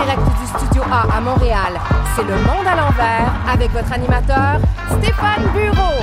direct 0.00 0.22
du 0.40 0.46
Studio 0.46 0.82
A 0.90 1.16
à 1.16 1.20
Montréal, 1.20 1.72
c'est 2.16 2.22
Le 2.22 2.36
Monde 2.36 2.66
à 2.66 2.76
l'envers 2.76 3.32
avec 3.50 3.70
votre 3.70 3.92
animateur, 3.92 4.58
Stéphane 4.98 5.44
Bureau. 5.52 6.02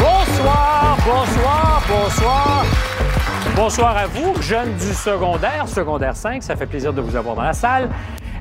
Bonsoir, 0.00 0.96
bonsoir, 1.04 1.82
bonsoir. 1.88 2.64
Bonsoir 3.56 3.96
à 3.96 4.06
vous, 4.06 4.40
jeunes 4.40 4.74
du 4.74 4.94
secondaire, 4.94 5.66
secondaire 5.66 6.14
5, 6.14 6.42
ça 6.42 6.54
fait 6.54 6.66
plaisir 6.66 6.92
de 6.92 7.00
vous 7.00 7.16
avoir 7.16 7.34
dans 7.34 7.42
la 7.42 7.52
salle. 7.52 7.88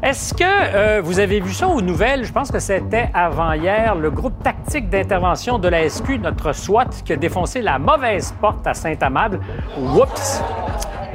Est-ce 0.04 0.34
que 0.34 0.43
euh, 0.43 1.02
vous 1.04 1.20
avez 1.20 1.39
vu 1.39 1.52
ça 1.52 1.68
aux 1.68 1.82
nouvelles? 1.82 2.23
Je 2.23 2.32
pense 2.32 2.52
que 2.52 2.59
c'était 2.59 3.09
avant-hier, 3.14 3.96
le 3.96 4.11
groupe 4.11 4.43
tactique 4.43 4.89
d'intervention 4.89 5.57
de 5.57 5.68
la 5.68 5.89
SQ, 5.89 6.20
notre 6.21 6.54
SWAT, 6.54 6.89
qui 7.04 7.14
a 7.14 7.16
défoncé 7.16 7.61
la 7.61 7.79
mauvaise 7.79 8.33
porte 8.39 8.65
à 8.68 8.73
Saint-Amable. 8.75 9.39
Whoops! 9.78 10.43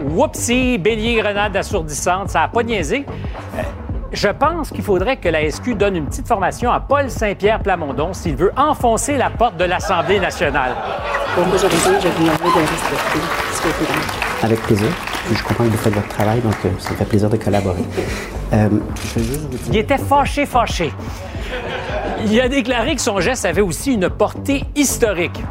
Whoopsie, 0.03 0.79
bélier, 0.79 1.21
grenade 1.21 1.57
assourdissante, 1.57 2.31
ça 2.31 2.41
n'a 2.41 2.49
pas 2.49 2.65
niaisé. 2.65 3.07
Euh, 3.57 3.63
je 4.13 4.29
pense 4.29 4.71
qu'il 4.71 4.83
faudrait 4.83 5.17
que 5.17 5.29
la 5.29 5.49
SQ 5.49 5.75
donne 5.75 5.97
une 5.97 6.07
petite 6.07 6.27
formation 6.27 6.73
à 6.73 6.81
Paul 6.81 7.09
Saint-Pierre 7.09 7.61
Plamondon 7.61 8.13
s'il 8.13 8.35
veut 8.35 8.53
enfoncer 8.57 9.17
la 9.17 9.31
porte 9.31 9.57
de 9.57 9.65
l'Assemblée 9.65 10.19
nationale. 10.19 10.73
Pour 11.37 11.45
aujourd'hui, 11.55 11.79
je 11.85 12.09
vais 12.09 12.11
vous 12.11 12.25
demander 12.25 12.43
de 12.43 12.61
respecter 12.61 13.21
ce 13.53 13.63
que 13.63 13.69
vous 13.69 13.85
dites. 13.85 14.45
Avec 14.45 14.61
plaisir. 14.63 14.89
Je 15.33 15.43
comprends 15.45 15.65
que 15.65 15.71
vous 15.71 15.77
faites 15.77 15.95
votre 15.95 16.09
travail, 16.09 16.41
donc 16.41 16.55
euh, 16.65 16.71
ça 16.79 16.91
me 16.91 16.97
fait 16.97 17.05
plaisir 17.05 17.31
de 17.31 17.37
collaborer. 17.37 17.83
Euh. 18.53 18.69
Il 19.69 19.77
était 19.77 19.99
fâché, 19.99 20.47
fâché. 20.47 20.93
Il 22.27 22.41
a 22.41 22.49
déclaré 22.49 22.95
que 22.95 23.01
son 23.01 23.21
geste 23.21 23.45
avait 23.45 23.63
aussi 23.63 23.95
une 23.95 24.09
portée 24.09 24.65
historique. 24.77 25.43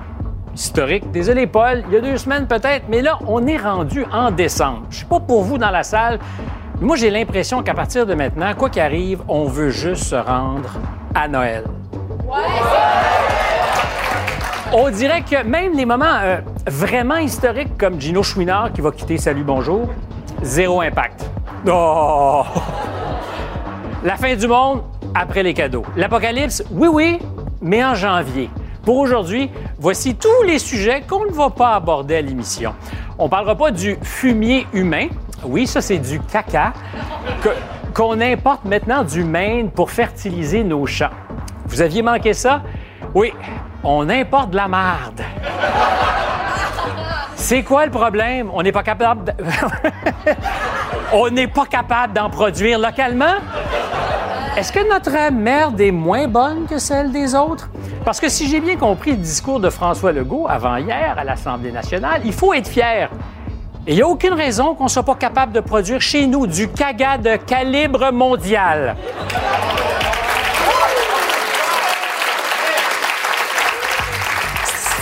Historique, 0.54 1.10
désolé 1.12 1.48
Paul, 1.48 1.84
il 1.88 1.94
y 1.94 1.98
a 1.98 2.02
deux 2.02 2.18
semaines 2.18 2.46
peut-être, 2.46 2.86
mais 2.90 3.02
là, 3.02 3.20
on 3.28 3.48
est 3.48 3.58
rendu 3.58 4.06
en 4.12 4.32
décembre. 4.32 4.84
Je 4.90 5.00
sais 5.00 5.06
pas 5.06 5.20
pour 5.20 5.44
vous 5.44 5.58
dans 5.58 5.72
la 5.72 5.84
salle, 5.84 6.20
mais 6.80 6.88
moi 6.88 6.96
j'ai 6.98 7.10
l'impression 7.10 7.64
qu'à 7.64 7.74
partir 7.74 8.06
de 8.06 8.14
maintenant, 8.14 8.54
quoi 8.58 8.70
qu'il 8.70 8.82
arrive, 8.82 9.22
on 9.28 9.46
veut 9.46 9.70
juste 9.70 10.04
se 10.04 10.16
rendre 10.16 10.70
à 11.16 11.28
Noël. 11.28 11.64
On 14.74 14.90
dirait 14.90 15.22
que 15.22 15.44
même 15.44 15.74
les 15.76 15.86
moments 15.86 16.20
euh, 16.22 16.38
vraiment 16.68 17.18
historiques 17.18 17.78
comme 17.78 18.00
Gino 18.00 18.24
Chouinard 18.24 18.72
qui 18.74 18.82
va 18.82 18.92
quitter 18.92 19.18
Salut 19.18 19.44
Bonjour, 19.44 19.90
zéro 20.42 20.82
impact. 20.82 21.26
La 24.04 24.16
fin 24.18 24.36
du 24.36 24.48
monde 24.48 24.82
après 25.14 25.44
les 25.44 25.54
cadeaux. 25.54 25.86
L'apocalypse, 25.96 26.64
oui, 26.72 26.88
oui, 26.92 27.20
mais 27.62 27.86
en 27.86 27.94
janvier. 27.94 28.50
Pour 28.84 28.98
aujourd'hui, 28.98 29.52
voici 29.78 30.16
tous 30.16 30.42
les 30.44 30.58
sujets 30.58 31.02
qu'on 31.08 31.26
ne 31.26 31.32
va 31.32 31.52
pas 31.52 31.76
aborder 31.76 32.16
à 32.16 32.22
l'émission. 32.22 32.74
On 33.20 33.26
ne 33.26 33.30
parlera 33.30 33.56
pas 33.56 33.70
du 33.70 33.96
fumier 34.02 34.66
humain. 34.74 35.10
Oui, 35.44 35.68
ça, 35.68 35.82
c'est 35.82 36.00
du 36.00 36.20
caca 36.20 36.74
qu'on 37.94 38.20
importe 38.22 38.66
maintenant 38.66 39.04
du 39.04 39.24
Maine 39.24 39.70
pour 39.70 39.92
fertiliser 39.92 40.64
nos 40.64 40.88
champs. 40.88 41.12
Vous 41.68 41.82
aviez 41.82 42.02
manqué 42.02 42.34
ça? 42.34 42.64
Oui, 43.14 43.34
on 43.84 44.10
importe 44.10 44.50
de 44.50 44.56
la 44.56 44.68
marde. 44.68 45.22
C'est 47.52 47.64
quoi 47.64 47.84
le 47.86 47.92
problème? 47.92 48.50
On 48.54 48.64
n'est 48.64 48.72
pas 48.72 48.82
capable. 48.82 49.36
capable 51.70 52.14
d'en 52.14 52.30
produire 52.30 52.80
localement? 52.80 53.36
Est-ce 54.56 54.72
que 54.72 54.90
notre 54.90 55.34
merde 55.34 55.82
est 55.82 55.92
moins 55.92 56.30
bonne 56.30 56.66
que 56.66 56.78
celle 56.78 57.12
des 57.12 57.36
autres? 57.36 57.70
Parce 58.06 58.22
que 58.22 58.30
si 58.30 58.48
j'ai 58.48 58.62
bien 58.62 58.78
compris 58.78 59.12
le 59.12 59.18
discours 59.18 59.60
de 59.60 59.70
François 59.70 60.14
Legault 60.14 60.48
avant-hier 60.48 61.16
à 61.18 61.26
l'Assemblée 61.26 61.74
nationale, 61.74 62.22
il 62.24 62.32
faut 62.32 62.54
être 62.54 62.70
fier. 62.70 63.10
Il 63.86 63.96
n'y 63.96 64.02
a 64.02 64.08
aucune 64.08 64.34
raison 64.34 64.74
qu'on 64.74 64.86
ne 64.86 64.90
soit 64.90 65.04
pas 65.04 65.16
capable 65.16 65.52
de 65.52 65.60
produire 65.60 66.00
chez 66.00 66.28
nous 66.28 66.48
du 66.48 66.70
caga 66.70 67.18
de 67.18 67.36
calibre 67.36 68.14
mondial. 68.14 68.96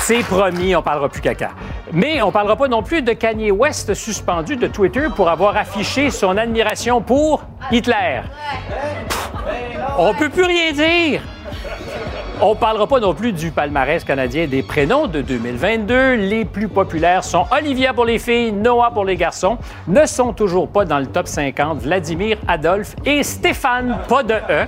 C'est 0.10 0.24
promis, 0.24 0.76
on 0.76 0.82
parlera 0.82 1.08
plus 1.08 1.22
caca. 1.22 1.52
Mais 1.94 2.20
on 2.24 2.32
parlera 2.32 2.56
pas 2.56 2.68
non 2.68 2.82
plus 2.82 3.04
de 3.04 3.14
Kanye 3.14 3.52
West 3.52 3.94
suspendu 3.94 4.56
de 4.56 4.66
Twitter 4.66 5.06
pour 5.16 5.30
avoir 5.30 5.56
affiché 5.56 6.10
son 6.10 6.36
admiration 6.36 7.00
pour 7.00 7.44
Hitler. 7.72 8.22
On 10.00 10.16
peut 10.16 10.30
plus 10.30 10.46
rien 10.46 10.72
dire. 10.72 11.22
On 12.42 12.56
parlera 12.56 12.88
pas 12.88 13.00
non 13.00 13.14
plus 13.14 13.34
du 13.34 13.52
palmarès 13.52 14.04
canadien 14.04 14.48
des 14.48 14.64
prénoms 14.64 15.06
de 15.06 15.22
2022. 15.22 16.16
Les 16.16 16.44
plus 16.44 16.70
populaires 16.70 17.24
sont 17.24 17.46
Olivia 17.52 17.94
pour 17.94 18.06
les 18.06 18.18
filles, 18.18 18.52
Noah 18.52 18.90
pour 18.90 19.06
les 19.06 19.16
garçons. 19.16 19.60
Ne 19.88 20.08
sont 20.08 20.34
toujours 20.34 20.70
pas 20.70 20.86
dans 20.86 20.98
le 20.98 21.06
top 21.06 21.28
50 21.28 21.84
Vladimir, 21.84 22.40
Adolphe 22.48 22.96
et 23.06 23.22
Stéphane, 23.22 24.00
pas 24.08 24.24
de 24.24 24.34
E. 24.34 24.66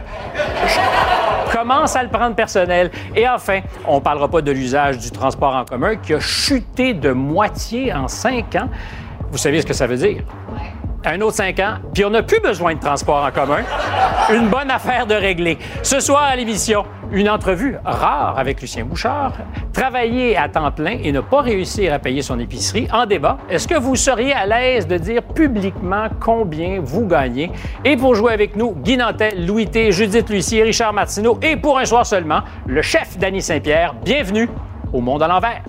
Commence 1.61 1.95
à 1.95 2.01
le 2.01 2.09
prendre 2.09 2.35
personnel. 2.35 2.89
Et 3.15 3.29
enfin, 3.29 3.59
on 3.87 4.01
parlera 4.01 4.27
pas 4.27 4.41
de 4.41 4.51
l'usage 4.51 4.97
du 4.97 5.11
transport 5.11 5.55
en 5.55 5.63
commun 5.63 5.95
qui 5.95 6.15
a 6.15 6.19
chuté 6.19 6.95
de 6.95 7.11
moitié 7.11 7.93
en 7.93 8.07
cinq 8.07 8.55
ans. 8.55 8.67
Vous 9.29 9.37
savez 9.37 9.61
ce 9.61 9.67
que 9.67 9.73
ça 9.73 9.85
veut 9.85 9.97
dire? 9.97 10.23
Un 11.03 11.19
autre 11.21 11.37
cinq 11.37 11.59
ans, 11.59 11.75
puis 11.93 12.05
on 12.05 12.11
n'a 12.11 12.21
plus 12.21 12.39
besoin 12.39 12.75
de 12.75 12.79
transport 12.79 13.25
en 13.25 13.31
commun. 13.31 13.63
Une 14.31 14.49
bonne 14.49 14.69
affaire 14.69 15.07
de 15.07 15.15
régler. 15.15 15.57
Ce 15.81 15.99
soir 15.99 16.23
à 16.23 16.35
l'émission, 16.35 16.83
une 17.11 17.27
entrevue 17.27 17.75
rare 17.83 18.37
avec 18.37 18.61
Lucien 18.61 18.85
Bouchard. 18.85 19.33
Travailler 19.73 20.37
à 20.37 20.47
temps 20.47 20.71
plein 20.71 20.99
et 21.03 21.11
ne 21.11 21.21
pas 21.21 21.41
réussir 21.41 21.91
à 21.91 21.97
payer 21.97 22.21
son 22.21 22.39
épicerie 22.39 22.87
en 22.93 23.07
débat. 23.07 23.37
Est-ce 23.49 23.67
que 23.67 23.79
vous 23.79 23.95
seriez 23.95 24.33
à 24.33 24.45
l'aise 24.45 24.85
de 24.87 24.97
dire 24.97 25.23
publiquement 25.23 26.07
combien 26.19 26.79
vous 26.81 27.07
gagnez? 27.07 27.51
Et 27.83 27.97
pour 27.97 28.13
jouer 28.13 28.33
avec 28.33 28.55
nous, 28.55 28.75
Guy 28.75 28.97
Nantel, 28.97 29.45
Louis 29.47 29.67
T, 29.67 29.91
Judith 29.91 30.29
Lucier, 30.29 30.61
Richard 30.61 30.93
Martineau 30.93 31.39
et 31.41 31.57
pour 31.57 31.79
un 31.79 31.85
soir 31.85 32.05
seulement, 32.05 32.41
le 32.67 32.83
chef 32.83 33.17
Danny 33.17 33.41
Saint-Pierre. 33.41 33.95
Bienvenue 34.05 34.47
au 34.93 35.01
Monde 35.01 35.23
à 35.23 35.27
l'envers. 35.27 35.63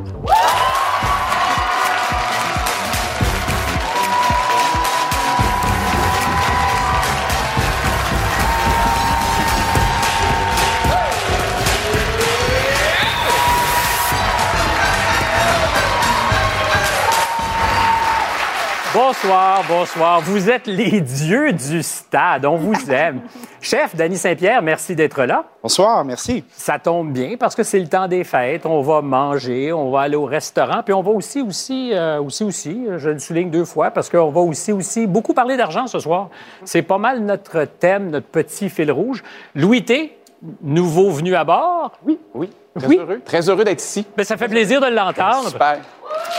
Bonsoir, 18.95 19.63
bonsoir. 19.69 20.21
Vous 20.21 20.51
êtes 20.51 20.67
les 20.67 21.01
dieux 21.01 21.53
du 21.53 21.83
stade. 21.83 22.45
On 22.45 22.57
vous 22.57 22.75
aime. 22.91 23.21
Chef 23.63 23.97
Danny 23.97 24.19
Saint-Pierre, 24.19 24.61
merci 24.61 24.95
d'être 24.95 25.25
là. 25.25 25.45
Bonsoir, 25.63 26.05
merci. 26.05 26.45
Ça 26.53 26.79
tombe 26.79 27.11
bien 27.11 27.37
parce 27.39 27.55
que 27.55 27.63
c'est 27.63 27.79
le 27.79 27.87
temps 27.89 28.07
des 28.07 28.23
fêtes. 28.23 28.67
On 28.67 28.83
va 28.83 29.01
manger, 29.01 29.73
on 29.73 29.91
va 29.91 30.03
aller 30.03 30.17
au 30.17 30.27
restaurant, 30.27 30.83
puis 30.85 30.93
on 30.93 31.01
va 31.01 31.11
aussi, 31.13 31.41
aussi, 31.41 31.93
euh, 31.95 32.21
aussi, 32.21 32.45
aussi, 32.45 32.87
je 32.99 33.09
le 33.11 33.19
souligne 33.19 33.51
deux 33.51 33.65
fois 33.65 33.91
parce 33.93 34.11
qu'on 34.11 34.31
va 34.31 34.41
aussi, 34.41 34.73
aussi 34.73 35.07
beaucoup 35.07 35.33
parler 35.33 35.57
d'argent 35.57 35.87
ce 35.87 35.99
soir. 35.99 36.29
C'est 36.65 36.83
pas 36.83 36.99
mal 36.99 37.21
notre 37.21 37.65
thème, 37.65 38.11
notre 38.11 38.27
petit 38.27 38.69
fil 38.69 38.93
rouge. 38.93 39.23
Louis 39.55 39.85
T, 39.85 40.19
nouveau 40.61 41.11
venu 41.11 41.35
à 41.35 41.45
bord? 41.45 41.93
Oui, 42.05 42.19
oui. 42.35 42.51
Très 42.77 42.89
Oui. 42.89 42.99
heureux. 42.99 43.21
Très 43.25 43.49
heureux 43.49 43.65
d'être 43.65 43.83
ici. 43.83 44.07
Ben, 44.17 44.25
ça 44.25 44.37
fait 44.37 44.49
plaisir 44.49 44.81
de 44.83 44.87
l'entendre. 44.89 45.49
Super. 45.49 45.79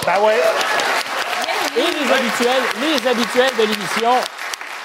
Ben 0.06 0.26
ouais. 0.26 0.36
Et 1.76 1.80
les 1.80 2.12
habituels, 2.14 2.64
les 2.82 3.08
habituels 3.08 3.52
de 3.58 3.64
l'émission. 3.64 4.10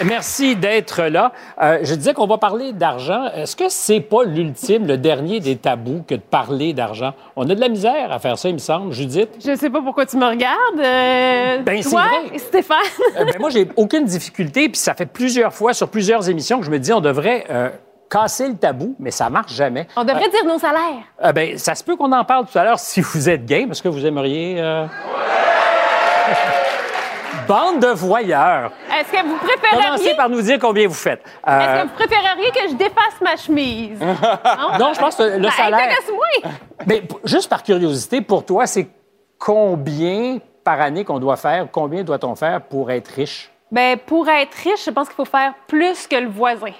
Merci 0.04 0.54
d'être 0.54 1.02
là. 1.04 1.32
Euh, 1.60 1.78
je 1.82 1.94
disais 1.96 2.14
qu'on 2.14 2.26
va 2.28 2.38
parler 2.38 2.72
d'argent. 2.72 3.26
Est-ce 3.34 3.56
que 3.56 3.68
c'est 3.68 4.00
pas 4.00 4.22
l'ultime, 4.24 4.86
le 4.86 4.96
dernier 4.96 5.40
des 5.40 5.56
tabous 5.56 6.04
que 6.06 6.14
de 6.14 6.20
parler 6.20 6.72
d'argent? 6.72 7.12
On 7.36 7.50
a 7.50 7.54
de 7.54 7.60
la 7.60 7.68
misère 7.68 8.10
à 8.12 8.18
faire 8.20 8.38
ça, 8.38 8.48
il 8.48 8.54
me 8.54 8.58
semble. 8.60 8.92
Judith? 8.92 9.28
Je 9.44 9.56
sais 9.56 9.68
pas 9.70 9.82
pourquoi 9.82 10.06
tu 10.06 10.16
me 10.16 10.24
regardes. 10.26 10.78
Euh, 10.78 11.58
Ben, 11.62 11.82
c'est 11.82 11.90
toi, 11.90 12.04
vrai. 12.28 12.38
Stéphane. 12.38 12.76
Euh, 13.18 13.24
ben, 13.24 13.34
moi, 13.40 13.50
j'ai 13.50 13.68
aucune 13.76 14.04
difficulté, 14.04 14.68
puis 14.68 14.78
ça 14.78 14.94
fait 14.94 15.06
plusieurs 15.06 15.52
fois 15.52 15.74
sur 15.74 15.88
plusieurs 15.88 16.28
émissions 16.30 16.60
que 16.60 16.64
je 16.64 16.70
me 16.70 16.78
dis 16.78 16.92
on 16.92 17.00
devrait 17.00 17.44
euh, 17.50 17.68
casser 18.08 18.46
le 18.48 18.56
tabou, 18.56 18.94
mais 19.00 19.10
ça 19.10 19.28
marche 19.30 19.52
jamais. 19.52 19.88
On 19.96 20.04
devrait 20.04 20.28
dire 20.30 20.44
nos 20.46 20.58
salaires. 20.60 21.02
Euh, 21.24 21.32
ben, 21.32 21.58
ça 21.58 21.74
se 21.74 21.82
peut 21.82 21.96
qu'on 21.96 22.12
en 22.12 22.24
parle 22.24 22.46
tout 22.46 22.56
à 22.56 22.62
l'heure 22.64 22.78
si 22.78 23.00
vous 23.00 23.28
êtes 23.28 23.44
game. 23.44 23.72
Est-ce 23.72 23.82
que 23.82 23.88
vous 23.88 24.06
aimeriez... 24.06 24.60
euh, 24.60 24.86
Bande 27.48 27.80
de 27.80 27.88
voyeurs. 27.88 28.70
Est-ce 28.94 29.10
que 29.10 29.26
vous 29.26 29.36
Commencez 29.38 29.56
préféreriez... 29.70 30.14
par 30.16 30.28
nous 30.28 30.42
dire 30.42 30.58
combien 30.60 30.86
vous 30.86 30.92
faites. 30.94 31.22
Euh, 31.48 31.58
Est-ce 31.58 31.82
que 31.82 31.88
vous 31.88 31.94
préféreriez 31.94 32.50
que 32.50 32.68
je 32.70 32.74
défasse 32.74 33.20
ma 33.22 33.36
chemise? 33.36 33.98
non? 34.00 34.78
non, 34.78 34.92
je 34.92 35.00
pense 35.00 35.16
que 35.16 35.22
le 35.22 35.38
Ben, 35.40 35.50
salaire... 35.50 35.88
Mais 36.86 37.00
p- 37.00 37.14
juste 37.24 37.48
par 37.48 37.62
curiosité, 37.62 38.20
pour 38.20 38.44
toi, 38.44 38.66
c'est 38.66 38.86
combien 39.38 40.38
par 40.62 40.80
année 40.80 41.04
qu'on 41.04 41.18
doit 41.18 41.36
faire? 41.36 41.66
Combien 41.72 42.02
doit-on 42.04 42.34
faire 42.34 42.60
pour 42.60 42.90
être 42.90 43.08
riche? 43.08 43.50
Ben, 43.72 43.96
pour 43.98 44.28
être 44.28 44.54
riche, 44.54 44.84
je 44.84 44.90
pense 44.90 45.08
qu'il 45.08 45.16
faut 45.16 45.24
faire 45.24 45.54
plus 45.66 46.06
que 46.06 46.16
le 46.16 46.28
voisin. 46.28 46.72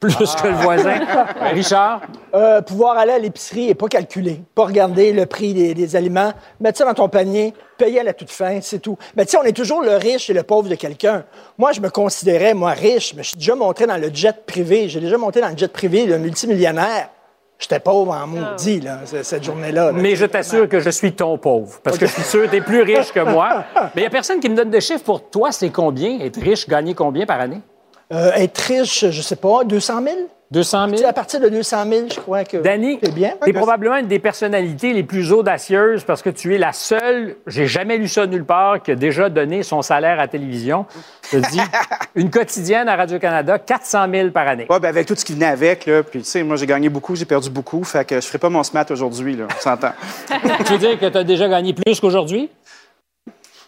Plus 0.00 0.14
que 0.16 0.48
le 0.48 0.54
voisin. 0.54 1.00
Richard? 1.52 2.02
Euh, 2.34 2.60
pouvoir 2.60 2.98
aller 2.98 3.12
à 3.12 3.18
l'épicerie 3.18 3.68
et 3.70 3.74
pas 3.74 3.88
calculer, 3.88 4.42
pas 4.54 4.66
regarder 4.66 5.12
le 5.12 5.26
prix 5.26 5.54
des, 5.54 5.74
des 5.74 5.96
aliments, 5.96 6.32
mettre 6.60 6.78
ça 6.78 6.84
dans 6.84 6.94
ton 6.94 7.08
panier, 7.08 7.54
payer 7.78 8.00
à 8.00 8.02
la 8.02 8.12
toute 8.12 8.30
fin, 8.30 8.60
c'est 8.60 8.78
tout. 8.80 8.98
Mais 9.16 9.24
tu 9.24 9.32
sais, 9.32 9.38
on 9.38 9.44
est 9.44 9.56
toujours 9.56 9.82
le 9.82 9.96
riche 9.96 10.28
et 10.30 10.34
le 10.34 10.42
pauvre 10.42 10.68
de 10.68 10.74
quelqu'un. 10.74 11.24
Moi, 11.58 11.72
je 11.72 11.80
me 11.80 11.90
considérais, 11.90 12.54
moi, 12.54 12.72
riche, 12.72 13.14
mais 13.16 13.22
je 13.22 13.28
suis 13.28 13.38
déjà 13.38 13.54
monté 13.54 13.86
dans 13.86 13.96
le 13.96 14.10
jet 14.12 14.44
privé. 14.46 14.88
J'ai 14.88 15.00
déjà 15.00 15.16
monté 15.16 15.40
dans 15.40 15.48
le 15.48 15.56
jet 15.56 15.72
privé 15.72 16.06
de 16.06 16.16
multimillionnaire. 16.16 17.10
J'étais 17.58 17.80
pauvre 17.80 18.12
en 18.12 18.26
maudit, 18.26 18.80
là, 18.80 18.98
cette 19.22 19.42
journée-là. 19.42 19.86
là. 19.86 19.92
Mais 19.92 20.14
je 20.14 20.26
t'assure 20.26 20.68
que 20.68 20.78
je 20.78 20.90
suis 20.90 21.12
ton 21.14 21.38
pauvre, 21.38 21.80
parce 21.82 21.96
que 21.96 22.04
je 22.06 22.12
suis 22.12 22.22
sûr 22.22 22.44
que 22.44 22.50
tu 22.50 22.56
es 22.56 22.60
plus 22.60 22.82
riche 22.82 23.12
que 23.12 23.20
moi. 23.20 23.64
Mais 23.74 23.90
il 23.96 24.00
n'y 24.00 24.06
a 24.06 24.10
personne 24.10 24.40
qui 24.40 24.50
me 24.50 24.56
donne 24.56 24.68
de 24.68 24.80
chiffres 24.80 25.04
pour 25.04 25.30
toi. 25.30 25.52
C'est 25.52 25.70
combien? 25.70 26.20
Être 26.20 26.38
riche, 26.38 26.68
gagner 26.68 26.92
combien 26.92 27.24
par 27.24 27.40
année? 27.40 27.62
Euh, 28.12 28.32
être 28.34 28.58
riche, 28.58 29.10
je 29.10 29.22
sais 29.22 29.36
pas, 29.36 29.64
200 29.64 30.02
000? 30.02 30.16
200 30.52 30.84
Tu 30.84 30.90
sais, 30.92 30.96
000? 30.98 31.10
à 31.10 31.12
partir 31.12 31.40
de 31.40 31.48
200 31.48 31.84
000, 31.90 32.02
je 32.14 32.20
crois 32.20 32.44
que 32.44 32.58
Danny, 32.58 33.00
c'est 33.02 33.12
bien? 33.12 33.32
tu 33.42 33.50
es 33.50 33.52
probablement 33.52 33.96
une 33.96 34.06
des 34.06 34.20
personnalités 34.20 34.92
les 34.92 35.02
plus 35.02 35.32
audacieuses 35.32 36.04
parce 36.04 36.22
que 36.22 36.30
tu 36.30 36.54
es 36.54 36.58
la 36.58 36.72
seule, 36.72 37.34
j'ai 37.48 37.66
jamais 37.66 37.96
lu 37.96 38.06
ça 38.06 38.28
nulle 38.28 38.44
part, 38.44 38.80
qui 38.80 38.92
a 38.92 38.94
déjà 38.94 39.28
donné 39.28 39.64
son 39.64 39.82
salaire 39.82 40.12
à 40.12 40.16
la 40.22 40.28
télévision. 40.28 40.86
Je 41.32 41.38
te 41.38 41.50
dis, 41.50 41.60
une 42.14 42.30
quotidienne 42.30 42.88
à 42.88 42.94
Radio-Canada, 42.94 43.58
400 43.58 44.06
000 44.08 44.30
par 44.30 44.46
année. 44.46 44.66
Ouais, 44.70 44.78
ben 44.78 44.88
avec 44.88 45.08
tout 45.08 45.16
ce 45.16 45.24
qui 45.24 45.32
venait 45.32 45.46
avec, 45.46 45.84
là. 45.84 46.04
Puis, 46.04 46.20
tu 46.20 46.26
sais, 46.26 46.44
moi, 46.44 46.54
j'ai 46.54 46.66
gagné 46.66 46.88
beaucoup, 46.90 47.16
j'ai 47.16 47.24
perdu 47.24 47.50
beaucoup. 47.50 47.82
Fait 47.82 48.04
que 48.04 48.20
je 48.20 48.26
ferai 48.28 48.38
pas 48.38 48.48
mon 48.48 48.62
SMAT 48.62 48.86
aujourd'hui, 48.90 49.34
là. 49.34 49.48
On 49.50 49.60
s'entend. 49.60 49.90
tu 50.64 50.72
veux 50.74 50.78
dire 50.78 51.00
que 51.00 51.06
tu 51.06 51.18
as 51.18 51.24
déjà 51.24 51.48
gagné 51.48 51.72
plus 51.74 51.98
qu'aujourd'hui? 51.98 52.50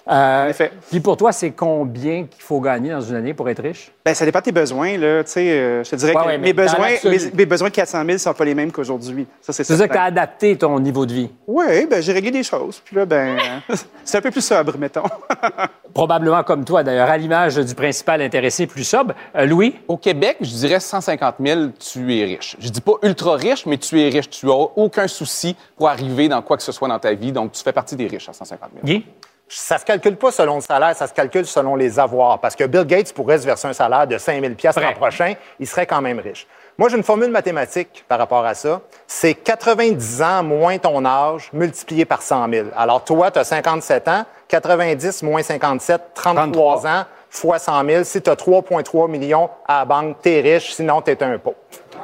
Euh, 0.09 0.47
En 0.47 0.49
effet. 0.49 0.73
Puis 0.91 1.01
pour 1.01 1.17
toi, 1.17 1.33
c'est 1.33 1.51
combien 1.51 2.25
qu'il 2.25 2.43
faut 2.43 2.61
gagner 2.61 2.91
dans 2.91 3.01
une 3.01 3.17
année 3.17 3.35
pour 3.35 3.49
être 3.49 3.63
riche? 3.63 3.93
Ben, 4.05 4.15
ça 4.15 4.25
dépend 4.25 4.39
de 4.39 4.45
tes 4.45 4.53
besoins, 4.53 4.97
là. 4.97 5.23
Tu 5.23 5.31
sais, 5.33 5.51
euh, 5.51 5.85
je 5.85 5.91
te 5.91 5.97
dirais 5.97 6.17
Ouais, 6.17 6.23
que 6.23 6.29
ouais, 6.29 6.39
mes, 6.39 6.53
besoins, 6.53 6.89
mes, 7.05 7.19
mes 7.35 7.47
besoins 7.47 7.69
de 7.69 7.75
400 7.75 8.05
000 8.07 8.19
sont 8.19 8.33
pas 8.33 8.45
les 8.45 8.55
mêmes 8.55 8.73
qu'aujourd'hui. 8.73 9.27
Ça, 9.43 9.53
c'est 9.53 9.65
C'est-à-dire 9.65 9.89
que 9.89 9.93
tu 9.93 9.99
as 9.99 10.05
adapté 10.05 10.57
ton 10.57 10.81
niveau 10.81 11.05
de 11.05 11.13
vie? 11.13 11.31
Oui, 11.47 11.87
ben, 11.91 12.01
j'ai 12.03 12.13
réglé 12.13 12.31
des 12.31 12.43
choses. 12.43 12.81
Puis 12.83 12.97
là, 12.97 13.05
ben, 13.05 13.37
c'est 14.05 14.17
un 14.17 14.21
peu 14.23 14.31
plus 14.31 14.45
sobre, 14.45 14.79
mettons. 14.79 15.03
Probablement 15.95 16.43
comme 16.43 16.65
toi, 16.65 16.83
d'ailleurs, 16.83 17.11
à 17.11 17.17
l'image 17.19 17.57
du 17.57 17.75
principal 17.75 18.23
intéressé 18.23 18.67
plus 18.67 18.85
sobre. 18.85 19.15
Euh, 19.37 19.45
Louis? 19.45 19.75
Au 19.89 19.97
Québec, 19.99 20.39
je 20.41 20.51
dirais 20.51 20.81
150 20.81 21.35
000, 21.45 21.61
tu 21.79 22.17
es 22.17 22.25
riche. 22.25 22.57
Je 22.59 22.69
dis 22.71 22.81
pas 22.81 22.93
ultra 23.03 23.35
riche, 23.37 23.67
mais 23.67 23.77
tu 23.77 24.01
es 24.01 24.09
riche. 24.09 24.31
Tu 24.31 24.49
as 24.49 24.55
aucun 24.55 25.07
souci 25.09 25.55
pour 25.77 25.89
arriver 25.89 26.29
dans 26.29 26.41
quoi 26.41 26.57
que 26.57 26.63
ce 26.63 26.73
soit 26.73 26.89
dans 26.89 26.99
ta 26.99 27.13
vie. 27.13 27.33
Donc, 27.33 27.53
tu 27.53 27.63
fais 27.63 27.73
partie 27.73 27.97
des 27.97 28.07
riches 28.07 28.29
à 28.29 28.33
150 28.33 28.71
000. 28.83 28.87
Guy? 28.87 29.05
Ça 29.49 29.79
se 29.79 29.85
calcule 29.85 30.17
pas 30.17 30.31
selon 30.31 30.57
le 30.57 30.61
salaire, 30.61 30.95
ça 30.95 31.07
se 31.07 31.15
calcule 31.15 31.47
selon 31.47 31.75
les 31.75 31.99
avoirs. 31.99 32.39
Parce 32.39 32.55
que 32.55 32.65
Bill 32.65 32.85
Gates 32.85 33.13
pourrait 33.15 33.39
se 33.39 33.47
verser 33.47 33.69
un 33.69 33.73
salaire 33.73 34.07
de 34.07 34.19
5 34.19 34.41
000 34.41 34.53
l'an 34.77 34.93
prochain, 34.93 35.35
il 35.59 35.67
serait 35.67 35.87
quand 35.87 36.03
même 36.03 36.19
riche. 36.19 36.47
Moi, 36.77 36.89
j'ai 36.89 36.97
une 36.97 37.03
formule 37.03 37.31
mathématique 37.31 38.05
par 38.07 38.19
rapport 38.19 38.45
à 38.45 38.55
ça. 38.55 38.81
C'est 39.07 39.35
90 39.35 40.23
ans 40.23 40.43
moins 40.45 40.79
ton 40.79 41.05
âge 41.05 41.51
multiplié 41.53 42.05
par 42.05 42.23
100 42.23 42.49
000. 42.51 42.69
Alors, 42.77 43.05
toi, 43.05 43.31
tu 43.31 43.39
as 43.39 43.45
57 43.45 44.07
ans, 44.07 44.25
90 44.47 45.23
moins 45.23 45.43
57, 45.43 46.13
33, 46.15 46.87
ans, 46.87 47.05
fois 47.31 47.59
100 47.59 47.85
000. 47.85 48.05
Si 48.05 48.23
tu 48.23 48.31
as 48.31 48.35
3,3 48.35 49.11
millions 49.11 49.51
à 49.67 49.81
la 49.81 49.85
banque, 49.87 50.19
tu 50.23 50.31
es 50.31 50.41
riche, 50.41 50.73
sinon 50.75 51.03
tu 51.03 51.11
es 51.11 51.23
un 51.23 51.39
pauvre. 51.39 51.57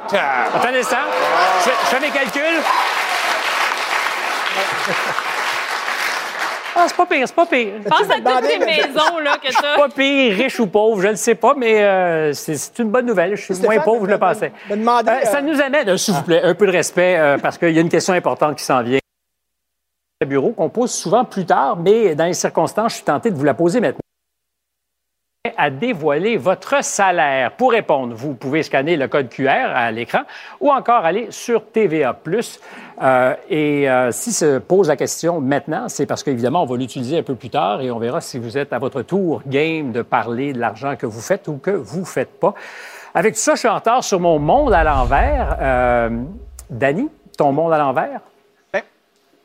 Attends 0.07 0.67
un 0.67 0.75
instant. 0.75 0.97
Je, 1.63 1.69
je 1.69 1.95
fais 1.95 1.99
mes 1.99 2.09
calculs. 2.09 2.61
Ah, 6.77 6.85
c'est 6.87 6.97
pas 6.97 7.05
pire, 7.05 7.25
c'est 7.27 7.35
pas 7.35 7.45
pire. 7.45 7.73
Pense 7.89 8.01
à 8.09 8.15
toutes 8.15 8.49
les 8.49 8.57
mais- 8.59 8.65
maisons 8.65 9.19
là, 9.23 9.37
que 9.41 9.47
tu 9.47 9.55
Pas 9.61 9.89
pire, 9.89 10.35
riche 10.35 10.59
ou 10.59 10.67
pauvre, 10.67 11.01
je 11.01 11.07
ne 11.07 11.15
sais 11.15 11.35
pas, 11.35 11.53
mais 11.55 11.81
euh, 11.83 12.33
c'est 12.33 12.55
c'est 12.57 12.79
une 12.79 12.89
bonne 12.89 13.05
nouvelle. 13.05 13.35
Je 13.35 13.41
suis 13.43 13.55
Stéphane, 13.55 13.75
moins 13.77 13.83
pauvre, 13.83 14.01
je 14.05 14.09
le 14.11 14.15
me- 14.15 14.19
pensais. 14.19 14.51
me 14.69 14.75
Euh, 14.75 15.25
ça 15.25 15.37
euh, 15.37 15.41
nous 15.41 15.61
amène, 15.61 15.87
euh, 15.89 15.97
s'il 15.97 16.13
vous 16.13 16.23
plaît, 16.23 16.41
un 16.43 16.53
peu 16.53 16.65
de 16.67 16.71
respect, 16.71 17.17
euh, 17.17 17.37
parce 17.37 17.57
qu'il 17.57 17.71
y 17.71 17.77
a 17.77 17.81
une 17.81 17.89
question 17.89 18.13
importante 18.13 18.57
qui 18.57 18.63
s'en 18.65 18.83
vient. 18.83 18.99
Le 20.21 20.27
bureau 20.27 20.51
qu'on 20.51 20.69
pose 20.69 20.91
souvent 20.91 21.23
plus 21.25 21.45
tard, 21.45 21.77
mais 21.77 22.15
dans 22.15 22.25
les 22.25 22.33
circonstances, 22.33 22.91
je 22.91 22.95
suis 22.97 23.05
tenté 23.05 23.31
de 23.31 23.35
vous 23.35 23.43
la 23.43 23.53
poser 23.53 23.79
maintenant. 23.79 23.99
À 25.57 25.69
dévoiler 25.69 26.37
votre 26.37 26.83
salaire. 26.83 27.51
Pour 27.51 27.71
répondre, 27.71 28.13
vous 28.15 28.33
pouvez 28.33 28.63
scanner 28.63 28.97
le 28.97 29.07
code 29.07 29.29
QR 29.29 29.71
à 29.73 29.91
l'écran 29.91 30.21
ou 30.59 30.71
encore 30.71 31.05
aller 31.05 31.27
sur 31.29 31.65
TVA+. 31.65 32.15
Euh, 33.01 33.35
et 33.49 33.89
euh, 33.89 34.11
si 34.11 34.31
se 34.31 34.57
pose 34.59 34.87
la 34.87 34.95
question 34.95 35.41
maintenant, 35.41 35.89
c'est 35.89 36.05
parce 36.05 36.23
qu'évidemment, 36.23 36.63
on 36.63 36.65
va 36.65 36.77
l'utiliser 36.77 37.17
un 37.17 37.23
peu 37.23 37.35
plus 37.35 37.49
tard 37.49 37.81
et 37.81 37.91
on 37.91 37.99
verra 37.99 38.21
si 38.21 38.39
vous 38.39 38.57
êtes 38.57 38.73
à 38.73 38.79
votre 38.79 39.01
tour 39.01 39.41
game 39.45 39.91
de 39.91 40.01
parler 40.01 40.53
de 40.53 40.59
l'argent 40.59 40.95
que 40.95 41.05
vous 41.05 41.21
faites 41.21 41.47
ou 41.47 41.57
que 41.57 41.71
vous 41.71 42.01
ne 42.01 42.05
faites 42.05 42.39
pas. 42.39 42.53
Avec 43.13 43.35
tout 43.35 43.39
ça, 43.39 43.53
je 43.55 43.59
suis 43.59 43.67
en 43.67 43.75
retard 43.75 44.03
sur 44.03 44.19
mon 44.19 44.39
monde 44.39 44.73
à 44.73 44.83
l'envers. 44.83 45.57
Euh, 45.61 46.09
Danny, 46.69 47.09
ton 47.37 47.51
monde 47.51 47.73
à 47.73 47.77
l'envers? 47.77 48.21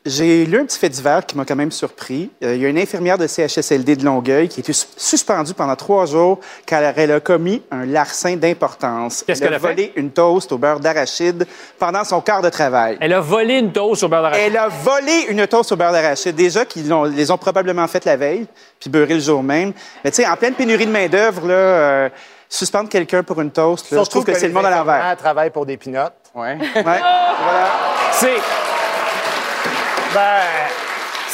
J'ai 0.03 0.45
lu 0.45 0.57
un 0.59 0.65
petit 0.65 0.79
fait 0.79 0.89
divers 0.89 1.23
qui 1.23 1.37
m'a 1.37 1.45
quand 1.45 1.55
même 1.55 1.71
surpris. 1.71 2.31
Euh, 2.43 2.55
il 2.55 2.61
y 2.61 2.65
a 2.65 2.69
une 2.69 2.79
infirmière 2.79 3.19
de 3.19 3.27
CHSLD 3.27 3.95
de 3.97 4.03
Longueuil 4.03 4.47
qui 4.49 4.59
a 4.59 4.61
été 4.61 4.73
sus- 4.73 4.87
suspendue 4.97 5.53
pendant 5.53 5.75
trois 5.75 6.07
jours 6.07 6.39
car 6.65 6.81
elle 6.97 7.11
a 7.11 7.19
commis 7.19 7.61
un 7.69 7.85
larcin 7.85 8.35
d'importance. 8.35 9.23
Qu'est-ce 9.27 9.43
elle 9.43 9.49
qu'elle 9.49 9.55
a 9.55 9.59
fait? 9.59 9.67
volé 9.67 9.93
une 9.95 10.09
toast 10.09 10.51
au 10.51 10.57
beurre 10.57 10.79
d'arachide 10.79 11.45
pendant 11.77 12.03
son 12.03 12.19
quart 12.19 12.41
de 12.41 12.49
travail. 12.49 12.97
Elle 12.99 13.13
a 13.13 13.19
volé 13.19 13.59
une 13.59 13.71
toast 13.71 14.01
au 14.01 14.07
beurre 14.07 14.23
d'arachide. 14.23 14.43
Elle 14.47 14.57
a 14.57 14.69
volé 14.69 15.25
une 15.29 15.45
toast 15.45 15.71
au 15.71 15.75
beurre 15.75 15.91
d'arachide. 15.91 16.35
Déjà 16.35 16.65
qu'ils 16.65 16.91
les 17.15 17.29
ont 17.29 17.37
probablement 17.37 17.87
fait 17.87 18.03
la 18.05 18.17
veille, 18.17 18.47
puis 18.79 18.89
beurré 18.89 19.13
le 19.13 19.19
jour 19.19 19.43
même. 19.43 19.71
Mais 20.03 20.09
tu 20.09 20.23
sais, 20.23 20.27
en 20.27 20.35
pleine 20.35 20.55
pénurie 20.55 20.87
de 20.87 20.91
main-d'œuvre, 20.91 21.45
là, 21.47 21.53
euh, 21.53 22.09
suspendre 22.49 22.89
quelqu'un 22.89 23.21
pour 23.21 23.39
une 23.39 23.51
toast, 23.51 23.91
là, 23.91 24.01
je 24.03 24.09
trouve 24.09 24.25
que, 24.25 24.33
c'est 24.33 24.47
le 24.47 24.53
monde 24.53 24.65
à 24.65 24.71
l'envers. 24.71 25.05
Elle 25.11 25.17
travaille 25.17 25.51
pour 25.51 25.65
des 25.67 25.77
pinottes. 25.77 26.13
Ouais. 26.33 26.57
Ouais. 26.57 26.83
Voilà. 26.83 27.69
C'est... 28.13 28.27
Ben, 30.13 30.70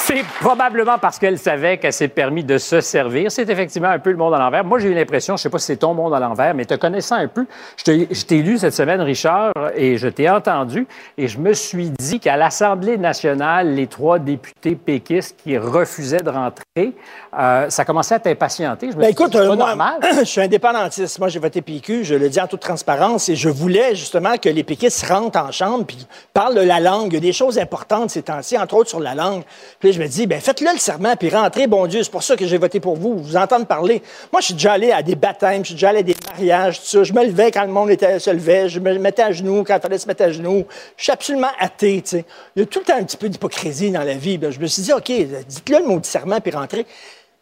C'est 0.07 0.23
probablement 0.39 0.97
parce 0.97 1.19
qu'elle 1.19 1.37
savait 1.37 1.79
qu'elle 1.79 1.91
s'est 1.91 2.07
permis 2.07 2.41
de 2.45 2.57
se 2.57 2.79
servir. 2.79 3.29
C'est 3.29 3.49
effectivement 3.49 3.89
un 3.89 3.99
peu 3.99 4.11
le 4.11 4.15
monde 4.15 4.33
à 4.33 4.37
l'envers. 4.37 4.63
Moi, 4.63 4.79
j'ai 4.79 4.87
eu 4.87 4.93
l'impression, 4.93 5.35
je 5.35 5.41
sais 5.41 5.49
pas 5.49 5.59
si 5.59 5.65
c'est 5.65 5.75
ton 5.75 5.93
monde 5.93 6.13
à 6.13 6.19
l'envers, 6.21 6.53
mais 6.53 6.63
te 6.63 6.75
connaissant 6.75 7.15
un 7.17 7.27
peu, 7.27 7.45
je 7.75 7.83
t'ai- 8.23 8.41
lu 8.41 8.57
cette 8.57 8.73
semaine, 8.73 9.01
Richard, 9.01 9.51
et 9.75 9.97
je 9.97 10.07
t'ai 10.07 10.29
entendu, 10.29 10.87
et 11.17 11.27
je 11.27 11.37
me 11.39 11.51
suis 11.51 11.89
dit 11.89 12.21
qu'à 12.21 12.37
l'Assemblée 12.37 12.97
nationale, 12.97 13.73
les 13.75 13.87
trois 13.87 14.17
députés 14.17 14.75
péquistes 14.75 15.35
qui 15.43 15.57
refusaient 15.57 16.21
de 16.21 16.29
rentrer, 16.29 16.93
euh, 17.37 17.69
ça 17.69 17.83
commençait 17.83 18.15
à 18.15 18.19
t'impatienter. 18.19 18.91
Je 18.91 18.95
me 18.95 19.01
Ben 19.01 19.07
suis 19.07 19.15
dit, 19.15 19.21
écoute, 19.23 19.33
c'est 19.33 19.39
euh, 19.39 19.49
pas 19.49 19.55
moi, 19.57 19.67
normal. 19.67 19.99
je 20.19 20.23
suis 20.23 20.39
indépendantiste. 20.41 21.19
Moi, 21.19 21.27
j'ai 21.27 21.39
voté 21.39 21.61
PQ, 21.61 22.05
je 22.05 22.15
le 22.15 22.29
dis 22.29 22.39
en 22.39 22.47
toute 22.47 22.61
transparence, 22.61 23.27
et 23.27 23.35
je 23.35 23.49
voulais 23.49 23.93
justement 23.93 24.37
que 24.37 24.47
les 24.47 24.63
péquistes 24.63 25.05
rentrent 25.05 25.37
en 25.39 25.51
chambre 25.51 25.85
puis 25.85 26.07
parlent 26.33 26.55
de 26.55 26.61
la 26.61 26.79
langue. 26.79 27.07
Il 27.11 27.15
y 27.15 27.17
a 27.17 27.19
des 27.19 27.33
choses 27.33 27.59
importantes 27.59 28.11
ces 28.11 28.21
temps-ci, 28.21 28.57
entre 28.57 28.75
autres 28.75 28.89
sur 28.89 29.01
la 29.01 29.13
langue. 29.13 29.43
Puis 29.81 29.96
je 29.97 30.01
me 30.03 30.07
dis, 30.07 30.27
ben 30.27 30.39
faites-le 30.39 30.71
le 30.71 30.77
serment, 30.77 31.15
puis 31.15 31.29
rentrez, 31.29 31.65
bon 31.65 31.87
Dieu, 31.87 32.03
c'est 32.03 32.11
pour 32.11 32.21
ça 32.21 32.35
que 32.35 32.45
j'ai 32.45 32.59
voté 32.59 32.79
pour 32.79 32.95
vous, 32.95 33.17
vous 33.17 33.35
entendre 33.35 33.65
parler. 33.65 34.03
Moi, 34.31 34.41
je 34.41 34.45
suis 34.45 34.53
déjà 34.53 34.73
allé 34.73 34.91
à 34.91 35.01
des 35.01 35.15
baptêmes, 35.15 35.63
je 35.63 35.69
suis 35.69 35.73
déjà 35.73 35.89
allé 35.89 35.99
à 35.99 36.03
des 36.03 36.15
mariages, 36.27 36.79
tout 36.79 36.85
ça. 36.85 37.03
Je 37.03 37.13
me 37.13 37.25
levais 37.25 37.49
quand 37.49 37.63
le 37.63 37.71
monde 37.71 37.89
était, 37.89 38.19
se 38.19 38.29
levait, 38.29 38.69
je 38.69 38.79
me 38.79 38.95
mettais 38.99 39.23
à 39.23 39.31
genoux 39.31 39.63
quand 39.65 39.75
il 39.75 39.81
fallait 39.81 39.97
se 39.97 40.07
mettre 40.07 40.23
à 40.23 40.31
genoux. 40.31 40.65
Je 40.97 41.03
suis 41.03 41.11
absolument 41.11 41.49
athée, 41.59 42.03
tu 42.03 42.09
sais. 42.09 42.25
Il 42.55 42.59
y 42.59 42.63
a 42.63 42.65
tout 42.67 42.77
le 42.79 42.85
temps 42.85 42.95
un 42.95 43.03
petit 43.03 43.17
peu 43.17 43.27
d'hypocrisie 43.27 43.89
dans 43.89 44.03
la 44.03 44.13
vie. 44.13 44.37
Ben, 44.37 44.51
je 44.51 44.59
me 44.59 44.67
suis 44.67 44.83
dit, 44.83 44.93
OK, 44.93 45.11
dites-le 45.11 45.79
le 45.79 45.85
mot 45.85 45.99
serment, 46.03 46.39
puis 46.41 46.51
rentrez. 46.51 46.85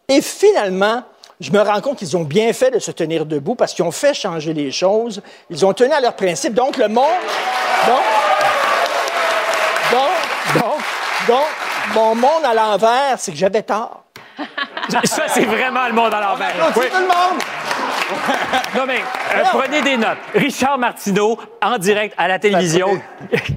Et 0.08 0.22
finalement, 0.22 1.04
je 1.42 1.52
me 1.52 1.60
rends 1.60 1.82
compte 1.82 1.98
qu'ils 1.98 2.16
ont 2.16 2.24
bien 2.24 2.54
fait 2.54 2.72
de 2.72 2.80
se 2.80 2.92
tenir 2.92 3.26
debout 3.26 3.56
parce 3.56 3.74
qu'ils 3.74 3.84
ont 3.84 3.92
fait 3.92 4.14
changer 4.14 4.54
les 4.54 4.72
choses. 4.72 5.22
Ils 5.50 5.66
ont 5.66 5.74
tenu 5.74 5.92
à 5.92 6.00
leurs 6.00 6.16
principes. 6.16 6.54
Donc, 6.54 6.78
le 6.78 6.88
monde. 6.88 7.04
Donc. 7.86 8.00
Donc. 9.92 10.62
Donc. 10.62 10.82
Donc, 11.28 11.44
mon 11.96 12.14
monde 12.14 12.44
à 12.44 12.54
l'envers, 12.54 13.18
c'est 13.18 13.32
que 13.32 13.38
j'avais 13.38 13.64
tort. 13.64 14.04
Ça, 15.06 15.28
c'est 15.28 15.46
vraiment 15.46 15.88
le 15.88 15.94
monde 15.94 16.14
à 16.14 16.20
l'envers. 16.22 16.54
Applaudissez 16.68 16.92
tout 16.92 17.02
le 17.02 17.08
monde! 17.08 17.42
Non, 18.76 18.84
mais 18.86 19.00
euh, 19.00 19.44
prenez 19.52 19.82
des 19.82 19.98
notes. 19.98 20.18
Richard 20.34 20.78
Martineau, 20.78 21.38
en 21.62 21.78
direct 21.78 22.14
à 22.18 22.28
la 22.28 22.40
télévision, 22.40 23.02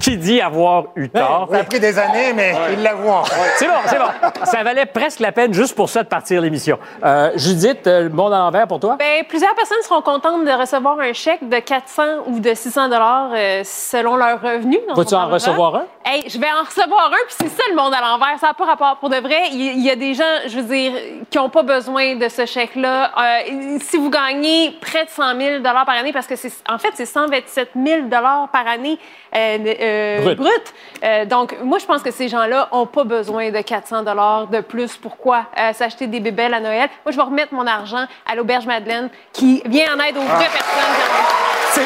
qui 0.00 0.16
dit 0.16 0.40
avoir 0.40 0.84
eu 0.96 1.08
tort. 1.08 1.48
ça 1.50 1.58
a 1.58 1.64
pris 1.64 1.80
des 1.80 1.98
années, 1.98 2.32
mais 2.34 2.54
il 2.72 2.82
l'avoue 2.82 3.08
encore. 3.08 3.28
C'est 3.56 3.66
bon, 3.66 3.74
c'est 3.86 3.98
bon. 3.98 4.44
Ça 4.44 4.62
valait 4.62 4.86
presque 4.86 5.20
la 5.20 5.32
peine 5.32 5.52
juste 5.52 5.74
pour 5.74 5.88
ça 5.88 6.02
de 6.02 6.08
partir 6.08 6.40
l'émission. 6.40 6.78
Euh, 7.04 7.30
Judith, 7.36 7.86
euh, 7.86 8.04
le 8.04 8.08
monde 8.08 8.32
à 8.32 8.38
l'envers 8.38 8.66
pour 8.66 8.80
toi? 8.80 8.96
Ben, 8.98 9.24
plusieurs 9.28 9.54
personnes 9.54 9.82
seront 9.82 10.02
contentes 10.02 10.44
de 10.44 10.50
recevoir 10.52 10.98
un 11.00 11.12
chèque 11.12 11.46
de 11.48 11.58
400 11.58 12.02
ou 12.26 12.40
de 12.40 12.54
600 12.54 12.88
dollars 12.88 13.30
euh, 13.34 13.62
selon 13.64 14.16
leur 14.16 14.40
revenu. 14.40 14.78
Vas-tu 14.94 15.14
en 15.14 15.28
recevoir 15.28 15.74
un? 15.74 15.84
Hey, 16.04 16.24
je 16.28 16.38
vais 16.38 16.46
en 16.46 16.64
recevoir 16.64 17.10
un, 17.12 17.26
puis 17.26 17.36
c'est 17.40 17.48
ça 17.48 17.62
le 17.68 17.76
monde 17.76 17.92
à 17.92 18.00
l'envers. 18.00 18.38
Ça 18.40 18.48
n'a 18.48 18.54
pas 18.54 18.64
rapport. 18.64 18.96
Pour 18.98 19.10
de 19.10 19.16
vrai, 19.16 19.48
il 19.52 19.80
y, 19.80 19.82
y 19.82 19.90
a 19.90 19.96
des 19.96 20.14
gens, 20.14 20.24
je 20.46 20.58
veux 20.58 20.74
dire, 20.74 20.92
qui 21.30 21.36
n'ont 21.36 21.50
pas 21.50 21.62
besoin 21.62 22.14
de 22.16 22.28
ce 22.28 22.46
chèque-là. 22.46 23.10
Euh, 23.18 23.78
si 23.80 23.98
vous 23.98 24.08
gagnez 24.08 24.37
près 24.80 25.04
de 25.04 25.10
100 25.10 25.38
000 25.38 25.62
par 25.62 25.88
année, 25.90 26.12
parce 26.12 26.26
que 26.26 26.36
c'est, 26.36 26.52
en 26.68 26.78
fait, 26.78 26.90
c'est 26.94 27.06
127 27.06 27.70
000 27.74 28.08
par 28.08 28.66
année 28.66 28.98
euh, 29.34 29.58
euh, 29.80 30.34
Brut. 30.34 30.74
Euh, 31.02 31.24
donc, 31.24 31.56
moi, 31.62 31.78
je 31.78 31.86
pense 31.86 32.02
que 32.02 32.10
ces 32.10 32.28
gens-là 32.28 32.68
n'ont 32.72 32.86
pas 32.86 33.04
besoin 33.04 33.50
de 33.50 33.60
400 33.60 34.02
de 34.02 34.60
plus. 34.60 34.96
Pourquoi? 34.96 35.46
S'acheter 35.72 36.06
des 36.06 36.20
bébelles 36.20 36.54
à 36.54 36.60
Noël? 36.60 36.88
Moi, 37.04 37.12
je 37.12 37.16
vais 37.16 37.22
remettre 37.22 37.54
mon 37.54 37.66
argent 37.66 38.06
à 38.26 38.34
l'Auberge 38.34 38.66
Madeleine 38.66 39.10
qui 39.32 39.62
vient 39.66 39.94
en 39.94 40.00
aide 40.00 40.16
aux 40.16 40.22
vraies 40.22 40.50
personnes. 40.50 41.84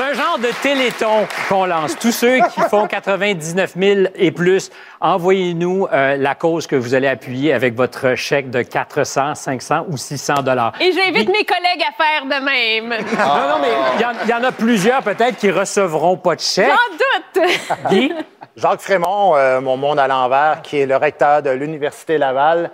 C'est- 0.00 0.10
un 0.10 0.14
genre 0.14 0.38
de 0.38 0.48
téléthon 0.62 1.26
qu'on 1.48 1.66
lance. 1.66 1.96
Tous 1.98 2.10
ceux 2.12 2.38
qui 2.54 2.60
font 2.70 2.86
99 2.86 3.74
000 3.78 4.00
et 4.14 4.30
plus, 4.30 4.70
envoyez-nous 5.00 5.86
euh, 5.92 6.16
la 6.16 6.34
cause 6.34 6.66
que 6.66 6.74
vous 6.76 6.94
allez 6.94 7.06
appuyer 7.08 7.52
avec 7.52 7.74
votre 7.74 8.14
chèque 8.14 8.50
de 8.50 8.62
400, 8.62 9.34
500 9.34 9.84
ou 9.88 9.96
600 9.96 10.42
dollars. 10.42 10.72
Et 10.80 10.92
j'invite 10.92 11.28
mes 11.28 11.44
collègues 11.44 11.84
à 11.86 12.02
faire 12.02 12.24
de 12.24 12.44
même. 12.44 12.88
Non, 12.88 13.48
non, 13.48 13.58
mais 13.60 13.68
il 13.96 14.00
y 14.00 14.04
en- 14.04 14.12
il 14.24 14.28
y, 14.30 14.34
en 14.34 14.42
a 14.44 14.52
plusieurs 14.52 15.02
peut-être 15.02 15.36
qui 15.36 15.50
recevront 15.50 16.16
pas 16.16 16.34
de 16.34 16.40
chèque. 16.40 16.70
Sans 16.70 17.40
doute. 17.42 17.50
Guy? 17.90 18.12
Jacques 18.56 18.80
Frémont, 18.80 19.36
euh, 19.36 19.60
mon 19.60 19.76
monde 19.76 19.98
à 19.98 20.08
l'envers, 20.08 20.60
qui 20.62 20.78
est 20.80 20.86
le 20.86 20.96
recteur 20.96 21.42
de 21.42 21.50
l'Université 21.50 22.18
Laval, 22.18 22.70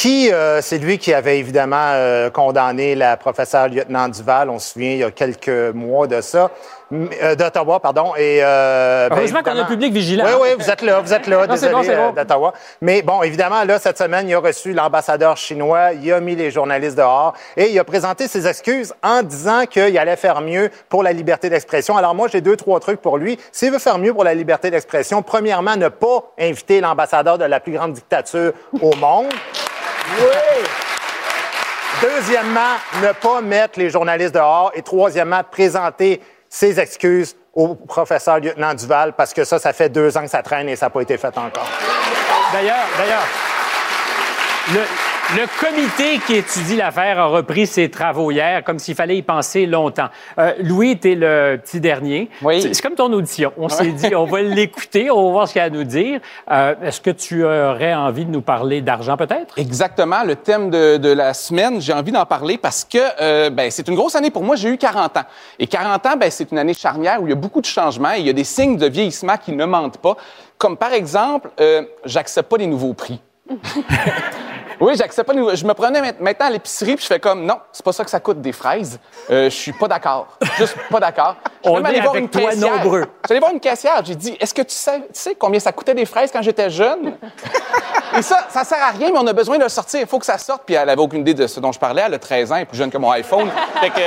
qui, 0.00 0.32
euh, 0.32 0.62
c'est 0.62 0.78
lui 0.78 0.96
qui 0.96 1.12
avait 1.12 1.38
évidemment 1.38 1.76
euh, 1.92 2.30
condamné 2.30 2.94
la 2.94 3.18
professeure 3.18 3.68
lieutenant 3.68 4.08
Duval, 4.08 4.48
on 4.48 4.58
se 4.58 4.70
souvient, 4.70 4.92
il 4.92 4.98
y 5.00 5.04
a 5.04 5.10
quelques 5.10 5.74
mois 5.74 6.06
de 6.06 6.22
ça, 6.22 6.50
euh, 6.90 7.34
d'Ottawa, 7.34 7.80
pardon. 7.80 8.14
Et, 8.16 8.40
euh, 8.42 9.10
ben, 9.10 9.18
Heureusement 9.18 9.42
qu'on 9.42 9.50
a 9.50 9.60
un 9.60 9.66
public 9.66 9.92
vigilant. 9.92 10.24
Oui, 10.24 10.32
oui, 10.40 10.48
vous 10.58 10.70
êtes 10.70 10.80
là, 10.80 11.00
vous 11.00 11.12
êtes 11.12 11.26
là, 11.26 11.46
Non, 11.46 11.52
désolé 11.52 11.72
bon, 11.72 11.82
euh, 11.86 12.08
bon. 12.08 12.12
d'Ottawa. 12.14 12.54
Mais 12.80 13.02
bon, 13.02 13.22
évidemment, 13.22 13.62
là, 13.64 13.78
cette 13.78 13.98
semaine, 13.98 14.26
il 14.26 14.34
a 14.34 14.38
reçu 14.40 14.72
l'ambassadeur 14.72 15.36
chinois, 15.36 15.92
il 15.92 16.10
a 16.14 16.20
mis 16.20 16.34
les 16.34 16.50
journalistes 16.50 16.96
dehors 16.96 17.34
et 17.58 17.70
il 17.70 17.78
a 17.78 17.84
présenté 17.84 18.26
ses 18.26 18.46
excuses 18.46 18.94
en 19.02 19.22
disant 19.22 19.66
qu'il 19.66 19.98
allait 19.98 20.16
faire 20.16 20.40
mieux 20.40 20.70
pour 20.88 21.02
la 21.02 21.12
liberté 21.12 21.50
d'expression. 21.50 21.98
Alors 21.98 22.14
moi, 22.14 22.26
j'ai 22.32 22.40
deux, 22.40 22.56
trois 22.56 22.80
trucs 22.80 23.02
pour 23.02 23.18
lui. 23.18 23.38
S'il 23.52 23.70
veut 23.70 23.78
faire 23.78 23.98
mieux 23.98 24.14
pour 24.14 24.24
la 24.24 24.32
liberté 24.32 24.70
d'expression, 24.70 25.20
premièrement, 25.20 25.76
ne 25.76 25.88
pas 25.88 26.32
inviter 26.38 26.80
l'ambassadeur 26.80 27.36
de 27.36 27.44
la 27.44 27.60
plus 27.60 27.74
grande 27.74 27.92
dictature 27.92 28.54
au 28.80 28.96
monde. 28.96 29.26
Oui! 30.18 30.66
Deuxièmement, 32.02 32.76
ne 33.02 33.12
pas 33.12 33.40
mettre 33.40 33.78
les 33.78 33.90
journalistes 33.90 34.34
dehors. 34.34 34.72
Et 34.74 34.82
troisièmement, 34.82 35.42
présenter 35.44 36.20
ses 36.48 36.80
excuses 36.80 37.36
au 37.54 37.74
professeur 37.74 38.40
lieutenant 38.40 38.74
Duval 38.74 39.12
parce 39.12 39.34
que 39.34 39.44
ça, 39.44 39.58
ça 39.58 39.72
fait 39.72 39.88
deux 39.88 40.16
ans 40.16 40.22
que 40.22 40.28
ça 40.28 40.42
traîne 40.42 40.68
et 40.68 40.76
ça 40.76 40.86
n'a 40.86 40.90
pas 40.90 41.02
été 41.02 41.16
fait 41.18 41.36
encore. 41.36 41.68
D'ailleurs, 42.52 42.86
d'ailleurs, 42.96 43.26
le, 44.72 44.80
le 45.36 45.46
comité 45.60 46.18
qui 46.26 46.36
étudie 46.36 46.76
l'affaire 46.76 47.18
a 47.20 47.26
repris 47.26 47.66
ses 47.66 47.88
travaux 47.88 48.30
hier, 48.30 48.64
comme 48.64 48.78
s'il 48.78 48.94
fallait 48.94 49.16
y 49.16 49.22
penser 49.22 49.66
longtemps. 49.66 50.08
Euh, 50.38 50.54
Louis, 50.60 50.98
t'es 50.98 51.14
le 51.14 51.60
petit 51.62 51.80
dernier. 51.80 52.28
Oui. 52.42 52.60
C'est 52.60 52.74
c'est 52.74 52.82
comme 52.82 52.94
ton 52.94 53.12
audition. 53.12 53.52
On 53.56 53.68
s'est 53.68 53.92
dit, 53.92 54.14
on 54.14 54.24
va 54.24 54.40
l'écouter, 54.42 55.10
on 55.10 55.26
va 55.26 55.30
voir 55.30 55.48
ce 55.48 55.52
qu'il 55.52 55.62
a 55.62 55.66
à 55.66 55.70
nous 55.70 55.84
dire. 55.84 56.20
Euh, 56.50 56.74
Est-ce 56.82 57.00
que 57.00 57.10
tu 57.10 57.44
aurais 57.44 57.94
envie 57.94 58.24
de 58.24 58.30
nous 58.30 58.40
parler 58.40 58.80
d'argent, 58.80 59.16
peut-être? 59.16 59.58
Exactement, 59.58 60.24
le 60.24 60.36
thème 60.36 60.70
de, 60.70 60.96
de 60.96 61.12
la 61.12 61.34
semaine, 61.34 61.80
j'ai 61.80 61.92
envie 61.92 62.12
d'en 62.12 62.26
parler 62.26 62.58
parce 62.58 62.84
que 62.84 62.98
euh, 63.20 63.50
ben, 63.50 63.70
c'est 63.70 63.86
une 63.86 63.94
grosse 63.94 64.16
année 64.16 64.30
pour 64.30 64.42
moi. 64.42 64.56
J'ai 64.56 64.70
eu 64.70 64.78
40 64.78 65.16
ans. 65.18 65.24
Et 65.58 65.66
40 65.66 66.06
ans, 66.06 66.16
ben, 66.18 66.30
c'est 66.30 66.50
une 66.50 66.58
année 66.58 66.74
charnière 66.74 67.22
où 67.22 67.26
il 67.26 67.30
y 67.30 67.34
a 67.34 67.36
beaucoup 67.36 67.60
de 67.60 67.66
changements 67.66 68.14
et 68.14 68.20
il 68.20 68.26
y 68.26 68.30
a 68.30 68.34
des 68.34 68.44
signes 68.44 68.76
de 68.76 68.86
vieillissement 68.86 69.36
qui 69.36 69.52
ne 69.52 69.64
mentent 69.64 69.98
pas. 69.98 70.16
Comme 70.58 70.76
par 70.76 70.92
exemple, 70.92 71.50
euh, 71.60 71.82
j'accepte 72.04 72.48
pas 72.48 72.56
les 72.56 72.66
nouveaux 72.66 72.94
prix. 72.94 73.20
Oui, 74.80 74.94
j'accepte 74.96 75.26
pas. 75.30 75.54
Je 75.54 75.64
me 75.66 75.74
prenais 75.74 76.00
ma- 76.00 76.12
maintenant 76.20 76.46
à 76.46 76.50
l'épicerie 76.50 76.94
puis 76.96 77.02
je 77.02 77.06
fais 77.08 77.20
comme 77.20 77.44
non, 77.44 77.58
c'est 77.70 77.84
pas 77.84 77.92
ça 77.92 78.02
que 78.04 78.10
ça 78.10 78.18
coûte 78.20 78.40
des 78.40 78.52
fraises. 78.52 78.98
Euh, 79.30 79.44
je 79.44 79.54
suis 79.54 79.72
pas 79.72 79.88
d'accord. 79.88 80.26
Juste 80.56 80.76
pas 80.90 81.00
d'accord. 81.00 81.36
On 81.64 81.74
même 81.76 81.86
allé 81.86 81.98
est 81.98 82.00
voir 82.00 82.12
avec 82.14 82.24
une 82.24 82.30
toi 82.30 82.50
caissière. 82.50 82.76
nombreux. 82.76 83.04
J'allais 83.28 83.40
voir 83.40 83.52
une 83.52 83.60
caissière. 83.60 84.00
J'ai 84.04 84.14
dit, 84.14 84.36
est-ce 84.40 84.54
que 84.54 84.62
tu 84.62 84.74
sais, 84.74 84.98
tu 85.00 85.04
sais 85.12 85.34
combien 85.38 85.60
ça 85.60 85.72
coûtait 85.72 85.94
des 85.94 86.06
fraises 86.06 86.30
quand 86.32 86.40
j'étais 86.42 86.70
jeune? 86.70 87.14
Et 88.16 88.22
ça, 88.22 88.46
ça 88.48 88.64
sert 88.64 88.82
à 88.82 88.90
rien, 88.90 89.10
mais 89.12 89.18
on 89.18 89.26
a 89.26 89.32
besoin 89.32 89.58
de 89.58 89.62
le 89.62 89.68
sortir. 89.68 90.00
Il 90.00 90.06
faut 90.06 90.18
que 90.18 90.26
ça 90.26 90.38
sorte. 90.38 90.62
Puis 90.66 90.74
elle 90.74 90.88
avait 90.88 91.00
aucune 91.00 91.20
idée 91.20 91.34
de 91.34 91.46
ce 91.46 91.60
dont 91.60 91.70
je 91.72 91.78
parlais. 91.78 92.02
Elle 92.06 92.14
a 92.14 92.18
13 92.18 92.50
ans, 92.50 92.56
elle 92.56 92.62
est 92.62 92.66
plus 92.66 92.78
jeune 92.78 92.90
que 92.90 92.98
mon 92.98 93.10
iPhone. 93.12 93.48
Fait 93.80 93.90
que, 93.90 94.00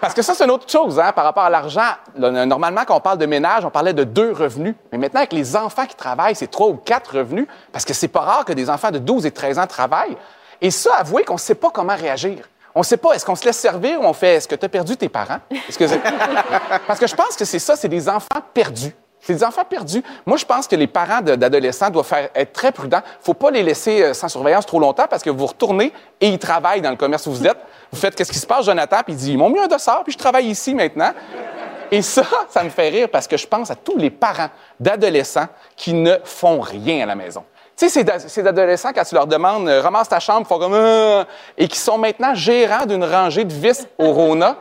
parce 0.00 0.12
que 0.14 0.20
ça, 0.22 0.34
c'est 0.34 0.44
une 0.44 0.50
autre 0.50 0.70
chose, 0.70 1.00
hein, 1.00 1.12
par 1.12 1.24
rapport 1.24 1.44
à 1.44 1.50
l'argent. 1.50 1.80
Normalement, 2.16 2.82
quand 2.86 2.96
on 2.96 3.00
parle 3.00 3.18
de 3.18 3.26
ménage, 3.26 3.64
on 3.64 3.70
parlait 3.70 3.94
de 3.94 4.04
deux 4.04 4.32
revenus. 4.32 4.74
Mais 4.92 4.98
maintenant, 4.98 5.20
avec 5.20 5.32
les 5.32 5.56
enfants 5.56 5.86
qui 5.86 5.94
travaillent, 5.96 6.34
c'est 6.36 6.46
trois 6.50 6.68
ou 6.68 6.74
quatre 6.74 7.16
revenus. 7.16 7.46
Parce 7.72 7.84
que 7.86 7.94
c'est 7.94 8.08
pas 8.08 8.20
rare 8.20 8.44
que 8.44 8.52
des 8.52 8.68
enfants 8.68 8.90
de 8.90 8.98
12 8.98 9.24
et 9.24 9.30
13 9.30 9.58
ans 9.58 9.66
travaillent. 9.68 10.16
Et 10.60 10.70
ça, 10.70 10.94
avouez 10.96 11.24
qu'on 11.24 11.36
sait 11.36 11.54
pas 11.54 11.70
comment 11.70 11.94
réagir. 11.94 12.48
On 12.74 12.82
sait 12.82 12.96
pas, 12.96 13.12
est-ce 13.12 13.24
qu'on 13.24 13.34
se 13.34 13.44
laisse 13.44 13.58
servir 13.58 14.00
ou 14.00 14.04
on 14.04 14.12
fait, 14.12 14.34
est-ce 14.36 14.48
que 14.48 14.54
tu 14.54 14.64
as 14.64 14.68
perdu 14.68 14.96
tes 14.96 15.08
parents? 15.08 15.38
Parce 16.86 16.98
que 16.98 17.06
je 17.06 17.14
pense 17.14 17.36
que 17.36 17.44
c'est 17.44 17.58
ça, 17.58 17.76
c'est 17.76 17.88
des 17.88 18.08
enfants 18.08 18.40
perdus. 18.52 18.94
C'est 19.20 19.34
des 19.34 19.44
enfants 19.44 19.64
perdus. 19.68 20.02
Moi, 20.24 20.36
je 20.36 20.44
pense 20.44 20.68
que 20.68 20.76
les 20.76 20.86
parents 20.86 21.20
d'adolescents 21.20 21.90
doivent 21.90 22.06
faire, 22.06 22.30
être 22.34 22.52
très 22.52 22.72
prudents. 22.72 23.02
faut 23.20 23.34
pas 23.34 23.50
les 23.50 23.62
laisser 23.62 24.02
euh, 24.02 24.14
sans 24.14 24.28
surveillance 24.28 24.64
trop 24.64 24.78
longtemps 24.78 25.06
parce 25.08 25.22
que 25.22 25.30
vous 25.30 25.46
retournez 25.46 25.92
et 26.20 26.28
ils 26.28 26.38
travaillent 26.38 26.80
dans 26.80 26.90
le 26.90 26.96
commerce 26.96 27.26
où 27.26 27.32
vous 27.32 27.46
êtes. 27.46 27.58
Vous 27.90 27.98
faites 27.98 28.14
qu'est-ce 28.14 28.32
qui 28.32 28.38
se 28.38 28.46
passe, 28.46 28.66
Jonathan, 28.66 28.98
puis 29.04 29.14
il 29.14 29.16
dit, 29.16 29.32
ils 29.32 29.38
m'ont 29.38 29.50
mis 29.50 29.58
un 29.58 29.66
dossard, 29.66 30.04
puis 30.04 30.12
je 30.12 30.18
travaille 30.18 30.46
ici 30.46 30.74
maintenant. 30.74 31.12
Et 31.90 32.02
ça, 32.02 32.22
ça 32.48 32.62
me 32.62 32.68
fait 32.68 32.90
rire 32.90 33.08
parce 33.10 33.26
que 33.26 33.36
je 33.36 33.46
pense 33.46 33.70
à 33.70 33.74
tous 33.74 33.96
les 33.96 34.10
parents 34.10 34.50
d'adolescents 34.78 35.48
qui 35.76 35.94
ne 35.94 36.16
font 36.22 36.60
rien 36.60 37.02
à 37.02 37.06
la 37.06 37.14
maison. 37.14 37.44
Tu 37.78 37.88
sais, 37.88 38.04
ces, 38.26 38.44
adolescents, 38.44 38.90
quand 38.92 39.04
tu 39.04 39.14
leur 39.14 39.28
demandes, 39.28 39.68
euh, 39.68 39.80
ramasse 39.80 40.08
ta 40.08 40.18
chambre, 40.18 40.40
ils 40.40 40.48
font 40.48 40.58
comme, 40.58 40.74
Euh 40.74 41.22
et 41.56 41.68
qui 41.68 41.78
sont 41.78 41.96
maintenant 41.96 42.34
gérants 42.34 42.86
d'une 42.86 43.04
rangée 43.04 43.44
de 43.44 43.52
vis 43.52 43.86
au 43.98 44.12
Rona. 44.12 44.56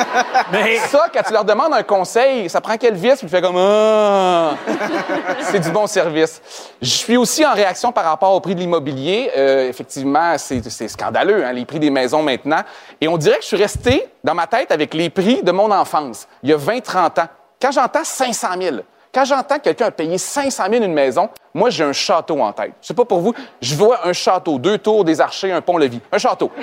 Mais 0.52 0.76
Ça, 0.88 1.06
quand 1.14 1.22
tu 1.24 1.32
leur 1.32 1.44
demandes 1.44 1.72
un 1.72 1.84
conseil, 1.84 2.50
ça 2.50 2.60
prend 2.60 2.76
quelle 2.76 2.96
vis? 2.96 3.18
Puis 3.18 3.26
tu 3.26 3.28
fais 3.28 3.40
comme, 3.40 3.56
Ah! 3.56 4.54
c'est 5.42 5.60
du 5.60 5.70
bon 5.70 5.86
service. 5.86 6.42
Je 6.82 6.88
suis 6.88 7.16
aussi 7.16 7.46
en 7.46 7.54
réaction 7.54 7.92
par 7.92 8.04
rapport 8.04 8.32
au 8.34 8.40
prix 8.40 8.56
de 8.56 8.60
l'immobilier. 8.60 9.30
Euh, 9.36 9.68
effectivement, 9.68 10.36
c'est 10.36 10.68
c'est 10.68 10.88
scandaleux, 10.88 11.44
hein, 11.44 11.52
les 11.52 11.66
prix 11.66 11.78
des 11.78 11.90
maisons 11.90 12.24
maintenant. 12.24 12.62
Et 13.00 13.06
on 13.06 13.16
dirait 13.16 13.36
que 13.36 13.42
je 13.42 13.48
suis 13.48 13.56
resté 13.56 14.08
dans 14.24 14.34
ma 14.34 14.48
tête 14.48 14.72
avec 14.72 14.92
les 14.92 15.08
prix 15.08 15.40
de 15.44 15.52
mon 15.52 15.70
enfance, 15.70 16.26
il 16.42 16.50
y 16.50 16.52
a 16.52 16.56
20-30 16.56 17.20
ans. 17.20 17.28
Quand 17.62 17.70
j'entends 17.70 18.04
500 18.04 18.48
000, 18.60 18.76
quand 19.16 19.24
j'entends 19.24 19.56
que 19.56 19.62
quelqu'un 19.62 19.90
payé 19.90 20.18
500 20.18 20.64
000 20.70 20.84
une 20.84 20.92
maison, 20.92 21.30
moi, 21.54 21.70
j'ai 21.70 21.84
un 21.84 21.94
château 21.94 22.38
en 22.38 22.52
tête. 22.52 22.72
Je 22.82 22.88
sais 22.88 22.94
pas 22.94 23.06
pour 23.06 23.20
vous, 23.20 23.32
je 23.62 23.74
vois 23.74 24.06
un 24.06 24.12
château, 24.12 24.58
deux 24.58 24.76
tours, 24.76 25.06
des 25.06 25.22
archers, 25.22 25.50
un 25.52 25.62
pont-levis. 25.62 26.02
Un 26.12 26.18
château. 26.18 26.50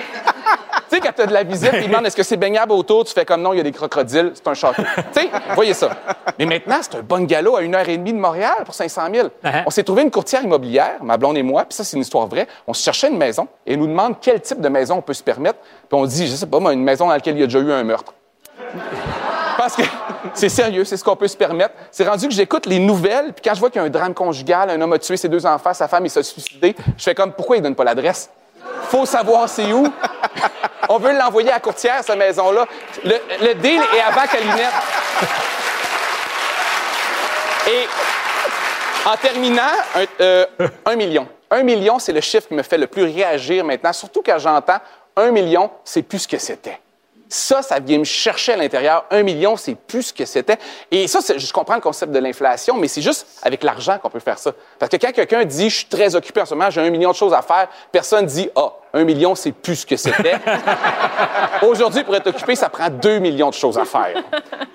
Tu 0.90 0.96
sais, 0.96 1.00
quand 1.00 1.12
tu 1.16 1.22
as 1.22 1.26
de 1.26 1.32
la 1.32 1.44
visite, 1.44 1.72
ils 1.80 1.88
demandent 1.88 2.06
est-ce 2.06 2.14
que 2.14 2.22
c'est 2.22 2.36
baignable 2.36 2.72
autour, 2.72 3.04
tu 3.04 3.14
fais 3.14 3.24
comme 3.24 3.40
non, 3.40 3.54
il 3.54 3.56
y 3.56 3.60
a 3.60 3.62
des 3.62 3.72
crocodiles, 3.72 4.32
c'est 4.34 4.46
un 4.46 4.54
château. 4.54 4.82
tu 5.14 5.22
sais, 5.22 5.30
voyez 5.54 5.72
ça. 5.72 5.88
Mais 6.38 6.44
maintenant, 6.44 6.76
c'est 6.82 6.96
un 6.96 7.02
bungalow 7.02 7.56
à 7.56 7.62
une 7.62 7.74
heure 7.74 7.88
et 7.88 7.96
demie 7.96 8.12
de 8.12 8.18
Montréal 8.18 8.58
pour 8.66 8.74
500 8.74 9.02
000. 9.12 9.28
Uh-huh. 9.28 9.62
On 9.66 9.70
s'est 9.70 9.82
trouvé 9.82 10.02
une 10.02 10.10
courtière 10.10 10.42
immobilière, 10.44 11.02
ma 11.02 11.16
blonde 11.16 11.38
et 11.38 11.42
moi, 11.42 11.64
puis 11.64 11.74
ça, 11.74 11.84
c'est 11.84 11.96
une 11.96 12.02
histoire 12.02 12.26
vraie. 12.26 12.46
On 12.66 12.74
se 12.74 12.82
cherchait 12.82 13.08
une 13.08 13.16
maison 13.16 13.48
et 13.66 13.72
elle 13.72 13.78
nous 13.78 13.86
demande 13.86 14.16
quel 14.20 14.40
type 14.42 14.60
de 14.60 14.68
maison 14.68 14.96
on 14.96 15.02
peut 15.02 15.14
se 15.14 15.22
permettre. 15.22 15.58
Puis 15.88 15.98
on 15.98 16.04
dit, 16.04 16.26
je 16.26 16.34
sais 16.34 16.46
pas, 16.46 16.60
moi, 16.60 16.74
une 16.74 16.84
maison 16.84 17.06
dans 17.06 17.12
laquelle 17.12 17.36
il 17.36 17.40
y 17.40 17.44
a 17.44 17.46
déjà 17.46 17.60
eu 17.60 17.72
un 17.72 17.82
meurtre. 17.82 18.12
Parce 19.56 19.76
que 19.76 19.82
c'est 20.34 20.48
sérieux, 20.48 20.84
c'est 20.84 20.96
ce 20.96 21.04
qu'on 21.04 21.16
peut 21.16 21.28
se 21.28 21.36
permettre. 21.36 21.74
C'est 21.90 22.08
rendu 22.08 22.28
que 22.28 22.34
j'écoute 22.34 22.66
les 22.66 22.78
nouvelles, 22.78 23.32
puis 23.32 23.42
quand 23.44 23.54
je 23.54 23.60
vois 23.60 23.70
qu'il 23.70 23.80
y 23.80 23.84
a 23.84 23.86
un 23.86 23.90
drame 23.90 24.14
conjugal, 24.14 24.70
un 24.70 24.80
homme 24.80 24.92
a 24.92 24.98
tué 24.98 25.16
ses 25.16 25.28
deux 25.28 25.44
enfants, 25.46 25.74
sa 25.74 25.88
femme, 25.88 26.06
il 26.06 26.10
s'est 26.10 26.22
suicidé, 26.22 26.74
je 26.96 27.02
fais 27.02 27.14
comme, 27.14 27.32
pourquoi 27.32 27.56
il 27.56 27.62
donne 27.62 27.74
pas 27.74 27.84
l'adresse? 27.84 28.30
Faut 28.84 29.06
savoir 29.06 29.48
c'est 29.48 29.72
où. 29.72 29.86
On 30.88 30.98
veut 30.98 31.16
l'envoyer 31.16 31.50
à 31.50 31.60
courtière, 31.60 32.02
cette 32.02 32.18
maison-là. 32.18 32.66
Le, 33.04 33.54
deal 33.54 33.80
est 33.94 34.00
avant 34.00 34.26
Calinette. 34.26 34.72
Et 37.66 39.08
en 39.08 39.16
terminant, 39.16 39.62
un, 39.94 40.04
euh, 40.20 40.46
un 40.84 40.96
million. 40.96 41.26
Un 41.50 41.62
million, 41.62 41.98
c'est 41.98 42.12
le 42.12 42.20
chiffre 42.20 42.48
qui 42.48 42.54
me 42.54 42.62
fait 42.62 42.76
le 42.76 42.86
plus 42.86 43.04
réagir 43.04 43.64
maintenant, 43.64 43.92
surtout 43.92 44.22
quand 44.24 44.38
j'entends 44.38 44.78
un 45.16 45.30
million, 45.30 45.70
c'est 45.84 46.02
plus 46.02 46.20
ce 46.20 46.28
que 46.28 46.38
c'était. 46.38 46.80
Ça, 47.34 47.62
ça 47.62 47.80
vient 47.80 47.98
me 47.98 48.04
chercher 48.04 48.52
à 48.52 48.56
l'intérieur. 48.56 49.06
Un 49.10 49.24
million, 49.24 49.56
c'est 49.56 49.74
plus 49.74 50.04
ce 50.04 50.12
que 50.12 50.24
c'était. 50.24 50.56
Et 50.92 51.08
ça, 51.08 51.18
je 51.36 51.52
comprends 51.52 51.74
le 51.74 51.80
concept 51.80 52.12
de 52.12 52.20
l'inflation, 52.20 52.76
mais 52.76 52.86
c'est 52.86 53.02
juste 53.02 53.26
avec 53.42 53.64
l'argent 53.64 53.98
qu'on 53.98 54.08
peut 54.08 54.20
faire 54.20 54.38
ça. 54.38 54.52
Parce 54.78 54.88
que 54.88 54.96
quand 54.98 55.10
quelqu'un 55.10 55.44
dit, 55.44 55.68
je 55.68 55.78
suis 55.78 55.86
très 55.86 56.14
occupé 56.14 56.42
en 56.42 56.46
ce 56.46 56.54
moment, 56.54 56.70
j'ai 56.70 56.80
un 56.80 56.90
million 56.90 57.10
de 57.10 57.16
choses 57.16 57.34
à 57.34 57.42
faire, 57.42 57.66
personne 57.90 58.24
dit, 58.26 58.48
ah, 58.54 58.72
un 58.94 59.04
million, 59.04 59.34
c'est 59.34 59.52
plus 59.52 59.76
ce 59.76 59.86
que 59.86 59.96
c'était. 59.96 60.36
Aujourd'hui, 61.62 62.04
pour 62.04 62.14
être 62.14 62.28
occupé, 62.28 62.54
ça 62.54 62.68
prend 62.68 62.88
deux 62.88 63.18
millions 63.18 63.50
de 63.50 63.54
choses 63.54 63.76
à 63.76 63.84
faire. 63.84 64.22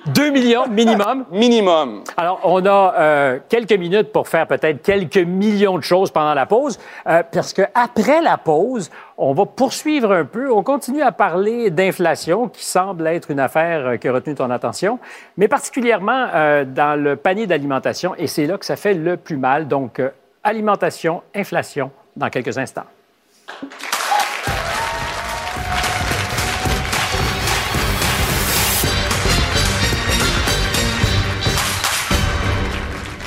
2 0.08 0.30
millions 0.32 0.68
minimum? 0.68 1.26
Minimum. 1.32 2.04
Alors, 2.18 2.42
on 2.44 2.66
a 2.66 2.94
euh, 2.98 3.40
quelques 3.48 3.74
minutes 3.74 4.12
pour 4.12 4.28
faire 4.28 4.48
peut-être 4.48 4.82
quelques 4.82 5.18
millions 5.18 5.78
de 5.78 5.84
choses 5.84 6.12
pendant 6.12 6.34
la 6.34 6.46
pause, 6.46 6.78
euh, 7.08 7.24
parce 7.32 7.54
que 7.54 7.62
après 7.74 8.22
la 8.22 8.38
pause, 8.38 8.90
on 9.18 9.34
va 9.34 9.46
poursuivre 9.46 10.12
un 10.12 10.26
peu. 10.26 10.52
On 10.52 10.64
continue 10.64 11.02
à 11.02 11.12
parler 11.12 11.70
d'inflation, 11.70 12.50
qui 12.50 12.66
semble 12.66 13.08
être 13.08 13.32
une 13.32 13.40
affaire 13.40 13.88
euh, 13.88 13.98
qui 13.98 14.08
a 14.08 14.14
retenu 14.14 14.36
ton 14.36 14.50
attention, 14.50 15.00
mais 15.38 15.48
particulièrement 15.48 16.28
euh, 16.34 16.66
dans 16.66 17.02
le 17.02 17.16
panier 17.16 17.48
d'alimentation, 17.48 18.16
et 18.18 18.28
c'est 18.28 18.48
là 18.48 18.58
que 18.58 18.66
ça 18.66 18.76
fait 18.76 18.94
le 18.94 19.16
plus 19.16 19.38
mal. 19.38 19.68
Donc, 19.68 20.02
alimentation, 20.44 21.22
inflation, 21.34 21.92
dans 22.16 22.30
quelques 22.30 22.58
instants. 22.58 22.86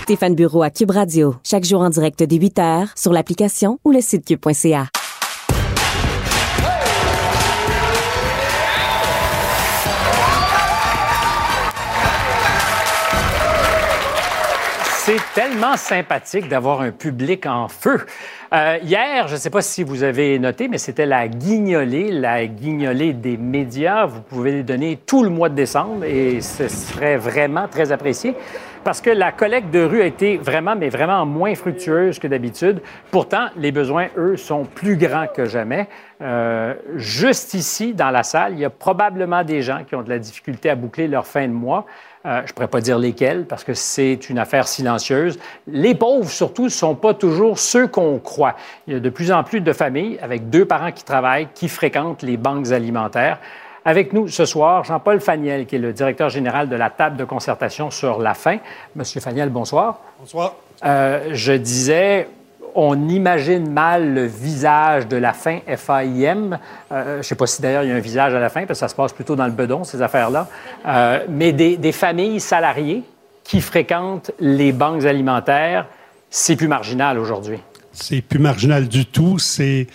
Stéphane 0.03 0.35
Bureau 0.35 0.65
à 0.65 0.71
Cube 0.71 0.91
Radio, 0.91 1.37
chaque 1.45 1.63
jour 1.63 1.81
en 1.81 1.89
direct 1.89 2.25
dès 2.25 2.37
8h 2.37 2.89
sur 2.97 3.13
l'application 3.13 3.79
ou 3.85 3.93
le 3.93 4.01
site 4.01 4.27
cube.ca. 4.27 4.89
C'est 15.05 15.21
tellement 15.35 15.77
sympathique 15.77 16.49
d'avoir 16.49 16.81
un 16.81 16.91
public 16.91 17.47
en 17.47 17.69
feu. 17.69 18.05
Euh, 18.53 18.79
hier, 18.83 19.29
je 19.29 19.35
ne 19.35 19.39
sais 19.39 19.51
pas 19.51 19.63
si 19.63 19.85
vous 19.85 20.03
avez 20.03 20.39
noté, 20.41 20.67
mais 20.67 20.79
c'était 20.79 21.07
la 21.07 21.29
guignolée, 21.29 22.11
la 22.11 22.47
guignolée 22.47 23.13
des 23.13 23.37
médias. 23.37 24.07
Vous 24.07 24.21
pouvez 24.21 24.51
les 24.51 24.63
donner 24.65 24.99
tout 25.07 25.23
le 25.23 25.31
mois 25.31 25.49
de 25.49 25.55
décembre 25.55 26.05
et 26.05 26.41
ce 26.41 26.67
serait 26.67 27.17
vraiment 27.17 27.69
très 27.69 27.93
apprécié 27.93 28.35
parce 28.85 29.01
que 29.01 29.11
la 29.11 29.33
collecte 29.33 29.71
de 29.71 29.85
rue 29.85 30.03
a 30.03 30.07
été 30.07 30.37
vraiment, 30.37 30.75
mais 30.77 30.89
vraiment 30.89 31.25
moins 31.27 31.55
fructueuse 31.55 32.19
que 32.19 32.27
d'habitude. 32.27 32.81
Pourtant, 33.11 33.47
les 33.57 33.73
besoins, 33.73 34.09
eux, 34.17 34.37
sont 34.37 34.65
plus 34.65 34.97
grands 34.97 35.27
que 35.27 35.45
jamais. 35.45 35.89
Euh, 36.21 36.75
juste 36.97 37.55
ici, 37.55 37.95
dans 37.95 38.11
la 38.11 38.23
salle, 38.23 38.53
il 38.55 38.61
y 38.61 38.65
a 38.65 38.71
probablement 38.71 39.45
des 39.45 39.63
gens 39.63 39.85
qui 39.87 39.95
ont 39.95 40.03
de 40.03 40.09
la 40.09 40.19
difficulté 40.19 40.71
à 40.71 40.75
boucler 40.75 41.09
leur 41.09 41.27
fin 41.27 41.47
de 41.47 41.53
mois. 41.53 41.87
Euh, 42.25 42.43
je 42.45 42.51
ne 42.51 42.55
pourrais 42.55 42.69
pas 42.69 42.81
dire 42.81 42.99
lesquels 42.99 43.47
parce 43.47 43.65
que 43.65 43.75
c'est 43.75 44.31
une 44.31 44.39
affaire 44.39 44.69
silencieuse. 44.69 45.39
Les 45.67 45.95
pauvres, 45.95 46.31
surtout, 46.31 46.65
ne 46.65 46.69
sont 46.69 46.95
pas 46.95 47.15
toujours 47.15 47.59
ceux 47.59 47.89
qu'on 47.89 48.19
croit. 48.19 48.55
Il 48.87 48.95
y 48.95 48.97
a 48.97 49.01
de 49.01 49.11
plus 49.11 49.33
en 49.33 49.43
plus 49.43 49.61
de 49.61 49.73
familles 49.73 50.19
avec 50.23 50.49
deux 50.49 50.65
parents 50.65 50.93
qui 50.93 51.05
travaillent, 51.05 51.49
qui 51.55 51.69
fréquentent 51.69 52.23
les 52.23 52.37
banques 52.37 52.71
alimentaires. 52.71 53.41
Avec 53.85 54.13
nous 54.13 54.29
ce 54.29 54.45
soir, 54.45 54.85
Jean-Paul 54.85 55.21
Faniel, 55.21 55.67
qui 55.67 55.75
est 55.75 55.81
le 55.81 55.93
directeur 55.93 56.29
général 56.29 56.69
de 56.69 56.77
la 56.77 56.89
table 56.89 57.17
de 57.17 57.25
concertation 57.25 57.91
sur 57.91 58.21
la 58.21 58.35
faim. 58.35 58.59
Monsieur 58.95 59.21
Faniel, 59.21 59.49
bonsoir. 59.49 60.01
Bonsoir. 60.21 60.55
Euh, 60.85 61.31
je 61.33 61.53
disais, 61.53 62.29
on 62.77 63.09
imagine 63.09 63.69
mal 63.69 64.15
le 64.15 64.25
visage 64.25 65.09
de 65.09 65.17
la 65.17 65.33
faim, 65.33 65.59
F-A-I-M. 65.67 66.59
Euh, 66.93 67.15
je 67.15 67.19
ne 67.19 67.23
sais 67.23 67.35
pas 67.35 67.49
si 67.49 67.61
d'ailleurs 67.61 67.83
il 67.83 67.89
y 67.89 67.93
a 67.93 67.97
un 67.97 68.01
visage 68.01 68.33
à 68.35 68.39
la 68.39 68.51
fin, 68.51 68.61
parce 68.61 68.79
que 68.79 68.87
ça 68.87 68.89
se 68.89 68.95
passe 68.95 69.13
plutôt 69.13 69.35
dans 69.35 69.47
le 69.47 69.53
bedon, 69.53 69.83
ces 69.83 70.01
affaires-là. 70.01 70.49
Euh, 70.87 71.27
mais 71.29 71.53
des, 71.53 71.77
des, 71.77 71.93
familles 71.93 72.39
salariées 72.39 73.03
qui 73.43 73.61
fréquentent 73.61 74.31
les 74.39 74.71
banques 74.71 75.05
alimentaires, 75.05 75.87
c'est 76.31 76.55
plus 76.55 76.69
marginal 76.69 77.19
aujourd'hui. 77.19 77.59
C'est 77.93 78.23
plus 78.23 78.39
marginal 78.39 78.87
du 78.87 79.07
tout. 79.07 79.41
C'est 79.41 79.89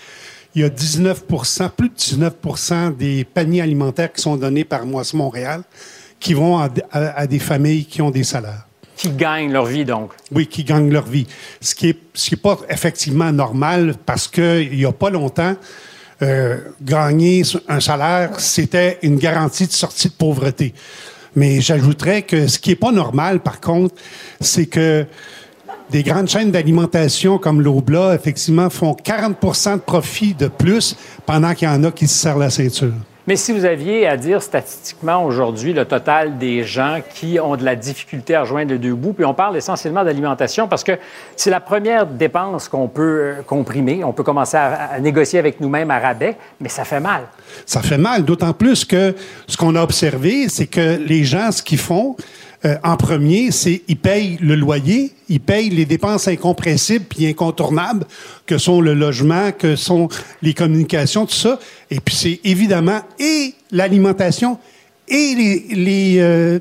il 0.58 0.62
y 0.62 0.64
a 0.64 0.70
19% 0.70 1.70
plus 1.70 1.90
de 1.90 1.94
19% 1.94 2.98
des 2.98 3.24
paniers 3.24 3.62
alimentaires 3.62 4.12
qui 4.12 4.24
sont 4.24 4.38
donnés 4.38 4.64
par 4.64 4.88
Moisson 4.88 5.18
Montréal 5.18 5.62
qui 6.20 6.34
vont 6.34 6.58
à, 6.58 6.68
à 6.92 7.28
des 7.28 7.38
familles 7.38 7.86
qui 7.86 8.02
ont 8.02 8.10
des 8.10 8.24
salaires. 8.24 8.66
Qui 8.96 9.12
gagnent 9.12 9.52
leur 9.52 9.68
vie, 9.68 9.86
donc. 9.86 10.14
Oui, 10.32 10.48
qui 10.48 10.64
gagnent 10.64 10.90
leur 10.90 11.06
vie. 11.06 11.28
Ce 11.62 11.76
qui 11.76 11.86
n'est 11.86 11.92
est 11.92 12.36
pas 12.42 12.58
effectivement 12.72 13.32
normal 13.32 13.94
parce 14.04 14.28
qu'il 14.28 14.76
n'y 14.76 14.86
a 14.86 14.92
pas 14.92 15.12
longtemps, 15.12 15.56
euh, 16.24 16.58
gagner 16.82 17.44
un 17.68 17.80
salaire, 17.80 18.40
c'était 18.40 18.98
une 19.04 19.18
garantie 19.18 19.68
de 19.68 19.72
sortie 19.72 20.08
de 20.08 20.14
pauvreté. 20.14 20.74
Mais 21.36 21.62
j'ajouterais 21.62 22.24
que 22.24 22.48
ce 22.48 22.58
qui 22.58 22.72
est 22.72 22.76
pas 22.76 22.92
normal, 22.92 23.42
par 23.42 23.62
contre, 23.62 23.94
c'est 24.42 24.66
que 24.66 25.06
des 25.90 26.04
grandes 26.04 26.28
chaînes 26.28 26.52
d'alimentation 26.52 27.38
comme 27.38 27.62
l'Obla, 27.62 28.14
effectivement, 28.14 28.70
font 28.70 28.94
40 28.94 29.38
de 29.76 29.80
profit 29.80 30.34
de 30.34 30.48
plus 30.48 30.96
pendant 31.26 31.54
qu'il 31.54 31.68
y 31.68 31.72
en 31.72 31.84
a 31.84 31.92
qui 31.92 32.08
se 32.08 32.18
serrent 32.18 32.38
la 32.38 32.50
ceinture. 32.50 32.94
Mais 33.28 33.36
si 33.36 33.52
vous 33.52 33.66
aviez 33.66 34.08
à 34.08 34.16
dire 34.16 34.42
statistiquement 34.42 35.26
aujourd'hui 35.26 35.74
le 35.74 35.84
total 35.84 36.38
des 36.38 36.64
gens 36.64 37.02
qui 37.14 37.42
ont 37.42 37.58
de 37.58 37.66
la 37.66 37.76
difficulté 37.76 38.36
à 38.36 38.42
rejoindre 38.42 38.72
le 38.72 38.80
deux 38.80 38.96
bouts, 38.96 39.12
puis 39.12 39.26
on 39.26 39.34
parle 39.34 39.58
essentiellement 39.58 40.06
d'alimentation 40.06 40.70
parce 40.70 40.82
que 40.82 40.94
c'est 41.36 41.50
la 41.50 41.60
première 41.60 42.08
dépense 42.08 42.70
qu'on 42.70 42.88
peut 42.88 43.02
euh, 43.02 43.42
comprimer. 43.46 44.06
On 44.06 44.14
peut 44.14 44.24
commencer 44.24 44.56
à, 44.56 44.98
négocier 45.02 45.40
avec 45.40 45.60
nous-mêmes 45.60 45.92
à 45.92 46.00
rabais, 46.00 46.38
mais 46.62 46.70
ça 46.70 46.86
fait 46.86 47.02
mal. 47.02 47.24
Ça 47.66 47.82
fait 47.82 47.98
mal, 47.98 48.24
d'autant 48.24 48.54
plus 48.54 48.86
que 48.86 49.14
ce 49.46 49.58
qu'on 49.58 49.76
a 49.76 49.84
observé, 49.84 50.48
c'est 50.48 50.68
que 50.68 50.98
les 51.06 51.26
gens, 51.26 51.52
ce 51.52 51.62
qu'ils 51.62 51.80
font, 51.80 52.16
euh, 52.68 52.76
en 52.84 52.98
premier, 52.98 53.52
c'est 53.52 53.82
ils 53.88 53.98
payent 53.98 54.38
le 54.42 54.56
loyer, 54.56 55.14
ils 55.30 55.40
payent 55.40 55.70
les 55.70 55.86
dépenses 55.86 56.28
incompressibles 56.28 57.06
puis 57.08 57.28
incontournables 57.28 58.06
que 58.46 58.58
sont 58.58 58.82
le 58.82 58.94
logement, 58.94 59.52
que 59.52 59.76
sont 59.76 60.10
les 60.42 60.54
communications, 60.54 61.26
tout 61.26 61.34
ça. 61.34 61.60
Et 61.90 62.00
puis 62.00 62.16
c'est 62.16 62.40
évidemment 62.44 63.00
et 63.20 63.54
l'alimentation 63.72 64.58
et 65.08 65.36
les, 65.36 65.76
les, 65.76 66.18
euh, 66.20 66.60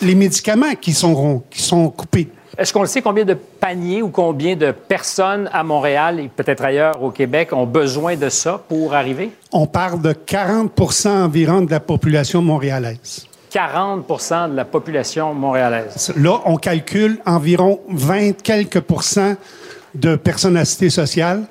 les 0.00 0.14
médicaments 0.14 0.74
qui 0.80 0.92
sont, 0.92 1.42
qui 1.50 1.62
sont 1.62 1.88
coupés. 1.90 2.28
Est-ce 2.56 2.72
qu'on 2.72 2.84
sait 2.86 3.02
combien 3.02 3.24
de 3.24 3.34
paniers 3.34 4.02
ou 4.02 4.08
combien 4.08 4.56
de 4.56 4.72
personnes 4.72 5.48
à 5.52 5.62
Montréal 5.62 6.18
et 6.18 6.28
peut-être 6.28 6.64
ailleurs 6.64 7.00
au 7.00 7.12
Québec 7.12 7.52
ont 7.52 7.66
besoin 7.66 8.16
de 8.16 8.28
ça 8.28 8.60
pour 8.68 8.94
arriver? 8.94 9.30
On 9.52 9.68
parle 9.68 10.02
de 10.02 10.12
40% 10.12 11.08
environ 11.08 11.60
de 11.60 11.70
la 11.70 11.78
population 11.78 12.42
montréalaise. 12.42 13.27
40 13.58 14.50
de 14.50 14.54
la 14.54 14.64
population 14.64 15.34
montréalaise. 15.34 16.12
Là, 16.16 16.40
on 16.44 16.58
calcule 16.58 17.18
environ 17.26 17.80
20 17.88 18.40
quelques 18.40 18.78
de 19.96 20.14
personnes 20.14 20.56
à 20.56 20.64
cité 20.64 20.90
sociale, 20.90 21.42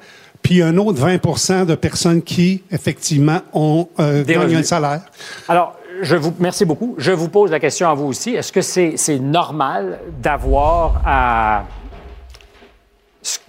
puis 0.41 0.61
un 0.61 0.77
autre 0.77 1.05
20% 1.05 1.65
de 1.65 1.75
personnes 1.75 2.21
qui, 2.21 2.63
effectivement, 2.71 3.39
ont 3.51 3.89
euh, 3.99 4.23
gagné 4.23 4.55
un 4.55 4.63
salaire. 4.63 5.01
Alors, 5.49 5.75
je 6.01 6.15
vous 6.15 6.33
merci 6.39 6.63
beaucoup. 6.63 6.95
Je 6.97 7.11
vous 7.11 7.27
pose 7.27 7.51
la 7.51 7.59
question 7.59 7.89
à 7.89 7.93
vous 7.93 8.05
aussi. 8.05 8.35
Est-ce 8.35 8.53
que 8.53 8.61
c'est 8.61 9.19
normal 9.19 9.99
d'avoir 10.21 11.01
à 11.05 11.65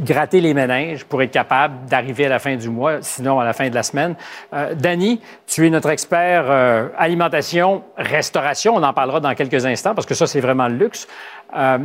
gratter 0.01 0.41
les 0.41 0.55
méninges 0.55 1.05
pour 1.05 1.23
être 1.23 1.31
capable 1.31 1.87
d'arriver 1.87 2.27
à 2.27 2.29
la 2.29 2.39
fin 2.39 2.57
du 2.57 2.69
mois, 2.69 3.03
sinon 3.03 3.41
à 3.41 3.45
la 3.45 3.53
fin 3.53 3.69
de 3.69 3.75
la 3.75 3.83
semaine. 3.83 4.15
Euh, 4.53 4.75
Danny, 4.75 5.21
tu 5.47 5.67
es 5.67 5.71
notre 5.71 5.91
expert 5.91 6.45
euh, 6.49 6.89
alimentation, 6.97 7.83
restauration. 7.97 8.75
On 8.75 8.83
en 8.83 8.93
parlera 8.93 9.21
dans 9.21 9.35
quelques 9.35 9.65
instants 9.67 9.95
parce 9.95 10.07
que 10.07 10.15
ça, 10.15 10.27
c'est 10.27 10.41
vraiment 10.41 10.69
le 10.69 10.77
luxe. 10.77 11.07
Euh, 11.57 11.79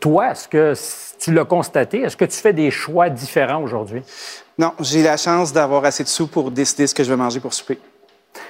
toi, 0.00 0.32
est-ce 0.32 0.48
que 0.48 0.74
tu 1.18 1.32
l'as 1.32 1.44
constaté? 1.44 2.02
Est-ce 2.02 2.16
que 2.16 2.24
tu 2.24 2.38
fais 2.38 2.52
des 2.52 2.70
choix 2.70 3.08
différents 3.08 3.62
aujourd'hui? 3.62 4.02
Non, 4.58 4.72
j'ai 4.80 5.02
la 5.02 5.16
chance 5.16 5.52
d'avoir 5.52 5.84
assez 5.84 6.04
de 6.04 6.08
sous 6.08 6.26
pour 6.26 6.50
décider 6.50 6.86
ce 6.86 6.94
que 6.94 7.04
je 7.04 7.10
vais 7.10 7.16
manger 7.16 7.40
pour 7.40 7.54
souper. 7.54 7.78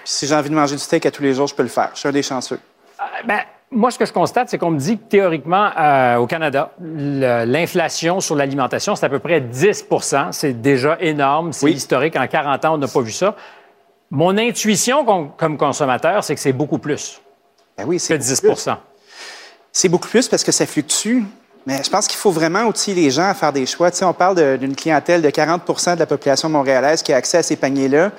si 0.05 0.27
j'ai 0.27 0.35
envie 0.35 0.51
de 0.51 0.55
manger 0.55 0.77
du 0.77 0.83
steak 0.83 1.05
à 1.07 1.11
tous 1.11 1.23
les 1.23 1.35
jours, 1.35 1.47
je 1.47 1.55
peux 1.55 1.63
le 1.63 1.69
faire. 1.69 1.91
Je 1.95 2.01
suis 2.01 2.09
un 2.09 2.13
des 2.13 2.23
chanceux. 2.23 2.61
Ben, 3.27 3.41
moi, 3.75 3.91
ce 3.91 3.99
que 3.99 4.07
je 4.07 4.13
constate, 4.13 4.49
c'est 4.49 4.59
qu'on 4.59 4.71
me 4.71 4.79
dit 4.79 4.99
que 4.99 5.05
théoriquement, 5.05 5.71
euh, 5.79 6.17
au 6.17 6.27
Canada, 6.27 6.73
l'inflation 6.81 8.21
sur 8.21 8.35
l'alimentation, 8.37 8.97
c'est 8.97 9.07
à 9.07 9.09
peu 9.09 9.19
près 9.19 9.41
10 9.41 9.87
C'est 10.31 10.61
déjà 10.61 10.97
énorme, 11.01 11.53
c'est 11.53 11.71
historique. 11.71 12.17
En 12.17 12.27
40 12.27 12.65
ans, 12.65 12.75
on 12.75 12.79
n'a 12.79 12.89
pas 12.89 13.01
vu 13.01 13.13
ça. 13.13 13.37
Mon 14.11 14.39
intuition 14.39 15.05
comme 15.37 15.59
consommateur, 15.59 16.23
c'est 16.23 16.35
que 16.35 16.41
c'est 16.41 16.53
beaucoup 16.53 16.79
plus 16.79 17.21
ben 17.77 17.85
oui, 17.87 17.99
que 17.99 18.15
10 18.15 18.43
C'est 19.73 19.89
beaucoup 19.89 20.09
plus 20.09 20.29
parce 20.29 20.45
que 20.45 20.53
ça 20.53 20.67
fluctue. 20.67 21.23
Mais 21.67 21.83
je 21.83 21.89
pense 21.89 22.07
qu'il 22.07 22.19
faut 22.19 22.31
vraiment 22.31 22.65
outiller 22.65 22.95
les 22.95 23.11
gens 23.11 23.29
à 23.29 23.35
faire 23.35 23.53
des 23.53 23.65
choix. 23.65 23.91
Tu 23.91 23.99
sais, 23.99 24.05
on 24.05 24.13
parle 24.13 24.59
d'une 24.59 24.77
clientèle 24.77 25.23
de 25.23 25.31
40% 25.31 25.95
de 25.95 25.99
la 25.99 26.07
population 26.07 26.49
montréalaise 26.51 27.03
qui 27.03 27.13
a 27.13 27.17
accès 27.17 27.39
à 27.39 27.43
ces 27.43 27.57
paniers-là. 27.57 28.13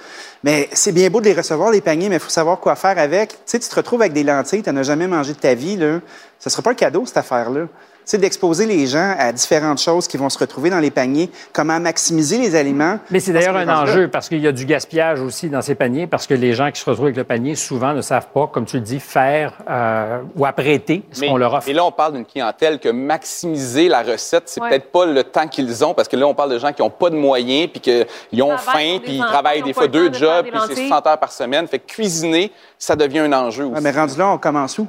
Mais 0.43 0.67
c'est 0.73 0.91
bien 0.91 1.09
beau 1.09 1.21
de 1.21 1.25
les 1.25 1.33
recevoir, 1.33 1.69
les 1.69 1.81
paniers, 1.81 2.09
mais 2.09 2.15
il 2.15 2.21
faut 2.21 2.29
savoir 2.29 2.59
quoi 2.59 2.75
faire 2.75 2.97
avec. 2.97 3.29
Tu 3.29 3.37
sais, 3.45 3.59
tu 3.59 3.69
te 3.69 3.75
retrouves 3.75 4.01
avec 4.01 4.13
des 4.13 4.23
lentilles, 4.23 4.63
tu 4.63 4.71
n'en 4.71 4.83
jamais 4.83 5.07
mangé 5.07 5.33
de 5.33 5.37
ta 5.37 5.53
vie. 5.53 5.77
Là. 5.77 5.99
Ce 6.39 6.49
ne 6.49 6.51
sera 6.51 6.63
pas 6.63 6.71
un 6.71 6.75
cadeau, 6.75 7.05
cette 7.05 7.17
affaire-là 7.17 7.67
c'est 8.05 8.19
d'exposer 8.19 8.65
les 8.65 8.87
gens 8.87 9.15
à 9.17 9.31
différentes 9.31 9.79
choses 9.79 10.07
qui 10.07 10.17
vont 10.17 10.29
se 10.29 10.37
retrouver 10.37 10.69
dans 10.69 10.79
les 10.79 10.91
paniers, 10.91 11.29
comment 11.51 11.79
maximiser 11.79 12.37
les 12.37 12.55
aliments. 12.55 12.99
Mais 13.09 13.19
c'est 13.19 13.33
d'ailleurs 13.33 13.57
un 13.57 13.67
enjeu 13.67 14.07
parce 14.07 14.29
qu'il 14.29 14.39
y 14.39 14.47
a 14.47 14.51
du 14.51 14.65
gaspillage 14.65 15.19
aussi 15.21 15.49
dans 15.49 15.61
ces 15.61 15.75
paniers 15.75 16.07
parce 16.07 16.27
que 16.27 16.33
les 16.33 16.53
gens 16.53 16.71
qui 16.71 16.79
se 16.79 16.89
retrouvent 16.89 17.07
avec 17.07 17.17
le 17.17 17.23
panier 17.23 17.55
souvent 17.55 17.93
ne 17.93 18.01
savent 18.01 18.27
pas, 18.33 18.47
comme 18.47 18.65
tu 18.65 18.77
le 18.77 18.83
dis, 18.83 18.99
faire 18.99 19.53
euh, 19.69 20.21
ou 20.35 20.45
apprêter 20.45 21.03
ce 21.11 21.25
qu'on 21.25 21.37
leur 21.37 21.53
offre. 21.53 21.67
Et 21.67 21.73
là, 21.73 21.83
on 21.83 21.91
parle 21.91 22.13
d'une 22.13 22.25
clientèle 22.25 22.79
que 22.79 22.89
maximiser 22.89 23.89
la 23.89 24.03
recette, 24.03 24.43
c'est 24.45 24.61
peut-être 24.61 24.91
pas 24.91 25.05
le 25.05 25.23
temps 25.23 25.47
qu'ils 25.47 25.83
ont 25.83 25.93
parce 25.93 26.07
que 26.07 26.15
là, 26.15 26.27
on 26.27 26.33
parle 26.33 26.51
de 26.51 26.59
gens 26.59 26.71
qui 26.71 26.81
n'ont 26.81 26.89
pas 26.89 27.09
de 27.09 27.15
moyens 27.15 27.69
puis 27.71 27.81
qu'ils 27.81 28.43
ont 28.43 28.57
faim 28.57 28.99
puis 29.03 29.15
ils 29.15 29.25
travaillent 29.25 29.63
des 29.63 29.73
fois 29.73 29.87
deux 29.87 30.13
jobs 30.13 30.45
puis 30.45 30.59
c'est 30.67 30.87
60 30.87 31.07
heures 31.07 31.19
par 31.19 31.31
semaine. 31.31 31.67
Fait 31.67 31.79
que 31.79 31.87
cuisiner, 31.87 32.51
ça 32.77 32.95
devient 32.95 33.19
un 33.19 33.33
enjeu 33.33 33.65
aussi. 33.65 33.81
mais 33.81 33.91
rendu 33.91 34.17
là, 34.17 34.29
on 34.29 34.37
commence 34.37 34.77
où? 34.77 34.87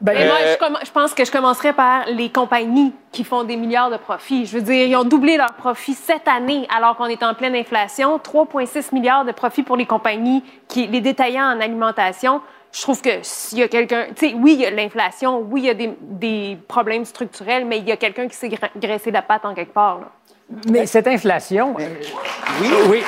Ben, 0.00 0.26
moi, 0.26 0.36
je, 0.82 0.90
pense 0.90 1.12
que 1.12 1.24
je 1.26 1.30
commencerai 1.30 1.74
par 1.74 2.06
les 2.06 2.30
compagnies 2.30 2.92
qui 3.12 3.22
font 3.22 3.44
des 3.44 3.56
milliards 3.56 3.90
de 3.90 3.98
profits. 3.98 4.46
Je 4.46 4.56
veux 4.56 4.62
dire, 4.62 4.86
ils 4.86 4.96
ont 4.96 5.04
doublé 5.04 5.36
leurs 5.36 5.52
profits 5.52 5.94
cette 5.94 6.26
année 6.26 6.66
alors 6.74 6.96
qu'on 6.96 7.06
est 7.06 7.22
en 7.22 7.34
pleine 7.34 7.54
inflation. 7.54 8.18
3,6 8.18 8.94
milliards 8.94 9.26
de 9.26 9.32
profits 9.32 9.62
pour 9.62 9.76
les 9.76 9.84
compagnies, 9.84 10.42
qui, 10.68 10.86
les 10.86 11.02
détaillants 11.02 11.54
en 11.54 11.60
alimentation. 11.60 12.40
Je 12.72 12.80
trouve 12.80 13.02
que 13.02 13.10
s'il 13.22 13.58
y 13.58 13.62
a 13.62 13.68
quelqu'un, 13.68 14.06
tu 14.16 14.28
sais, 14.28 14.34
oui, 14.34 14.54
il 14.54 14.60
y 14.60 14.66
a 14.66 14.70
l'inflation, 14.70 15.44
oui, 15.50 15.62
il 15.62 15.66
y 15.66 15.70
a 15.70 15.74
des, 15.74 15.90
des, 16.00 16.56
problèmes 16.68 17.04
structurels, 17.04 17.66
mais 17.66 17.78
il 17.78 17.88
y 17.88 17.92
a 17.92 17.96
quelqu'un 17.96 18.28
qui 18.28 18.36
s'est 18.36 18.50
graissé 18.76 19.10
la 19.10 19.22
patte 19.22 19.44
en 19.44 19.54
quelque 19.54 19.74
part. 19.74 19.98
Là. 19.98 20.06
Mais 20.70 20.86
cette 20.86 21.08
inflation, 21.08 21.74
oui, 21.76 21.84
oui. 22.88 23.02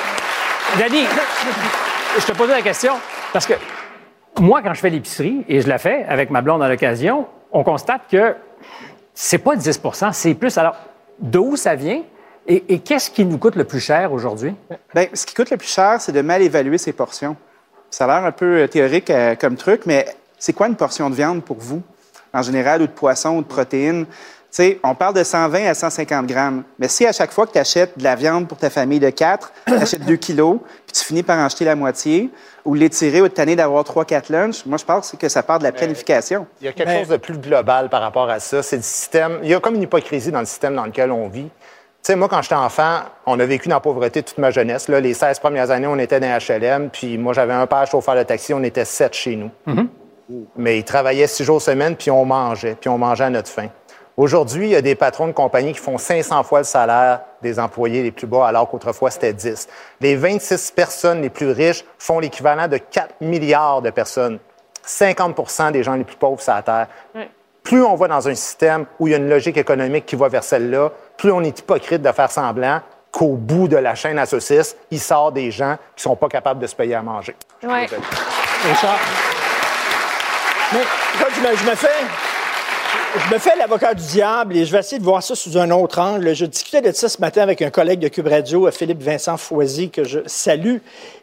Danny, 0.77 1.05
je 2.19 2.25
te 2.25 2.31
posais 2.33 2.53
la 2.53 2.61
question 2.61 2.93
parce 3.31 3.45
que 3.45 3.53
moi, 4.39 4.61
quand 4.61 4.73
je 4.73 4.79
fais 4.79 4.89
l'épicerie, 4.89 5.45
et 5.47 5.61
je 5.61 5.67
la 5.67 5.77
fais 5.77 6.05
avec 6.07 6.29
ma 6.29 6.41
blonde 6.41 6.63
à 6.63 6.69
l'occasion, 6.69 7.27
on 7.51 7.63
constate 7.63 8.01
que 8.09 8.35
c'est 9.13 9.37
pas 9.37 9.55
10% 9.55 10.11
c'est 10.13 10.33
plus. 10.33 10.57
Alors, 10.57 10.75
d'où 11.19 11.55
ça 11.55 11.75
vient? 11.75 12.01
Et, 12.45 12.79
qu'est-ce 12.79 13.09
qui 13.09 13.23
nous 13.23 13.37
coûte 13.37 13.55
le 13.55 13.63
plus 13.63 13.79
cher 13.79 14.11
aujourd'hui? 14.11 14.53
Bien, 14.93 15.07
ce 15.13 15.25
qui 15.25 15.33
coûte 15.33 15.49
le 15.49 15.55
plus 15.55 15.69
cher, 15.69 16.01
c'est 16.01 16.11
de 16.11 16.21
mal 16.21 16.41
évaluer 16.41 16.77
ses 16.77 16.91
portions. 16.91 17.37
Ça 17.89 18.03
a 18.03 18.07
l'air 18.07 18.25
un 18.25 18.33
peu 18.33 18.63
euh, 18.63 18.67
théorique 18.67 19.09
euh, 19.11 19.35
comme 19.35 19.55
truc, 19.55 19.83
mais 19.85 20.05
c'est 20.37 20.51
quoi 20.51 20.67
une 20.67 20.75
portion 20.75 21.09
de 21.09 21.15
viande 21.15 21.41
pour 21.41 21.57
vous, 21.57 21.81
en 22.33 22.41
général, 22.41 22.81
ou 22.81 22.87
de 22.87 22.91
poisson 22.91 23.37
ou 23.37 23.41
de 23.43 23.47
protéines? 23.47 24.07
sais, 24.53 24.79
on 24.83 24.93
parle 24.93 25.15
de 25.15 25.23
120 25.23 25.65
à 25.65 25.73
150 25.73 26.27
grammes. 26.27 26.63
Mais 26.77 26.87
si 26.87 27.05
à 27.05 27.11
chaque 27.11 27.31
fois 27.31 27.47
que 27.47 27.53
tu 27.53 27.57
achètes 27.57 27.97
de 27.97 28.03
la 28.03 28.15
viande 28.15 28.47
pour 28.47 28.57
ta 28.57 28.69
famille 28.69 28.99
de 28.99 29.09
4, 29.09 29.51
tu 29.67 29.73
achètes 29.73 30.05
2 30.05 30.15
kilos, 30.15 30.59
puis 30.85 30.93
tu 30.93 31.03
finis 31.03 31.23
par 31.23 31.39
en 31.39 31.45
acheter 31.45 31.65
la 31.65 31.75
moitié, 31.75 32.29
ou 32.65 32.73
l'étirer 32.75 33.21
ou 33.21 33.27
t'anner 33.27 33.55
d'avoir 33.55 33.83
3-4 33.83 34.31
lunchs, 34.31 34.65
moi, 34.65 34.77
je 34.77 34.85
pense 34.85 35.15
que 35.19 35.29
ça 35.29 35.43
part 35.43 35.59
de 35.59 35.63
la 35.63 35.71
planification. 35.71 36.47
Il 36.61 36.65
y 36.65 36.67
a 36.67 36.73
quelque 36.73 36.99
chose 36.99 37.09
de 37.09 37.17
plus 37.17 37.37
global 37.37 37.89
par 37.89 38.01
rapport 38.01 38.29
à 38.29 38.39
ça. 38.39 38.63
C'est 38.63 38.77
le 38.77 38.81
système. 38.81 39.39
Il 39.43 39.49
y 39.49 39.53
a 39.53 39.59
comme 39.59 39.75
une 39.75 39.81
hypocrisie 39.81 40.31
dans 40.31 40.39
le 40.39 40.45
système 40.45 40.75
dans 40.75 40.85
lequel 40.85 41.11
on 41.11 41.27
vit. 41.27 41.49
Tu 42.03 42.07
sais, 42.11 42.15
moi, 42.17 42.27
quand 42.27 42.41
j'étais 42.41 42.55
enfant, 42.55 42.99
on 43.25 43.39
a 43.39 43.45
vécu 43.45 43.69
dans 43.69 43.77
la 43.77 43.81
pauvreté 43.81 44.23
toute 44.23 44.37
ma 44.37 44.51
jeunesse. 44.51 44.89
Là. 44.89 44.99
Les 44.99 45.13
16 45.13 45.39
premières 45.39 45.71
années, 45.71 45.87
on 45.87 45.97
était 45.97 46.19
dans 46.19 46.37
HLM, 46.37 46.89
puis 46.89 47.17
moi, 47.17 47.33
j'avais 47.33 47.53
un 47.53 47.65
père 47.65 47.87
chauffeur 47.87 48.15
de 48.15 48.23
taxi, 48.23 48.53
on 48.53 48.63
était 48.63 48.83
sept 48.85 49.13
chez 49.13 49.37
nous. 49.37 49.51
Mais 50.57 50.79
ils 50.79 50.83
travaillaient 50.83 51.27
six 51.27 51.43
jours 51.43 51.61
semaine, 51.61 51.95
puis 51.95 52.11
on 52.11 52.25
mangeait, 52.25 52.75
puis 52.79 52.89
on 52.89 52.97
mangeait 52.97 53.25
à 53.25 53.29
notre 53.29 53.49
faim. 53.49 53.67
Aujourd'hui, 54.15 54.67
il 54.67 54.71
y 54.71 54.75
a 54.75 54.81
des 54.81 54.93
patrons 54.93 55.27
de 55.27 55.31
compagnie 55.31 55.73
qui 55.73 55.79
font 55.79 55.97
500 55.97 56.43
fois 56.43 56.59
le 56.59 56.65
salaire 56.65 57.21
des 57.41 57.59
employés 57.59 58.03
les 58.03 58.11
plus 58.11 58.27
bas, 58.27 58.47
alors 58.47 58.69
qu'autrefois, 58.69 59.09
c'était 59.09 59.33
10. 59.33 59.67
Les 60.01 60.15
26 60.15 60.71
personnes 60.71 61.21
les 61.21 61.31
plus 61.31 61.49
riches 61.49 61.83
font 61.97 62.19
l'équivalent 62.19 62.67
de 62.67 62.77
4 62.77 63.15
milliards 63.21 63.81
de 63.81 63.89
personnes. 63.89 64.37
50% 64.85 65.71
des 65.71 65.81
gens 65.81 65.95
les 65.95 66.03
plus 66.03 66.15
pauvres 66.15 66.41
sur 66.41 66.53
la 66.53 66.61
Terre. 66.61 66.87
Plus 67.63 67.81
on 67.83 67.95
va 67.95 68.07
dans 68.07 68.27
un 68.27 68.35
système 68.35 68.85
où 68.99 69.07
il 69.07 69.11
y 69.11 69.13
a 69.13 69.17
une 69.17 69.29
logique 69.29 69.57
économique 69.57 70.05
qui 70.05 70.15
va 70.15 70.27
vers 70.27 70.43
celle-là, 70.43 70.91
plus 71.17 71.31
on 71.31 71.41
est 71.41 71.57
hypocrite 71.57 72.01
de 72.01 72.11
faire 72.11 72.29
semblant 72.29 72.81
qu'au 73.11 73.35
bout 73.35 73.67
de 73.67 73.77
la 73.77 73.95
chaîne 73.95 74.19
à 74.19 74.25
saucisses, 74.25 74.75
il 74.91 74.99
sort 74.99 75.31
des 75.31 75.49
gens 75.49 75.77
qui 75.95 76.03
sont 76.03 76.15
pas 76.15 76.27
capables 76.27 76.59
de 76.59 76.67
se 76.67 76.75
payer 76.75 76.95
à 76.95 77.01
manger. 77.01 77.35
Richard. 78.67 78.99
Mais 80.73 81.55
je 81.55 81.69
me 81.69 81.75
fais. 81.75 82.32
Je 83.15 83.31
me 83.31 83.37
fais 83.37 83.55
l'avocat 83.55 83.93
du 83.93 84.03
diable 84.03 84.57
et 84.57 84.65
je 84.65 84.71
vais 84.71 84.79
essayer 84.79 84.97
de 84.97 85.03
voir 85.03 85.21
ça 85.21 85.35
sous 85.35 85.55
un 85.55 85.69
autre 85.69 85.99
angle. 85.99 86.33
Je 86.33 86.45
discutais 86.45 86.81
de 86.81 86.91
ça 86.93 87.07
ce 87.07 87.21
matin 87.21 87.43
avec 87.43 87.61
un 87.61 87.69
collègue 87.69 87.99
de 87.99 88.07
Cube 88.07 88.25
Radio, 88.25 88.71
Philippe 88.71 89.03
Vincent 89.03 89.37
Foisy, 89.37 89.91
que 89.91 90.03
je 90.03 90.21
salue. 90.25 90.77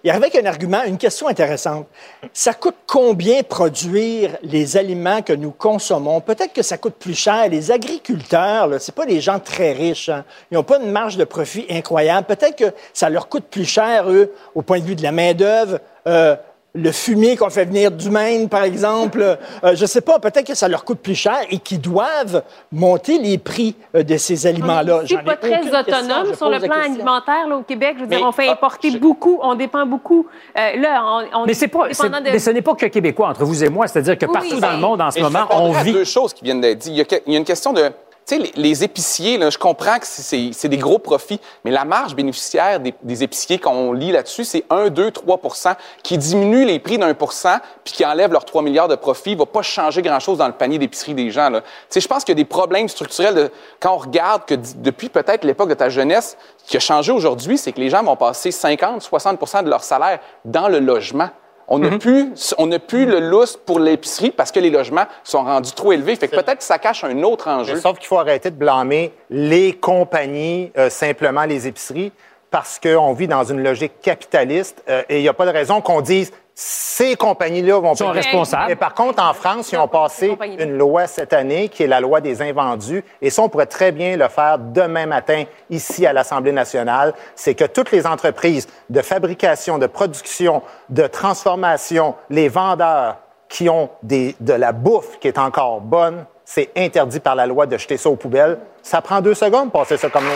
Il 0.05 0.11
arrivait 0.11 0.27
avec 0.27 0.37
un 0.37 0.47
argument, 0.47 0.85
une 0.87 0.99
question 0.99 1.27
intéressante. 1.27 1.89
Ça 2.33 2.55
coûte 2.55 2.77
combien 2.87 3.43
produire 3.43 4.37
les 4.45 4.77
aliments 4.77 5.21
que 5.21 5.33
nous 5.33 5.51
consommons? 5.51 6.21
Peut-être 6.21 6.53
que 6.53 6.63
ça 6.63 6.79
coûte 6.79 6.95
plus 6.95 7.19
cher. 7.19 7.49
Les 7.49 7.73
agriculteurs, 7.73 8.81
ce 8.81 8.93
pas 8.93 9.05
des 9.05 9.21
gens 9.21 9.41
très 9.41 9.73
riches. 9.73 10.11
hein. 10.11 10.25
Ils 10.53 10.55
n'ont 10.55 10.63
pas 10.63 10.79
une 10.79 10.93
marge 10.93 11.17
de 11.17 11.25
profit 11.25 11.67
incroyable. 11.71 12.29
Peut-être 12.29 12.55
que 12.55 12.73
ça 12.93 13.11
leur 13.11 13.29
coûte 13.29 13.47
plus 13.51 13.65
cher, 13.65 14.09
eux, 14.09 14.33
au 14.55 14.63
point 14.63 14.79
de 14.79 14.85
vue 14.85 14.95
de 14.95 15.03
la 15.03 15.11
main-d'œuvre. 15.11 15.81
Euh, 16.07 16.37
le 16.75 16.93
fumier 16.93 17.37
qu'on 17.37 17.51
fait 17.51 17.65
venir 17.65 17.91
du 17.91 18.11
Maine, 18.11 18.49
par 18.49 18.63
exemple, 18.63 19.39
euh, 19.65 19.75
je 19.75 19.87
sais 19.87 20.01
pas, 20.01 20.21
peut-être 20.21 20.47
que 20.47 20.55
ça 20.55 20.69
leur 20.69 20.85
coûte 20.85 21.01
plus 21.01 21.17
cher 21.17 21.39
et 21.51 21.59
qu'ils 21.59 21.81
doivent 21.81 22.43
monter 22.71 23.19
les 23.19 23.39
prix 23.39 23.75
euh, 23.97 24.05
de 24.05 24.17
ces 24.17 24.47
aliments-là. 24.47 25.01
J'en 25.05 25.19
ai 25.19 25.23
pas 25.25 25.37
très 25.37 25.61
question, 25.61 25.79
autonome 25.81 26.27
je 26.31 26.35
sur 26.37 26.49
le 26.49 26.61
plan 26.61 26.77
alimentaire 26.77 27.49
là, 27.49 27.57
au 27.57 27.63
Québec. 27.63 27.97
Je 27.99 28.03
veux 28.05 28.07
dire, 28.09 28.21
on 28.25 28.31
fait 28.31 28.47
ah, 28.49 28.53
importer 28.53 28.93
je- 28.93 28.99
beaucoup, 28.99 29.41
on 29.43 29.57
dépend 29.57 29.85
beaucoup. 29.85 30.27
Euh, 30.57 30.77
là, 30.77 31.03
on, 31.35 31.41
on 31.43 31.47
Mais, 31.47 31.55
c'est 31.55 31.67
pas, 31.69 31.89
de- 31.89 32.31
mais 32.31 32.39
ce 32.39 32.51
n'est 32.51 32.63
pas 32.63 32.75
que 32.77 32.87
québécois, 32.87 33.29
entre 33.31 33.45
vous 33.45 33.65
et 33.65 33.69
moi. 33.69 33.89
C'est-à-dire 33.89 34.17
que 34.17 34.27
Oui, 34.27 34.33
partout 34.33 34.55
oui, 34.55 34.61
dans 34.61 34.71
le 34.73 34.79
monde, 34.79 35.01
en 35.01 35.11
ce 35.11 35.19
je 35.19 35.25
moment, 35.25 35.47
on 35.51 35.55
répondrais 35.73 35.81
à 35.81 35.83
vit. 35.83 35.93
deux 35.93 36.05
choses 36.05 36.33
qui 36.33 36.45
viennent 36.45 36.61
d'être 36.61 36.79
dites. 36.79 36.93
Il 36.93 36.97
y 36.99 37.01
a, 37.01 37.19
il 37.27 37.33
y 37.33 37.37
a 37.37 37.39
une 37.39 37.45
question 37.45 37.73
de. 37.73 37.91
Tu 38.27 38.41
les, 38.55 38.85
épiciers, 38.85 39.39
là, 39.39 39.51
je 39.51 39.59
comprends 39.59 39.99
que 39.99 40.07
c'est- 40.07 40.69
des 40.69 40.77
gros 40.77 40.99
profits, 40.99 41.41
mais 41.65 41.73
la 41.73 41.85
marge 41.85 42.15
bénéficiaire 42.15 42.79
des, 42.79 43.23
épiciers, 43.25 43.59
quand 43.59 43.73
on 43.73 43.93
lit 43.93 44.13
là-dessus, 44.13 44.45
c'est 44.45 44.65
1, 44.71 44.89
2, 44.89 45.11
3% 45.11 45.75
qui 46.05 46.17
diminue 46.17 46.65
les 46.65 46.79
prix 46.79 46.97
d'un 46.97 47.13
puis 47.15 47.95
qui 47.95 48.05
enlève 48.05 48.33
leurs 48.33 48.45
3 48.45 48.63
milliards 48.63 48.89
de 48.89 48.95
profits, 48.95 49.35
va 49.35 49.47
pas 49.47 49.63
changer 49.63 50.01
grand-chose 50.03 50.39
dans 50.39 50.47
le 50.47 50.53
panier 50.53 50.79
d'épicerie 50.79 51.15
des 51.15 51.31
gens. 51.31 51.51
Tu 51.91 52.01
je 52.01 52.07
pense 52.07 52.25
qu'il 52.25 52.33
y 52.33 52.39
a 52.39 52.43
des 52.43 52.45
problèmes 52.45 52.89
structurels 52.89 53.51
quand 53.81 53.95
on 53.95 53.99
regarde 53.99 54.45
que 54.45 54.55
depuis 54.77 55.09
peut-être 55.09 55.45
l'époque 55.45 55.69
de 55.69 55.75
ta 55.75 55.89
jeunesse, 55.89 56.37
ce 56.65 56.71
qui 56.71 56.77
a 56.77 56.81
changé 56.81 57.11
aujourd'hui, 57.13 57.59
c'est 57.59 57.73
que 57.73 57.81
les 57.81 57.91
gens 57.91 58.03
vont 58.03 58.17
passer 58.17 58.53
50, 58.53 59.03
60% 59.03 59.65
de 59.65 59.71
leur 59.71 59.83
salaire 59.83 60.21
dans 60.45 60.69
le 60.69 60.79
logement. 60.79 61.31
On 61.73 61.79
n'a 61.79 61.99
plus, 61.99 62.55
on 62.59 62.67
n'a 62.67 62.81
plus 62.81 63.07
le 63.07 63.21
lousse 63.21 63.57
pour 63.57 63.79
l'épicerie 63.79 64.33
parce 64.33 64.51
que 64.51 64.59
les 64.59 64.71
logements 64.71 65.07
sont 65.23 65.45
rendus 65.45 65.71
trop 65.71 65.93
élevés. 65.93 66.17
Fait 66.17 66.27
que 66.27 66.35
peut-être 66.35 66.59
que 66.59 66.65
ça 66.65 66.79
cache 66.79 67.05
un 67.05 67.23
autre 67.23 67.47
enjeu. 67.49 67.77
Sauf 67.77 67.99
qu'il 67.99 68.09
faut 68.09 68.19
arrêter 68.19 68.51
de 68.51 68.57
blâmer 68.57 69.13
les 69.31 69.73
compagnies, 69.73 70.73
euh, 70.77 70.91
simplement 70.91 71.45
les 71.45 71.69
épiceries, 71.69 72.11
parce 72.51 72.81
qu'on 72.81 73.13
vit 73.13 73.29
dans 73.29 73.45
une 73.45 73.63
logique 73.63 74.01
capitaliste 74.03 74.83
euh, 74.89 75.03
et 75.09 75.19
il 75.19 75.23
n'y 75.23 75.29
a 75.29 75.33
pas 75.33 75.47
de 75.47 75.53
raison 75.53 75.81
qu'on 75.81 76.01
dise 76.01 76.33
ces 76.55 77.17
compagnies-là 77.17 77.79
vont 77.79 77.95
sont 77.95 78.11
payer. 78.11 78.21
responsables. 78.21 78.65
Mais 78.69 78.77
par 78.77 78.93
contre, 78.93 79.23
en 79.23 79.33
France, 79.33 79.73
ils 79.73 79.79
ont 79.79 79.89
passé 79.89 80.37
une 80.59 80.77
loi 80.77 81.07
cette 81.07 81.33
année 81.33 81.69
qui 81.71 81.85
est 81.85 81.87
la 81.87 82.01
loi 82.01 82.21
des 82.21 82.43
invendus. 82.43 83.03
Et 83.23 83.31
ça, 83.31 83.43
on 83.43 83.49
pourrait 83.49 83.67
très 83.67 83.93
bien 83.93 84.17
le 84.17 84.29
faire 84.29 84.59
demain 84.59 85.07
matin 85.07 85.45
ici 85.71 86.07
à 86.07 86.13
l'Assemblée 86.13 86.53
nationale. 86.53 87.15
C'est 87.35 87.55
que 87.55 87.65
toutes 87.65 87.91
les 87.93 88.07
entreprises 88.07 88.69
de 88.91 89.01
fabrication, 89.01 89.79
de 89.79 89.87
production, 89.87 90.63
de 90.91 91.07
transformation, 91.07 92.15
les 92.29 92.49
vendeurs 92.49 93.17
qui 93.49 93.71
ont 93.71 93.89
des, 94.03 94.37
de 94.41 94.53
la 94.53 94.73
bouffe 94.73 95.19
qui 95.19 95.29
est 95.29 95.39
encore 95.39 95.81
bonne, 95.81 96.27
c'est 96.45 96.71
interdit 96.77 97.21
par 97.21 97.37
la 97.37 97.47
loi 97.47 97.65
de 97.67 97.79
jeter 97.79 97.97
ça 97.97 98.11
aux 98.11 98.17
poubelles. 98.17 98.59
Ça 98.83 99.01
prend 99.01 99.21
deux 99.21 99.35
secondes 99.35 99.67
de 99.69 99.73
passer 99.73 99.97
ça 99.97 100.11
comme 100.11 100.25
loi. 100.25 100.35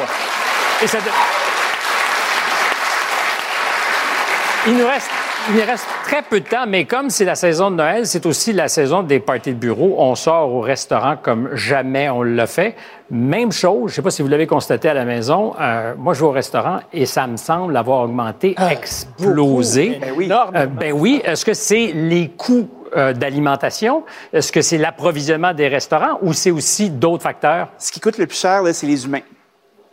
Et 0.82 0.86
ça- 0.86 0.98
Il 4.66 4.76
nous 4.78 4.86
reste. 4.86 5.10
Il 5.52 5.60
reste 5.60 5.86
très 6.04 6.22
peu 6.22 6.40
de 6.40 6.46
temps, 6.48 6.64
mais 6.66 6.86
comme 6.86 7.10
c'est 7.10 7.26
la 7.26 7.34
saison 7.34 7.70
de 7.70 7.76
Noël, 7.76 8.06
c'est 8.06 8.24
aussi 8.24 8.54
la 8.54 8.66
saison 8.68 9.02
des 9.02 9.20
parties 9.20 9.52
de 9.52 9.58
bureau. 9.58 9.96
On 9.98 10.14
sort 10.14 10.50
au 10.50 10.60
restaurant 10.60 11.16
comme 11.20 11.54
jamais 11.54 12.08
on 12.08 12.22
l'a 12.22 12.46
fait. 12.46 12.74
Même 13.10 13.52
chose, 13.52 13.80
je 13.80 13.84
ne 13.84 13.96
sais 13.96 14.02
pas 14.02 14.10
si 14.10 14.22
vous 14.22 14.28
l'avez 14.28 14.46
constaté 14.46 14.88
à 14.88 14.94
la 14.94 15.04
maison, 15.04 15.54
euh, 15.60 15.94
moi 15.98 16.14
je 16.14 16.20
vais 16.20 16.26
au 16.26 16.30
restaurant 16.30 16.78
et 16.94 17.04
ça 17.04 17.26
me 17.26 17.36
semble 17.36 17.76
avoir 17.76 18.04
augmenté, 18.04 18.54
explosé. 18.70 19.98
Ah, 20.00 20.06
Beaucoup, 20.06 20.22
énormément. 20.22 20.58
Euh, 20.58 20.66
ben 20.66 20.92
oui. 20.92 21.20
Est-ce 21.22 21.44
que 21.44 21.52
c'est 21.52 21.92
les 21.94 22.30
coûts 22.30 22.68
euh, 22.96 23.12
d'alimentation? 23.12 24.04
Est-ce 24.32 24.50
que 24.50 24.62
c'est 24.62 24.78
l'approvisionnement 24.78 25.52
des 25.52 25.68
restaurants 25.68 26.18
ou 26.22 26.32
c'est 26.32 26.52
aussi 26.52 26.88
d'autres 26.88 27.22
facteurs? 27.22 27.68
Ce 27.78 27.92
qui 27.92 28.00
coûte 28.00 28.16
le 28.16 28.26
plus 28.26 28.38
cher, 28.38 28.62
là, 28.62 28.72
c'est 28.72 28.86
les 28.86 29.04
humains. 29.04 29.20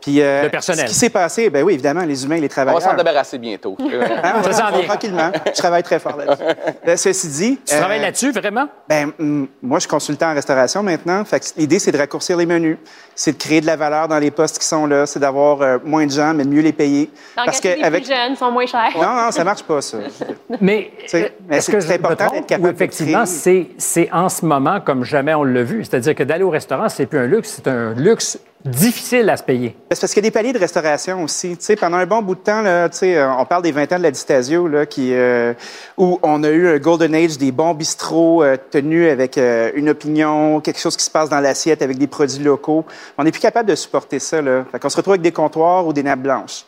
Puis, 0.02 0.20
euh, 0.20 0.42
Le 0.42 0.48
personnel. 0.50 0.88
Ce 0.88 0.92
qui 0.92 0.98
s'est 0.98 1.10
passé, 1.10 1.48
ben 1.48 1.62
oui, 1.62 1.74
évidemment, 1.74 2.02
les 2.02 2.24
humains, 2.24 2.34
les 2.34 2.40
On 2.40 2.42
va 2.42 2.48
travailleurs. 2.48 2.82
s'en 2.90 2.94
débarrasser 2.96 3.38
bientôt. 3.38 3.76
Hein, 3.80 4.34
on 4.38 4.42
Ça 4.42 4.48
va- 4.48 4.52
s'en 4.52 4.76
vient. 4.76 4.88
Tranquillement. 4.88 5.30
Je 5.46 5.52
travaille 5.52 5.82
très 5.84 5.98
fort 6.00 6.16
là-dessus. 6.16 6.42
Euh, 6.88 6.96
ceci 6.96 7.28
dit. 7.28 7.60
Tu 7.64 7.76
travailles 7.76 8.00
là-dessus, 8.00 8.32
vraiment? 8.32 8.66
Ben, 8.88 9.12
hum, 9.20 9.46
moi, 9.62 9.78
je 9.78 9.82
suis 9.82 9.88
consultant 9.88 10.30
en 10.30 10.34
restauration 10.34 10.82
maintenant. 10.82 11.24
Fait 11.24 11.54
l'idée, 11.56 11.78
c'est 11.78 11.92
de 11.92 11.96
raccourcir 11.98 12.36
les 12.36 12.44
menus. 12.46 12.76
C'est 13.14 13.32
de 13.32 13.38
créer 13.38 13.60
de 13.60 13.66
la 13.66 13.76
valeur 13.76 14.08
dans 14.08 14.18
les 14.18 14.30
postes 14.32 14.58
qui 14.58 14.66
sont 14.66 14.86
là. 14.86 15.06
C'est 15.06 15.20
d'avoir 15.20 15.62
euh, 15.62 15.78
moins 15.84 16.04
de 16.06 16.10
gens, 16.10 16.34
mais 16.34 16.44
de 16.44 16.48
mieux 16.48 16.60
les 16.62 16.72
payer. 16.72 17.08
Parce 17.36 17.60
que 17.60 17.68
les 17.68 17.90
plus 18.00 18.06
jeunes 18.08 18.34
sont 18.36 18.50
moins 18.50 18.66
chers. 18.66 18.90
Non, 18.96 19.14
non, 19.24 19.30
ça 19.30 19.44
marche 19.44 19.62
pas, 19.62 19.80
ça. 19.80 19.98
Mais, 20.60 20.90
est-ce 21.04 21.30
c'est- 21.48 21.72
que 21.72 21.80
c'est 21.80 21.94
important 21.94 22.30
d'être 22.30 22.46
capable 22.46 22.68
ou 22.68 22.72
effectivement, 22.72 23.24
c'est, 23.26 23.68
c'est 23.78 24.10
en 24.12 24.28
ce 24.28 24.44
moment 24.44 24.80
comme 24.80 25.04
jamais 25.04 25.34
on 25.34 25.44
l'a 25.44 25.62
vu? 25.62 25.84
C'est-à-dire 25.84 26.14
que 26.14 26.24
d'aller 26.24 26.42
au 26.44 26.50
restaurant, 26.50 26.88
c'est 26.88 27.06
plus 27.06 27.18
un 27.20 27.26
luxe, 27.26 27.52
c'est 27.56 27.68
un 27.68 27.94
luxe 27.94 28.38
difficile 28.64 29.28
à 29.30 29.36
se 29.36 29.42
payer. 29.42 29.76
C'est 29.90 30.00
parce 30.00 30.12
qu'il 30.12 30.22
y 30.22 30.26
a 30.26 30.28
des 30.28 30.32
paliers 30.32 30.52
de 30.52 30.58
restauration 30.58 31.22
aussi. 31.22 31.56
Tu 31.56 31.64
sais, 31.64 31.76
pendant 31.76 31.96
un 31.96 32.06
bon 32.06 32.22
bout 32.22 32.34
de 32.34 32.40
temps, 32.40 32.62
là, 32.62 32.88
tu 32.88 32.98
sais, 32.98 33.16
euh, 33.16 33.32
on 33.34 33.44
parle 33.44 33.62
des 33.62 33.72
20 33.72 33.92
ans 33.92 33.98
de 33.98 34.02
la 34.02 34.10
Distasio, 34.10 34.68
là, 34.68 34.86
qui, 34.86 35.12
euh, 35.12 35.52
où 35.96 36.18
on 36.22 36.44
a 36.44 36.48
eu 36.48 36.68
un 36.68 36.78
golden 36.78 37.14
age 37.14 37.38
des 37.38 37.52
bons 37.52 37.74
bistrots 37.74 38.42
euh, 38.42 38.56
tenus 38.70 39.10
avec 39.10 39.36
euh, 39.38 39.70
une 39.74 39.88
opinion, 39.88 40.60
quelque 40.60 40.78
chose 40.78 40.96
qui 40.96 41.04
se 41.04 41.10
passe 41.10 41.28
dans 41.28 41.40
l'assiette 41.40 41.82
avec 41.82 41.98
des 41.98 42.06
produits 42.06 42.42
locaux. 42.42 42.84
On 43.18 43.24
n'est 43.24 43.32
plus 43.32 43.40
capable 43.40 43.68
de 43.68 43.74
supporter 43.74 44.18
ça. 44.18 44.40
Là. 44.40 44.64
Fait 44.70 44.78
qu'on 44.78 44.88
se 44.88 44.96
retrouve 44.96 45.14
avec 45.14 45.22
des 45.22 45.32
comptoirs 45.32 45.86
ou 45.86 45.92
des 45.92 46.02
nappes 46.02 46.22
blanches. 46.22 46.64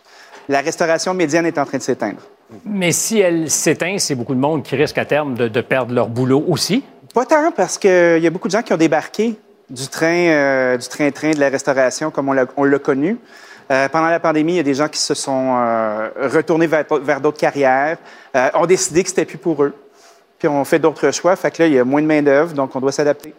La 0.49 0.61
restauration 0.61 1.15
médiane 1.15 1.47
est 1.47 1.59
en 1.59 1.65
train 1.65 1.79
de 1.79 1.83
s'éteindre. 1.83 2.21
Mais 2.65 2.93
si 2.93 3.21
elle 3.21 3.51
s'éteint, 3.51 3.97
c'est 3.99 4.15
beaucoup 4.15 4.35
de 4.35 4.41
monde 4.41 4.63
qui 4.63 4.77
risque 4.77 4.99
à 4.99 5.05
terme 5.05 5.35
de, 5.35 5.49
de 5.49 5.61
perdre 5.61 5.95
leur 5.95 6.09
boulot 6.09 6.45
aussi. 6.49 6.85
Pas 7.15 7.25
tant, 7.25 7.53
parce 7.53 7.79
qu'il 7.79 8.19
y 8.19 8.27
a 8.27 8.31
beaucoup 8.31 8.49
de 8.49 8.53
gens 8.53 8.63
qui 8.63 8.73
ont 8.73 8.77
débarqué 8.77 9.37
du 9.71 9.89
train, 9.89 10.29
euh, 10.29 10.77
du 10.77 10.89
train-train 10.89 11.33
de 11.33 11.41
la 11.41 11.49
restauration 11.49 12.11
comme 12.11 12.29
on 12.29 12.33
l'a, 12.33 12.47
on 12.57 12.71
connu. 12.79 13.19
Euh, 13.71 13.89
pendant 13.89 14.09
la 14.09 14.21
pandémie, 14.21 14.55
il 14.55 14.57
y 14.57 14.61
a 14.61 14.65
des 14.65 14.75
gens 14.75 14.89
qui 14.89 15.01
se 15.01 15.15
sont 15.15 15.57
euh, 15.57 16.11
retournés 16.17 16.67
vers, 16.67 16.85
vers 17.03 17.21
d'autres 17.21 17.39
carrières, 17.39 17.97
ont 18.55 18.67
décidé 18.67 19.03
que 19.03 19.09
c'était 19.09 19.25
plus 19.25 19.39
pour 19.39 19.63
eux, 19.63 19.75
puis 20.39 20.49
ont 20.49 20.65
fait 20.65 20.79
d'autres 20.79 21.11
choix. 21.13 21.35
Fait 21.37 21.51
que 21.51 21.63
là, 21.63 21.69
il 21.69 21.75
y 21.75 21.79
a 21.79 21.85
moins 21.85 22.03
de 22.03 22.07
main 22.07 22.21
d'œuvre, 22.21 22.53
donc 22.53 22.77
on 22.77 22.81
doit 22.81 22.93
s'adapter. 22.93 23.33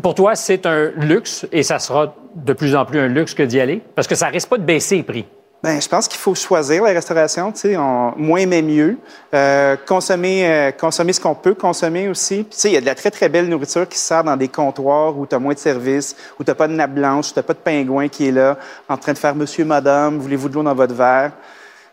Pour 0.00 0.14
toi, 0.14 0.36
c'est 0.36 0.64
un 0.66 0.90
luxe 0.96 1.46
et 1.50 1.64
ça 1.64 1.80
sera 1.80 2.14
de 2.34 2.52
plus 2.52 2.76
en 2.76 2.84
plus 2.84 3.00
un 3.00 3.08
luxe 3.08 3.34
que 3.34 3.42
d'y 3.42 3.58
aller? 3.58 3.82
Parce 3.94 4.06
que 4.06 4.14
ça 4.14 4.28
risque 4.28 4.48
pas 4.48 4.58
de 4.58 4.62
baisser 4.62 4.96
les 4.96 5.02
prix. 5.02 5.26
Ben, 5.60 5.80
je 5.82 5.88
pense 5.88 6.06
qu'il 6.06 6.20
faut 6.20 6.36
choisir 6.36 6.84
la 6.84 6.90
restauration, 6.90 7.50
tu 7.50 7.58
sais, 7.58 7.76
on- 7.76 8.14
moins 8.16 8.46
mais 8.46 8.62
mieux. 8.62 8.96
Euh, 9.34 9.76
consommer, 9.88 10.48
euh, 10.48 10.70
consommer 10.70 11.12
ce 11.12 11.20
qu'on 11.20 11.34
peut 11.34 11.54
consommer 11.54 12.08
aussi. 12.08 12.44
Tu 12.44 12.56
sais, 12.56 12.70
il 12.70 12.74
y 12.74 12.76
a 12.76 12.80
de 12.80 12.86
la 12.86 12.94
très, 12.94 13.10
très 13.10 13.28
belle 13.28 13.48
nourriture 13.48 13.88
qui 13.88 13.98
se 13.98 14.06
sert 14.06 14.22
dans 14.22 14.36
des 14.36 14.46
comptoirs 14.46 15.18
où 15.18 15.26
tu 15.26 15.34
as 15.34 15.38
moins 15.40 15.54
de 15.54 15.58
services, 15.58 16.14
où 16.38 16.44
tu 16.44 16.50
n'as 16.50 16.54
pas 16.54 16.68
de 16.68 16.74
nappe 16.74 16.92
blanche, 16.94 17.30
où 17.30 17.32
tu 17.32 17.38
n'as 17.40 17.42
pas 17.42 17.54
de 17.54 17.58
pingouin 17.58 18.06
qui 18.06 18.28
est 18.28 18.32
là, 18.32 18.56
en 18.88 18.96
train 18.96 19.12
de 19.12 19.18
faire 19.18 19.34
Monsieur, 19.34 19.64
Madame, 19.64 20.18
voulez-vous 20.18 20.48
de 20.48 20.54
l'eau 20.54 20.62
dans 20.62 20.74
votre 20.76 20.94
verre? 20.94 21.32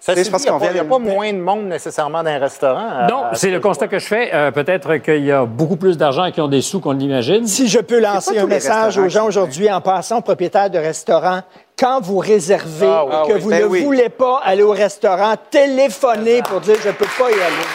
Ça 0.05 0.13
n'y 0.13 0.79
a, 0.79 0.83
pas 0.83 0.99
moins 0.99 1.33
de 1.33 1.39
monde 1.39 1.65
nécessairement 1.65 2.21
dans 2.21 2.29
un 2.29 2.37
restaurant. 2.37 2.87
à- 2.99 3.07
Non, 3.09 3.23
c'est 3.33 3.49
le 3.49 3.59
constat 3.59 3.87
que 3.87 3.97
je 3.97 4.05
fais. 4.05 4.29
Euh, 4.35 4.51
Peut-être 4.51 4.97
qu'il 4.97 5.25
y 5.25 5.31
a 5.31 5.45
beaucoup 5.45 5.77
plus 5.77 5.97
d'argent 5.97 6.29
qui 6.31 6.39
ont 6.41 6.47
des 6.47 6.61
sous 6.61 6.79
qu'on 6.79 6.93
ne 6.93 6.99
l'imagine. 6.99 7.47
Si 7.47 7.67
je 7.67 7.79
peux 7.79 7.99
lancer 7.99 8.37
un 8.37 8.45
message 8.45 8.99
aux 8.99 9.09
gens 9.09 9.25
aujourd'hui 9.25 9.71
en 9.71 9.81
passant 9.81 10.19
aux 10.19 10.21
propriétaires 10.21 10.69
de 10.69 10.77
restaurants, 10.77 11.41
quand 11.77 11.99
vous 12.01 12.19
réservez 12.19 12.87
Ah 12.87 13.03
oui. 13.05 13.11
que 13.11 13.15
Ah 13.15 13.25
oui. 13.35 13.39
vous 13.41 13.49
Ben 13.49 13.61
ne 13.61 13.65
oui. 13.65 13.83
voulez 13.83 14.09
pas 14.09 14.41
aller 14.45 14.61
au 14.63 14.71
restaurant, 14.71 15.33
téléphonez 15.49 16.43
pour 16.43 16.61
dire 16.61 16.75
je 16.83 16.89
ne 16.89 16.93
peux 16.93 17.05
pas 17.17 17.31
y 17.31 17.33
aller. 17.33 17.65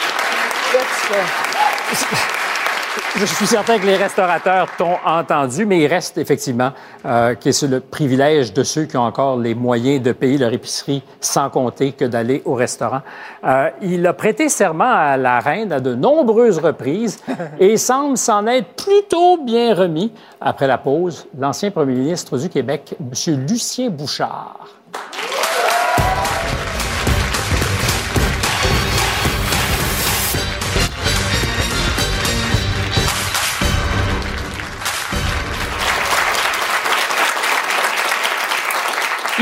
Je 3.17 3.27
suis 3.27 3.47
certain 3.47 3.79
que 3.79 3.87
les 3.87 3.97
restaurateurs 3.97 4.69
t'ont 4.79 4.97
entendu, 5.05 5.67
mais 5.67 5.81
il 5.81 5.87
reste 5.87 6.17
effectivement 6.17 6.73
euh, 7.05 7.35
que 7.35 7.53
c'est 7.53 7.67
le 7.67 7.81
privilège 7.81 8.53
de 8.53 8.63
ceux 8.63 8.85
qui 8.85 8.97
ont 8.97 9.03
encore 9.03 9.37
les 9.37 9.55
moyens 9.55 10.01
de 10.01 10.13
payer 10.13 10.39
leur 10.39 10.53
épicerie 10.53 11.03
sans 11.21 11.51
compter 11.51 11.93
que 11.93 12.05
d'aller 12.05 12.41
au 12.45 12.55
restaurant. 12.55 13.03
Euh, 13.45 13.69
il 13.83 14.07
a 14.07 14.13
prêté 14.13 14.49
serment 14.49 14.91
à 14.91 15.17
la 15.17 15.41
reine 15.41 15.73
à 15.73 15.81
de 15.81 15.95
nombreuses 15.95 16.59
reprises 16.59 17.19
et 17.61 17.77
semble 17.77 18.17
s'en 18.17 18.47
être 18.47 18.85
plutôt 18.85 19.39
bien 19.39 19.75
remis. 19.75 20.13
Après 20.41 20.67
la 20.67 20.79
pause, 20.79 21.27
l'ancien 21.39 21.71
premier 21.71 21.95
ministre 21.95 22.39
du 22.39 22.49
Québec, 22.49 22.95
M. 23.01 23.47
Lucien 23.47 23.91
Bouchard. 23.91 24.67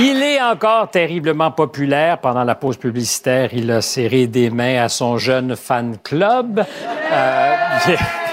Il 0.00 0.22
est 0.22 0.40
encore 0.40 0.90
terriblement 0.90 1.50
populaire. 1.50 2.18
Pendant 2.18 2.44
la 2.44 2.54
pause 2.54 2.76
publicitaire, 2.76 3.50
il 3.52 3.70
a 3.70 3.80
serré 3.80 4.28
des 4.28 4.48
mains 4.48 4.82
à 4.82 4.88
son 4.88 5.18
jeune 5.18 5.56
fan 5.56 5.96
club. 6.02 6.64
Euh, 7.12 7.54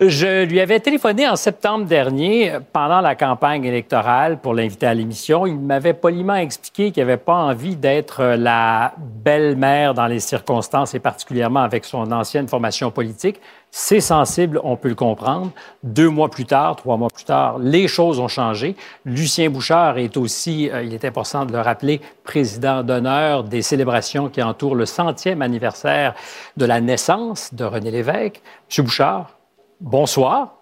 je 0.00 0.44
lui 0.44 0.60
avais 0.60 0.78
téléphoné 0.80 1.26
en 1.26 1.36
septembre 1.36 1.86
dernier 1.86 2.58
pendant 2.72 3.00
la 3.00 3.14
campagne 3.14 3.64
électorale 3.64 4.38
pour 4.38 4.52
l'inviter 4.52 4.86
à 4.86 4.92
l'émission. 4.92 5.46
Il 5.46 5.58
m'avait 5.58 5.94
poliment 5.94 6.34
expliqué 6.34 6.90
qu'il 6.90 7.02
n'avait 7.02 7.16
pas 7.16 7.34
envie 7.34 7.76
d'être 7.76 8.22
la 8.22 8.92
belle-mère 8.98 9.94
dans 9.94 10.06
les 10.06 10.20
circonstances 10.20 10.94
et 10.94 10.98
particulièrement 10.98 11.60
avec 11.60 11.86
son 11.86 12.12
ancienne 12.12 12.46
formation 12.46 12.90
politique. 12.90 13.40
C'est 13.70 14.00
sensible, 14.00 14.60
on 14.64 14.76
peut 14.76 14.88
le 14.88 14.94
comprendre. 14.94 15.50
Deux 15.82 16.08
mois 16.08 16.30
plus 16.30 16.44
tard, 16.44 16.76
trois 16.76 16.96
mois 16.96 17.10
plus 17.10 17.24
tard, 17.24 17.58
les 17.58 17.88
choses 17.88 18.20
ont 18.20 18.28
changé. 18.28 18.76
Lucien 19.04 19.48
Bouchard 19.50 19.98
est 19.98 20.16
aussi, 20.16 20.70
euh, 20.70 20.82
il 20.82 20.92
est 20.94 21.04
important 21.04 21.44
de 21.44 21.52
le 21.52 21.60
rappeler, 21.60 22.00
président 22.22 22.82
d'honneur 22.82 23.44
des 23.44 23.62
célébrations 23.62 24.28
qui 24.28 24.42
entourent 24.42 24.76
le 24.76 24.86
centième 24.86 25.42
anniversaire 25.42 26.14
de 26.56 26.66
la 26.66 26.80
naissance 26.80 27.52
de 27.54 27.64
René 27.64 27.90
Lévesque. 27.90 28.42
Monsieur 28.68 28.82
Bouchard, 28.82 29.35
bonsoir. 29.80 30.54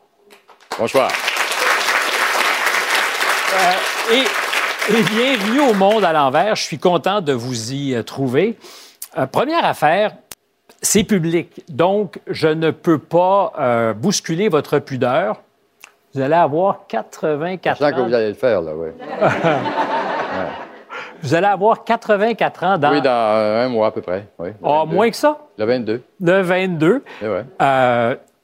Bonsoir. 0.79 1.11
Et, 4.13 4.25
et 4.93 5.03
bienvenue 5.03 5.61
au 5.61 5.75
Monde 5.75 6.05
à 6.05 6.13
l'envers. 6.13 6.57
Je 6.57 6.63
suis 6.63 6.79
content 6.79 7.21
de 7.21 7.33
vous 7.33 7.73
y 7.73 7.95
euh, 7.95 8.03
trouver. 8.03 8.59
Euh, 9.17 9.27
première 9.27 9.65
affaire, 9.65 10.13
c'est 10.83 11.05
public. 11.05 11.65
Donc, 11.69 12.19
je 12.27 12.49
ne 12.49 12.71
peux 12.71 12.99
pas 12.99 13.53
euh, 13.59 13.93
bousculer 13.95 14.49
votre 14.49 14.79
pudeur. 14.81 15.41
Vous 16.15 16.21
allez 16.21 16.35
avoir 16.35 16.87
84 16.89 17.77
Je 17.79 17.83
sens 17.85 17.93
que 17.93 18.01
ans. 18.01 18.07
vous 18.07 18.15
allez 18.15 18.29
le 18.29 18.35
faire, 18.35 18.61
là, 18.61 18.73
oui. 18.75 18.89
Vous 21.23 21.33
allez 21.35 21.47
avoir 21.47 21.85
84 21.85 22.65
ans 22.65 22.77
dans 22.77 22.91
Oui, 22.91 23.01
dans 23.01 23.11
un 23.11 23.69
mois 23.71 23.87
à 23.87 23.91
peu 23.93 24.03
près. 24.03 24.27
Oui, 24.39 24.51
Ah, 24.63 24.81
22. 24.85 24.95
moins 24.95 25.09
que 25.09 25.17
ça, 25.17 25.39
Le 25.57 25.65
22. 25.65 26.03
le 26.21 26.41
22. 26.43 27.03
C'est 27.19 27.27
vrai. 27.27 27.47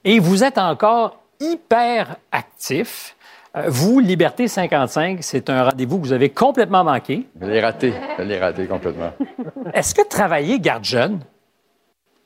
Et 0.03 0.19
vous 0.19 0.43
êtes 0.43 0.57
encore 0.57 1.19
hyper 1.39 2.15
actif. 2.31 3.15
Euh, 3.55 3.63
vous, 3.67 3.99
Liberté 3.99 4.47
55, 4.47 5.19
c'est 5.21 5.49
un 5.49 5.63
rendez-vous 5.65 5.99
que 5.99 6.03
vous 6.05 6.13
avez 6.13 6.29
complètement 6.29 6.83
manqué. 6.83 7.27
Je 7.41 7.45
l'ai 7.47 7.59
raté. 7.61 7.93
Je 8.17 8.23
l'ai 8.23 8.39
raté 8.39 8.65
complètement. 8.65 9.11
Est-ce 9.73 9.93
que 9.93 10.07
travailler 10.07 10.59
garde 10.59 10.83
jeune? 10.85 11.19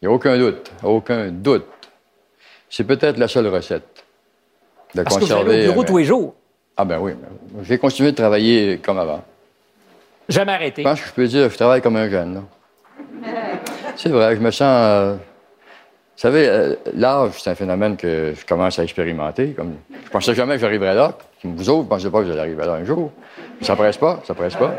Il 0.02 0.08
n'y 0.08 0.14
a 0.14 0.16
aucun 0.16 0.38
doute. 0.38 0.72
Aucun 0.84 1.30
doute. 1.32 1.66
C'est 2.70 2.84
peut-être 2.84 3.18
la 3.18 3.28
seule 3.28 3.48
recette. 3.48 4.04
De 4.94 5.04
Parce 5.04 5.18
que 5.18 5.26
vous 5.26 5.32
allez 5.32 5.42
au 5.42 5.44
conserver. 5.46 5.66
bureau 5.68 5.82
euh, 5.82 5.86
tous 5.86 5.98
les 5.98 6.04
jours. 6.06 6.36
Ah, 6.78 6.86
ben 6.86 7.00
oui. 7.00 7.14
vais 7.56 7.78
continuer 7.78 8.12
de 8.12 8.16
travailler 8.18 8.78
comme 8.78 9.00
avant. 9.00 9.24
Jamais 10.30 10.52
arrêté. 10.54 10.84
Je 10.84 10.88
pense 10.88 11.02
que 11.02 11.08
je 11.08 11.14
peux 11.14 11.28
dire 11.28 11.48
que 11.48 11.54
je 11.54 11.58
travaille 11.58 11.82
comme 11.82 11.96
un 11.96 12.10
jeune. 12.10 12.36
là. 12.36 12.42
C'est 13.96 14.10
vrai, 14.10 14.36
je 14.36 14.42
me 14.42 14.52
sens. 14.52 14.62
euh, 14.62 15.16
Vous 16.16 16.22
savez, 16.22 16.48
euh, 16.48 16.76
l'âge, 16.94 17.34
c'est 17.42 17.50
un 17.50 17.56
phénomène 17.56 17.98
que 17.98 18.34
je 18.40 18.46
commence 18.46 18.80
à 18.80 18.84
expérimenter. 18.84 19.52
Comme, 19.52 19.76
je 19.92 20.10
pensais 20.10 20.34
jamais 20.34 20.56
que 20.56 20.62
j'arriverais 20.62 20.96
là. 20.96 21.18
Vous 21.44 21.70
autres, 21.70 21.80
vous 21.80 21.84
ne 21.84 21.90
pensez 21.90 22.10
pas 22.10 22.20
que 22.20 22.26
vous 22.26 22.32
allez 22.32 22.40
arriver 22.40 22.66
là 22.66 22.74
un 22.74 22.86
jour. 22.86 23.12
Ça 23.62 23.76
presse 23.76 23.98
pas, 23.98 24.22
ça 24.26 24.34
presse 24.34 24.56
pas. 24.56 24.74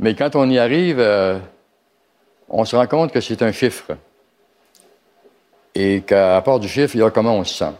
Mais 0.00 0.16
quand 0.16 0.34
on 0.34 0.50
y 0.50 0.58
arrive, 0.58 0.98
euh, 0.98 1.38
on 2.48 2.64
se 2.64 2.74
rend 2.74 2.86
compte 2.88 3.12
que 3.12 3.20
c'est 3.20 3.40
un 3.42 3.52
chiffre. 3.52 3.92
Et 5.76 6.02
qu'à 6.02 6.42
part 6.42 6.58
du 6.58 6.68
chiffre, 6.68 6.96
il 6.96 6.98
y 6.98 7.02
a 7.02 7.10
comment 7.10 7.36
on 7.36 7.44
se 7.44 7.54
sent? 7.54 7.72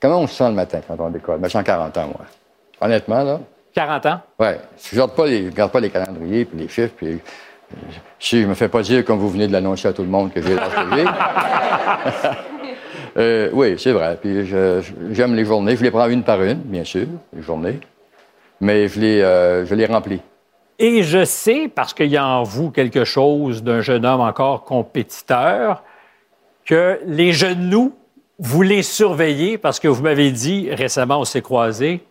Comment 0.00 0.20
on 0.20 0.26
se 0.26 0.34
sent 0.34 0.48
le 0.48 0.54
matin 0.54 0.80
quand 0.86 0.96
on 0.98 1.10
décolle? 1.10 1.48
Sens 1.48 1.62
40 1.62 1.96
ans, 1.96 2.06
moi. 2.08 2.26
Honnêtement, 2.80 3.22
là. 3.22 3.40
40 3.72 4.06
ans? 4.06 4.20
Oui. 4.40 4.48
Je 4.82 4.96
ne 4.96 5.00
regarde 5.00 5.16
pas 5.16 5.26
les, 5.26 5.44
je 5.44 5.50
regarde 5.50 5.72
pas 5.72 5.80
les 5.80 5.90
calendriers 5.90 6.44
puis 6.44 6.58
les 6.58 6.68
chiffres. 6.68 6.94
Puis, 6.96 7.20
si 8.18 8.42
je 8.42 8.46
me 8.46 8.54
fais 8.54 8.68
pas 8.68 8.82
dire, 8.82 9.04
comme 9.04 9.18
vous 9.18 9.28
venez 9.30 9.46
de 9.46 9.52
l'annoncer 9.52 9.88
à 9.88 9.92
tout 9.92 10.02
le 10.02 10.08
monde, 10.08 10.32
que 10.32 10.40
j'ai 10.42 10.54
l'âge. 10.54 10.70
Euh, 13.16 13.48
oui, 13.52 13.76
c'est 13.78 13.92
vrai. 13.92 14.18
Puis 14.20 14.44
je- 14.44 14.80
je- 14.80 14.92
j'aime 15.12 15.36
les 15.36 15.44
journées. 15.44 15.76
Je 15.76 15.84
les 15.84 15.92
prends 15.92 16.08
une 16.08 16.24
par 16.24 16.42
une, 16.42 16.58
bien 16.58 16.82
sûr, 16.82 17.06
les 17.32 17.42
journées. 17.42 17.78
Mais 18.60 18.88
je 18.88 18.98
les, 18.98 19.20
euh, 19.20 19.64
je 19.64 19.72
les 19.76 19.86
remplis. 19.86 20.20
Et 20.80 21.04
je 21.04 21.24
sais, 21.24 21.70
parce 21.72 21.94
qu'il 21.94 22.08
y 22.08 22.16
a 22.16 22.26
en 22.26 22.42
vous 22.42 22.72
quelque 22.72 23.04
chose 23.04 23.62
d'un 23.62 23.82
jeune 23.82 24.04
homme 24.04 24.20
encore 24.20 24.64
compétiteur, 24.64 25.84
que 26.64 26.98
les 27.06 27.32
nous, 27.54 27.94
vous 28.40 28.62
les 28.62 28.82
surveillez 28.82 29.58
parce 29.58 29.78
que 29.78 29.86
vous 29.86 30.02
m'avez 30.02 30.32
dit 30.32 30.68
récemment, 30.72 31.20
on 31.20 31.24
s'est 31.24 31.42
croisés, 31.42 32.02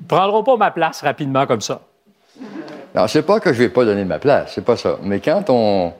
ils 0.00 0.06
prendront 0.06 0.42
pas 0.42 0.56
ma 0.56 0.70
place 0.70 1.02
rapidement 1.02 1.44
comme 1.46 1.60
ça. 1.60 1.82
Alors, 2.94 3.08
c'est 3.08 3.22
pas 3.22 3.40
que 3.40 3.52
je 3.52 3.58
vais 3.58 3.68
pas 3.68 3.84
donner 3.84 4.04
ma 4.04 4.18
place, 4.18 4.52
c'est 4.54 4.64
pas 4.64 4.76
ça. 4.76 4.98
Mais 5.02 5.20
quand 5.20 5.48
on, 5.48 5.92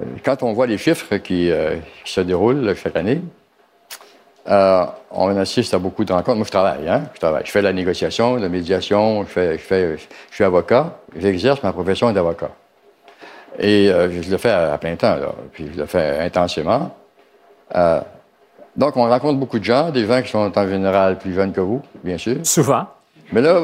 euh, 0.00 0.04
quand 0.24 0.42
on 0.42 0.52
voit 0.52 0.66
les 0.66 0.78
chiffres 0.78 1.16
qui, 1.18 1.50
euh, 1.50 1.76
qui 2.04 2.12
se 2.12 2.20
déroulent 2.20 2.74
chaque 2.74 2.96
année, 2.96 3.20
euh, 4.48 4.84
on 5.10 5.36
assiste 5.36 5.74
à 5.74 5.78
beaucoup 5.78 6.04
de 6.04 6.12
rencontres. 6.12 6.36
Moi, 6.36 6.46
je 6.46 6.50
travaille, 6.50 6.88
hein? 6.88 7.02
Je 7.14 7.20
travaille. 7.20 7.42
Je 7.44 7.50
fais 7.50 7.60
de 7.60 7.64
la 7.64 7.72
négociation, 7.72 8.36
de 8.36 8.42
la 8.42 8.48
médiation, 8.48 9.22
je, 9.22 9.28
fais, 9.28 9.52
je, 9.58 9.62
fais, 9.62 9.98
je 9.98 10.34
suis 10.34 10.44
avocat, 10.44 10.98
j'exerce 11.16 11.62
ma 11.62 11.72
profession 11.72 12.10
d'avocat. 12.12 12.50
Et 13.58 13.90
euh, 13.90 14.22
je 14.22 14.30
le 14.30 14.36
fais 14.38 14.50
à, 14.50 14.72
à 14.72 14.78
plein 14.78 14.96
temps, 14.96 15.16
là. 15.16 15.34
Puis 15.52 15.70
je 15.74 15.78
le 15.78 15.86
fais 15.86 16.18
intensément. 16.20 16.94
Euh, 17.74 18.00
donc, 18.76 18.96
on 18.96 19.08
rencontre 19.08 19.38
beaucoup 19.38 19.58
de 19.58 19.64
gens, 19.64 19.90
des 19.90 20.06
gens 20.06 20.22
qui 20.22 20.30
sont 20.30 20.56
en 20.56 20.68
général 20.68 21.18
plus 21.18 21.34
jeunes 21.34 21.52
que 21.52 21.60
vous, 21.60 21.82
bien 22.02 22.16
sûr. 22.16 22.36
Souvent. 22.44 22.86
Mais 23.32 23.42
là, 23.42 23.60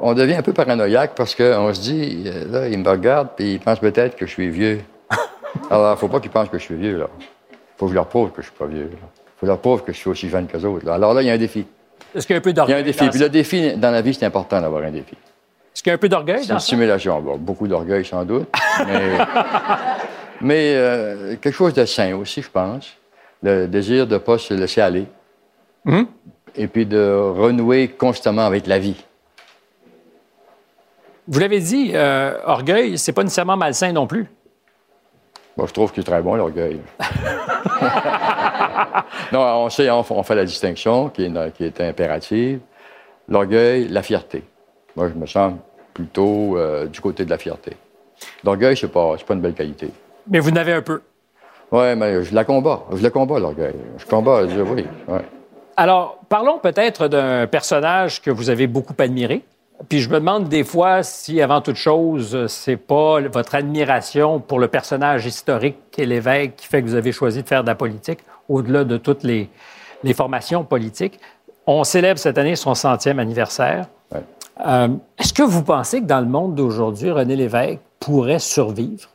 on 0.00 0.14
devient 0.14 0.34
un 0.36 0.42
peu 0.42 0.52
paranoïaque 0.52 1.12
parce 1.14 1.34
qu'on 1.34 1.72
se 1.74 1.80
dit, 1.80 2.24
euh, 2.26 2.44
là, 2.50 2.68
il 2.68 2.78
me 2.78 2.88
regarde 2.88 3.28
puis 3.36 3.54
il 3.54 3.60
pense 3.60 3.78
peut-être 3.78 4.16
que 4.16 4.26
je 4.26 4.30
suis 4.32 4.48
vieux. 4.50 4.80
Alors, 5.70 5.98
faut 5.98 6.08
pas 6.08 6.20
qu'ils 6.20 6.30
pensent 6.30 6.48
que 6.48 6.58
je 6.58 6.64
suis 6.64 6.74
vieux, 6.76 6.98
là. 6.98 7.08
Faut 7.76 7.86
que 7.86 7.90
je 7.90 7.94
leur 7.94 8.06
prouve 8.06 8.30
que 8.32 8.42
je 8.42 8.46
suis 8.48 8.56
pas 8.56 8.66
vieux. 8.66 8.90
là. 8.92 9.08
Faut 9.38 9.46
leur 9.46 9.58
prouve 9.58 9.84
que 9.84 9.92
je 9.92 9.98
suis 9.98 10.10
aussi 10.10 10.28
jeune 10.28 10.46
qu'eux 10.46 10.64
autres. 10.64 10.84
là. 10.84 10.94
Alors 10.94 11.14
là, 11.14 11.22
il 11.22 11.26
y 11.26 11.30
a 11.30 11.34
un 11.34 11.38
défi. 11.38 11.64
Est-ce 12.14 12.26
qu'il 12.26 12.34
y 12.34 12.36
a 12.36 12.38
un 12.38 12.42
peu 12.42 12.50
Il 12.50 12.56
y 12.56 12.60
a 12.60 12.64
d'orgueil? 12.64 12.80
un 12.80 12.82
défi. 12.82 13.08
Puis 13.08 13.18
le 13.20 13.28
défi 13.28 13.76
dans 13.76 13.90
la 13.90 14.00
vie, 14.00 14.14
c'est 14.14 14.26
important 14.26 14.60
d'avoir 14.60 14.82
un 14.82 14.90
défi. 14.90 15.14
Est-ce 15.74 15.82
qu'il 15.82 15.90
y 15.90 15.92
a 15.92 15.94
un 15.94 15.98
peu 15.98 16.08
d'orgueil 16.08 16.42
C'est 16.42 16.72
une. 16.72 17.20
Bon, 17.20 17.36
beaucoup 17.36 17.68
d'orgueil, 17.68 18.04
sans 18.04 18.24
doute. 18.24 18.48
Mais, 18.86 19.18
mais, 20.40 20.72
euh, 20.76 21.36
quelque 21.40 21.54
chose 21.54 21.74
de 21.74 21.84
sain 21.84 22.14
aussi, 22.16 22.42
je 22.42 22.50
pense. 22.50 22.88
Le 23.42 23.66
désir 23.66 24.06
de 24.06 24.14
ne 24.14 24.18
pas 24.18 24.38
se 24.38 24.54
laisser 24.54 24.80
aller. 24.80 25.06
Hum? 25.86 26.06
Et 26.56 26.66
puis 26.68 26.86
de 26.86 27.12
renouer 27.12 27.88
constamment 27.88 28.46
avec 28.46 28.66
la 28.66 28.78
vie. 28.78 29.04
Vous 31.28 31.38
l'avez 31.38 31.60
dit, 31.60 31.92
euh, 31.94 32.38
orgueil, 32.44 32.98
c'est 32.98 33.12
pas 33.12 33.22
nécessairement 33.22 33.56
malsain 33.56 33.92
non 33.92 34.06
plus. 34.06 34.26
Moi, 35.56 35.66
je 35.66 35.72
trouve 35.72 35.92
qu'il 35.92 36.02
est 36.02 36.06
très 36.06 36.22
bon, 36.22 36.34
l'orgueil. 36.36 36.80
non, 39.32 39.40
on 39.64 39.70
sait, 39.70 39.90
on, 39.90 40.04
on 40.08 40.22
fait 40.22 40.34
la 40.34 40.44
distinction 40.44 41.08
qui 41.08 41.24
est, 41.24 41.52
qui 41.52 41.64
est 41.64 41.80
impérative. 41.80 42.60
L'orgueil, 43.28 43.88
la 43.88 44.02
fierté. 44.02 44.42
Moi, 44.96 45.08
je 45.08 45.14
me 45.14 45.26
sens 45.26 45.54
plutôt 45.92 46.56
euh, 46.56 46.86
du 46.86 47.00
côté 47.00 47.24
de 47.24 47.30
la 47.30 47.38
fierté. 47.38 47.72
L'orgueil, 48.44 48.76
c'est 48.76 48.88
pas, 48.88 49.16
pas 49.16 49.34
une 49.34 49.40
belle 49.40 49.54
qualité. 49.54 49.90
Mais 50.28 50.38
vous 50.40 50.50
n'avez 50.50 50.72
un 50.72 50.82
peu. 50.82 51.02
Oui, 51.70 51.94
mais 51.96 52.24
je 52.24 52.34
la 52.34 52.44
combats. 52.44 52.84
Je 52.92 53.02
le 53.02 53.10
combats, 53.10 53.38
l'orgueil. 53.38 53.74
Je 53.98 54.06
combats, 54.06 54.48
je- 54.48 54.60
oui. 54.60 54.86
ouais. 55.08 55.20
Alors, 55.76 56.18
parlons 56.28 56.58
peut-être 56.58 57.08
d'un 57.08 57.46
personnage 57.46 58.22
que 58.22 58.30
vous 58.30 58.50
avez 58.50 58.66
beaucoup 58.66 58.94
admiré, 58.98 59.42
Puis 59.88 60.00
je 60.00 60.08
me 60.10 60.14
demande 60.14 60.48
des 60.48 60.64
fois 60.64 61.02
si, 61.02 61.40
avant 61.40 61.60
toute 61.60 61.76
chose, 61.76 62.46
c'est 62.48 62.76
pas 62.76 63.20
votre 63.20 63.54
admiration 63.54 64.40
pour 64.40 64.58
le 64.58 64.66
personnage 64.66 65.24
historique 65.24 65.76
qu'est 65.92 66.04
l'évêque 66.04 66.56
qui 66.56 66.66
fait 66.66 66.82
que 66.82 66.88
vous 66.88 66.96
avez 66.96 67.12
choisi 67.12 67.42
de 67.42 67.48
faire 67.48 67.62
de 67.62 67.68
la 67.68 67.76
politique, 67.76 68.20
au-delà 68.48 68.82
de 68.84 68.96
toutes 68.96 69.22
les, 69.22 69.48
les 70.02 70.14
formations 70.14 70.64
politiques. 70.64 71.20
On 71.66 71.84
célèbre 71.84 72.18
cette 72.18 72.38
année 72.38 72.56
son 72.56 72.74
centième 72.74 73.18
anniversaire. 73.18 73.86
Euh, 74.66 74.88
est-ce 75.16 75.32
que 75.32 75.44
vous 75.44 75.62
pensez 75.62 76.00
que 76.00 76.06
dans 76.06 76.20
le 76.20 76.26
monde 76.26 76.56
d'aujourd'hui, 76.56 77.12
René 77.12 77.36
Lévesque 77.36 77.78
pourrait 78.00 78.40
survivre? 78.40 79.08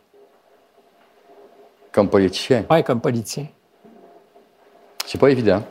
Comme 1.92 2.10
politicien? 2.10 2.64
Oui, 2.70 2.84
comme 2.84 3.02
politicien. 3.02 3.48
C'est 5.06 5.20
pas 5.20 5.30
évident. 5.30 5.62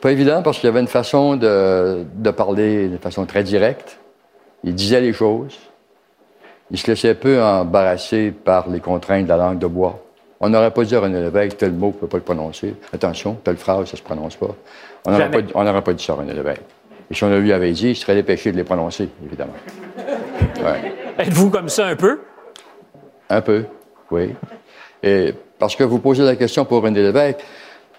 Pas 0.00 0.12
évident 0.12 0.42
parce 0.42 0.58
qu'il 0.58 0.66
y 0.66 0.70
avait 0.70 0.80
une 0.80 0.88
façon 0.88 1.36
de, 1.36 2.04
de, 2.14 2.30
parler 2.30 2.88
de 2.88 2.96
façon 2.98 3.24
très 3.26 3.42
directe. 3.42 3.98
Il 4.64 4.74
disait 4.74 5.00
les 5.00 5.12
choses. 5.12 5.58
Il 6.70 6.78
se 6.78 6.88
laissait 6.88 7.14
peu 7.14 7.42
embarrasser 7.42 8.32
par 8.32 8.68
les 8.68 8.80
contraintes 8.80 9.24
de 9.24 9.28
la 9.28 9.36
langue 9.36 9.58
de 9.58 9.66
bois. 9.66 10.02
On 10.40 10.50
n'aurait 10.50 10.70
pas 10.70 10.84
dit 10.84 10.94
à 10.94 11.00
René 11.00 11.20
Lévesque, 11.20 11.56
tel 11.56 11.72
mot, 11.72 11.88
ne 11.88 11.92
peut 11.92 12.08
pas 12.08 12.18
le 12.18 12.22
prononcer. 12.22 12.74
Attention, 12.92 13.34
telle 13.42 13.56
phrase, 13.56 13.86
ça 13.86 13.92
ne 13.92 13.98
se 13.98 14.02
prononce 14.02 14.36
pas. 14.36 14.54
On 15.06 15.10
n'aurait 15.12 15.30
pas, 15.30 15.82
pas, 15.82 15.92
dit 15.92 16.04
ça 16.04 16.12
à 16.12 16.16
René 16.16 16.34
Lévesque. 16.34 16.62
Et 17.10 17.14
si 17.14 17.24
on 17.24 17.30
lui 17.38 17.52
avait 17.52 17.72
dit, 17.72 17.90
il 17.90 17.96
serait 17.96 18.16
dépêché 18.16 18.52
de 18.52 18.56
les 18.56 18.64
prononcer, 18.64 19.08
évidemment. 19.24 19.54
Êtes-vous 21.18 21.50
comme 21.50 21.68
ça 21.68 21.86
un 21.86 21.96
peu? 21.96 22.20
Un 23.30 23.40
peu, 23.40 23.64
oui. 24.10 24.34
Et 25.02 25.32
parce 25.58 25.76
que 25.76 25.84
vous 25.84 26.00
posez 26.00 26.24
la 26.24 26.36
question 26.36 26.64
pour 26.64 26.82
René 26.82 27.00
Lévesque, 27.00 27.38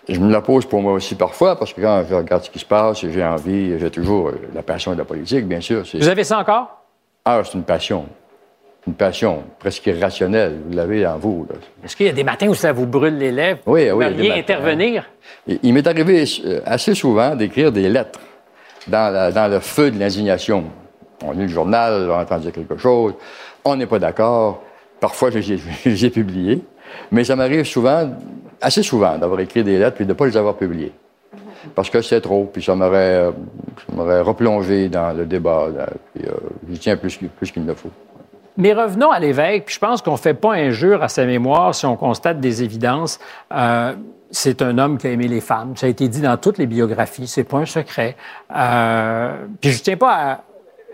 je 0.09 0.19
me 0.19 0.31
la 0.31 0.41
pose 0.41 0.65
pour 0.65 0.81
moi 0.81 0.93
aussi 0.93 1.15
parfois, 1.15 1.57
parce 1.57 1.73
que 1.73 1.81
quand 1.81 2.03
je 2.09 2.15
regarde 2.15 2.43
ce 2.43 2.49
qui 2.49 2.59
se 2.59 2.65
passe, 2.65 3.05
j'ai 3.05 3.23
envie, 3.23 3.77
j'ai 3.77 3.89
toujours 3.89 4.29
euh, 4.29 4.39
la 4.53 4.63
passion 4.63 4.93
de 4.93 4.97
la 4.97 5.05
politique, 5.05 5.45
bien 5.45 5.59
sûr. 5.59 5.83
Vous 5.93 6.07
avez 6.07 6.23
ça 6.23 6.39
encore? 6.39 6.81
Ah, 7.25 7.41
c'est 7.43 7.55
une 7.55 7.63
passion. 7.63 8.05
Une 8.87 8.93
passion 8.93 9.43
presque 9.59 9.85
irrationnelle. 9.87 10.59
Vous 10.65 10.75
l'avez 10.75 11.05
en 11.05 11.17
vous. 11.17 11.45
Est-ce 11.83 11.95
qu'il 11.95 12.05
y 12.05 12.09
a 12.09 12.13
des 12.13 12.23
matins 12.23 12.47
où 12.47 12.55
ça 12.55 12.71
vous 12.71 12.85
brûle 12.85 13.17
les 13.17 13.31
lèvres? 13.31 13.59
Oui, 13.65 13.91
oui. 13.91 14.05
Vous 14.13 14.31
intervenir? 14.31 15.05
Il, 15.45 15.73
m'est 15.73 15.85
arrivé 15.85 16.23
euh, 16.45 16.61
assez 16.65 16.95
souvent 16.95 17.35
d'écrire 17.35 17.73
des 17.73 17.89
lettres 17.89 18.19
dans, 18.87 19.33
dans 19.33 19.51
le 19.51 19.59
feu 19.59 19.91
de 19.91 19.99
l'indignation. 19.99 20.63
On 21.21 21.31
lit 21.31 21.41
le 21.41 21.47
journal, 21.49 22.09
on 22.09 22.17
entend 22.17 22.37
dire 22.37 22.53
quelque 22.53 22.77
chose, 22.77 23.13
on 23.65 23.75
n'est 23.75 23.87
pas 23.87 23.99
d'accord. 23.99 24.63
Parfois, 25.01 25.31
je 25.31 25.39
les 25.85 26.05
ai 26.05 26.09
publiés. 26.09 26.61
Mais 27.11 27.23
ça 27.23 27.35
m'arrive 27.35 27.65
souvent, 27.65 28.09
assez 28.61 28.83
souvent, 28.83 29.17
d'avoir 29.17 29.39
écrit 29.39 29.63
des 29.63 29.77
lettres 29.77 29.95
puis 29.95 30.05
de 30.05 30.11
ne 30.11 30.13
pas 30.13 30.25
les 30.25 30.37
avoir 30.37 30.55
publiées. 30.55 30.93
Parce 31.75 31.89
que 31.89 32.01
c'est 32.01 32.21
trop, 32.21 32.45
puis 32.45 32.63
ça 32.63 32.75
m'aurait, 32.75 33.31
m'aurait 33.93 34.21
replongé 34.21 34.89
dans 34.89 35.15
le 35.15 35.25
débat. 35.25 35.67
puis 36.13 36.25
euh, 36.25 36.77
tiens 36.79 36.97
plus, 36.97 37.17
plus 37.17 37.51
qu'il 37.51 37.65
ne 37.65 37.73
faut. 37.73 37.89
Mais 38.57 38.73
revenons 38.73 39.11
à 39.11 39.19
l'évêque, 39.19 39.65
puis 39.65 39.75
je 39.75 39.79
pense 39.79 40.01
qu'on 40.01 40.13
ne 40.13 40.17
fait 40.17 40.33
pas 40.33 40.53
injure 40.53 41.03
à 41.03 41.09
sa 41.09 41.25
mémoire 41.25 41.75
si 41.75 41.85
on 41.85 41.95
constate 41.95 42.39
des 42.39 42.63
évidences. 42.63 43.19
Euh, 43.53 43.93
c'est 44.31 44.61
un 44.61 44.77
homme 44.77 44.97
qui 44.97 45.07
a 45.07 45.11
aimé 45.11 45.27
les 45.27 45.41
femmes. 45.41 45.77
Ça 45.77 45.85
a 45.85 45.89
été 45.89 46.07
dit 46.07 46.21
dans 46.21 46.37
toutes 46.37 46.57
les 46.57 46.65
biographies, 46.65 47.27
c'est 47.27 47.43
pas 47.43 47.57
un 47.59 47.65
secret. 47.65 48.15
Euh, 48.55 49.31
puis 49.61 49.71
je 49.71 49.77
ne 49.77 49.83
tiens 49.83 49.97
pas 49.97 50.31
à 50.31 50.41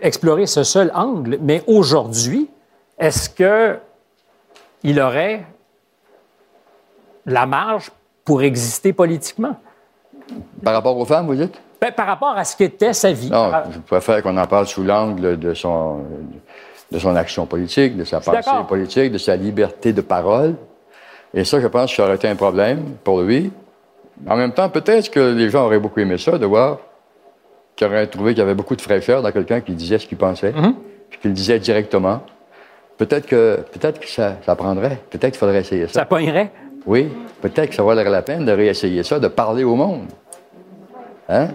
explorer 0.02 0.46
ce 0.46 0.62
seul 0.62 0.90
angle, 0.94 1.38
mais 1.40 1.62
aujourd'hui, 1.66 2.50
est-ce 2.98 3.30
que 3.30 3.78
il 4.82 5.00
aurait 5.00 5.46
la 7.26 7.46
marge 7.46 7.90
pour 8.24 8.42
exister 8.42 8.92
politiquement. 8.92 9.56
Par 10.62 10.74
rapport 10.74 10.96
aux 10.96 11.04
femmes, 11.04 11.26
vous 11.26 11.34
dites? 11.34 11.60
Ben, 11.80 11.92
par 11.92 12.06
rapport 12.06 12.36
à 12.36 12.44
ce 12.44 12.56
qu'était 12.56 12.92
sa 12.92 13.12
vie. 13.12 13.30
Non, 13.30 13.50
je 13.70 13.78
préfère 13.80 14.22
qu'on 14.22 14.36
en 14.36 14.46
parle 14.46 14.66
sous 14.66 14.82
l'angle 14.82 15.38
de 15.38 15.52
son, 15.52 15.98
de 16.90 16.98
son 16.98 17.14
action 17.14 17.44
politique, 17.46 17.96
de 17.96 18.04
sa 18.04 18.20
pensée 18.20 18.50
politique, 18.66 19.12
de 19.12 19.18
sa 19.18 19.36
liberté 19.36 19.92
de 19.92 20.00
parole. 20.00 20.54
Et 21.34 21.44
ça, 21.44 21.60
je 21.60 21.66
pense 21.66 21.90
que 21.90 21.96
ça 21.96 22.04
aurait 22.04 22.14
été 22.14 22.28
un 22.28 22.36
problème 22.36 22.96
pour 23.02 23.20
lui. 23.20 23.52
En 24.28 24.36
même 24.36 24.52
temps, 24.52 24.68
peut-être 24.68 25.10
que 25.10 25.34
les 25.34 25.50
gens 25.50 25.66
auraient 25.66 25.80
beaucoup 25.80 26.00
aimé 26.00 26.16
ça, 26.16 26.38
de 26.38 26.46
voir 26.46 26.78
qu'ils 27.74 27.88
auraient 27.88 28.06
trouvé 28.06 28.32
qu'il 28.32 28.38
y 28.38 28.42
avait 28.42 28.54
beaucoup 28.54 28.76
de 28.76 28.80
fraîcheur 28.80 29.20
dans 29.20 29.32
quelqu'un 29.32 29.60
qui 29.60 29.72
disait 29.72 29.98
ce 29.98 30.06
qu'il 30.06 30.16
pensait, 30.16 30.52
mm-hmm. 30.52 30.74
puis 31.10 31.18
qu'il 31.18 31.32
disait 31.32 31.58
directement. 31.58 32.20
Peut-être 32.96 33.26
que, 33.26 33.58
peut-être 33.72 33.98
que 33.98 34.08
ça, 34.08 34.36
ça 34.46 34.54
prendrait. 34.54 35.00
Peut-être 35.10 35.32
qu'il 35.32 35.40
faudrait 35.40 35.58
essayer 35.58 35.88
ça. 35.88 35.94
Ça 35.94 36.04
pognerait? 36.04 36.52
Oui, 36.86 37.10
peut-être 37.40 37.70
que 37.70 37.74
ça 37.74 37.82
valerait 37.82 38.10
la 38.10 38.22
peine 38.22 38.44
de 38.44 38.52
réessayer 38.52 39.02
ça, 39.02 39.18
de 39.18 39.28
parler 39.28 39.64
au 39.64 39.74
monde. 39.74 40.06
Hein? 41.28 41.48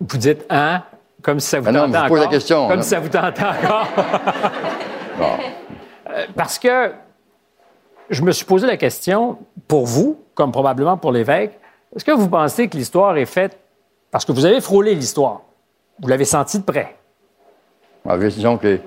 Vous 0.00 0.16
dites 0.16 0.44
hein? 0.48 0.82
Comme 1.22 1.40
si 1.40 1.48
ça 1.48 1.60
vous 1.60 1.68
ah 1.68 1.72
tentait 1.72 1.98
encore. 1.98 2.16
la 2.16 2.26
question. 2.28 2.68
Comme 2.68 2.82
si 2.82 2.90
ça 2.90 3.00
vous 3.00 3.08
tentait 3.08 3.42
encore. 3.42 3.86
Euh, 6.10 6.24
parce 6.34 6.58
que 6.58 6.92
je 8.08 8.22
me 8.22 8.32
suis 8.32 8.46
posé 8.46 8.66
la 8.66 8.78
question, 8.78 9.36
pour 9.66 9.84
vous, 9.84 10.18
comme 10.34 10.52
probablement 10.52 10.96
pour 10.96 11.12
l'évêque, 11.12 11.58
est-ce 11.94 12.04
que 12.04 12.12
vous 12.12 12.28
pensez 12.28 12.68
que 12.68 12.76
l'histoire 12.78 13.16
est 13.18 13.26
faite 13.26 13.58
parce 14.10 14.24
que 14.24 14.32
vous 14.32 14.46
avez 14.46 14.60
frôlé 14.62 14.94
l'histoire? 14.94 15.42
Vous 16.00 16.08
l'avez 16.08 16.24
senti 16.24 16.60
de 16.60 16.64
près? 16.64 16.96
Ah, 18.08 18.16
disons 18.16 18.56
que, 18.56 18.78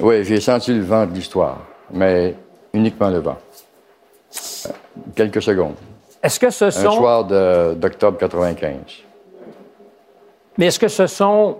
oui, 0.00 0.24
j'ai 0.24 0.40
senti 0.40 0.74
le 0.74 0.82
vent 0.82 1.06
de 1.06 1.12
l'histoire, 1.12 1.58
mais 1.92 2.34
uniquement 2.72 3.10
le 3.10 3.18
vent 3.18 3.36
quelques 5.14 5.42
secondes. 5.42 5.74
Est-ce 6.22 6.40
que 6.40 6.50
ce 6.50 6.70
sont... 6.70 6.88
Un 6.88 6.92
soir 6.92 7.24
d'octobre 7.76 8.18
95. 8.18 8.74
Mais 10.58 10.66
est-ce 10.66 10.78
que 10.78 10.88
ce 10.88 11.06
sont 11.06 11.58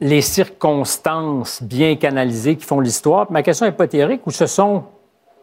les 0.00 0.20
circonstances 0.20 1.62
bien 1.62 1.96
canalisées 1.96 2.56
qui 2.56 2.64
font 2.64 2.80
l'histoire? 2.80 3.30
Ma 3.30 3.42
question 3.42 3.66
n'est 3.66 3.72
pas 3.72 3.88
théorique, 3.88 4.26
ou 4.26 4.30
ce 4.30 4.46
sont 4.46 4.84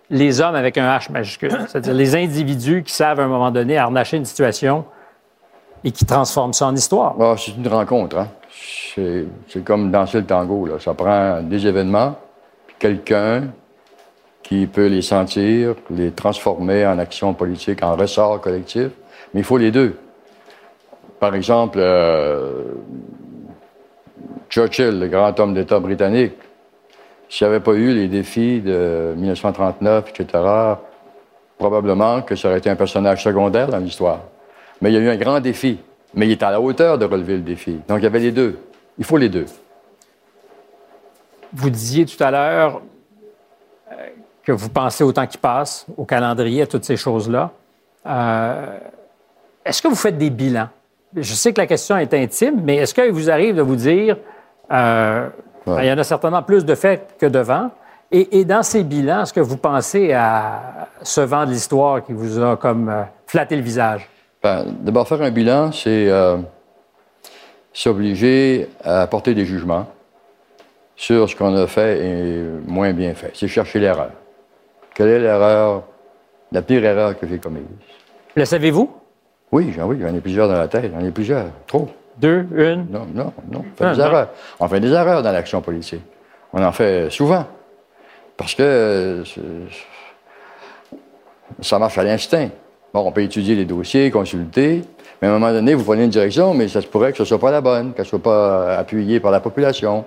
les 0.09 0.41
hommes 0.41 0.55
avec 0.55 0.77
un 0.77 0.87
H 0.97 1.11
majuscule, 1.11 1.57
c'est-à-dire 1.67 1.93
les 1.93 2.15
individus 2.15 2.83
qui 2.83 2.93
savent 2.93 3.19
à 3.19 3.23
un 3.23 3.27
moment 3.27 3.51
donné 3.51 3.77
harnacher 3.77 4.17
une 4.17 4.25
situation 4.25 4.85
et 5.83 5.91
qui 5.91 6.05
transforment 6.05 6.53
ça 6.53 6.67
en 6.67 6.75
histoire? 6.75 7.15
Ah, 7.19 7.35
c'est 7.37 7.55
une 7.55 7.67
rencontre. 7.67 8.17
Hein? 8.17 8.27
C'est 8.95 9.63
comme 9.63 9.89
danser 9.89 10.19
le 10.19 10.25
tango. 10.25 10.65
Là. 10.65 10.79
Ça 10.79 10.93
prend 10.93 11.41
des 11.41 11.65
événements, 11.65 12.15
quelqu'un 12.77 13.45
qui 14.51 14.67
peut 14.67 14.87
les 14.87 15.01
sentir, 15.01 15.75
les 15.89 16.11
transformer 16.11 16.85
en 16.85 16.99
action 16.99 17.33
politique, 17.33 17.81
en 17.83 17.95
ressort 17.95 18.41
collectif. 18.41 18.89
Mais 19.33 19.39
il 19.39 19.43
faut 19.45 19.57
les 19.57 19.71
deux. 19.71 19.95
Par 21.21 21.33
exemple, 21.35 21.77
euh, 21.79 22.73
Churchill, 24.49 24.99
le 24.99 25.07
grand 25.07 25.39
homme 25.39 25.53
d'État 25.53 25.79
britannique, 25.79 26.33
s'il 27.29 27.47
n'y 27.47 27.53
avait 27.53 27.63
pas 27.63 27.71
eu 27.75 27.93
les 27.93 28.09
défis 28.09 28.59
de 28.59 29.13
1939, 29.15 30.09
etc., 30.09 30.43
probablement 31.57 32.21
que 32.21 32.35
ça 32.35 32.49
aurait 32.49 32.57
été 32.57 32.69
un 32.69 32.75
personnage 32.75 33.23
secondaire 33.23 33.69
dans 33.69 33.77
l'histoire. 33.77 34.19
Mais 34.81 34.91
il 34.91 34.95
y 34.95 34.97
a 34.97 34.99
eu 34.99 35.09
un 35.09 35.15
grand 35.15 35.39
défi. 35.39 35.79
Mais 36.13 36.25
il 36.25 36.31
est 36.33 36.43
à 36.43 36.51
la 36.51 36.59
hauteur 36.59 36.97
de 36.97 37.05
relever 37.05 37.35
le 37.35 37.43
défi. 37.43 37.79
Donc 37.87 37.99
il 37.99 38.03
y 38.03 38.07
avait 38.07 38.19
les 38.19 38.33
deux. 38.33 38.59
Il 38.97 39.05
faut 39.05 39.15
les 39.15 39.29
deux. 39.29 39.45
Vous 41.53 41.69
disiez 41.69 42.05
tout 42.05 42.21
à 42.21 42.31
l'heure, 42.31 42.81
que 44.43 44.51
vous 44.51 44.69
pensez 44.69 45.03
au 45.03 45.11
temps 45.11 45.27
qui 45.27 45.37
passe, 45.37 45.85
au 45.97 46.05
calendrier, 46.05 46.63
à 46.63 46.67
toutes 46.67 46.83
ces 46.83 46.97
choses-là. 46.97 47.51
Euh, 48.07 48.77
est-ce 49.63 49.81
que 49.81 49.87
vous 49.87 49.95
faites 49.95 50.17
des 50.17 50.29
bilans? 50.29 50.69
Je 51.15 51.33
sais 51.33 51.53
que 51.53 51.61
la 51.61 51.67
question 51.67 51.97
est 51.97 52.13
intime, 52.13 52.61
mais 52.63 52.77
est-ce 52.77 52.93
qu'il 52.93 53.11
vous 53.11 53.29
arrive 53.29 53.55
de 53.55 53.61
vous 53.61 53.75
dire, 53.75 54.17
euh, 54.71 55.27
il 55.67 55.85
y 55.85 55.91
en 55.91 55.97
a 55.97 56.03
certainement 56.03 56.41
plus 56.41 56.65
de 56.65 56.73
faits 56.73 57.15
que 57.19 57.25
de 57.25 57.39
vent, 57.39 57.69
et, 58.13 58.43
dans 58.43 58.61
ces 58.61 58.83
bilans, 58.83 59.23
est-ce 59.23 59.31
que 59.31 59.39
vous 59.39 59.55
pensez 59.55 60.11
à 60.11 60.89
ce 61.01 61.21
vent 61.21 61.45
de 61.45 61.51
l'histoire 61.51 62.03
qui 62.03 62.11
vous 62.11 62.41
a 62.41 62.57
comme 62.57 62.89
euh, 62.89 63.03
flatté 63.25 63.55
le 63.55 63.61
visage? 63.61 64.09
Ben, 64.43 64.65
d'abord, 64.81 65.07
faire 65.07 65.21
un 65.21 65.31
bilan, 65.31 65.71
c'est 65.71 66.09
s'obliger 67.71 68.67
à 68.83 69.03
apporter 69.03 69.33
des 69.33 69.45
jugements 69.45 69.87
sur 70.97 71.29
ce 71.29 71.35
qu'on 71.37 71.55
a 71.55 71.67
fait 71.67 72.05
et 72.05 72.43
moins 72.67 72.91
bien 72.91 73.13
fait. 73.13 73.31
C'est 73.33 73.47
chercher 73.47 73.79
l'erreur. 73.79 74.11
Quelle 74.93 75.07
est 75.07 75.19
l'erreur, 75.19 75.83
la 76.51 76.61
pire 76.61 76.83
erreur 76.83 77.17
que 77.17 77.27
j'ai 77.27 77.37
commise? 77.37 77.63
Le 78.35 78.45
savez-vous? 78.45 78.91
Oui, 79.51 79.73
j'en, 79.75 79.85
oui, 79.87 79.97
j'en 80.01 80.13
ai 80.13 80.21
plusieurs 80.21 80.47
dans 80.47 80.57
la 80.57 80.67
tête. 80.67 80.91
J'en 80.93 81.05
ai 81.05 81.11
plusieurs. 81.11 81.45
Trop. 81.67 81.89
Deux, 82.17 82.45
une? 82.55 82.87
Non, 82.89 83.07
non, 83.13 83.33
non. 83.49 83.63
On 83.79 83.83
fait 83.83 83.93
des 83.93 83.99
erreurs. 83.99 84.29
On 84.59 84.67
fait 84.67 84.79
des 84.79 84.91
erreurs 84.91 85.23
dans 85.23 85.31
l'action 85.31 85.61
politique. 85.61 86.03
On 86.53 86.63
en 86.63 86.71
fait 86.71 87.09
souvent. 87.09 87.45
Parce 88.37 88.55
que 88.55 89.23
ça 91.61 91.79
marche 91.79 91.97
à 91.97 92.03
l'instinct. 92.03 92.49
Bon, 92.93 93.01
on 93.05 93.11
peut 93.11 93.23
étudier 93.23 93.55
les 93.55 93.65
dossiers, 93.65 94.11
consulter, 94.11 94.81
mais 95.21 95.27
à 95.27 95.31
un 95.31 95.33
moment 95.39 95.53
donné, 95.53 95.73
vous 95.73 95.83
prenez 95.83 96.03
une 96.03 96.09
direction, 96.09 96.53
mais 96.53 96.67
ça 96.67 96.81
se 96.81 96.87
pourrait 96.87 97.11
que 97.11 97.17
ce 97.17 97.23
ne 97.23 97.27
soit 97.27 97.39
pas 97.39 97.51
la 97.51 97.61
bonne, 97.61 97.93
qu'elle 97.93 98.03
ne 98.03 98.09
soit 98.09 98.19
pas 98.19 98.75
appuyée 98.75 99.21
par 99.21 99.31
la 99.31 99.39
population. 99.39 100.03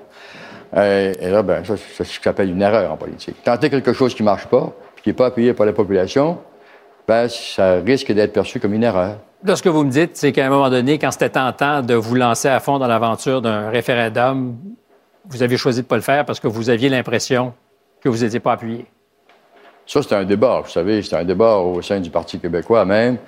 Euh, 0.76 1.12
et, 1.20 1.30
là, 1.30 1.42
ben, 1.42 1.64
ça, 1.64 1.74
c'est 1.76 2.04
ce 2.04 2.20
qu'on 2.20 2.30
appelle 2.30 2.50
une 2.50 2.62
erreur 2.62 2.90
en 2.90 2.96
politique. 2.96 3.42
Tenter 3.42 3.70
quelque 3.70 3.92
chose 3.92 4.14
qui 4.14 4.22
ne 4.22 4.26
marche 4.26 4.46
pas, 4.46 4.72
qui 5.02 5.10
n'est 5.10 5.14
pas 5.14 5.26
appuyé 5.26 5.54
par 5.54 5.66
la 5.66 5.72
population, 5.72 6.38
ben, 7.06 7.28
ça 7.28 7.74
risque 7.76 8.10
d'être 8.12 8.32
perçu 8.32 8.58
comme 8.58 8.74
une 8.74 8.82
erreur. 8.82 9.18
Là, 9.44 9.56
ce 9.56 9.62
que 9.62 9.68
vous 9.68 9.84
me 9.84 9.90
dites, 9.90 10.16
c'est 10.16 10.32
qu'à 10.32 10.46
un 10.46 10.48
moment 10.48 10.70
donné, 10.70 10.98
quand 10.98 11.10
c'était 11.10 11.28
tentant 11.28 11.82
de 11.82 11.94
vous 11.94 12.14
lancer 12.14 12.48
à 12.48 12.60
fond 12.60 12.78
dans 12.78 12.86
l'aventure 12.86 13.42
d'un 13.42 13.68
référendum, 13.68 14.56
vous 15.26 15.42
avez 15.42 15.56
choisi 15.56 15.80
de 15.80 15.84
ne 15.84 15.88
pas 15.88 15.96
le 15.96 16.02
faire 16.02 16.24
parce 16.24 16.40
que 16.40 16.48
vous 16.48 16.70
aviez 16.70 16.88
l'impression 16.88 17.52
que 18.00 18.08
vous 18.08 18.24
n'étiez 18.24 18.40
pas 18.40 18.52
appuyé. 18.52 18.86
Ça, 19.86 20.02
c'était 20.02 20.14
un 20.14 20.24
débat. 20.24 20.62
Vous 20.64 20.70
savez, 20.70 21.02
c'était 21.02 21.16
un 21.16 21.24
débat 21.24 21.56
au 21.56 21.82
sein 21.82 22.00
du 22.00 22.08
Parti 22.08 22.38
québécois 22.38 22.84
même. 22.86 23.18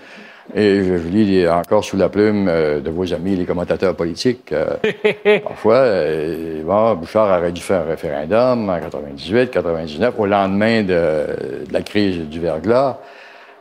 Et 0.55 0.85
je, 0.85 0.99
je 0.99 1.09
lis 1.09 1.49
encore 1.49 1.85
sous 1.85 1.97
la 1.97 2.09
plume 2.09 2.49
euh, 2.49 2.81
de 2.81 2.91
vos 2.91 3.13
amis, 3.13 3.37
les 3.37 3.45
commentateurs 3.45 3.95
politiques. 3.97 4.53
euh, 4.53 4.77
parfois, 5.45 5.75
euh, 5.75 6.63
bon, 6.63 6.95
Bouchard 6.95 7.39
aurait 7.39 7.53
dû 7.53 7.61
faire 7.61 7.81
un 7.83 7.85
référendum 7.85 8.69
en 8.71 8.79
98, 8.81 9.51
99, 9.51 10.15
au 10.19 10.27
lendemain 10.27 10.83
de, 10.83 11.67
de 11.67 11.73
la 11.73 11.83
crise 11.83 12.19
du 12.29 12.41
verglas. 12.41 12.99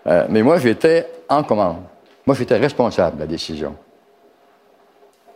Euh, 0.07 0.25
mais 0.29 0.43
moi, 0.43 0.57
j'étais 0.59 1.07
en 1.27 1.43
commande. 1.43 1.77
Moi, 2.25 2.35
j'étais 2.37 2.57
responsable 2.57 3.17
de 3.17 3.21
la 3.21 3.27
décision. 3.27 3.75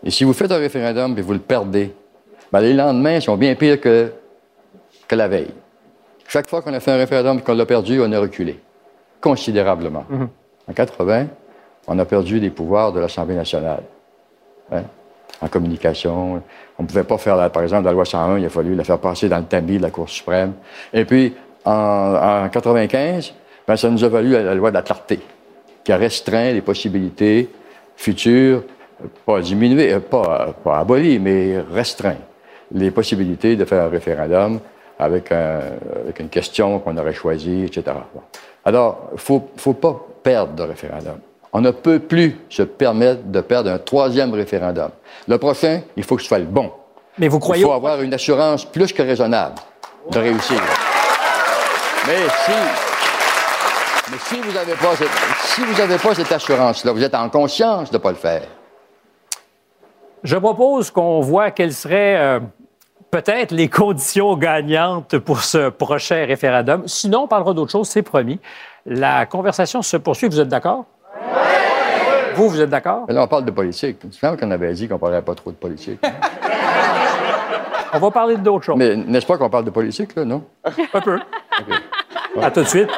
Et 0.04 0.12
si 0.12 0.24
vous 0.24 0.34
faites 0.34 0.52
un 0.52 0.58
référendum 0.58 1.18
et 1.18 1.22
vous 1.22 1.34
le 1.34 1.40
perdez, 1.40 1.94
ben, 2.52 2.62
les 2.62 2.74
lendemains 2.74 3.20
sont 3.20 3.36
bien 3.38 3.54
pires 3.56 3.82
que, 3.82 4.12
que 5.08 5.16
la 5.16 5.28
veille. 5.28 5.54
Chaque 6.28 6.48
fois 6.48 6.62
qu'on 6.62 6.74
a 6.74 6.80
fait 6.80 6.92
un 6.92 6.98
référendum 6.98 7.40
et 7.40 7.42
qu'on 7.42 7.56
l'a 7.56 7.66
perdu, 7.66 8.00
on 8.02 8.12
a 8.12 8.20
reculé 8.20 8.60
considérablement. 9.20 10.06
En 10.68 10.74
80, 10.74 11.26
on 11.90 11.98
a 12.00 12.06
perdu 12.06 12.40
des 12.40 12.52
pouvoirs 12.52 12.94
de 12.94 13.00
l'Assemblée 13.00 13.36
nationale. 13.36 13.82
Hein? 14.72 14.84
En 15.42 15.48
communication. 15.48 16.42
On 16.78 16.84
ne 16.84 16.88
pouvait 16.88 17.04
pas 17.04 17.18
faire, 17.18 17.36
la- 17.36 17.50
par 17.50 17.64
exemple, 17.64 17.86
la 17.86 17.92
loi 17.94 18.06
101, 18.06 18.38
il 18.38 18.46
a 18.46 18.50
fallu 18.50 18.76
la 18.76 18.84
faire 18.84 19.00
passer 19.00 19.28
dans 19.28 19.38
le 19.40 19.46
tamis 19.46 19.78
de 19.78 19.82
la 19.82 19.90
Cour 19.90 20.08
suprême. 20.10 20.54
Et 20.94 21.04
puis, 21.06 21.34
en, 21.66 22.44
en 22.46 22.50
95, 22.50 23.34
ben, 23.68 23.76
ça 23.76 23.90
nous 23.90 24.04
a 24.04 24.10
valu 24.10 24.32
la, 24.32 24.54
loi 24.54 24.70
de 24.70 24.76
la 24.76 24.82
clarté, 24.82 25.20
qui 25.84 25.92
a 25.92 25.98
restreint 25.98 26.52
les 26.52 26.62
possibilités 26.62 27.50
futures, 27.96 28.64
pas 29.26 29.40
diminuées, 29.42 29.94
euh, 29.94 30.00
pas, 30.00 30.54
abolies, 30.78 31.20
mais 31.20 31.58
restreint 31.74 32.18
les 32.72 32.92
possibilités 32.92 33.56
de 33.56 33.66
faire 33.66 33.84
un 33.86 33.90
référendum 33.90 34.60
avec, 35.00 35.32
un- 35.32 35.62
avec 36.04 36.20
une 36.20 36.30
question 36.30 36.80
qu'on 36.80 36.98
aurait 36.98 37.14
choisie, 37.14 37.64
etc. 37.64 37.96
Alors, 38.66 39.10
il 39.14 39.20
faut, 39.20 39.50
faut 39.58 39.74
pas 39.74 40.06
perdre 40.22 40.54
de 40.54 40.64
référendum. 40.64 41.18
On 41.54 41.62
ne 41.62 41.72
peut 41.72 42.00
plus 42.00 42.38
se 42.50 42.62
permettre 42.64 43.24
de 43.26 43.42
perdre 43.42 43.72
un 43.72 43.80
troisième 43.80 44.34
référendum. 44.34 44.90
Le 45.28 45.38
prochain, 45.38 45.82
il 45.98 46.04
faut 46.04 46.16
que 46.16 46.22
ce 46.22 46.28
soit 46.28 46.40
le 46.40 46.46
bon. 46.46 46.72
Mais 47.18 47.28
vous 47.28 47.40
croyez 47.40 47.64
Il 47.64 47.66
faut 47.66 47.72
avoir 47.74 48.02
une 48.02 48.14
assurance 48.14 48.66
plus 48.66 48.94
que 48.94 49.02
raisonnable 49.02 49.56
de 50.12 50.20
réussir. 50.20 50.62
Mais 52.08 52.16
si, 52.46 52.52
mais 54.12 54.18
si 54.26 54.40
vous 54.42 54.52
n'avez 54.54 54.74
pas, 54.74 54.96
cette- 54.96 55.08
si 55.44 55.62
vous 55.62 55.82
avez 55.82 55.98
pas 55.98 56.16
cette 56.16 56.32
assurance-là, 56.32 56.92
vous 56.92 57.04
êtes 57.04 57.16
en 57.16 57.30
conscience 57.30 57.90
de 57.92 57.98
ne 57.98 58.02
pas 58.02 58.10
le 58.12 58.16
faire. 58.16 58.44
Je 60.24 60.36
propose 60.38 60.92
qu'on 60.92 61.22
voit 61.22 61.52
quelles 61.52 61.74
seraient 61.74 62.18
euh, 62.18 62.40
peut-être 63.12 63.52
les 63.52 63.70
conditions 63.70 64.36
gagnantes 64.38 65.18
pour 65.18 65.42
ce 65.44 65.70
prochain 65.70 66.26
référendum. 66.26 66.88
Sinon, 66.88 67.22
on 67.24 67.28
parlera 67.28 67.54
d'autre 67.54 67.72
chose, 67.72 67.88
c'est 67.88 68.02
promis. 68.04 68.40
La 68.86 69.26
conversation 69.26 69.82
se 69.82 69.98
poursuit. 69.98 70.28
Vous 70.28 70.40
êtes 70.40 70.48
d'accord? 70.48 70.86
Vous, 72.36 72.50
vous 72.50 72.62
êtes 72.62 72.70
d'accord? 72.70 73.06
Mais 73.08 73.14
là, 73.14 73.24
on 73.24 73.28
parle 73.28 73.46
de 73.46 73.52
politique. 73.52 73.98
C'est 74.12 74.28
vrai 74.28 74.38
qu'on 74.38 74.52
avait 74.52 74.74
dit 74.74 74.88
qu'on 74.88 74.96
ne 74.96 75.00
parlait 75.00 75.22
pas 75.22 75.36
trop 75.36 75.52
de 75.52 75.56
politique. 75.56 76.00
On 77.92 77.98
va 77.98 78.12
parler 78.12 78.38
d'autres 78.38 78.66
choses. 78.66 78.78
Mais 78.78 78.96
n'est-ce 78.96 79.26
pas 79.26 79.38
qu'on 79.38 79.50
parle 79.50 79.66
de 79.66 79.72
politique, 79.72 80.16
là, 80.16 80.24
non? 80.24 80.44
Un 80.94 81.02
peu. 81.02 81.20
À 82.40 82.52
tout 82.52 82.62
de 82.62 82.68
suite. 82.68 82.90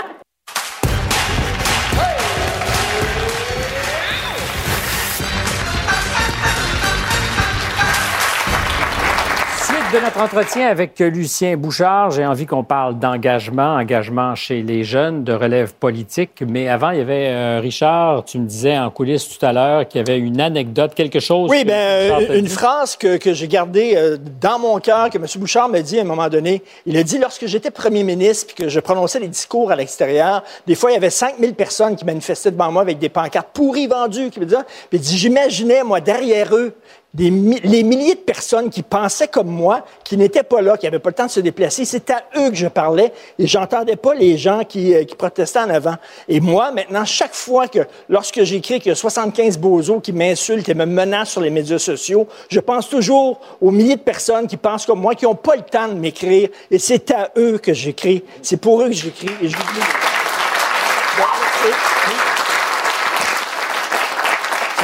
Suite 9.92 10.00
de 10.00 10.06
notre 10.06 10.22
entretien 10.22 10.68
avec 10.68 11.00
Lucien 11.00 11.58
Bouchard, 11.58 12.12
j'ai 12.12 12.26
envie 12.26 12.46
qu'on 12.46 12.64
parle 12.64 13.00
d'engagement, 13.00 13.76
engagement 13.76 14.36
chez 14.36 14.62
les 14.62 14.84
jeunes, 14.84 15.24
de 15.24 15.34
relève 15.34 15.74
politique. 15.74 16.44
Mais 16.48 16.70
avant, 16.70 16.92
il 16.92 17.00
y 17.00 17.02
avait 17.02 17.28
euh, 17.30 17.60
Richard, 17.62 18.24
tu 18.26 18.40
me 18.40 18.46
disais 18.46 18.78
en 18.78 18.90
coulisses 18.90 19.28
tout 19.28 19.44
à 19.46 19.52
l'heure 19.52 19.88
qu'il 19.88 20.00
y 20.00 20.02
avait 20.02 20.20
une 20.20 20.40
anecdote, 20.40 20.94
quelque 20.94 21.20
chose. 21.20 21.50
Oui, 21.50 21.66
ben, 21.66 22.04
Richard 22.04 22.32
euh, 22.32 22.40
une 22.40 22.48
phrase 22.48 22.96
que, 22.96 23.18
que 23.18 23.34
j'ai 23.34 23.48
gardée 23.48 23.94
euh, 23.96 24.18
dans 24.40 24.60
mon 24.60 24.80
cœur, 24.80 25.10
que 25.10 25.18
M. 25.18 25.26
Bouchard 25.38 25.68
m'a 25.68 25.82
dit 25.82 25.98
à 25.98 26.02
un 26.02 26.06
moment 26.06 26.30
donné. 26.30 26.62
Il 26.86 26.96
a 26.96 27.04
dit, 27.04 27.18
lorsque 27.18 27.48
j'étais 27.48 27.72
premier 27.72 28.04
ministre 28.04 28.54
puis 28.54 28.64
que 28.64 28.70
je 28.70 28.80
prononçais 28.80 29.20
des 29.20 29.28
discours 29.28 29.72
à 29.72 29.76
l'extérieur, 29.76 30.44
des 30.68 30.76
fois, 30.76 30.92
il 30.92 30.94
y 30.94 30.98
avait 30.98 31.10
5000 31.10 31.54
personnes 31.56 31.96
qui 31.96 32.06
manifestaient 32.06 32.52
devant 32.52 32.72
moi 32.72 32.84
avec 32.84 33.00
des 33.00 33.10
pancartes 33.10 33.50
pourries 33.54 33.88
vendues, 33.88 34.30
qui 34.30 34.40
me 34.40 34.46
disaient, 34.46 34.64
puis 34.90 35.00
il 35.00 35.02
dit, 35.02 35.18
j'imaginais, 35.18 35.84
moi, 35.84 36.00
derrière 36.00 36.56
eux, 36.56 36.76
des 37.14 37.30
les 37.30 37.84
milliers 37.84 38.16
de 38.16 38.20
personnes 38.20 38.70
qui 38.70 38.84
pensaient 38.84 39.28
comme 39.28 39.50
moi, 39.50 39.86
qui 40.04 40.16
n'étaient 40.16 40.44
pas 40.44 40.62
là, 40.62 40.78
qui 40.78 40.86
n'avaient 40.86 41.00
pas 41.00 41.10
le 41.10 41.16
temps 41.16 41.26
de 41.26 41.32
se 41.32 41.40
déplacer. 41.40 41.84
C'est 41.84 42.10
à 42.10 42.24
eux 42.38 42.50
que 42.50 42.56
je 42.56 42.68
parlais 42.68 43.12
et 43.38 43.48
j'entendais 43.48 43.98
pas 43.98 44.14
les 44.14 44.38
gens 44.38 44.64
qui, 44.64 44.94
euh, 44.94 45.04
qui 45.04 45.16
protestaient 45.16 45.60
en 45.60 45.70
avant. 45.70 45.96
Et 46.28 46.40
moi, 46.40 46.72
maintenant, 46.72 47.04
chaque 47.04 47.34
fois 47.34 47.68
que, 47.68 47.80
lorsque 48.08 48.44
j'écris 48.44 48.80
qu'il 48.80 48.90
y 48.90 48.94
a 48.94 48.96
75 48.96 49.58
bozos 49.58 50.00
qui 50.00 50.14
m'insultent 50.14 50.70
et 50.70 50.74
me 50.74 50.86
menacent 50.86 51.32
sur 51.32 51.42
les 51.42 51.50
médias 51.50 51.80
sociaux, 51.80 52.28
je 52.50 52.60
pense 52.60 52.90
toujours 52.90 53.40
aux 53.60 53.72
milliers 53.72 53.98
de 53.98 54.02
personnes 54.02 54.48
qui 54.48 54.58
pensent 54.58 54.86
comme 54.86 55.02
moi, 55.02 55.16
qui 55.16 55.26
n'ont 55.26 55.36
pas 55.36 55.56
le 55.56 55.64
temps 55.64 55.88
de 55.90 55.96
m'écrire. 55.96 56.50
Et 56.70 56.80
c'est 56.80 57.12
à 57.12 57.32
eux 57.38 57.58
que 57.58 57.74
j'écris. 57.74 58.24
C'est 58.42 58.58
pour 58.58 58.82
eux 58.82 58.88
que 58.88 58.94
j'écris. 58.94 59.32
Et 59.42 59.50
je 59.50 59.58
vous. 59.58 59.64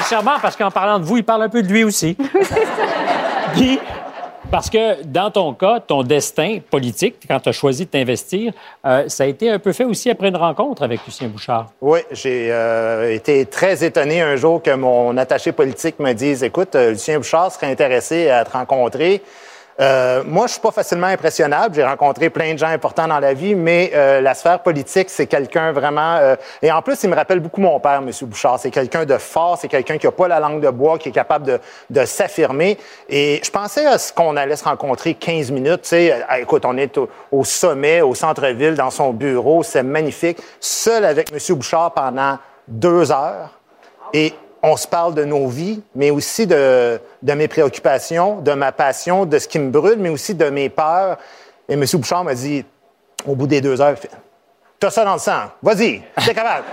Charmant 0.10 0.40
parce 0.42 0.56
qu'en 0.56 0.72
parlant 0.72 1.00
de 1.00 1.04
vous, 1.04 1.18
il 1.18 1.24
parle 1.24 1.44
un 1.44 1.50
peu 1.50 1.62
de 1.62 1.68
lui 1.68 1.84
aussi. 1.84 2.16
Guy, 3.56 3.80
parce 4.50 4.70
que 4.70 5.04
dans 5.04 5.30
ton 5.32 5.54
cas, 5.54 5.82
ton 5.82 6.04
destin 6.04 6.60
politique, 6.70 7.16
quand 7.28 7.40
tu 7.40 7.50
as 7.50 7.52
choisi 7.52 7.86
de 7.86 7.90
t'investir, 7.90 8.54
euh, 8.86 9.10
ça 9.10 9.24
a 9.24 9.28
été 9.28 9.50
un 9.50 9.60
peu 9.60 9.74
fait 9.74 9.84
aussi 9.84 10.10
après 10.10 10.30
une 10.30 10.38
rencontre 10.38 10.84
avec 10.84 11.06
Lucien 11.06 11.28
Bouchard. 11.28 11.68
Oui, 11.82 12.00
j'ai 12.12 12.50
euh, 12.52 13.14
été 13.14 13.46
très 13.46 13.84
étonné 13.84 14.22
un 14.22 14.38
jour 14.38 14.62
que 14.62 14.74
mon 14.74 15.18
attaché 15.18 15.52
politique 15.52 16.00
me 16.00 16.14
dise 16.14 16.44
Écoute, 16.44 16.76
euh, 16.76 16.92
Lucien 16.92 17.18
Bouchard 17.18 17.52
serait 17.52 17.70
intéressé 17.70 18.30
à 18.30 18.46
te 18.46 18.52
rencontrer. 18.52 19.22
Euh, 19.80 20.24
moi, 20.26 20.48
je 20.48 20.54
suis 20.54 20.62
pas 20.62 20.72
facilement 20.72 21.08
impressionnable. 21.08 21.76
J'ai 21.76 21.84
rencontré 21.84 22.32
plein 22.32 22.54
de 22.54 22.58
gens 22.58 22.68
importants 22.68 23.08
dans 23.08 23.20
la 23.20 23.34
vie, 23.34 23.54
mais 23.54 23.92
euh, 23.94 24.22
la 24.22 24.34
sphère 24.34 24.60
politique, 24.64 25.10
c'est 25.12 25.28
quelqu'un 25.28 25.72
vraiment. 25.72 26.16
euh, 26.16 26.36
et 26.64 26.72
en 26.72 26.82
plus, 26.82 27.04
il 27.04 27.10
me 27.12 27.16
rappelle 27.16 27.40
beaucoup 27.40 27.62
mon 27.62 27.80
père, 27.80 28.02
M. 28.02 28.10
Bouchard. 28.24 28.58
C'est 28.60 28.72
quelqu'un 28.72 29.06
de 29.06 29.18
fort, 29.18 29.58
c'est 29.62 29.68
quelqu'un 29.68 30.00
qui 30.00 30.08
a 30.08 30.12
pas 30.12 30.28
la 30.28 30.40
langue 30.40 30.62
de 30.62 30.70
bois, 30.72 30.98
qui 30.98 31.10
est 31.10 31.12
capable 31.12 31.46
de, 31.46 31.60
de 31.92 32.06
s'affirmer. 32.06 32.78
Et 33.08 33.40
je 33.44 33.52
pensais 33.52 33.86
à 33.86 34.00
ce 34.00 34.12
qu'on 34.12 34.36
allait 34.36 34.56
se 34.56 34.64
rencontrer 34.64 35.14
15 35.14 35.52
minutes. 35.52 35.84
Tu 35.84 35.90
sais, 35.90 36.12
Euh, 36.12 36.36
écoute, 36.42 36.64
on 36.66 36.76
est 36.78 36.98
au, 36.98 37.08
au 37.32 37.44
sommet, 37.44 38.02
au 38.02 38.16
centre-ville, 38.16 38.74
dans 38.74 38.90
son 38.90 39.12
bureau, 39.14 39.62
c'est 39.62 39.84
magnifique. 39.84 40.40
Seul 40.60 41.06
avec 41.06 41.32
M. 41.32 41.38
Bouchard 41.56 41.92
pendant 41.94 42.40
deux 42.68 43.12
heures. 43.12 43.52
Et 44.12 44.34
on 44.64 44.78
se 44.78 44.88
parle 44.88 45.14
de 45.14 45.24
nos 45.24 45.48
vies, 45.48 45.82
mais 45.96 46.10
aussi 46.10 46.48
de, 46.48 47.00
mes 47.24 47.48
préoccupations, 47.48 48.42
de 48.42 48.54
ma 48.54 48.72
passion, 48.72 49.26
de 49.26 49.40
ce 49.40 49.48
qui 49.48 49.60
me 49.60 49.70
brûle, 49.70 50.00
mais 50.00 50.10
aussi 50.10 50.36
de 50.36 50.50
mes 50.50 50.70
peurs. 50.70 51.18
Et 51.70 51.74
M. 51.74 51.86
Bouchard 51.94 52.24
m'a 52.24 52.34
dit, 52.34 52.66
au 53.26 53.36
bout 53.36 53.48
des 53.48 53.62
deux 53.62 53.82
heures, 53.82 53.96
T'as 54.80 54.92
ça 54.92 55.04
dans 55.04 55.14
le 55.14 55.20
sang. 55.20 55.50
Vas-y, 55.64 56.04
t'es 56.24 56.36
capable. 56.36 56.64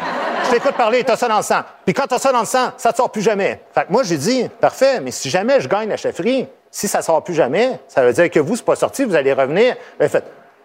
Je 0.44 0.50
t'écoute 0.50 0.74
parler, 0.76 1.02
t'as 1.04 1.16
ça 1.16 1.26
dans 1.26 1.38
le 1.38 1.42
sang. 1.42 1.60
Puis 1.86 1.94
quand 1.94 2.06
t'as 2.06 2.18
ça 2.18 2.32
dans 2.32 2.40
le 2.40 2.46
sang, 2.46 2.72
ça 2.76 2.92
te 2.92 2.98
sort 2.98 3.10
plus 3.10 3.22
jamais. 3.22 3.62
Fait 3.72 3.86
que 3.86 3.92
moi, 3.92 4.02
j'ai 4.02 4.18
dit, 4.18 4.46
parfait, 4.60 5.00
mais 5.00 5.10
si 5.10 5.30
jamais 5.30 5.58
je 5.58 5.68
gagne 5.68 5.88
la 5.88 5.96
chefferie, 5.96 6.46
si 6.70 6.86
ça 6.86 7.00
sort 7.00 7.24
plus 7.24 7.32
jamais, 7.32 7.80
ça 7.88 8.04
veut 8.04 8.12
dire 8.12 8.30
que 8.30 8.40
vous, 8.40 8.56
c'est 8.56 8.64
pas 8.64 8.76
sorti, 8.76 9.04
vous 9.04 9.14
allez 9.14 9.32
revenir. 9.32 9.76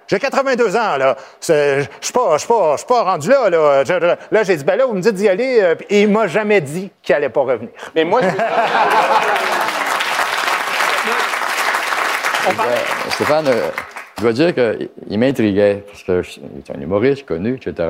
J'ai 0.09 0.19
82 0.19 0.75
ans, 0.75 0.97
là. 0.97 1.15
Je 1.41 1.83
suis 2.01 2.13
pas, 2.13 2.33
je 2.33 2.37
suis 2.39 2.47
pas, 2.47 2.71
je 2.73 2.77
suis 2.77 2.87
pas 2.87 3.03
rendu 3.03 3.29
là, 3.29 3.49
là. 3.49 3.83
Je- 3.83 4.15
là, 4.31 4.43
j'ai 4.43 4.55
dit, 4.57 4.63
ben 4.63 4.75
là, 4.75 4.85
vous 4.85 4.93
me 4.93 5.01
dites 5.01 5.13
d'y 5.13 5.29
aller, 5.29 5.59
euh, 5.61 5.75
et 5.89 6.01
il 6.01 6.09
m'a 6.09 6.27
jamais 6.27 6.61
dit 6.61 6.89
qu'il 7.03 7.13
allait 7.15 7.29
pas 7.29 7.41
revenir. 7.41 7.69
Mais 7.95 8.03
moi, 8.03 8.21
je- 8.23 8.27
Stéphane, 13.11 13.47
euh, 13.47 13.69
je 14.17 14.23
dois 14.23 14.33
dire 14.33 14.53
qu'il 14.55 15.19
m'intriguait, 15.19 15.83
parce 15.87 16.03
que 16.03 16.21
je- 16.21 16.39
il 16.39 16.59
est 16.59 16.75
un 16.75 16.81
humoriste 16.81 17.25
connu, 17.25 17.55
etc. 17.63 17.87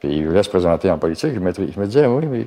Puis 0.00 0.08
il 0.10 0.26
voulait 0.26 0.42
se 0.42 0.48
présenter 0.50 0.90
en 0.90 0.98
politique. 0.98 1.32
Je, 1.34 1.38
je 1.38 1.80
me 1.80 1.86
disais, 1.86 2.06
oui, 2.06 2.26
mais. 2.26 2.46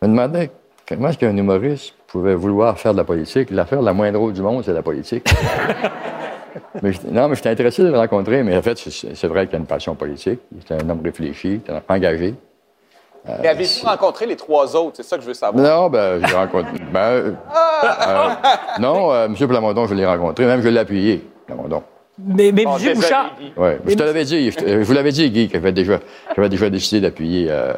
Je 0.00 0.06
me 0.06 0.12
demandais 0.12 0.50
comment 0.88 1.08
est-ce 1.08 1.18
qu'un 1.18 1.36
humoriste 1.36 1.92
pouvait 2.06 2.34
vouloir 2.36 2.78
faire 2.78 2.92
de 2.92 2.98
la 2.98 3.04
politique. 3.04 3.50
L'affaire 3.50 3.82
la 3.82 3.92
moins 3.92 4.12
drôle 4.12 4.32
du 4.32 4.42
monde, 4.42 4.62
c'est 4.64 4.72
la 4.72 4.82
politique. 4.82 5.28
mais 6.82 6.92
je- 6.92 7.00
non, 7.10 7.28
mais 7.28 7.34
j'étais 7.36 7.50
intéressé 7.50 7.82
de 7.82 7.88
le 7.88 7.98
rencontrer, 7.98 8.42
mais 8.42 8.56
en 8.56 8.62
fait, 8.62 8.78
c'est 8.78 9.26
vrai 9.26 9.46
qu'il 9.46 9.56
a 9.56 9.58
une 9.58 9.66
passion 9.66 9.94
politique. 9.94 10.40
Il 10.52 10.58
est 10.58 10.82
un 10.82 10.88
homme 10.90 11.00
réfléchi, 11.04 11.60
il 11.66 11.72
est 11.74 11.82
engagé. 11.88 12.34
mais 13.42 13.48
avez-vous 13.48 13.86
rencontré 13.86 14.26
les 14.26 14.36
trois 14.36 14.74
autres? 14.76 14.96
C'est 14.96 15.02
ça 15.02 15.16
que 15.16 15.22
je 15.22 15.28
veux 15.28 15.34
savoir. 15.34 15.62
Non, 15.62 15.88
ben, 15.90 16.20
j'ai 16.26 16.34
rencontré. 16.34 16.72
Ben, 16.92 16.98
euh, 17.00 17.32
euh, 17.84 18.28
non, 18.78 19.12
euh, 19.12 19.26
M. 19.26 19.34
Plamondon, 19.36 19.86
je 19.86 19.94
l'ai 19.94 20.06
rencontré, 20.06 20.46
même 20.46 20.62
je 20.62 20.68
l'ai 20.68 20.80
appuyé, 20.80 21.26
Plamondon. 21.46 21.82
Mais, 22.20 22.50
mais 22.52 22.64
Bon, 22.64 22.72
M. 22.72 22.78
désolé, 22.78 22.94
Bouchard. 22.96 23.30
Oui, 23.56 23.70
je 23.86 23.94
te 23.94 24.02
l'avais 24.02 24.24
dit, 24.24 24.50
je, 24.50 24.78
vous 24.82 24.92
l'avais 24.92 25.12
dit, 25.12 25.30
Guy, 25.30 25.46
que 25.48 25.54
j'avais 25.54 25.70
déjà, 25.72 25.98
déjà 26.48 26.68
décidé 26.68 27.00
d'appuyer 27.00 27.46
euh, 27.48 27.72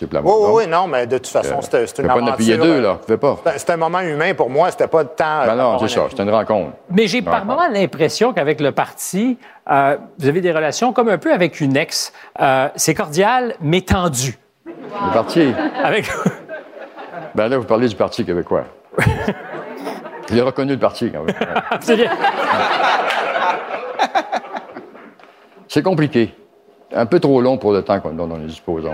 M. 0.00 0.08
Plamondon. 0.08 0.34
Oui, 0.36 0.44
oui, 0.48 0.62
oui, 0.64 0.70
non, 0.70 0.88
mais 0.88 1.06
de 1.06 1.18
toute 1.18 1.28
façon, 1.28 1.60
c'était 1.60 1.86
c'était 1.86 2.02
une 2.02 2.08
ne 2.08 2.14
peux 2.14 2.20
pas 2.20 2.24
en 2.26 2.32
appuyer 2.32 2.54
aventure, 2.54 2.72
deux, 2.74 2.78
euh, 2.80 2.82
là. 2.82 2.98
Je 3.06 3.12
ne 3.12 3.16
pas. 3.16 3.38
c'était- 3.56 3.72
un 3.72 3.76
moment 3.76 4.00
humain 4.00 4.34
pour 4.34 4.50
moi, 4.50 4.70
c'était 4.72 4.88
pas 4.88 5.04
de 5.04 5.08
temps. 5.10 5.42
euh, 5.42 5.46
Ben 5.46 5.54
non, 5.54 5.78
c'est 5.78 5.88
ça, 5.88 6.06
c'était 6.10 6.22
une 6.24 6.30
rencontre. 6.30 6.72
mais 6.90 7.06
j'ai 7.06 7.22
par 7.22 7.40
Ouais. 7.40 7.44
moment 7.46 7.68
l'impression 7.70 8.32
qu'avec 8.32 8.60
le 8.60 8.72
parti, 8.72 9.38
euh, 9.70 9.96
vous 10.18 10.26
avez 10.26 10.40
des 10.40 10.50
relations 10.52 10.92
comme 10.92 11.08
un 11.08 11.18
peu 11.18 11.32
avec 11.32 11.60
une 11.60 11.76
ex. 11.76 12.12
Euh, 12.40 12.68
c'est 12.74 12.94
cordial, 12.94 13.54
mais 13.60 13.82
tendu. 13.82 14.36
Le 14.66 15.12
parti. 15.12 15.52
Avec... 15.84 16.10
Ben 17.36 17.48
là, 17.48 17.58
vous 17.58 17.64
parlez 17.64 17.86
du 17.86 17.94
Parti 17.94 18.24
québécois. 18.24 18.64
J'ai 20.32 20.40
reconnu 20.40 20.72
le 20.72 20.78
parti, 20.78 21.12
quand 21.12 21.22
même. 21.22 21.34
C'est 25.68 25.82
compliqué. 25.82 26.34
Un 26.92 27.06
peu 27.06 27.18
trop 27.20 27.40
long 27.40 27.58
pour 27.58 27.72
le 27.72 27.82
temps 27.82 28.00
dont 28.12 28.26
nous 28.26 28.46
disposons. 28.46 28.92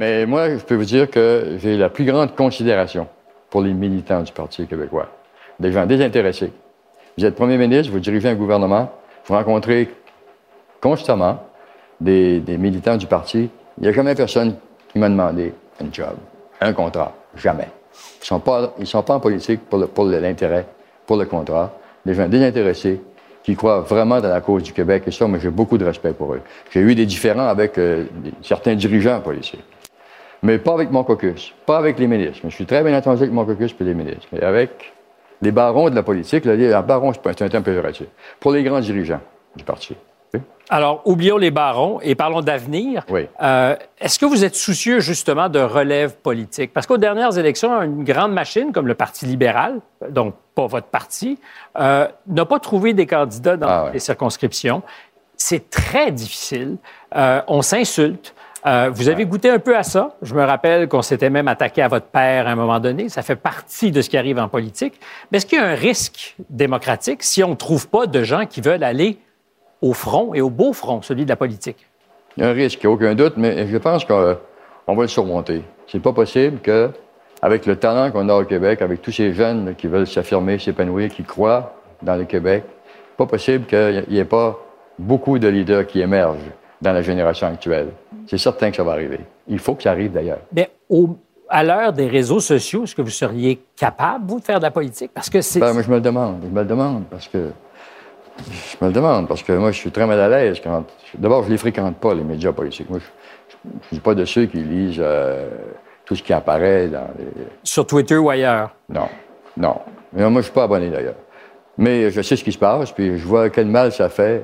Mais 0.00 0.26
moi, 0.26 0.50
je 0.50 0.56
peux 0.64 0.74
vous 0.74 0.84
dire 0.84 1.10
que 1.10 1.56
j'ai 1.58 1.76
la 1.78 1.88
plus 1.88 2.04
grande 2.04 2.34
considération 2.34 3.06
pour 3.48 3.62
les 3.62 3.72
militants 3.72 4.22
du 4.22 4.32
Parti 4.32 4.66
québécois. 4.66 5.08
Des 5.58 5.72
gens 5.72 5.86
désintéressés. 5.86 6.52
Vous 7.16 7.24
êtes 7.24 7.34
premier 7.34 7.56
ministre, 7.56 7.92
vous 7.92 8.00
dirigez 8.00 8.28
un 8.28 8.34
gouvernement, 8.34 8.90
vous 9.26 9.34
rencontrez 9.34 9.88
constamment 10.80 11.42
des, 12.00 12.40
des 12.40 12.58
militants 12.58 12.96
du 12.96 13.06
parti. 13.06 13.48
Il 13.78 13.82
n'y 13.82 13.88
a 13.88 13.92
jamais 13.92 14.14
personne 14.14 14.56
qui 14.90 14.98
m'a 14.98 15.08
demandé 15.08 15.52
un 15.80 15.86
job, 15.92 16.14
un 16.60 16.72
contrat. 16.72 17.12
Jamais. 17.36 17.68
Ils 18.18 18.22
ne 18.22 18.26
sont, 18.26 18.40
pas- 18.40 18.74
ils 18.78 18.86
sont 18.86 19.02
pas 19.02 19.14
en 19.14 19.20
politique 19.20 19.60
pour 19.68 20.04
l'intérêt, 20.04 20.66
pour 21.06 21.16
le 21.16 21.24
contrat. 21.26 21.70
Des 22.04 22.14
gens 22.14 22.28
désintéressés 22.28 23.00
qui 23.42 23.56
croient 23.56 23.80
vraiment 23.80 24.20
dans 24.20 24.28
la 24.28 24.40
cause 24.40 24.62
du 24.62 24.72
Québec. 24.72 25.04
Et 25.06 25.10
ça, 25.10 25.26
moi, 25.26 25.38
j'ai 25.38 25.50
beaucoup 25.50 25.78
de 25.78 25.84
respect 25.84 26.12
pour 26.12 26.34
eux. 26.34 26.40
J'ai 26.70 26.80
eu 26.80 26.94
des 26.94 27.06
différends 27.06 27.48
avec 27.48 27.78
euh, 27.78 28.06
certains 28.42 28.74
dirigeants 28.74 29.20
politiques. 29.20 29.64
Mais 30.42 30.58
pas 30.58 30.74
avec 30.74 30.90
mon 30.90 31.04
caucus, 31.04 31.54
pas 31.66 31.78
avec 31.78 31.98
les 31.98 32.06
ministres. 32.06 32.40
Je 32.44 32.54
suis 32.54 32.66
très 32.66 32.82
bien 32.82 32.96
entendu 32.96 33.22
avec 33.22 33.32
mon 33.32 33.44
caucus 33.44 33.74
et 33.80 33.84
les 33.84 33.94
ministres. 33.94 34.26
Mais 34.32 34.42
avec 34.42 34.92
les 35.40 35.52
barons 35.52 35.90
de 35.90 35.94
la 35.94 36.02
politique, 36.02 36.44
là, 36.44 36.54
les 36.54 36.70
barons, 36.82 37.12
c'est 37.12 37.42
un 37.42 37.48
terme 37.48 37.64
péjoratif. 37.64 38.06
Pour 38.40 38.52
les 38.52 38.62
grands 38.62 38.80
dirigeants 38.80 39.20
du 39.56 39.64
parti. 39.64 39.96
Alors, 40.70 41.02
oublions 41.04 41.36
les 41.36 41.50
barons 41.50 42.00
et 42.00 42.14
parlons 42.14 42.40
d'avenir. 42.40 43.04
Oui. 43.10 43.28
Euh, 43.42 43.76
Est-ce 44.00 44.18
que 44.18 44.24
vous 44.24 44.44
êtes 44.44 44.54
soucieux 44.54 45.00
justement 45.00 45.48
de 45.48 45.58
relève 45.58 46.16
politique? 46.16 46.72
Parce 46.72 46.86
qu'aux 46.86 46.96
dernières 46.96 47.36
élections, 47.36 47.82
une 47.82 48.04
grande 48.04 48.32
machine 48.32 48.72
comme 48.72 48.86
le 48.86 48.94
Parti 48.94 49.26
libéral, 49.26 49.80
donc 50.08 50.34
pas 50.54 50.66
votre 50.66 50.86
parti, 50.86 51.38
euh, 51.78 52.06
n'a 52.26 52.44
pas 52.44 52.58
trouvé 52.58 52.92
des 52.94 53.06
candidats 53.06 53.56
dans 53.56 53.66
Ah 53.68 53.84
ouais. 53.84 53.92
les 53.94 53.98
circonscriptions. 53.98 54.82
C'est 55.36 55.70
très 55.70 56.10
difficile. 56.12 56.76
Euh, 57.16 57.40
on 57.48 57.62
s'insulte. 57.62 58.34
Euh, 58.64 58.90
vous 58.92 59.08
avez 59.08 59.24
goûté 59.26 59.50
un 59.50 59.58
peu 59.58 59.76
à 59.76 59.82
ça. 59.82 60.14
Je 60.22 60.34
me 60.34 60.44
rappelle 60.44 60.86
qu'on 60.88 61.02
s'était 61.02 61.30
même 61.30 61.48
attaqué 61.48 61.82
à 61.82 61.88
votre 61.88 62.06
père 62.06 62.46
à 62.46 62.50
un 62.50 62.54
moment 62.54 62.78
donné. 62.78 63.08
Ça 63.08 63.22
fait 63.22 63.34
partie 63.34 63.90
de 63.90 64.00
ce 64.02 64.08
qui 64.08 64.16
arrive 64.16 64.38
en 64.38 64.48
politique. 64.48 65.00
Mais 65.30 65.38
est-ce 65.38 65.46
qu'il 65.46 65.58
y 65.58 65.60
a 65.60 65.66
un 65.66 65.74
risque 65.74 66.36
démocratique 66.48 67.24
si 67.24 67.42
on 67.42 67.50
ne 67.50 67.54
trouve 67.56 67.88
pas 67.88 68.06
de 68.06 68.22
gens 68.22 68.46
qui 68.46 68.60
veulent 68.60 68.84
aller 68.84 69.18
au 69.80 69.94
front 69.94 70.32
et 70.32 70.40
au 70.40 70.50
beau 70.50 70.72
front, 70.72 71.02
celui 71.02 71.24
de 71.24 71.28
la 71.30 71.36
politique? 71.36 71.88
Il 72.36 72.44
y 72.44 72.46
a 72.46 72.50
un 72.50 72.52
risque, 72.52 72.78
il 72.82 72.86
n'y 72.86 72.92
a 72.92 72.94
aucun 72.94 73.14
doute, 73.16 73.34
mais 73.36 73.66
je 73.66 73.76
pense 73.78 74.04
qu'on 74.04 74.36
on 74.86 74.94
va 74.94 75.02
le 75.02 75.08
surmonter. 75.08 75.64
C'est 75.88 76.00
pas 76.00 76.12
possible 76.12 76.60
que, 76.60 76.90
avec 77.42 77.66
le 77.66 77.76
talent 77.76 78.10
qu'on 78.12 78.28
a 78.28 78.34
au 78.34 78.44
Québec, 78.44 78.80
avec 78.82 79.02
tous 79.02 79.10
ces 79.12 79.32
jeunes 79.32 79.74
qui 79.76 79.88
veulent 79.88 80.06
s'affirmer, 80.06 80.58
s'épanouir, 80.58 81.10
qui 81.10 81.24
croient 81.24 81.74
dans 82.02 82.14
le 82.16 82.24
Québec, 82.24 82.64
pas 83.16 83.26
possible 83.26 83.66
qu'il 83.66 84.04
n'y 84.08 84.18
ait 84.18 84.24
pas 84.24 84.58
beaucoup 84.98 85.38
de 85.38 85.48
leaders 85.48 85.86
qui 85.86 86.00
émergent 86.00 86.38
dans 86.80 86.92
la 86.92 87.02
génération 87.02 87.48
actuelle. 87.48 87.88
C'est 88.26 88.38
certain 88.38 88.70
que 88.70 88.76
ça 88.76 88.84
va 88.84 88.92
arriver. 88.92 89.20
Il 89.48 89.58
faut 89.58 89.74
que 89.74 89.82
ça 89.82 89.90
arrive 89.90 90.12
d'ailleurs. 90.12 90.38
Mais 90.54 90.70
au- 90.88 91.16
à 91.48 91.62
l'heure 91.64 91.92
des 91.92 92.06
réseaux 92.06 92.40
sociaux, 92.40 92.84
est-ce 92.84 92.94
que 92.94 93.02
vous 93.02 93.10
seriez 93.10 93.60
capable, 93.76 94.24
vous, 94.26 94.40
de 94.40 94.44
faire 94.44 94.58
de 94.58 94.64
la 94.64 94.70
politique? 94.70 95.10
Parce 95.12 95.28
que 95.28 95.40
c'est. 95.40 95.60
Ben, 95.60 95.72
moi, 95.72 95.82
je 95.82 95.90
me 95.90 95.96
le 95.96 96.00
demande. 96.00 96.38
Je 96.44 96.48
me 96.48 96.60
le 96.60 96.66
demande 96.66 97.04
parce 97.10 97.28
que. 97.28 97.50
Je 98.38 98.76
me 98.80 98.86
le 98.88 98.92
demande 98.94 99.28
parce 99.28 99.42
que 99.42 99.52
moi, 99.52 99.70
je 99.72 99.76
suis 99.78 99.90
très 99.90 100.06
mal 100.06 100.18
à 100.18 100.28
l'aise 100.28 100.60
quand. 100.64 100.84
D'abord, 101.18 101.42
je 101.42 101.48
ne 101.48 101.52
les 101.52 101.58
fréquente 101.58 101.96
pas, 101.96 102.14
les 102.14 102.22
médias 102.24 102.52
politiques. 102.52 102.88
Moi, 102.88 103.00
je 103.00 103.68
ne 103.68 103.80
suis 103.92 104.00
pas 104.00 104.14
de 104.14 104.24
ceux 104.24 104.46
qui 104.46 104.58
lisent 104.58 104.96
euh, 105.00 105.48
tout 106.12 106.16
ce 106.18 106.22
qui 106.22 106.32
apparaît 106.34 106.88
dans 106.88 107.08
les. 107.18 107.24
Sur 107.64 107.86
Twitter 107.86 108.16
ou 108.18 108.28
ailleurs? 108.28 108.74
Non, 108.90 109.08
non. 109.56 109.76
Mais 110.12 110.20
moi, 110.22 110.30
je 110.30 110.36
ne 110.36 110.42
suis 110.42 110.52
pas 110.52 110.64
abonné 110.64 110.90
d'ailleurs. 110.90 111.14
Mais 111.78 112.10
je 112.10 112.20
sais 112.20 112.36
ce 112.36 112.44
qui 112.44 112.52
se 112.52 112.58
passe, 112.58 112.92
puis 112.92 113.16
je 113.18 113.26
vois 113.26 113.48
quel 113.48 113.66
mal 113.66 113.92
ça 113.92 114.10
fait 114.10 114.42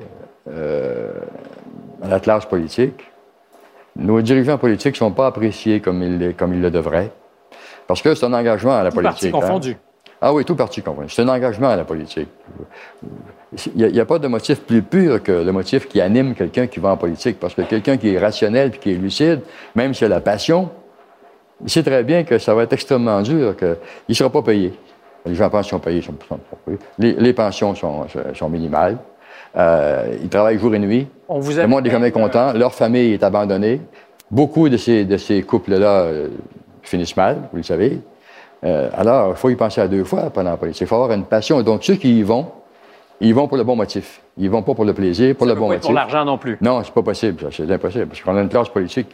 euh, 0.49 1.11
à 2.01 2.07
la 2.07 2.19
classe 2.19 2.45
politique. 2.47 2.99
Nos 3.95 4.19
dirigeants 4.21 4.57
politiques 4.57 4.95
ne 4.95 4.97
sont 4.97 5.11
pas 5.11 5.27
appréciés 5.27 5.79
comme 5.79 6.01
ils, 6.01 6.17
le- 6.17 6.33
comme 6.33 6.53
ils 6.55 6.61
le 6.61 6.71
devraient. 6.71 7.11
Parce 7.85 8.01
que 8.01 8.15
c'est 8.15 8.25
un 8.25 8.33
engagement 8.33 8.75
à 8.75 8.83
la 8.83 8.89
Tout 8.89 8.95
politique. 8.95 9.11
parti 9.13 9.27
hein. 9.27 9.31
confondu. 9.31 9.77
Ah 10.21 10.33
oui, 10.33 10.43
tout 10.43 10.55
parti 10.55 10.81
confondu. 10.81 11.09
C'est 11.09 11.21
un 11.21 11.27
engagement 11.29 11.69
à 11.69 11.75
la 11.75 11.85
politique. 11.85 12.29
Il 13.75 13.87
n'y 13.91 13.99
a, 13.99 14.05
pas 14.05 14.19
de 14.19 14.27
motif 14.27 14.61
plus 14.61 14.81
pur 14.81 15.21
que 15.23 15.31
le 15.31 15.51
motif 15.51 15.87
qui 15.87 16.01
anime 16.01 16.33
quelqu'un 16.35 16.67
qui 16.67 16.79
va 16.79 16.89
en 16.89 16.97
politique. 16.97 17.39
Parce 17.39 17.53
que 17.53 17.61
quelqu'un 17.61 17.97
qui 17.97 18.13
est 18.13 18.19
rationnel 18.19 18.71
puis 18.71 18.79
qui 18.79 18.91
est 18.91 18.97
lucide, 18.97 19.41
même 19.75 19.93
s'il 19.93 20.05
a 20.05 20.09
la 20.09 20.19
passion, 20.19 20.69
il 21.63 21.69
sait 21.69 21.83
très 21.83 22.03
bien 22.03 22.23
que 22.23 22.37
ça 22.37 22.53
va 22.53 22.63
être 22.63 22.73
extrêmement 22.73 23.21
dur, 23.21 23.55
qu'il 23.55 23.75
ne 24.07 24.13
sera 24.13 24.29
pas 24.29 24.41
payé. 24.41 24.73
Les 25.25 25.35
gens 25.35 25.45
en 25.45 25.49
pension 25.49 25.79
payés 25.79 26.01
sont, 26.01 26.13
sont 26.27 26.37
pas 26.37 26.57
payés. 26.65 26.79
Les, 26.97 27.13
les 27.13 27.33
pensions 27.33 27.75
sont, 27.75 28.05
sont 28.33 28.49
minimales. 28.49 28.97
Euh, 29.57 30.15
ils 30.21 30.29
travaillent 30.29 30.59
jour 30.59 30.73
et 30.75 30.79
nuit. 30.79 31.07
On 31.27 31.39
vous 31.39 31.51
Le 31.51 31.67
monde 31.67 31.83
n'est 31.83 31.91
jamais 31.91 32.11
content. 32.11 32.53
Leur 32.53 32.73
famille 32.73 33.13
est 33.13 33.23
abandonnée. 33.23 33.81
Beaucoup 34.31 34.69
de 34.69 34.77
ces, 34.77 35.05
de 35.05 35.17
ces 35.17 35.41
couples-là 35.41 36.01
euh, 36.03 36.27
finissent 36.83 37.17
mal, 37.17 37.37
vous 37.51 37.57
le 37.57 37.63
savez. 37.63 37.99
Euh, 38.63 38.89
alors, 38.95 39.31
il 39.31 39.35
faut 39.35 39.49
y 39.49 39.55
penser 39.55 39.81
à 39.81 39.87
deux 39.87 40.03
fois 40.03 40.29
pendant 40.29 40.51
la 40.51 40.57
politique. 40.57 40.81
Il 40.81 40.87
faut 40.87 40.95
avoir 40.95 41.11
une 41.11 41.23
passion. 41.25 41.61
Donc, 41.63 41.83
ceux 41.83 41.95
qui 41.95 42.19
y 42.19 42.23
vont, 42.23 42.47
ils 43.21 43.33
vont 43.33 43.47
pour 43.47 43.57
le 43.57 43.63
bon 43.63 43.75
motif. 43.75 44.21
Ils 44.37 44.49
vont 44.49 44.61
pas 44.61 44.73
pour 44.75 44.85
le 44.85 44.93
plaisir, 44.93 45.35
pour 45.35 45.47
le 45.47 45.53
peut 45.53 45.59
bon 45.59 45.67
pas 45.67 45.73
motif. 45.73 45.85
pour 45.85 45.93
l'argent 45.93 46.23
non 46.25 46.37
plus. 46.37 46.57
Non, 46.61 46.83
c'est 46.83 46.93
pas 46.93 47.01
possible. 47.01 47.47
C'est 47.51 47.69
impossible. 47.71 48.07
Parce 48.07 48.21
qu'on 48.21 48.37
a 48.37 48.41
une 48.41 48.49
classe 48.49 48.69
politique 48.69 49.07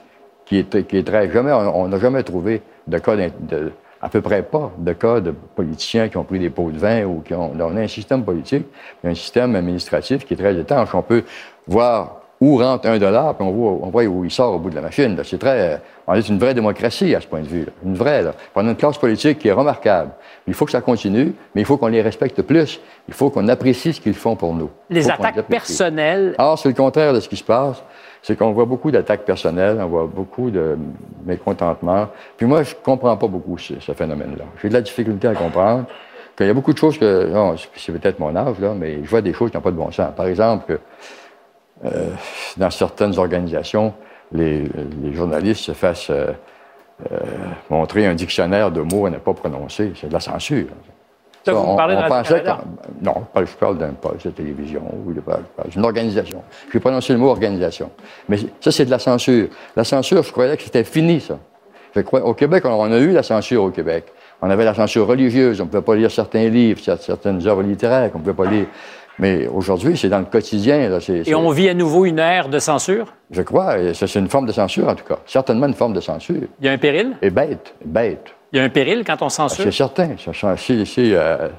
qui 0.46 0.60
est, 0.60 0.88
qui 0.88 0.98
est 0.98 1.04
très. 1.08 1.32
Jamais, 1.32 1.52
on 1.52 1.88
n'a 1.88 2.00
jamais 2.00 2.24
trouvé 2.24 2.62
de 2.88 2.98
cas, 3.00 3.16
d'in- 3.16 3.30
de, 3.40 3.72
à 4.02 4.10
peu 4.10 4.22
près 4.22 4.44
pas, 4.44 4.72
de 4.78 4.94
cas 4.94 5.20
de 5.20 5.32
politiciens 5.56 6.08
qui 6.10 6.18
ont 6.18 6.24
pris 6.24 6.40
des 6.40 6.50
pots 6.50 6.70
de 6.72 6.78
vin 6.78 7.04
ou 7.06 7.22
qui 7.26 7.34
ont. 7.34 7.52
On 7.60 7.78
a 7.78 7.82
un 7.82 7.88
système 7.88 8.24
politique, 8.24 8.66
un 9.04 9.16
système 9.16 9.56
administratif 9.56 10.26
qui 10.26 10.34
est 10.34 10.38
très 10.38 10.56
étanche. 10.56 10.94
On 10.94 11.02
peut 11.02 11.24
voir 11.68 12.22
où 12.42 12.58
rentre 12.58 12.88
un 12.90 12.98
dollar, 13.00 13.34
puis 13.36 13.48
on 13.48 13.52
voit, 13.52 13.72
on 13.82 13.90
voit 13.90 14.04
où 14.04 14.26
il 14.26 14.30
sort 14.30 14.54
au 14.56 14.60
bout 14.60 14.70
de 14.70 14.76
la 14.76 14.82
machine. 14.82 15.18
C'est 15.24 15.38
très. 15.40 15.82
On 16.06 16.14
est 16.14 16.28
une 16.28 16.38
vraie 16.38 16.54
démocratie 16.54 17.16
à 17.16 17.22
ce 17.22 17.28
point 17.28 17.40
de 17.42 17.48
vue. 17.48 17.62
là. 17.66 17.72
Une 17.84 17.96
vraie. 17.96 18.22
Là. 18.22 18.34
On 18.56 18.68
a 18.68 18.70
une 18.70 18.76
classe 18.76 18.98
politique 18.98 19.40
qui 19.40 19.48
est 19.48 19.54
remarquable. 19.54 20.12
Il 20.46 20.54
faut 20.54 20.66
que 20.66 20.72
ça 20.72 20.82
continue, 20.82 21.34
mais 21.56 21.62
il 21.62 21.66
faut 21.66 21.78
qu'on 21.78 21.88
les 21.88 22.02
respecte 22.02 22.42
plus. 22.44 22.80
Il 23.08 23.14
faut 23.14 23.30
qu'on 23.30 23.48
apprécie 23.48 23.94
ce 23.94 24.02
qu'ils 24.02 24.14
font 24.14 24.36
pour 24.36 24.54
nous. 24.54 24.70
Les 24.90 25.10
attaques 25.10 25.48
personnelles. 25.48 26.36
Or, 26.38 26.60
c'est 26.60 26.70
le 26.70 26.76
contraire 26.76 27.14
de 27.14 27.20
ce 27.22 27.30
qui 27.30 27.38
se 27.38 27.44
passe. 27.44 27.82
C'est 28.26 28.36
qu'on 28.36 28.54
voit 28.54 28.66
beaucoup 28.66 28.90
d'attaques 28.90 29.24
personnelles, 29.24 29.78
on 29.80 29.86
voit 29.86 30.08
beaucoup 30.08 30.50
de 30.50 30.76
mécontentement. 31.28 32.08
Puis 32.36 32.48
moi, 32.48 32.64
je 32.64 32.74
comprends 32.74 33.16
pas 33.18 33.28
beaucoup 33.28 33.56
ce, 33.60 33.76
phénomène-là. 33.94 34.46
J'ai 34.60 34.68
de 34.70 34.74
la 34.74 34.82
difficulté 34.82 35.28
à 35.28 35.36
comprendre 35.36 35.86
qu'il 36.36 36.48
y 36.48 36.50
a 36.50 36.54
beaucoup 36.56 36.74
de 36.74 36.78
choses 36.80 36.98
que... 36.98 37.28
Non, 37.28 37.56
c'est- 37.56 37.70
c'est 37.76 37.92
peut-être 37.92 38.18
mon 38.18 38.36
âge, 38.36 38.58
là, 38.60 38.74
mais 38.76 39.04
je 39.04 39.08
vois 39.08 39.22
des 39.22 39.32
choses 39.32 39.52
qui 39.52 39.58
n'ont 39.58 39.62
pas 39.62 39.70
de 39.70 39.76
bon 39.76 39.92
sens. 39.92 40.08
Par 40.18 40.26
exemple, 40.26 40.66
que 40.66 40.80
euh, 41.86 42.10
dans 42.58 42.72
certaines 42.72 43.16
organisations, 43.20 43.94
les, 44.32 44.64
les 45.04 45.14
journalistes 45.14 45.62
se 45.62 45.74
fassent 45.74 46.10
euh, 46.10 46.32
euh, 47.12 47.20
montrer 47.70 48.08
un 48.08 48.16
dictionnaire 48.16 48.72
de 48.72 48.82
mots 48.82 49.06
à 49.06 49.12
ne 49.12 49.18
pas 49.18 49.36
prononcer. 49.36 49.94
C'est 50.02 50.08
de 50.08 50.14
la 50.14 50.20
censure. 50.20 50.66
Ça, 51.46 51.54
vous 51.54 51.60
on, 51.72 51.76
parlez 51.76 51.96
de 51.96 52.02
Radio-Canada? 52.02 52.60
Non, 53.02 53.14
je 53.36 53.44
parle- 53.60 53.78
d'un 53.78 53.90
poste 53.90 54.26
de 54.26 54.32
télévision 54.32 54.82
ou 55.06 55.14
de, 55.14 55.22
d'une 55.70 55.86
organisation. 55.86 56.42
Je 56.70 56.74
vais 56.74 56.80
prononcer 56.80 57.14
le 57.14 57.20
mot 57.20 57.30
organisation. 57.30 57.92
Mais 58.30 58.38
ça, 58.60 58.72
c'est 58.72 58.86
de 58.86 58.92
la 58.92 59.00
censure. 59.00 59.48
La 59.76 59.84
censure, 59.84 60.24
je 60.24 60.32
croyais 60.32 60.58
que 60.58 60.64
c'était 60.64 60.84
fini, 60.84 61.20
ça. 61.22 61.38
Je 61.96 62.02
crois, 62.02 62.22
au 62.26 62.34
Québec, 62.34 62.64
on, 62.66 62.70
on 62.72 62.92
a 62.92 62.98
eu 62.98 63.12
la 63.12 63.24
censure 63.24 63.64
au 63.64 63.70
Québec. 63.70 64.06
On 64.42 64.50
avait 64.50 64.66
la 64.66 64.74
censure 64.74 65.08
religieuse, 65.08 65.62
on 65.62 65.66
ne 65.66 65.70
pouvait 65.70 65.82
pas 65.84 65.96
lire 65.96 66.12
certains 66.12 66.50
livres, 66.50 66.80
cer- 66.82 67.00
certaines 67.00 67.46
œuvres 67.48 67.64
littéraires 67.64 68.12
qu'on 68.12 68.20
ne 68.20 68.24
pouvait 68.24 68.44
pas 68.46 68.50
lire. 68.52 68.66
Mais 69.18 69.48
aujourd'hui, 69.48 69.96
c'est 69.98 70.10
dans 70.10 70.20
le 70.20 70.26
quotidien. 70.26 70.90
Là, 70.90 70.98
Et 71.26 71.34
on 71.36 71.50
vit 71.52 71.70
à 71.70 71.74
nouveau 71.74 72.04
une 72.04 72.20
ère 72.20 72.50
de 72.50 72.60
censure? 72.60 73.14
Je 73.32 73.42
crois, 73.44 73.76
c'est 73.94 74.14
une 74.16 74.28
forme 74.28 74.46
de 74.46 74.52
censure, 74.52 74.90
en 74.90 74.96
tout 74.96 75.06
cas. 75.06 75.20
Certainement 75.26 75.68
une 75.68 75.74
forme 75.74 75.94
de 75.94 76.02
censure. 76.02 76.36
Il 76.60 76.66
y 76.66 76.68
a 76.68 76.74
un 76.74 76.78
péril? 76.78 77.16
Et 77.22 77.30
bête, 77.30 77.74
bête. 77.86 78.26
Il 78.56 78.60
y 78.60 78.62
a 78.62 78.64
un 78.64 78.70
péril 78.70 79.04
quand 79.06 79.22
on 79.22 79.26
Ah, 79.26 79.30
censure. 79.30 79.66
C'est 79.66 79.72
certain. 79.72 80.16
Si, 80.56 80.86
si, 80.86 81.14
euh, 81.14 81.20
euh, 81.20 81.50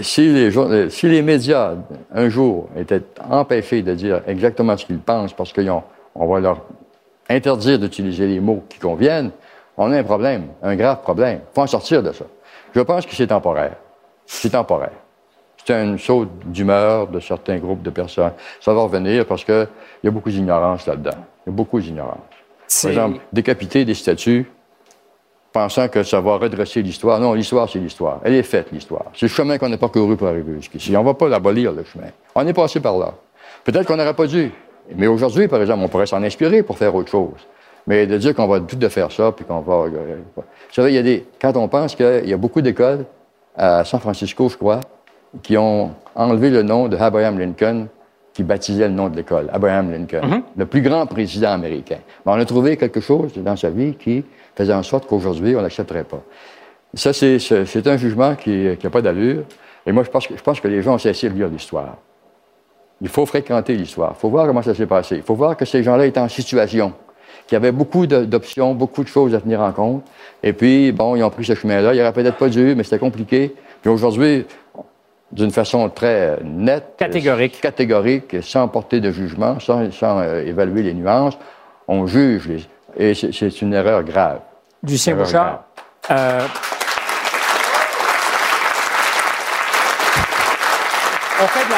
si 0.00 0.26
les, 0.26 0.56
euh, 0.56 0.88
si 0.88 1.06
les 1.06 1.20
médias, 1.20 1.74
un 2.14 2.30
jour, 2.30 2.70
étaient 2.78 3.02
empêchés 3.28 3.82
de 3.82 3.94
dire 3.94 4.22
exactement 4.26 4.74
ce 4.78 4.86
qu'ils 4.86 5.00
pensent 5.00 5.34
parce 5.34 5.52
qu'on 5.52 5.82
on 6.14 6.26
va 6.26 6.40
leur 6.40 6.62
interdire 7.28 7.78
d'utiliser 7.78 8.26
les 8.26 8.40
mots 8.40 8.64
qui 8.70 8.78
conviennent, 8.78 9.32
on 9.76 9.92
a 9.92 9.98
un 9.98 10.02
problème, 10.02 10.46
un 10.62 10.76
grave 10.76 11.02
problème. 11.02 11.40
Il 11.50 11.54
faut 11.54 11.60
en 11.60 11.66
sortir 11.66 12.02
de 12.02 12.10
ça. 12.12 12.24
Je 12.74 12.80
pense 12.80 13.04
que 13.04 13.14
c'est 13.14 13.26
temporaire. 13.26 13.76
C'est 14.24 14.48
temporaire. 14.48 14.96
C'est 15.62 15.74
une 15.74 15.98
saute 15.98 16.30
d'humeur 16.46 17.06
de 17.08 17.20
certains 17.20 17.58
groupes 17.58 17.82
de 17.82 17.90
personnes. 17.90 18.32
Ça 18.62 18.72
va 18.72 18.80
revenir 18.80 19.26
parce 19.26 19.44
qu'il 19.44 19.68
y 20.04 20.08
a 20.08 20.10
beaucoup 20.10 20.30
d'ignorance 20.30 20.86
là-dedans. 20.86 21.18
Il 21.46 21.50
y 21.50 21.52
a 21.52 21.54
beaucoup 21.54 21.80
d'ignorance. 21.80 22.16
Par 22.80 22.90
exemple, 22.90 23.18
décapiter 23.30 23.84
des 23.84 23.92
statues, 23.92 24.50
pensant 25.52 25.88
que 25.88 26.02
ça 26.02 26.20
va 26.20 26.36
redresser 26.36 26.82
l'histoire. 26.82 27.20
Non, 27.20 27.34
l'histoire, 27.34 27.68
c'est 27.68 27.78
l'histoire. 27.78 28.20
Elle 28.24 28.34
est 28.34 28.42
faite, 28.42 28.68
l'histoire. 28.72 29.06
C'est 29.14 29.26
le 29.26 29.30
chemin 29.30 29.58
qu'on 29.58 29.68
n'a 29.68 29.78
pas 29.78 29.88
couru 29.88 30.16
pour 30.16 30.28
arriver 30.28 30.54
jusqu'ici. 30.56 30.96
On 30.96 31.00
ne 31.00 31.06
va 31.06 31.14
pas 31.14 31.28
l'abolir, 31.28 31.72
le 31.72 31.84
chemin. 31.84 32.08
On 32.34 32.46
est 32.46 32.52
passé 32.52 32.80
par 32.80 32.98
là. 32.98 33.14
Peut-être 33.64 33.86
qu'on 33.86 33.96
n'aurait 33.96 34.14
pas 34.14 34.26
dû. 34.26 34.50
Mais 34.96 35.06
aujourd'hui, 35.06 35.48
par 35.48 35.60
exemple, 35.60 35.82
on 35.84 35.88
pourrait 35.88 36.06
s'en 36.06 36.22
inspirer 36.22 36.62
pour 36.62 36.76
faire 36.78 36.94
autre 36.94 37.10
chose. 37.10 37.46
Mais 37.86 38.06
de 38.06 38.16
dire 38.16 38.34
qu'on 38.34 38.46
va 38.46 38.60
tout 38.60 38.76
de 38.76 38.88
faire 38.88 39.10
ça, 39.12 39.32
puis 39.32 39.44
qu'on 39.44 39.60
va... 39.60 39.74
euh, 39.74 40.16
Vous 40.36 40.42
savez, 40.70 40.90
il 40.92 40.94
y 40.94 40.98
a 40.98 41.02
des... 41.02 41.26
Quand 41.40 41.56
on 41.56 41.68
pense 41.68 41.94
qu'il 41.94 42.28
y 42.28 42.32
a 42.32 42.36
beaucoup 42.36 42.60
d'écoles 42.60 43.04
à 43.56 43.84
San 43.84 44.00
Francisco, 44.00 44.48
je 44.48 44.56
crois, 44.56 44.80
qui 45.42 45.56
ont 45.56 45.90
enlevé 46.14 46.50
le 46.50 46.62
nom 46.62 46.88
de 46.88 46.96
Abraham 46.96 47.38
Lincoln, 47.38 47.86
qui 48.32 48.42
baptisait 48.42 48.88
le 48.88 48.94
nom 48.94 49.08
de 49.08 49.16
l'école, 49.16 49.48
Abraham 49.52 49.90
Lincoln, 49.90 50.20
le 50.56 50.66
plus 50.66 50.80
grand 50.80 51.06
président 51.06 51.50
américain. 51.50 51.98
Mais 52.24 52.32
on 52.32 52.36
a 52.36 52.44
trouvé 52.44 52.76
quelque 52.76 53.00
chose 53.00 53.32
dans 53.36 53.56
sa 53.56 53.70
vie 53.70 53.94
qui 53.94 54.24
faisait 54.54 54.72
en 54.72 54.82
sorte 54.82 55.06
qu'aujourd'hui, 55.06 55.54
on 55.56 55.60
l'accepterait 55.60 56.04
pas. 56.04 56.22
Ça, 56.94 57.12
c'est- 57.12 57.38
un 57.86 57.96
jugement 57.96 58.34
qui 58.34 58.68
n'a 58.82 58.90
pas 58.90 59.02
d'allure. 59.02 59.44
Et 59.86 59.92
moi, 59.92 60.02
je 60.04 60.10
pense, 60.10 60.26
que, 60.26 60.36
je 60.36 60.42
pense 60.42 60.60
que 60.60 60.68
les 60.68 60.82
gens 60.82 60.94
ont 60.94 60.98
cessé 60.98 61.28
de 61.28 61.34
lire 61.34 61.48
l'histoire. 61.48 61.96
Il 63.00 63.08
faut 63.08 63.26
fréquenter 63.26 63.74
l'histoire. 63.74 64.12
Il 64.16 64.20
faut 64.20 64.28
voir 64.30 64.46
comment 64.46 64.62
ça 64.62 64.74
s'est 64.74 64.86
passé. 64.86 65.16
Il 65.16 65.22
faut 65.22 65.34
voir 65.34 65.56
que 65.56 65.64
ces 65.64 65.82
gens-là 65.82 66.06
étaient 66.06 66.20
en 66.20 66.28
situation, 66.28 66.92
qu'il 67.46 67.56
y 67.56 67.56
avait 67.56 67.72
beaucoup 67.72 68.06
d'options, 68.06 68.74
beaucoup 68.74 69.02
de 69.02 69.08
choses 69.08 69.34
à 69.34 69.40
tenir 69.40 69.60
en 69.60 69.72
compte. 69.72 70.04
Et 70.42 70.52
puis, 70.52 70.92
bon, 70.92 71.16
ils 71.16 71.22
ont 71.24 71.30
pris 71.30 71.44
ce 71.44 71.54
chemin-là. 71.54 71.94
Il 71.94 71.98
n'aurait 71.98 72.12
peut-être 72.12 72.36
pas 72.36 72.48
dû, 72.48 72.74
mais 72.76 72.84
c'était 72.84 72.98
compliqué. 73.00 73.54
Puis 73.80 73.90
aujourd'hui, 73.90 74.46
d'une 75.32 75.50
façon 75.50 75.88
très 75.88 76.38
nette, 76.44 76.94
Catégorique. 76.98 77.60
catégorique, 77.60 78.36
sans 78.42 78.68
porter 78.68 79.00
de 79.00 79.10
jugement, 79.10 79.58
sans, 79.60 79.90
sans, 79.90 80.18
euh, 80.20 80.44
évaluer 80.44 80.82
les 80.82 80.94
nuances, 80.94 81.38
on 81.88 82.06
juge. 82.06 82.48
les- 82.48 82.66
et 83.10 83.14
c'est- 83.14 83.62
une 83.62 83.72
erreur 83.72 84.02
grave. 84.02 84.40
Lucien 84.82 85.14
Bouchard. 85.14 85.62
euh, 86.10 86.40
on 91.42 91.46
fait 91.46 91.64
de 91.66 91.70
la. 91.70 91.76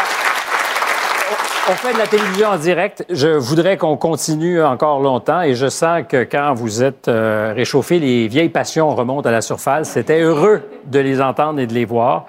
On 1.67 1.73
fait 1.73 1.95
de 1.95 1.99
la 1.99 2.07
télévision 2.07 2.49
en 2.49 2.57
direct. 2.59 3.07
Je 3.09 3.29
voudrais 3.29 3.79
qu'on 3.79 3.97
continue 3.97 4.63
encore 4.63 5.01
longtemps 5.01 5.41
et 5.41 5.55
je 5.55 5.69
sens 5.71 6.03
que 6.07 6.25
quand 6.25 6.53
vous 6.53 6.83
êtes 6.83 7.09
euh, 7.09 7.55
réchauffé, 7.57 7.99
les 7.99 8.29
vieilles 8.29 8.51
passions 8.51 8.95
remontent 8.95 9.27
à 9.27 9.33
la 9.33 9.41
surface. 9.41 9.89
C'était 9.91 10.21
heureux 10.21 10.61
de 10.85 10.99
les 10.99 11.23
entendre 11.23 11.61
et 11.61 11.67
de 11.67 11.73
les 11.73 11.87
voir. 11.87 12.27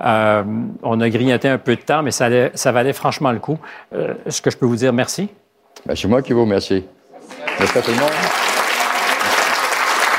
Euh, 0.00 0.42
on 0.82 1.00
a 1.00 1.08
grignoté 1.08 1.48
un 1.48 1.58
peu 1.58 1.76
de 1.76 1.80
temps, 1.80 2.02
mais 2.02 2.10
ça, 2.10 2.28
valait 2.72 2.92
franchement 2.92 3.32
le 3.32 3.38
coup. 3.38 3.58
Euh, 3.94 4.14
Est-ce 4.26 4.42
que 4.42 4.50
je 4.50 4.56
peux 4.56 4.66
vous 4.66 4.76
dire 4.76 4.92
merci? 4.92 5.28
Ben, 5.86 5.96
c'est 5.96 6.08
moi 6.08 6.22
qui 6.22 6.32
vous 6.32 6.42
remercie. 6.42 6.84
Merci 7.58 7.78
à 7.78 7.82
tout 7.82 7.90
le 7.90 7.96
monde. 7.96 8.10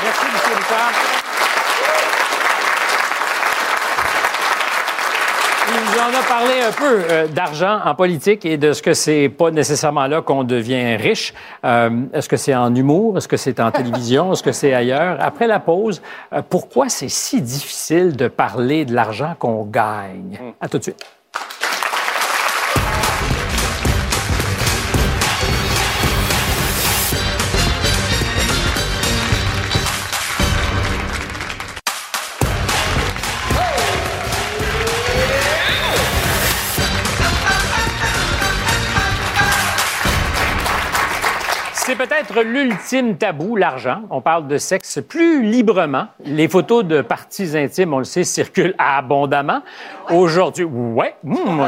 Merci, 0.02 0.24
M. 0.24 0.32
Bouchard. 0.56 0.92
Il 5.68 5.74
nous 5.74 5.98
en 6.00 6.18
a 6.18 6.22
parlé 6.22 6.57
un 6.68 6.72
peu 6.72 7.00
euh, 7.10 7.26
d'argent 7.28 7.80
en 7.84 7.94
politique 7.94 8.44
et 8.44 8.58
de 8.58 8.72
ce 8.72 8.82
que 8.82 8.92
c'est 8.92 9.28
pas 9.30 9.50
nécessairement 9.50 10.06
là 10.06 10.20
qu'on 10.20 10.44
devient 10.44 10.96
riche. 10.96 11.32
Euh, 11.64 11.90
Est-ce 12.12 12.28
que 12.28 12.36
c'est 12.36 12.54
en 12.54 12.74
humour? 12.74 13.16
Est-ce 13.16 13.28
que 13.28 13.38
c'est 13.38 13.58
en 13.58 13.70
télévision? 13.70 14.32
Est-ce 14.32 14.42
que 14.42 14.52
c'est 14.52 14.74
ailleurs? 14.74 15.16
Après 15.20 15.46
la 15.46 15.60
pause, 15.60 16.02
euh, 16.32 16.42
pourquoi 16.46 16.88
c'est 16.90 17.08
si 17.08 17.40
difficile 17.40 18.16
de 18.16 18.28
parler 18.28 18.84
de 18.84 18.94
l'argent 18.94 19.34
qu'on 19.38 19.64
gagne? 19.64 20.38
À 20.60 20.68
tout 20.68 20.78
de 20.78 20.82
suite. 20.82 21.02
C'est 41.88 41.96
peut-être 41.96 42.42
l'ultime 42.42 43.16
tabou, 43.16 43.56
l'argent. 43.56 44.02
On 44.10 44.20
parle 44.20 44.46
de 44.46 44.58
sexe 44.58 45.00
plus 45.00 45.42
librement. 45.42 46.08
Les 46.22 46.46
photos 46.46 46.84
de 46.84 47.00
parties 47.00 47.56
intimes, 47.56 47.94
on 47.94 47.98
le 47.98 48.04
sait, 48.04 48.24
circulent 48.24 48.74
abondamment. 48.76 49.62
Aujourd'hui, 50.10 50.64
ouais, 50.64 51.14
hmm, 51.24 51.62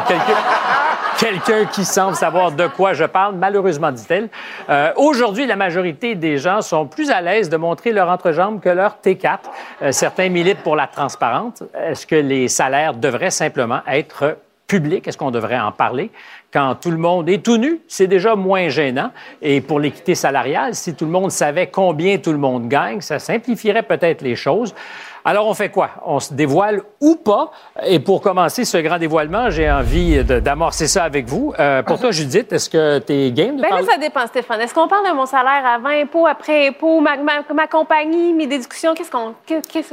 quelqu'un 1.19 1.65
qui 1.65 1.87
semble 1.87 2.17
savoir 2.17 2.53
de 2.53 2.67
quoi 2.67 2.93
je 2.93 3.07
parle, 3.07 3.37
malheureusement, 3.37 3.91
dit-elle. 3.93 4.29
Euh, 4.69 4.93
Aujourd'hui, 4.97 5.47
la 5.47 5.57
majorité 5.57 6.15
des 6.15 6.37
gens 6.37 6.61
sont 6.61 6.85
plus 6.85 7.11
à 7.11 7.23
l'aise 7.23 7.49
de 7.49 7.57
montrer 7.57 7.91
leur 7.91 8.11
entrejambe 8.11 8.61
que 8.61 8.69
leur 8.69 8.99
T4. 9.03 9.39
Euh, 9.81 9.91
certains 9.91 10.29
militent 10.29 10.63
pour 10.63 10.77
la 10.77 10.87
transparence. 10.87 11.63
Est-ce 11.75 12.07
que 12.07 12.17
les 12.17 12.49
salaires 12.49 12.93
devraient 12.93 13.31
simplement 13.31 13.81
être 13.87 14.37
public? 14.71 15.07
Est-ce 15.09 15.19
qu'on 15.19 15.31
devrait 15.33 15.59
en 15.59 15.73
parler? 15.73 16.11
Quand 16.53 16.77
tout 16.81 16.91
le 16.91 16.97
monde 16.97 17.29
est 17.29 17.43
tout 17.45 17.57
nu, 17.57 17.81
c'est 17.89 18.07
déjà 18.07 18.35
moins 18.37 18.69
gênant. 18.69 19.11
Et 19.43 19.61
pour 19.61 19.81
l'équité 19.81 20.15
salariale, 20.15 20.75
si 20.75 20.95
tout 20.95 21.05
le 21.05 21.11
monde 21.11 21.31
savait 21.31 21.67
combien 21.67 22.19
tout 22.19 22.33
le 22.33 22.39
monde 22.39 22.69
gagne, 22.69 23.01
ça 23.01 23.19
simplifierait 23.19 23.83
peut-être 23.83 24.23
les 24.23 24.37
choses. 24.37 24.75
Alors, 25.23 25.47
on 25.47 25.53
fait 25.55 25.69
quoi? 25.69 25.91
On 26.07 26.19
se 26.19 26.33
dévoile 26.33 26.81
ou 27.01 27.17
pas? 27.17 27.51
Et 27.87 28.01
pour 28.01 28.23
commencer 28.23 28.65
ce 28.65 28.79
grand 28.79 28.97
dévoilement, 28.99 29.51
j'ai 29.51 29.71
envie 29.71 30.25
d'amorcer 30.25 30.87
ça 30.87 31.05
avec 31.05 31.27
vous. 31.29 31.53
Euh, 31.59 31.83
pour 31.83 32.01
toi, 32.01 32.11
Judith, 32.11 32.51
est-ce 32.53 32.71
que 32.71 32.99
tu 33.01 33.13
es 33.13 33.31
game 33.31 33.57
de 33.57 33.63
Ben 33.63 33.69
là, 33.69 33.83
ça 33.85 33.99
dépend, 33.99 34.27
Stéphane. 34.27 34.61
Est-ce 34.63 34.73
qu'on 34.73 34.89
parle 34.89 35.07
de 35.11 35.15
mon 35.15 35.27
salaire 35.27 35.63
avant 35.67 35.91
impôt, 35.91 36.27
après 36.27 36.69
impôt, 36.69 37.01
ma, 37.01 37.17
ma- 37.19 37.45
ma 37.55 37.67
compagnie, 37.67 38.33
mes 38.33 38.47
déductions? 38.47 38.95
Qu'est-ce 38.95 39.11
qu'on. 39.11 39.35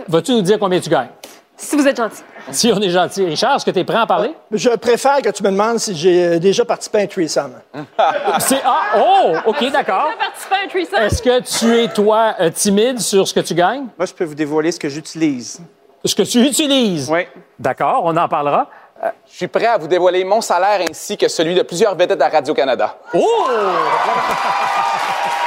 Vas-tu 0.07 0.31
nous 0.31 0.41
dire 0.41 0.57
combien 0.59 0.79
tu 0.79 0.89
gagnes? 0.89 1.09
Si 1.59 1.75
vous 1.75 1.87
êtes 1.87 1.97
gentil. 1.97 2.21
Si 2.51 2.71
on 2.71 2.79
est 2.79 2.91
gentil. 2.91 3.25
Richard, 3.25 3.55
est-ce 3.55 3.65
que 3.65 3.71
tu 3.71 3.79
es 3.79 3.83
prêt 3.83 3.97
à 3.97 4.03
en 4.03 4.07
parler? 4.07 4.31
Je 4.51 4.69
préfère 4.69 5.21
que 5.23 5.29
tu 5.29 5.41
me 5.41 5.49
demandes 5.49 5.79
si 5.79 5.95
j'ai 5.95 6.23
euh, 6.23 6.39
déjà 6.39 6.63
participé 6.63 6.99
à 6.99 7.01
un 7.01 7.07
threesome. 7.07 7.53
C'est 8.39 8.61
ah 8.63 8.81
oh 8.97 9.33
ok 9.47 9.71
d'accord. 9.71 10.07
Tu 10.07 10.13
as 10.13 10.17
participé 10.17 10.55
à 10.55 10.63
un 10.63 10.67
threesome? 10.67 11.03
Est-ce 11.03 11.21
que 11.21 11.59
tu 11.59 11.83
es 11.83 11.87
toi 11.87 12.35
euh, 12.39 12.51
timide 12.51 12.99
sur 12.99 13.27
ce 13.27 13.33
que 13.33 13.39
tu 13.39 13.55
gagnes, 13.55 13.87
Moi, 13.97 14.05
je 14.05 14.13
peux 14.13 14.23
vous 14.23 14.35
dévoiler 14.35 14.71
ce 14.71 14.79
que 14.79 14.87
j'utilise. 14.87 15.59
ce 16.05 16.13
que 16.13 16.21
tu 16.21 16.45
utilises? 16.45 17.09
Oui. 17.09 17.25
D'accord, 17.57 18.01
on 18.05 18.15
en 18.15 18.27
parlera. 18.27 18.69
Je 19.29 19.37
suis 19.37 19.47
prêt 19.47 19.65
à 19.65 19.77
vous 19.77 19.87
dévoiler 19.87 20.23
mon 20.23 20.41
salaire 20.41 20.85
ainsi 20.87 21.17
que 21.17 21.27
celui 21.27 21.55
de 21.55 21.63
plusieurs 21.63 21.95
vedettes 21.95 22.21
à 22.21 22.29
Radio-Canada. 22.29 22.97
Oh 23.13 23.47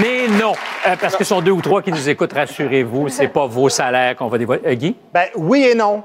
Mais 0.00 0.28
non, 0.38 0.52
Euh, 0.86 0.94
parce 1.00 1.14
que 1.16 1.24
ce 1.24 1.28
sont 1.30 1.40
deux 1.42 1.50
ou 1.50 1.60
trois 1.60 1.82
qui 1.82 1.90
nous 1.92 2.08
écoutent, 2.08 2.32
rassurez-vous, 2.32 3.08
c'est 3.08 3.28
pas 3.28 3.46
vos 3.46 3.68
salaires 3.68 4.16
qu'on 4.16 4.28
va 4.28 4.38
dévoiler. 4.38 4.62
Euh, 4.66 4.74
Guy? 4.74 4.96
Ben 5.12 5.26
oui 5.36 5.64
et 5.64 5.74
non. 5.74 6.02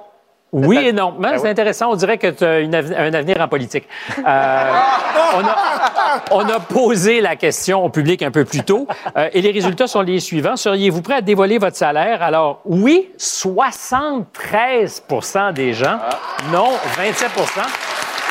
Oui 0.51 0.77
et 0.77 0.91
non. 0.93 1.13
Mais 1.19 1.37
c'est 1.37 1.49
intéressant. 1.49 1.91
On 1.91 1.95
dirait 1.95 2.17
que 2.17 2.27
tu 2.27 2.43
as 2.45 2.59
une 2.59 2.73
un 2.75 3.13
avenir 3.13 3.39
en 3.41 3.47
politique. 3.49 3.87
Euh, 4.19 4.71
on, 5.33 5.41
a, 5.45 5.55
on 6.31 6.47
a 6.49 6.59
posé 6.61 7.19
la 7.21 7.35
question 7.35 7.83
au 7.83 7.89
public 7.89 8.21
un 8.21 8.31
peu 8.31 8.45
plus 8.45 8.63
tôt 8.63 8.87
euh, 9.17 9.27
et 9.33 9.41
les 9.41 9.51
résultats 9.51 9.87
sont 9.87 10.01
les 10.01 10.19
suivants. 10.21 10.55
Seriez-vous 10.55 11.01
prêt 11.01 11.15
à 11.15 11.21
dévoiler 11.21 11.57
votre 11.57 11.75
salaire? 11.75 12.21
Alors, 12.23 12.61
oui, 12.65 13.09
73% 13.17 15.51
des 15.53 15.73
gens. 15.73 15.97
Non, 16.51 16.69
27% 16.97 17.61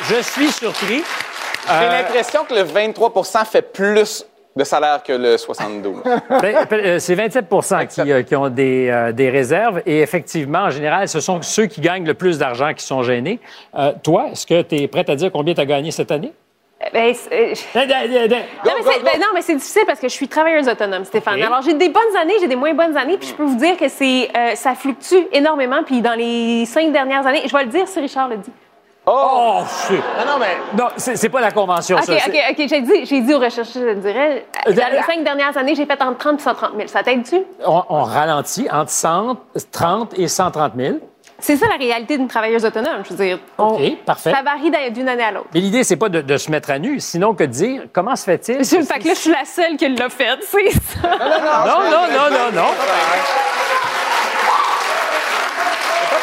Je 0.09 0.21
suis 0.21 0.51
surpris. 0.51 1.03
J'ai 1.67 1.73
Euh, 1.73 1.91
l'impression 2.01 2.43
que 2.47 2.53
le 2.53 2.63
23% 2.63 3.43
fait 3.45 3.61
plus 3.63 4.23
de 4.55 4.63
salaire 4.63 5.03
que 5.03 5.11
le 5.13 5.37
72. 5.37 6.01
Ben, 6.41 6.55
euh, 6.71 6.99
C'est 6.99 7.15
27 7.15 7.45
qui, 7.89 8.11
euh, 8.11 8.23
qui 8.23 8.35
ont 8.35 8.49
des, 8.49 8.89
euh, 8.89 9.11
des 9.11 9.29
réserves. 9.29 9.81
Et 9.85 9.99
effectivement, 9.99 10.59
en 10.63 10.69
général, 10.69 11.07
ce 11.09 11.19
sont 11.19 11.41
ceux 11.41 11.65
qui 11.65 11.81
gagnent 11.81 12.05
le 12.05 12.13
plus 12.13 12.37
d'argent 12.37 12.73
qui 12.73 12.83
sont 12.85 13.03
gênés. 13.03 13.39
Euh, 13.77 13.91
toi, 14.01 14.27
est-ce 14.31 14.45
que 14.45 14.61
tu 14.61 14.75
es 14.75 14.87
prête 14.87 15.09
à 15.09 15.15
dire 15.15 15.31
combien 15.31 15.53
tu 15.53 15.61
as 15.61 15.65
gagné 15.65 15.91
cette 15.91 16.11
année? 16.11 16.31
Ben, 16.93 17.13
c'est- 17.13 17.33
euh, 17.33 17.53
Ben, 17.73 17.87
ben, 17.87 18.09
ben, 18.09 18.29
ben, 18.29 18.43
Non, 18.65 18.71
mais 19.33 19.41
c'est, 19.41 19.53
ben 19.53 19.57
difficile 19.57 19.83
parce 19.87 19.99
que 19.99 20.07
je 20.07 20.13
suis 20.13 20.27
travailleuse 20.27 20.67
autonome, 20.67 21.03
Stéphane. 21.05 21.41
Alors, 21.41 21.61
j'ai 21.61 21.73
des 21.73 21.89
bonnes 21.89 22.15
années, 22.19 22.35
j'ai 22.39 22.47
des 22.47 22.55
moins 22.55 22.73
bonnes 22.73 22.95
années, 22.95 23.17
puis 23.17 23.29
je 23.29 23.33
peux 23.33 23.43
vous 23.43 23.55
dire 23.57 23.75
que 23.77 23.87
c'est, 23.87 24.29
euh, 24.37 24.55
ça 24.55 24.75
fluctue 24.75 25.27
énormément. 25.31 25.83
Puis 25.85 26.01
dans 26.01 26.13
les 26.15 26.65
cinq 26.65 26.91
dernières 26.91 27.25
années, 27.25 27.41
je 27.45 27.55
vais 27.55 27.63
le 27.63 27.69
dire 27.69 27.87
si 27.87 27.99
Richard 27.99 28.29
le 28.29 28.37
dit. 28.37 28.51
Oh, 29.07 29.61
c'est- 29.67 29.93
Non, 29.93 30.33
non, 30.33 30.39
mais 30.39 30.57
Non, 30.75 30.87
c'est 30.97 31.15
c'est 31.15 31.29
pas 31.29 31.41
la 31.41 31.51
convention, 31.51 31.97
OK, 31.97 32.03
ça. 32.05 32.13
OK, 32.13 32.21
c'est- 32.25 32.51
OK, 32.63 32.67
j'ai 32.69 32.81
dit, 32.81 33.05
j'ai 33.05 33.21
dit 33.21 33.33
aux 33.33 33.39
recherchistes, 33.39 33.79
je 33.87 33.93
dirais. 33.93 34.45
Euh, 34.67 34.71
Dans 34.73 34.91
les 34.91 34.97
euh, 34.97 35.01
cinq 35.05 35.23
dernières 35.23 35.55
années, 35.57 35.75
j'ai 35.75 35.85
fait 35.85 36.01
entre 36.01 36.17
30 36.17 36.39
et 36.39 36.43
130 36.43 36.71
000. 36.75 36.87
Ça 36.87 37.03
t'aide-tu? 37.03 37.37
On, 37.65 37.83
on 37.89 38.03
ralentit 38.03 38.67
entre 38.71 38.89
100, 38.89 39.37
30 39.71 40.17
et 40.17 40.27
130 40.27 40.73
000. 40.75 40.95
C'est 41.37 41.57
ça 41.57 41.67
la 41.67 41.75
réalité 41.75 42.17
d'une 42.17 42.27
travailleuse 42.29 42.65
autonome. 42.65 43.03
Je 43.03 43.13
veux 43.13 43.23
dire, 43.25 43.39
on- 43.57 43.75
OK, 43.75 43.97
parfait. 44.05 44.31
ça 44.31 44.41
varie 44.41 44.71
d'un- 44.71 44.89
d'une 44.89 45.07
année 45.09 45.23
à 45.23 45.31
l'autre. 45.31 45.47
Mais 45.53 45.59
l'idée, 45.59 45.83
c'est 45.83 45.97
pas 45.97 46.09
de, 46.09 46.21
de 46.21 46.37
se 46.37 46.49
mettre 46.49 46.71
à 46.71 46.79
nu, 46.79 46.99
sinon 46.99 47.35
que 47.35 47.43
de 47.43 47.51
dire 47.51 47.83
comment 47.93 48.15
se 48.15 48.23
fait-il? 48.23 48.57
Le 48.59 48.63
fait 48.63 48.99
que 48.99 49.07
là, 49.07 49.13
je 49.13 49.19
suis 49.19 49.31
la 49.31 49.45
seule 49.45 49.75
qui 49.77 49.87
l'a 49.89 50.09
fait, 50.09 50.37
c'est 50.41 50.71
ça. 50.71 51.09
Non, 51.09 51.81
non, 51.83 52.07
non, 52.09 52.29
non, 52.31 52.51
non. 52.61 52.67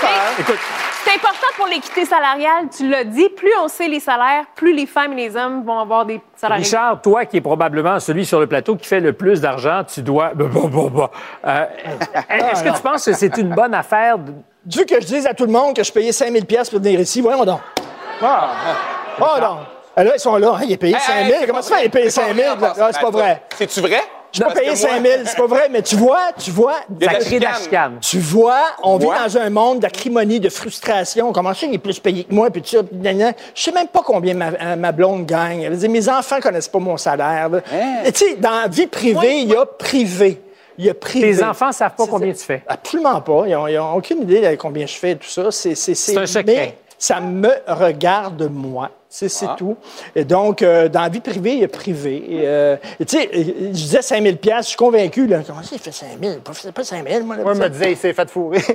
Mais 0.02 0.08
Écoute, 0.40 0.58
C'est 1.12 1.18
important 1.18 1.46
pour 1.56 1.66
l'équité 1.66 2.04
salariale, 2.06 2.68
tu 2.74 2.88
l'as 2.88 3.04
dit. 3.04 3.28
Plus 3.28 3.52
on 3.62 3.68
sait 3.68 3.86
les 3.88 4.00
salaires, 4.00 4.44
plus 4.54 4.72
les 4.72 4.86
femmes 4.86 5.12
et 5.12 5.28
les 5.28 5.36
hommes 5.36 5.62
vont 5.64 5.78
avoir 5.78 6.06
des 6.06 6.20
salaires. 6.36 6.56
Richard, 6.58 7.02
toi 7.02 7.26
qui 7.26 7.36
es 7.36 7.40
probablement 7.42 8.00
celui 8.00 8.24
sur 8.24 8.40
le 8.40 8.46
plateau 8.46 8.76
qui 8.76 8.86
fait 8.86 9.00
le 9.00 9.12
plus 9.12 9.40
d'argent, 9.40 9.82
tu 9.84 10.00
dois. 10.02 10.32
Euh, 11.44 11.64
Est-ce 12.30 12.62
que 12.64 12.74
tu 12.74 12.82
penses 12.82 13.04
que 13.04 13.12
c'est 13.12 13.36
une 13.36 13.54
bonne 13.54 13.74
affaire? 13.74 14.18
de- 14.18 14.32
Dieu 14.64 14.84
que 14.84 15.00
je 15.00 15.06
dise 15.06 15.26
à 15.26 15.34
tout 15.34 15.44
le 15.44 15.52
monde 15.52 15.74
que 15.74 15.82
je 15.82 15.92
payais 15.92 16.12
5000 16.12 16.46
pièces 16.46 16.70
pour 16.70 16.78
venir 16.80 17.00
ici, 17.00 17.20
voyons 17.20 17.44
donc. 17.44 17.60
Oh 18.22 18.26
non. 19.40 19.58
Ah, 19.96 20.04
Là, 20.04 20.12
ils 20.14 20.20
sont 20.20 20.36
là, 20.36 20.54
hein, 20.56 20.60
il 20.64 20.72
est 20.72 20.76
payé 20.78 20.94
Hey, 20.94 21.00
5000. 21.00 21.26
hey, 21.32 21.36
c'est 21.40 21.46
Comment 21.46 21.62
ça 21.62 21.74
fait, 21.76 21.82
il 21.82 21.86
est 21.86 21.88
payé 21.90 22.04
vrai. 22.04 22.10
5000? 22.10 22.44
C'est 22.44 22.56
pas 22.60 22.72
vrai, 22.72 22.80
Ah, 22.80 22.88
c'est 22.92 23.00
pas 23.02 23.10
vrai. 23.10 23.42
C'est-tu 23.56 23.80
vrai? 23.80 24.00
Je 24.32 24.36
suis 24.38 24.40
pas 24.44 24.46
Parce 24.46 24.60
payé 24.60 24.72
que 24.72 24.80
moi- 24.80 24.90
5000, 24.90 25.22
c'est 25.26 25.36
pas 25.36 25.46
vrai, 25.46 25.68
mais 25.70 25.82
tu 25.82 25.94
vois, 25.96 26.32
tu 26.38 26.50
vois, 26.50 26.76
Il 26.98 27.04
y 27.04 27.06
a 27.06 27.10
de 27.10 27.14
la 27.14 27.20
Ça 27.20 27.26
crée 27.26 27.38
de 27.38 27.44
la 27.44 27.50
chicane. 27.52 27.62
chicane. 27.64 27.98
tu 28.00 28.18
vois, 28.18 28.62
on 28.82 28.96
vit 28.96 29.06
dans 29.06 29.38
un 29.38 29.50
monde 29.50 29.80
d'acrimonie, 29.80 30.40
de 30.40 30.48
frustration. 30.48 31.32
Comment 31.32 31.52
ça, 31.52 31.66
il 31.66 31.74
est 31.74 31.78
plus 31.78 31.98
payé 32.00 32.24
que 32.24 32.34
moi, 32.34 32.50
puis 32.50 32.62
gna. 32.62 33.32
Je 33.54 33.62
sais 33.62 33.72
même 33.72 33.88
pas 33.88 34.00
combien 34.04 34.32
ma, 34.34 34.48
euh, 34.48 34.76
ma 34.76 34.90
blonde 34.92 35.26
gagne. 35.26 35.62
Elle 35.62 35.72
veut 35.72 35.78
dire, 35.78 35.90
mes 35.90 36.08
enfants 36.08 36.40
connaissent 36.40 36.68
pas 36.68 36.78
mon 36.78 36.96
salaire. 36.96 37.48
là. 37.50 37.60
Hein? 37.72 37.96
Et 38.06 38.12
Tu 38.12 38.24
sais, 38.26 38.34
dans 38.36 38.50
la 38.62 38.68
vie 38.68 38.86
privée, 38.86 39.40
il 39.40 39.48
y 39.50 39.54
a 39.56 39.66
privé. 39.66 40.40
Il 40.78 40.86
y 40.86 40.90
a 40.90 40.94
privé. 40.94 41.36
Tes 41.36 41.44
enfants 41.44 41.70
savent 41.70 41.94
pas 41.94 42.06
combien 42.06 42.32
tu 42.32 42.42
fais. 42.44 42.62
Absolument 42.66 43.20
pas. 43.20 43.44
Ils 43.46 43.54
n'ont 43.76 43.92
aucune 43.94 44.22
idée 44.22 44.40
de 44.40 44.56
combien 44.56 44.86
je 44.86 44.94
fais 44.94 45.10
et 45.10 45.16
tout 45.16 45.28
ça. 45.28 45.50
C'est 45.50 45.74
C'est 45.74 46.16
un 46.16 46.24
secret. 46.26 46.44
Mais 46.46 46.78
ça 47.02 47.18
me 47.20 47.50
regarde 47.66 48.48
moi. 48.48 48.88
C'est 49.08 49.28
Ah. 49.44 49.56
tout. 49.58 49.76
Et 50.14 50.24
donc, 50.24 50.62
euh, 50.62 50.88
dans 50.88 51.00
la 51.02 51.08
vie 51.08 51.18
privée, 51.18 51.54
il 51.54 51.58
y 51.58 51.64
a 51.64 51.68
privé. 51.68 52.14
Et, 52.28 52.40
euh, 52.44 52.76
tu 53.00 53.18
sais, 53.18 53.28
je 53.32 53.40
disais 53.72 54.02
5 54.02 54.22
000 54.22 54.36
je 54.58 54.62
suis 54.62 54.76
convaincu. 54.76 55.26
Là. 55.26 55.40
Comment 55.44 55.64
ça, 55.64 55.70
il 55.72 55.80
fait 55.80 55.90
5 55.90 56.06
000 56.22 56.36
Pas, 56.44 56.52
c'est 56.54 56.70
pas 56.70 56.84
5 56.84 57.04
000 57.08 57.24
moi. 57.24 57.36
là, 57.36 57.42
Moi, 57.42 57.54
je 57.54 57.58
me 57.58 57.68
disais, 57.70 57.90
il 57.90 57.96
s'est 57.96 58.12
fait 58.12 58.30
fourrer. 58.30 58.62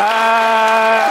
Euh, 0.00 1.06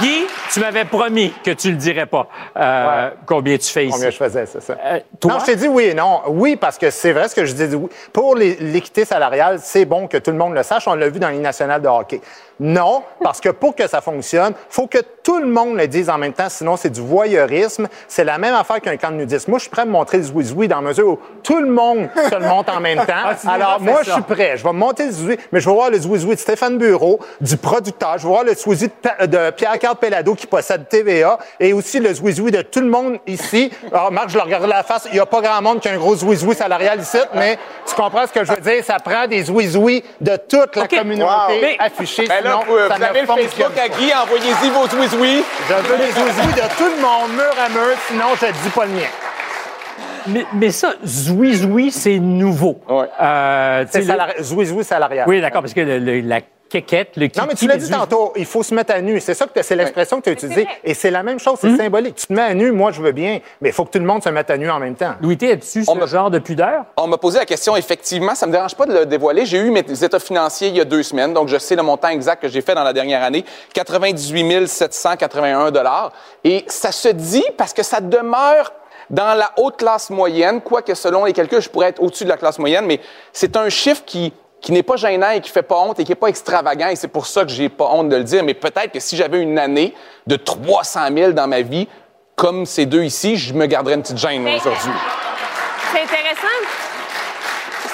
Guy, 0.00 0.26
tu 0.52 0.60
m'avais 0.60 0.84
promis 0.84 1.32
que 1.44 1.50
tu 1.52 1.70
le 1.70 1.76
dirais 1.76 2.06
pas. 2.06 2.26
euh, 2.56 2.86
Ouais. 3.08 3.12
Combien 3.26 3.56
tu 3.58 3.68
fais 3.70 3.84
ici? 3.86 3.92
Combien 3.94 4.10
je 4.10 4.16
faisais, 4.16 4.46
c'est 4.46 4.62
ça. 4.62 4.74
Euh, 4.84 5.00
toi? 5.20 5.32
Non, 5.34 5.38
je 5.40 5.44
t'ai 5.46 5.56
dit 5.56 5.68
oui 5.68 5.84
et 5.84 5.94
non. 5.94 6.20
Oui, 6.28 6.56
parce 6.56 6.78
que 6.78 6.90
c'est 6.90 7.12
vrai 7.12 7.28
ce 7.28 7.34
que 7.34 7.44
je 7.44 7.52
dis. 7.54 7.74
oui. 7.74 7.88
Pour 8.12 8.34
l'équité 8.36 9.04
salariale, 9.04 9.58
c'est 9.62 9.84
bon 9.84 10.06
que 10.08 10.16
tout 10.16 10.30
le 10.30 10.36
monde 10.36 10.54
le 10.54 10.62
sache. 10.62 10.86
On 10.88 10.94
l'a 10.94 11.08
vu 11.08 11.18
dans 11.18 11.28
les 11.28 11.38
nationales 11.38 11.82
de 11.82 11.88
hockey. 11.88 12.20
Non, 12.62 13.02
parce 13.22 13.40
que 13.40 13.48
pour 13.48 13.74
que 13.74 13.86
ça 13.88 14.02
fonctionne, 14.02 14.52
faut 14.68 14.86
que 14.86 14.98
tout 15.22 15.38
le 15.40 15.46
monde 15.46 15.76
le 15.78 15.88
dise 15.88 16.10
en 16.10 16.18
même 16.18 16.34
temps, 16.34 16.50
sinon 16.50 16.76
c'est 16.76 16.90
du 16.90 17.00
voyeurisme. 17.00 17.88
C'est 18.06 18.24
la 18.24 18.36
même 18.36 18.54
affaire 18.54 18.82
qu'un 18.82 18.98
camp 18.98 19.10
de 19.10 19.16
nudisme. 19.16 19.50
Moi, 19.50 19.58
je 19.58 19.62
suis 19.62 19.70
prêt 19.70 19.82
à 19.82 19.86
me 19.86 19.92
montrer 19.92 20.18
le 20.18 20.24
zouizoui 20.24 20.68
dans 20.68 20.76
la 20.82 20.88
mesure 20.88 21.08
où 21.08 21.18
tout 21.42 21.58
le 21.58 21.68
monde 21.70 22.10
se 22.28 22.34
le 22.34 22.46
monte 22.46 22.68
en 22.68 22.80
même 22.80 22.98
temps. 22.98 23.04
Ah, 23.46 23.52
Alors, 23.52 23.80
moi, 23.80 24.00
je 24.04 24.10
suis 24.10 24.22
prêt. 24.22 24.56
Je 24.58 24.62
vais 24.62 24.72
me 24.72 24.78
monter 24.78 25.06
le 25.06 25.12
zouizoui, 25.12 25.38
mais 25.52 25.60
je 25.60 25.68
vais 25.70 25.74
voir 25.74 25.90
le 25.90 25.98
zouizoui 25.98 26.34
de 26.34 26.40
Stéphane 26.40 26.76
Bureau, 26.76 27.18
du 27.40 27.56
producteur. 27.56 28.18
Je 28.18 28.24
vais 28.24 28.28
voir 28.28 28.44
le 28.44 28.52
zouizoui 28.54 28.90
de 29.26 29.50
Pierre-Carl 29.52 29.96
Pellado 29.96 30.34
qui 30.40 30.46
possède 30.46 30.88
TVA 30.88 31.38
et 31.60 31.72
aussi 31.72 32.00
le 32.00 32.12
zouizoui 32.14 32.50
de 32.50 32.62
tout 32.62 32.80
le 32.80 32.88
monde 32.88 33.18
ici. 33.26 33.70
Alors, 33.92 34.10
Marc, 34.10 34.30
je 34.30 34.36
le 34.36 34.42
regarde 34.42 34.64
la 34.66 34.82
face. 34.82 35.06
Il 35.10 35.14
n'y 35.14 35.20
a 35.20 35.26
pas 35.26 35.40
grand 35.40 35.60
monde 35.62 35.80
qui 35.80 35.88
a 35.88 35.92
un 35.92 35.98
gros 35.98 36.16
zouizoui 36.16 36.54
salarial 36.54 37.00
ici, 37.00 37.18
mais 37.34 37.58
tu 37.86 37.94
comprends 37.94 38.26
ce 38.26 38.32
que 38.32 38.44
je 38.44 38.50
veux 38.52 38.60
dire? 38.60 38.82
Ça 38.84 38.96
prend 38.98 39.26
des 39.26 39.42
zouizouis 39.44 40.02
de 40.20 40.36
toute 40.48 40.74
la 40.76 40.88
communauté 40.88 41.20
Wow. 41.30 41.76
Affichés. 41.78 42.26
Ben 42.26 42.42
là, 42.42 42.60
vous, 42.66 42.76
ça 42.88 42.94
vous 42.96 43.02
avez 43.02 43.20
le 43.20 43.26
Facebook 43.26 43.78
à 43.78 43.88
Guy, 43.88 44.12
envoyez-y 44.14 44.70
vos 44.70 44.86
oui 45.20 45.44
Je 45.68 45.74
veux 45.74 45.96
les 45.96 46.10
zouizouis 46.12 46.54
de 46.54 46.76
tout 46.76 46.90
le 46.96 47.00
monde, 47.02 47.32
mur 47.34 47.54
à 47.64 47.68
mur, 47.68 47.96
sinon 48.08 48.24
je 48.40 48.46
ne 48.46 48.52
dis 48.52 48.68
pas 48.74 48.84
le 48.86 48.92
mien. 48.92 49.06
Mais, 50.26 50.44
mais 50.54 50.70
ça, 50.70 50.92
zoui 51.04 51.54
zoui, 51.56 51.90
c'est 51.90 52.18
nouveau. 52.18 52.80
Ouais. 52.88 53.06
Euh, 53.20 53.84
zouizoui 54.40 54.84
salarial. 54.84 55.24
Oui, 55.28 55.40
d'accord, 55.40 55.62
parce 55.62 55.74
que 55.74 55.80
le- 55.80 55.98
le- 55.98 56.20
la 56.20 56.40
quéquette, 56.70 57.16
le 57.16 57.26
Non, 57.36 57.44
mais 57.48 57.54
tu 57.54 57.66
l'as 57.66 57.76
dit 57.76 57.90
tantôt, 57.90 58.32
il 58.36 58.46
faut 58.46 58.62
se 58.62 58.74
mettre 58.74 58.94
à 58.94 59.00
nu. 59.02 59.20
C'est 59.20 59.34
ça 59.34 59.46
que 59.46 59.62
c'est 59.62 59.76
l'expression 59.76 60.18
que 60.18 60.24
tu 60.24 60.30
as 60.30 60.32
utilisée. 60.32 60.66
Et 60.84 60.94
c'est 60.94 61.10
la 61.10 61.22
même 61.22 61.38
chose, 61.38 61.58
c'est 61.60 61.68
Hmm? 61.68 61.76
symbolique. 61.76 62.14
Tu 62.14 62.26
te 62.28 62.32
mets 62.32 62.42
à 62.42 62.54
nu, 62.54 62.70
moi 62.72 62.92
je 62.92 63.02
veux 63.02 63.12
bien, 63.12 63.40
mais 63.60 63.68
il 63.70 63.72
faut 63.72 63.84
que 63.84 63.90
tout 63.90 63.98
le 63.98 64.04
monde 64.06 64.22
se 64.22 64.28
mette 64.30 64.48
à 64.50 64.56
nu 64.56 64.70
en 64.70 64.78
même 64.78 64.94
temps. 64.94 65.14
Louis 65.20 65.36
On 65.42 65.94
ce 65.94 65.98
me- 65.98 66.06
genre 66.06 66.30
de 66.30 66.38
pudeur? 66.38 66.84
On 66.96 67.06
m'a 67.06 67.18
posé 67.18 67.38
la 67.38 67.44
question, 67.44 67.76
effectivement, 67.76 68.34
ça 68.34 68.46
me 68.46 68.52
dérange 68.52 68.74
pas 68.74 68.86
de 68.86 68.92
le 68.92 69.04
dévoiler. 69.06 69.44
J'ai 69.44 69.58
eu 69.58 69.70
mes 69.70 69.80
états 70.02 70.20
financiers 70.20 70.68
il 70.68 70.76
y 70.76 70.80
a 70.80 70.84
deux 70.84 71.02
semaines, 71.02 71.34
donc 71.34 71.48
je 71.48 71.58
sais 71.58 71.76
le 71.76 71.82
montant 71.82 72.08
exact 72.08 72.40
que 72.40 72.48
j'ai 72.48 72.60
fait 72.62 72.74
dans 72.74 72.84
la 72.84 72.92
dernière 72.92 73.22
année, 73.22 73.44
98 73.74 74.66
781 74.68 75.70
dollars. 75.70 76.12
Et 76.44 76.64
ça 76.68 76.92
se 76.92 77.08
dit 77.08 77.44
parce 77.56 77.72
que 77.72 77.82
ça 77.82 78.00
demeure 78.00 78.72
dans 79.10 79.34
la 79.36 79.50
haute 79.56 79.76
classe 79.76 80.10
moyenne, 80.10 80.60
quoique 80.60 80.94
selon 80.94 81.24
les 81.24 81.32
calculs, 81.32 81.60
je 81.60 81.68
pourrais 81.68 81.88
être 81.88 82.00
au-dessus 82.02 82.24
de 82.24 82.28
la 82.28 82.36
classe 82.36 82.58
moyenne, 82.60 82.86
mais 82.86 83.00
c'est 83.32 83.56
un 83.56 83.68
chiffre 83.68 84.02
qui 84.06 84.32
qui 84.60 84.72
n'est 84.72 84.82
pas 84.82 84.96
gênant 84.96 85.30
et 85.30 85.40
qui 85.40 85.50
fait 85.50 85.62
pas 85.62 85.78
honte 85.78 85.98
et 86.00 86.04
qui 86.04 86.12
est 86.12 86.16
pas 86.16 86.28
extravagant 86.28 86.88
et 86.88 86.96
c'est 86.96 87.08
pour 87.08 87.26
ça 87.26 87.44
que 87.44 87.50
j'ai 87.50 87.68
pas 87.68 87.86
honte 87.86 88.08
de 88.08 88.16
le 88.16 88.24
dire. 88.24 88.44
Mais 88.44 88.54
peut-être 88.54 88.92
que 88.92 89.00
si 89.00 89.16
j'avais 89.16 89.40
une 89.40 89.58
année 89.58 89.94
de 90.26 90.36
300 90.36 91.00
000 91.14 91.32
dans 91.32 91.46
ma 91.46 91.62
vie, 91.62 91.88
comme 92.36 92.66
ces 92.66 92.86
deux 92.86 93.02
ici, 93.02 93.36
je 93.36 93.52
me 93.54 93.66
garderais 93.66 93.94
une 93.94 94.02
petite 94.02 94.18
gêne 94.18 94.46
aujourd'hui. 94.46 94.92
C'est 95.92 96.02
intéressant. 96.02 96.89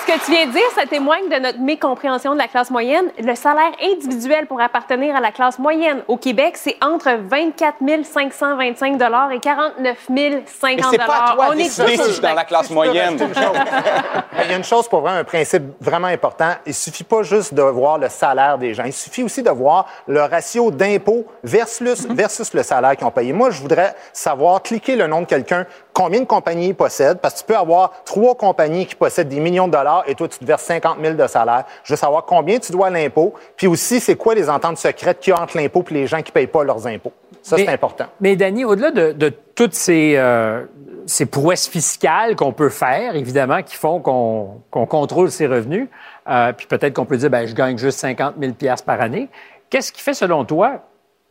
Ce 0.07 0.13
que 0.13 0.25
tu 0.25 0.31
viens 0.31 0.47
de 0.47 0.53
dire, 0.53 0.71
ça 0.73 0.87
témoigne 0.87 1.29
de 1.29 1.35
notre 1.35 1.59
mécompréhension 1.59 2.33
de 2.33 2.39
la 2.39 2.47
classe 2.47 2.71
moyenne. 2.71 3.07
Le 3.19 3.35
salaire 3.35 3.73
individuel 3.83 4.47
pour 4.47 4.61
appartenir 4.61 5.17
à 5.17 5.21
la 5.21 5.33
classe 5.33 5.59
moyenne 5.59 6.03
au 6.07 6.17
Québec, 6.17 6.57
c'est 6.57 6.77
entre 6.81 7.11
24 7.29 7.79
525 8.05 9.01
et 9.33 9.41
49 9.41 9.97
050 10.07 10.13
Mais 10.15 10.83
c'est 10.91 10.99
pas 10.99 11.25
à 11.25 11.35
toi 11.35 11.47
On 11.49 11.53
est 11.55 11.57
décider 11.57 11.97
tous 11.97 12.03
si 12.03 12.09
je 12.09 12.13
suis 12.13 12.23
dans 12.23 12.35
la 12.35 12.45
classe 12.45 12.71
moyenne. 12.71 13.19
Il 14.45 14.51
y 14.51 14.55
a 14.55 14.57
une 14.57 14.65
chose 14.65 14.87
pour 14.87 15.01
vrai, 15.01 15.11
un 15.13 15.25
principe 15.25 15.65
vraiment 15.81 16.07
important. 16.07 16.53
Il 16.65 16.75
suffit 16.75 17.03
pas 17.03 17.25
juste 17.25 17.53
de 17.53 17.63
voir 17.63 17.99
le 17.99 18.09
salaire 18.09 18.59
des 18.59 18.75
gens. 18.75 18.85
Il 18.85 18.93
suffit 18.93 19.25
aussi 19.25 19.43
de 19.43 19.51
voir 19.51 19.87
le 20.07 20.23
ratio 20.23 20.71
d'impôts 20.71 21.27
versus, 21.43 22.07
versus 22.09 22.55
le 22.55 22.63
salaire 22.63 22.97
qu'ils 22.97 23.07
ont 23.09 23.11
payé. 23.11 23.33
Moi, 23.33 23.51
je 23.51 23.61
voudrais 23.61 23.97
savoir, 24.13 24.63
cliquer 24.63 24.95
le 24.95 25.09
nom 25.09 25.23
de 25.23 25.27
quelqu'un, 25.27 25.67
combien 25.97 26.21
de 26.21 26.27
compagnies 26.27 26.69
il 26.69 26.75
possède, 26.75 27.21
parce 27.21 27.33
que 27.35 27.39
tu 27.39 27.45
peux 27.47 27.57
avoir 27.57 27.91
trois 28.05 28.35
compagnies 28.35 28.85
qui 28.85 28.95
possèdent 28.95 29.31
des 29.31 29.41
millions 29.41 29.67
de 29.67 29.73
dollars 29.73 30.05
et 30.07 30.15
toi, 30.15 30.29
tu 30.29 30.39
te 30.39 30.45
verses 30.45 30.65
50 30.65 30.99
000 31.01 31.15
de 31.15 31.27
salaire. 31.27 31.65
Je 31.85 31.95
veux 31.95 31.97
savoir 31.97 32.27
combien 32.27 32.59
tu 32.59 32.71
dois 32.71 32.89
à 32.89 32.91
l'impôt, 32.91 33.33
puis 33.57 33.67
aussi, 33.67 33.99
c'est 33.99 34.15
quoi 34.15 34.35
les 34.35 34.51
ententes 34.51 34.77
secrètes 34.77 35.21
qu'il 35.21 35.33
y 35.33 35.37
a 35.37 35.41
entre 35.41 35.57
l'impôt 35.57 35.83
et 35.91 35.95
les 35.95 36.07
gens 36.07 36.21
qui 36.21 36.33
payent 36.33 36.49
pas 36.49 36.65
leurs 36.65 36.87
impôts. 36.87 37.15
Ça, 37.41 37.57
c'est 37.57 37.69
important. 37.69 38.05
Mais 38.21 38.37
Danny, 38.37 38.67
au-delà 38.67 38.91
de, 38.91 39.13
de 39.13 39.33
toutes 39.55 39.73
ces, 39.73 40.17
euh, 40.17 40.67
ces 41.07 41.25
prouesses 41.25 41.67
fiscales 41.67 42.37
qu'on 42.37 42.53
peut 42.53 42.69
faire, 42.69 43.17
évidemment, 43.17 43.63
qui 43.63 43.77
font 43.77 44.01
qu'on 44.01 44.61
qu'on 44.71 44.85
contrôle 44.85 45.31
ses 45.31 45.47
revenus, 45.47 45.89
euh, 46.29 46.53
puis 46.53 46.67
peut-être 46.67 46.93
qu'on 46.93 47.07
peut 47.07 47.17
dire, 47.17 47.31
ben, 47.31 47.47
je 47.47 47.55
gagne 47.55 47.79
juste 47.79 48.01
50 48.01 48.35
000 48.39 48.53
par 48.85 49.01
année, 49.01 49.31
qu'est-ce 49.71 49.93
qui 49.93 50.03
fait, 50.03 50.13
selon 50.13 50.45
toi, 50.45 50.83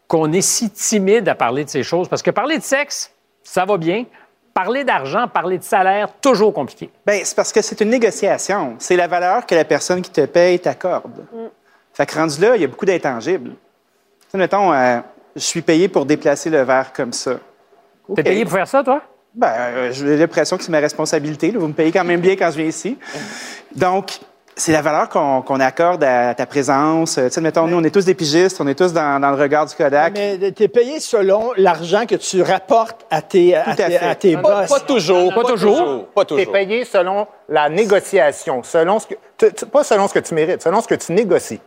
qu'on 0.08 0.34
est 0.34 0.42
si 0.42 0.72
timide 0.72 1.30
à 1.30 1.36
parler 1.36 1.66
de 1.66 1.70
ces 1.70 1.84
choses? 1.84 2.08
Parce 2.08 2.24
que 2.24 2.32
parler 2.32 2.58
de 2.58 2.64
sexe, 2.64 3.12
ça 3.44 3.66
va 3.66 3.78
bien. 3.78 4.06
Parler 4.56 4.86
d'argent, 4.86 5.28
parler 5.28 5.58
de 5.58 5.64
salaire, 5.66 6.08
toujours 6.22 6.54
compliqué. 6.54 6.90
Bien, 7.06 7.20
c'est 7.26 7.36
parce 7.36 7.52
que 7.52 7.62
c'est 7.62 7.82
une 7.82 7.90
négociation. 7.90 8.76
C'est 8.80 8.96
la 8.96 9.06
valeur 9.06 9.46
que 9.46 9.54
la 9.54 9.66
personne 9.66 10.02
qui 10.02 10.10
te 10.10 10.26
paye 10.26 10.58
t'accorde. 10.60 11.26
Fait 11.94 12.06
que 12.06 12.16
rendu 12.16 12.40
là, 12.40 12.56
il 12.56 12.62
y 12.62 12.64
a 12.64 12.68
beaucoup 12.68 12.86
d'intangibles. 12.86 13.50
Tu 13.50 13.58
sais, 14.30 14.38
mettons, 14.38 14.72
euh, 14.72 15.00
je 15.36 15.42
suis 15.42 15.62
payé 15.62 15.90
pour 15.90 16.06
déplacer 16.06 16.50
le 16.50 16.62
verre 16.62 16.94
comme 16.94 17.12
ça. 17.12 17.34
T'es 18.16 18.24
payé 18.24 18.46
pour 18.46 18.54
faire 18.54 18.68
ça, 18.68 18.82
toi? 18.82 19.02
Ben, 19.34 19.52
euh, 19.52 19.92
j'ai 19.92 20.16
l'impression 20.16 20.56
que 20.56 20.64
c'est 20.64 20.72
ma 20.72 20.80
responsabilité. 20.80 21.52
là. 21.52 21.60
Vous 21.60 21.68
me 21.68 21.74
payez 21.74 21.92
quand 21.92 22.06
même 22.06 22.22
bien 22.22 22.38
quand 22.38 22.50
je 22.50 22.56
viens 22.56 22.68
ici. 22.68 22.98
Donc, 23.76 24.20
c'est 24.58 24.72
la 24.72 24.82
valeur 24.82 25.10
qu'on 25.10 25.42
qu'on 25.42 25.60
accorde 25.60 26.04
à 26.04 26.34
ta 26.34 26.46
présence. 26.46 27.18
Euh, 27.18 27.28
Tu 27.28 27.34
sais, 27.34 27.42
mettons, 27.42 27.68
nous, 27.68 27.78
on 27.78 27.84
est 27.84 27.90
tous 27.94 28.06
des 28.06 28.14
pigistes, 28.16 28.60
on 28.62 28.68
est 28.68 28.76
tous 28.76 28.94
dans, 28.94 29.20
dans 29.20 29.32
le 29.32 29.42
regard 29.42 29.66
du 29.66 29.76
Kodak. 29.76 30.14
Mais 30.16 30.52
tu 30.52 30.64
es 30.64 30.68
payé 30.68 31.00
selon 31.00 31.52
l'argent 31.58 32.06
que 32.06 32.16
tu 32.16 32.42
rapportes 32.42 33.06
à 33.12 33.22
tes, 33.22 33.56
à 33.56 33.76
tes, 33.76 33.98
à 33.98 34.16
tes 34.16 34.36
Pas, 34.38 34.62
boss. 34.62 34.70
pas 34.70 34.80
toujours. 34.82 35.34
Pas 35.34 35.44
toujours. 35.44 36.08
Pas 36.08 36.26
Tu 36.26 36.34
es 36.36 36.38
toujours. 36.38 36.54
payé 36.54 36.86
selon 36.86 37.28
la 37.50 37.70
négociation, 37.70 38.64
selon 38.64 39.00
ce 39.00 39.08
que, 39.08 39.66
pas 39.66 39.84
selon 39.84 40.08
ce 40.08 40.14
que 40.14 40.20
tu 40.20 40.34
mérites, 40.34 40.62
selon 40.64 40.82
ce 40.82 40.88
que 40.88 40.96
tu 40.96 41.12
négocies. 41.12 41.60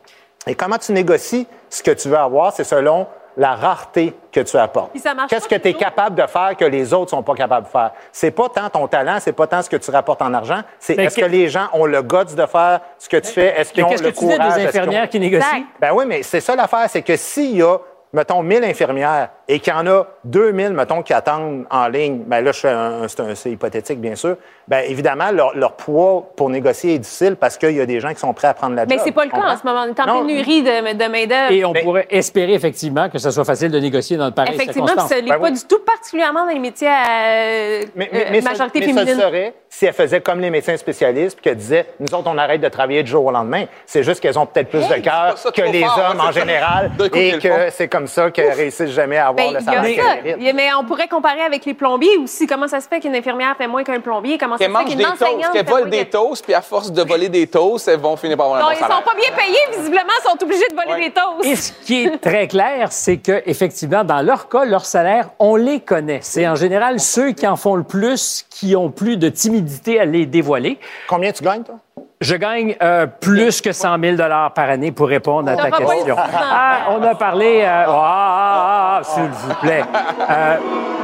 Et 0.47 0.55
comment 0.55 0.79
tu 0.79 0.93
négocies 0.93 1.47
ce 1.69 1.83
que 1.83 1.91
tu 1.91 2.09
veux 2.09 2.17
avoir, 2.17 2.53
c'est 2.55 2.65
selon 2.65 3.07
la 3.39 3.55
rareté 3.55 4.15
que 4.33 4.41
tu 4.41 4.57
apportes. 4.59 4.91
Qu'est-ce 5.31 5.49
que 5.49 5.55
tu 5.55 5.69
es 5.69 5.75
capable 5.75 6.21
de 6.21 6.27
faire 6.27 6.57
que 6.57 6.65
les 6.65 6.93
autres 6.93 7.11
sont 7.11 7.23
pas 7.23 7.35
capables 7.35 7.67
de 7.67 7.71
faire? 7.71 7.93
C'est 8.13 8.33
pas 8.33 8.49
tant 8.49 8.69
ton 8.69 8.87
talent, 8.89 9.19
c'est 9.21 9.33
pas 9.33 9.47
tant 9.47 9.63
ce 9.63 9.71
que 9.71 9.77
tu 9.77 9.91
rapportes 9.91 10.21
en 10.21 10.35
argent, 10.35 10.61
c'est 10.81 10.95
est-ce 10.99 11.15
que- 11.17 11.21
que 11.23 11.27
les 11.27 11.49
gens 11.49 11.69
ont 11.73 11.87
le 11.87 12.03
guts 12.03 12.35
de 12.37 12.47
faire 12.47 12.81
ce 12.99 13.09
que 13.09 13.17
tu 13.17 13.31
fais? 13.33 13.59
Est-ce 13.59 13.73
qu'ils 13.73 13.85
ont 13.85 13.89
qu'est-ce 13.89 14.03
que 14.03 14.09
le 14.09 14.13
tu 14.13 14.25
dis 14.27 14.35
courage? 14.37 14.55
des 14.55 14.61
Est-ce 14.63 14.71
qu'ils 14.73 14.81
ont- 14.81 14.83
infirmières 14.83 15.09
qui 15.09 15.21
négocient? 15.21 15.63
Ben 15.81 15.93
oui, 15.95 16.05
mais 16.07 16.23
c'est 16.25 16.41
ça 16.41 16.57
l'affaire, 16.57 16.87
c'est 16.91 17.03
que 17.03 17.17
s'il 17.17 17.57
y 17.57 17.63
a, 17.63 17.79
mettons, 18.13 18.43
1000 18.43 18.65
infirmières, 18.65 19.29
et 19.51 19.61
qu'il 19.61 19.73
y 19.73 19.77
en 19.77 19.87
a 19.87 20.07
2000, 20.25 20.71
mettons, 20.75 21.03
qui 21.03 21.15
attendent 21.15 21.65
en 21.71 21.89
ligne, 21.89 22.19
ben 22.27 22.43
là, 22.45 22.51
un- 22.65 23.09
c'est 23.09 23.21
un- 23.21 23.35
c'est 23.35 23.51
hypothétique, 23.51 23.99
bien 24.01 24.15
sûr, 24.15 24.37
ben 24.69 24.85
évidemment, 24.87 25.31
leur, 25.33 25.57
leur 25.57 25.73
poids 25.73 26.25
pour 26.37 26.51
négocier 26.51 26.95
est 26.95 26.99
difficile 26.99 27.37
parce 27.37 27.57
qu'il 27.57 27.71
y 27.73 27.81
a 27.81 27.87
des 27.87 27.99
gens 28.01 28.11
qui 28.11 28.21
sont 28.21 28.35
prêts 28.35 28.49
à 28.49 28.55
prendre 28.55 28.77
la 28.77 28.85
Mais 28.85 28.97
job. 28.97 29.03
c'est 29.07 29.13
pas 29.13 29.25
le 29.25 29.31
cas 29.31 29.39
en 29.39 29.57
ce 29.57 29.65
moment. 29.67 29.85
On 29.89 29.95
est 29.95 30.01
en 30.11 30.27
pénurie 30.27 30.63
de, 30.63 30.93
de 30.93 31.11
main-d'œuvre. 31.11 31.51
Et 31.53 31.65
on 31.65 31.73
pourrait 31.73 32.07
espérer 32.11 32.53
effectivement 32.53 33.09
que 33.09 33.19
ça 33.19 33.31
soit 33.31 33.45
facile 33.47 33.71
de 33.71 33.79
négocier 33.81 34.17
dans 34.19 34.29
de 34.29 34.35
pareilles 34.35 34.55
Effectivement, 34.55 34.87
ça 34.87 35.15
l'est 35.17 35.23
Ben 35.23 35.39
pas 35.39 35.45
oui. 35.45 35.53
du 35.53 35.65
tout, 35.65 35.79
particulièrement 35.81 36.45
dans 36.45 36.53
les 36.53 36.59
métiers 36.59 36.89
à 36.89 37.05
Mais, 37.07 37.81
euh, 37.81 37.85
mais, 37.97 38.27
mais 38.31 38.41
ça- 38.43 38.51
majorité 38.51 38.81
mais 38.81 38.87
ça, 38.89 38.93
féminine. 38.95 39.15
le 39.17 39.23
serait 39.23 39.55
si 39.71 39.87
elles 39.87 39.93
faisaient 39.95 40.21
comme 40.21 40.41
les 40.41 40.51
médecins 40.51 40.77
spécialistes 40.77 41.37
puis 41.37 41.45
qu'elles 41.45 41.57
disaient 41.57 41.87
nous 42.01 42.15
autres, 42.15 42.29
on 42.31 42.37
arrête 42.39 42.61
de 42.61 42.69
travailler 42.69 43.03
du 43.03 43.11
jour 43.11 43.25
au 43.27 43.31
lendemain. 43.31 43.65
C'est 43.87 44.03
juste 44.03 44.21
qu'elles 44.21 44.39
ont 44.39 44.47
peut-être 44.47 44.69
plus 44.71 44.87
de 44.89 44.95
cœur 45.03 45.35
que 45.55 45.63
les 45.63 45.85
fort, 45.85 46.11
hommes 46.11 46.21
hein, 46.21 46.25
en 46.29 46.33
général 46.33 46.91
et 47.15 47.33
le 47.33 47.39
que 47.39 47.71
c'est 47.71 47.89
comme 47.89 48.07
ça 48.07 48.31
qu'elles 48.31 48.53
réussissent 48.53 48.91
jamais 48.91 49.17
à 49.19 49.29
avoir 49.29 49.38
Ben, 49.39 49.55
le 49.55 49.61
salaire 49.61 50.37
mais 50.55 50.69
on 50.79 50.85
pourrait 50.85 51.09
comparer 51.09 51.43
avec 51.43 51.65
les 51.65 51.75
plombiers 51.75 52.17
aussi. 52.19 52.47
Comment 52.47 52.69
ça 52.69 52.81
se 52.81 52.89
fait 52.89 53.01
qu'une 53.01 53.15
infirmière 53.15 53.55
fait 53.57 53.67
moins 53.67 53.85
qu'un 53.85 54.01
plombier? 54.01 54.39
Comment 54.39 54.57
ça 54.57 54.65
se 54.65 54.71
fait 54.71 54.85
qu'une 54.85 55.07
enseignante 55.07 55.53
fait 55.53 55.69
moins 55.69 55.85
des 55.87 56.05
toasts, 56.05 56.45
puis 56.45 56.55
à 56.55 56.63
force 56.63 56.91
de 56.93 57.03
voler 57.03 57.29
des 57.29 57.47
toasts, 57.47 57.89
elles 57.89 58.01
vont 58.01 58.17
finir 58.17 58.37
par 58.37 58.47
avoir 58.47 58.61
un 58.61 58.63
Non, 58.63 58.69
bon 58.69 58.73
ils 58.75 58.79
sont 58.79 58.83
salaire. 58.89 59.05
pas 59.05 59.15
bien 59.15 59.37
payés, 59.37 59.79
visiblement, 59.79 60.13
ils 60.19 60.29
sont 60.29 60.43
obligés 60.43 60.69
de 60.69 60.75
voler 60.75 61.09
des 61.09 61.13
toasts. 61.13 61.45
Et 61.45 61.57
ce 61.57 61.73
qui 61.85 62.05
est 62.05 62.19
très 62.19 62.49
clair, 62.49 62.93
c'est 62.93 63.19
que 63.19 63.43
effectivement, 63.47 64.05
dans 64.05 64.23
leur 64.23 64.49
cas, 64.49 64.65
leur 64.65 64.85
salaire, 64.85 65.31
on 65.39 65.57
les 65.57 65.81
connaît. 65.81 66.21
C'est 66.23 66.49
en 66.49 66.55
général 66.55 67.01
ceux 67.01 67.33
qui 67.33 67.47
en 67.47 67.57
font 67.57 67.77
le 67.77 67.85
plus, 67.85 68.47
qui 68.51 68.75
ont 68.77 68.91
plus 68.91 69.17
de 69.17 69.29
timidité 69.29 70.01
à 70.01 70.05
les 70.05 70.27
dévoiler. 70.27 70.79
Combien 71.09 71.33
tu 71.33 71.43
gagnes, 71.45 71.63
toi? 71.63 71.77
Je 72.21 72.35
gagne 72.35 72.77
euh, 72.83 73.07
plus 73.07 73.61
que 73.61 73.71
100 73.71 73.97
000 74.01 74.17
par 74.17 74.69
année 74.71 74.91
pour 74.91 75.07
répondre 75.09 75.51
à 75.53 75.57
ta 75.57 75.71
question. 75.71 76.17
Ah, 76.19 76.89
on 76.91 77.03
a 77.03 77.15
parlé. 77.15 77.61
euh, 77.63 77.85
ah, 77.87 77.87
ah, 77.89 78.99
ah, 78.99 79.05
s'il 79.05 79.23
vous 79.23 79.55
plaît. 79.55 79.85
Euh, 80.29 80.57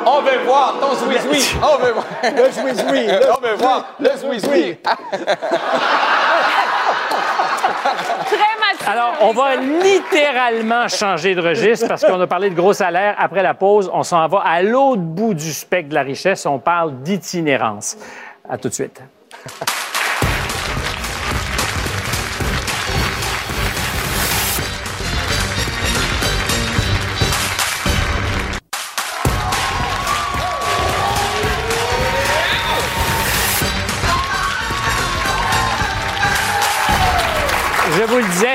On 0.07 0.21
veut 0.23 0.45
voir 0.45 0.75
ton 0.81 0.93
zouizoui. 0.95 1.57
On 1.63 1.79
veut 1.85 1.93
voir. 1.93 2.05
Le 2.25 2.51
zouizoui, 2.51 3.07
On 3.39 3.47
veut 3.47 3.55
voir 3.55 3.87
le 4.01 4.11
zouizoui. 4.17 4.77
Alors, 8.87 9.15
on 9.21 9.33
va 9.33 9.57
littéralement 9.57 10.89
changer 10.89 11.35
de 11.37 11.41
registre 11.41 11.87
parce 11.89 12.05
qu'on 12.05 12.21
a 12.21 12.27
parlé 12.27 12.51
de 12.51 12.55
gros 12.55 12.73
salaires. 12.73 13.15
Après 13.19 13.43
la 13.43 13.55
pause, 13.55 13.89
on 13.95 14.03
s'en 14.03 14.27
va 14.27 14.41
à 14.45 14.63
l'autre 14.63 15.01
bout 15.01 15.33
du 15.35 15.53
spectre 15.53 15.91
de 15.91 15.95
la 15.95 16.03
richesse. 16.03 16.45
On 16.45 16.59
parle 16.59 17.03
d'itinérance. 17.03 17.97
À 18.49 18.59
tout 18.59 18.69
de 18.69 18.75
suite. 18.75 19.01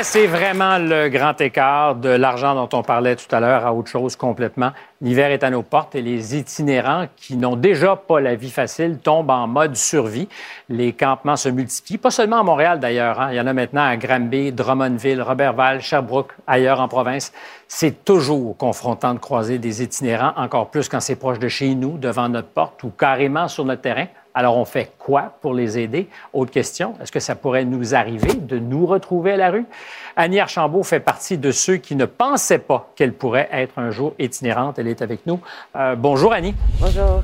C'est 0.03 0.27
vraiment 0.27 0.77
le 0.77 1.09
grand 1.09 1.39
écart 1.41 1.95
de 1.95 2.09
l'argent 2.09 2.53
dont 2.53 2.77
on 2.77 2.83
parlait 2.83 3.15
tout 3.15 3.33
à 3.33 3.39
l'heure 3.39 3.65
à 3.65 3.73
autre 3.73 3.89
chose 3.89 4.15
complètement. 4.15 4.71
L'hiver 5.01 5.31
est 5.31 5.43
à 5.43 5.49
nos 5.49 5.63
portes 5.63 5.95
et 5.95 6.01
les 6.01 6.37
itinérants 6.37 7.07
qui 7.15 7.35
n'ont 7.35 7.55
déjà 7.55 7.95
pas 7.95 8.19
la 8.19 8.35
vie 8.35 8.51
facile 8.51 8.99
tombent 8.99 9.31
en 9.31 9.47
mode 9.47 9.75
survie. 9.75 10.29
Les 10.69 10.93
campements 10.93 11.35
se 11.35 11.49
multiplient, 11.49 11.97
pas 11.97 12.11
seulement 12.11 12.39
à 12.39 12.43
Montréal 12.43 12.79
d'ailleurs. 12.79 13.19
hein. 13.19 13.29
Il 13.31 13.37
y 13.37 13.41
en 13.41 13.47
a 13.47 13.53
maintenant 13.53 13.83
à 13.83 13.97
Granby, 13.97 14.51
Drummondville, 14.51 15.21
Robertval, 15.21 15.81
Sherbrooke, 15.81 16.33
ailleurs 16.45 16.81
en 16.81 16.87
province. 16.87 17.33
C'est 17.67 18.05
toujours 18.05 18.57
confrontant 18.57 19.13
de 19.13 19.19
croiser 19.19 19.57
des 19.57 19.81
itinérants, 19.81 20.33
encore 20.37 20.69
plus 20.69 20.87
quand 20.87 20.99
c'est 20.99 21.15
proche 21.15 21.39
de 21.39 21.47
chez 21.47 21.73
nous, 21.73 21.97
devant 21.97 22.29
notre 22.29 22.49
porte 22.49 22.83
ou 22.83 22.89
carrément 22.89 23.47
sur 23.47 23.65
notre 23.65 23.81
terrain. 23.81 24.07
Alors, 24.33 24.57
on 24.57 24.65
fait 24.65 24.91
quoi 24.99 25.33
pour 25.41 25.53
les 25.53 25.79
aider? 25.79 26.07
Autre 26.33 26.51
question, 26.51 26.95
est-ce 27.01 27.11
que 27.11 27.19
ça 27.19 27.35
pourrait 27.35 27.65
nous 27.65 27.95
arriver 27.95 28.33
de 28.33 28.59
nous 28.59 28.85
retrouver 28.85 29.33
à 29.33 29.37
la 29.37 29.49
rue? 29.49 29.65
Annie 30.15 30.39
Archambault 30.39 30.83
fait 30.83 30.99
partie 30.99 31.37
de 31.37 31.51
ceux 31.51 31.77
qui 31.77 31.95
ne 31.95 32.05
pensaient 32.05 32.59
pas 32.59 32.91
qu'elle 32.95 33.13
pourrait 33.13 33.49
être 33.51 33.79
un 33.79 33.91
jour 33.91 34.13
itinérante. 34.19 34.79
Elle 34.79 34.87
est 34.87 35.01
avec 35.01 35.25
nous. 35.25 35.39
Euh, 35.75 35.95
bonjour, 35.95 36.33
Annie. 36.33 36.53
Bonjour. 36.79 37.23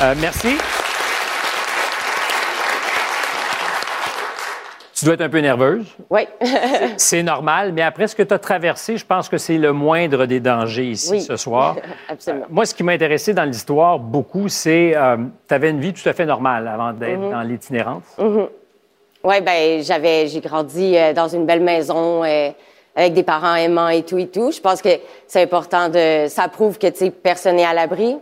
Euh, 0.00 0.14
merci. 0.20 0.56
Tu 4.98 5.04
dois 5.04 5.14
être 5.14 5.20
un 5.20 5.28
peu 5.28 5.38
nerveuse. 5.38 5.86
Oui. 6.10 6.22
C'est 6.96 7.22
normal, 7.22 7.72
mais 7.72 7.82
après 7.82 8.08
ce 8.08 8.16
que 8.16 8.22
tu 8.22 8.34
as 8.34 8.38
traversé, 8.38 8.96
je 8.96 9.06
pense 9.06 9.28
que 9.28 9.38
c'est 9.38 9.58
le 9.58 9.72
moindre 9.72 10.26
des 10.26 10.40
dangers 10.40 10.86
ici 10.90 11.10
Oui. 11.12 11.20
ce 11.20 11.36
soir. 11.36 11.76
Absolument. 12.08 12.46
Moi, 12.50 12.66
ce 12.66 12.74
qui 12.74 12.82
m'a 12.82 12.92
intéressé 12.92 13.32
dans 13.32 13.44
l'histoire 13.44 13.98
beaucoup, 13.98 14.48
c'est 14.48 14.94
tu 15.48 15.54
avais 15.54 15.70
une 15.70 15.80
vie 15.80 15.92
tout 15.92 16.08
à 16.08 16.12
fait 16.12 16.26
normale 16.26 16.66
avant 16.66 16.92
d'être 16.92 17.18
Mhm. 17.20 17.30
dans 17.30 17.42
l'itinérance. 17.42 18.02
Oui, 19.24 19.40
ben 19.40 19.82
j'avais, 19.82 20.26
j'ai 20.28 20.40
grandi 20.40 20.96
euh, 20.96 21.12
dans 21.12 21.28
une 21.28 21.44
belle 21.44 21.60
maison 21.60 22.24
euh, 22.24 22.50
avec 22.94 23.12
des 23.14 23.24
parents 23.24 23.56
aimants 23.56 23.88
et 23.88 24.02
tout 24.04 24.16
et 24.18 24.28
tout. 24.28 24.52
Je 24.52 24.60
pense 24.60 24.80
que 24.80 24.90
c'est 25.26 25.42
important 25.42 25.88
de, 25.88 26.26
ça 26.28 26.48
prouve 26.48 26.78
que 26.78 26.86
tu 26.86 27.10
personne 27.10 27.56
n'est 27.56 27.64
à 27.64 27.74
l'abri 27.74 28.16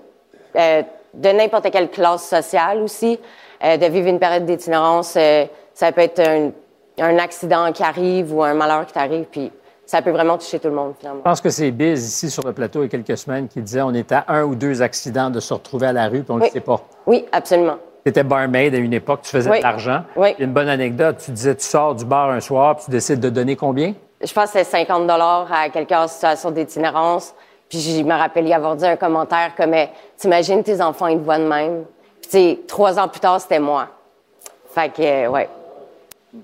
euh, 0.56 0.82
de 1.14 1.28
n'importe 1.28 1.70
quelle 1.70 1.90
classe 1.90 2.28
sociale 2.28 2.78
aussi. 2.82 3.18
Euh, 3.64 3.76
de 3.76 3.86
vivre 3.86 4.08
une 4.08 4.18
période 4.18 4.44
d'itinérance, 4.46 5.14
euh, 5.16 5.44
ça 5.74 5.92
peut 5.92 6.02
être 6.02 6.20
un, 6.20 6.50
un 6.98 7.18
accident 7.18 7.70
qui 7.72 7.82
arrive 7.82 8.34
ou 8.34 8.42
un 8.42 8.54
malheur 8.54 8.86
qui 8.86 8.92
t'arrive, 8.92 9.24
puis 9.30 9.50
ça 9.84 10.02
peut 10.02 10.10
vraiment 10.10 10.36
toucher 10.38 10.58
tout 10.58 10.68
le 10.68 10.74
monde 10.74 10.94
finalement. 10.98 11.20
Je 11.20 11.28
pense 11.30 11.40
que 11.40 11.50
c'est 11.50 11.70
Biz 11.70 12.04
ici 12.04 12.30
sur 12.30 12.44
le 12.44 12.52
plateau 12.52 12.80
il 12.80 12.84
y 12.84 12.86
a 12.86 12.88
quelques 12.88 13.16
semaines 13.18 13.48
qui 13.48 13.60
disait 13.60 13.82
on 13.82 13.94
était 13.94 14.16
à 14.16 14.24
un 14.28 14.42
ou 14.44 14.54
deux 14.54 14.82
accidents 14.82 15.30
de 15.30 15.40
se 15.40 15.52
retrouver 15.54 15.86
à 15.86 15.92
la 15.92 16.08
rue 16.08 16.22
puis 16.22 16.30
on 16.30 16.36
ne 16.36 16.40
Oui. 16.42 16.46
le 16.48 16.52
sait 16.52 16.60
pas. 16.60 16.80
Oui, 17.06 17.24
absolument. 17.32 17.76
Tu 18.04 18.10
étais 18.10 18.22
barmaid 18.24 18.74
à 18.74 18.78
une 18.78 18.92
époque, 18.92 19.20
tu 19.22 19.30
faisais 19.30 19.50
Oui. 19.50 19.58
de 19.58 19.62
l'argent. 19.62 20.02
Oui. 20.16 20.34
Une 20.38 20.52
bonne 20.52 20.68
anecdote, 20.68 21.18
tu 21.24 21.30
disais 21.32 21.54
tu 21.54 21.64
sors 21.64 21.94
du 21.94 22.04
bar 22.04 22.30
un 22.30 22.40
soir 22.40 22.76
puis 22.76 22.86
tu 22.86 22.90
décides 22.90 23.20
de 23.20 23.30
donner 23.30 23.56
combien? 23.56 23.94
je 24.24 24.32
pense 24.32 24.46
que 24.50 24.58
c'est 24.58 24.64
50 24.64 25.06
dollars 25.06 25.46
à 25.52 25.68
quelqu'un 25.68 26.04
en 26.04 26.08
situation 26.08 26.50
d'itinérance. 26.50 27.34
Puis 27.68 27.80
je 27.80 28.02
me 28.02 28.14
rappelle 28.14 28.46
y 28.48 28.54
avoir 28.54 28.74
dit 28.76 28.86
un 28.86 28.96
commentaire 28.96 29.52
comme 29.56 29.74
T'imagines 30.16 30.62
tes 30.62 30.80
enfants, 30.80 31.08
ils 31.08 31.18
te 31.18 31.24
voient 31.24 31.38
de 31.38 31.44
même. 31.46 31.84
Puis 32.22 32.30
tu 32.30 32.38
sais, 32.38 32.58
trois 32.66 32.98
ans 32.98 33.08
plus 33.08 33.20
tard, 33.20 33.40
c'était 33.40 33.58
moi. 33.58 33.88
Fait 34.70 34.88
que, 34.88 35.26
ouais. 35.28 35.48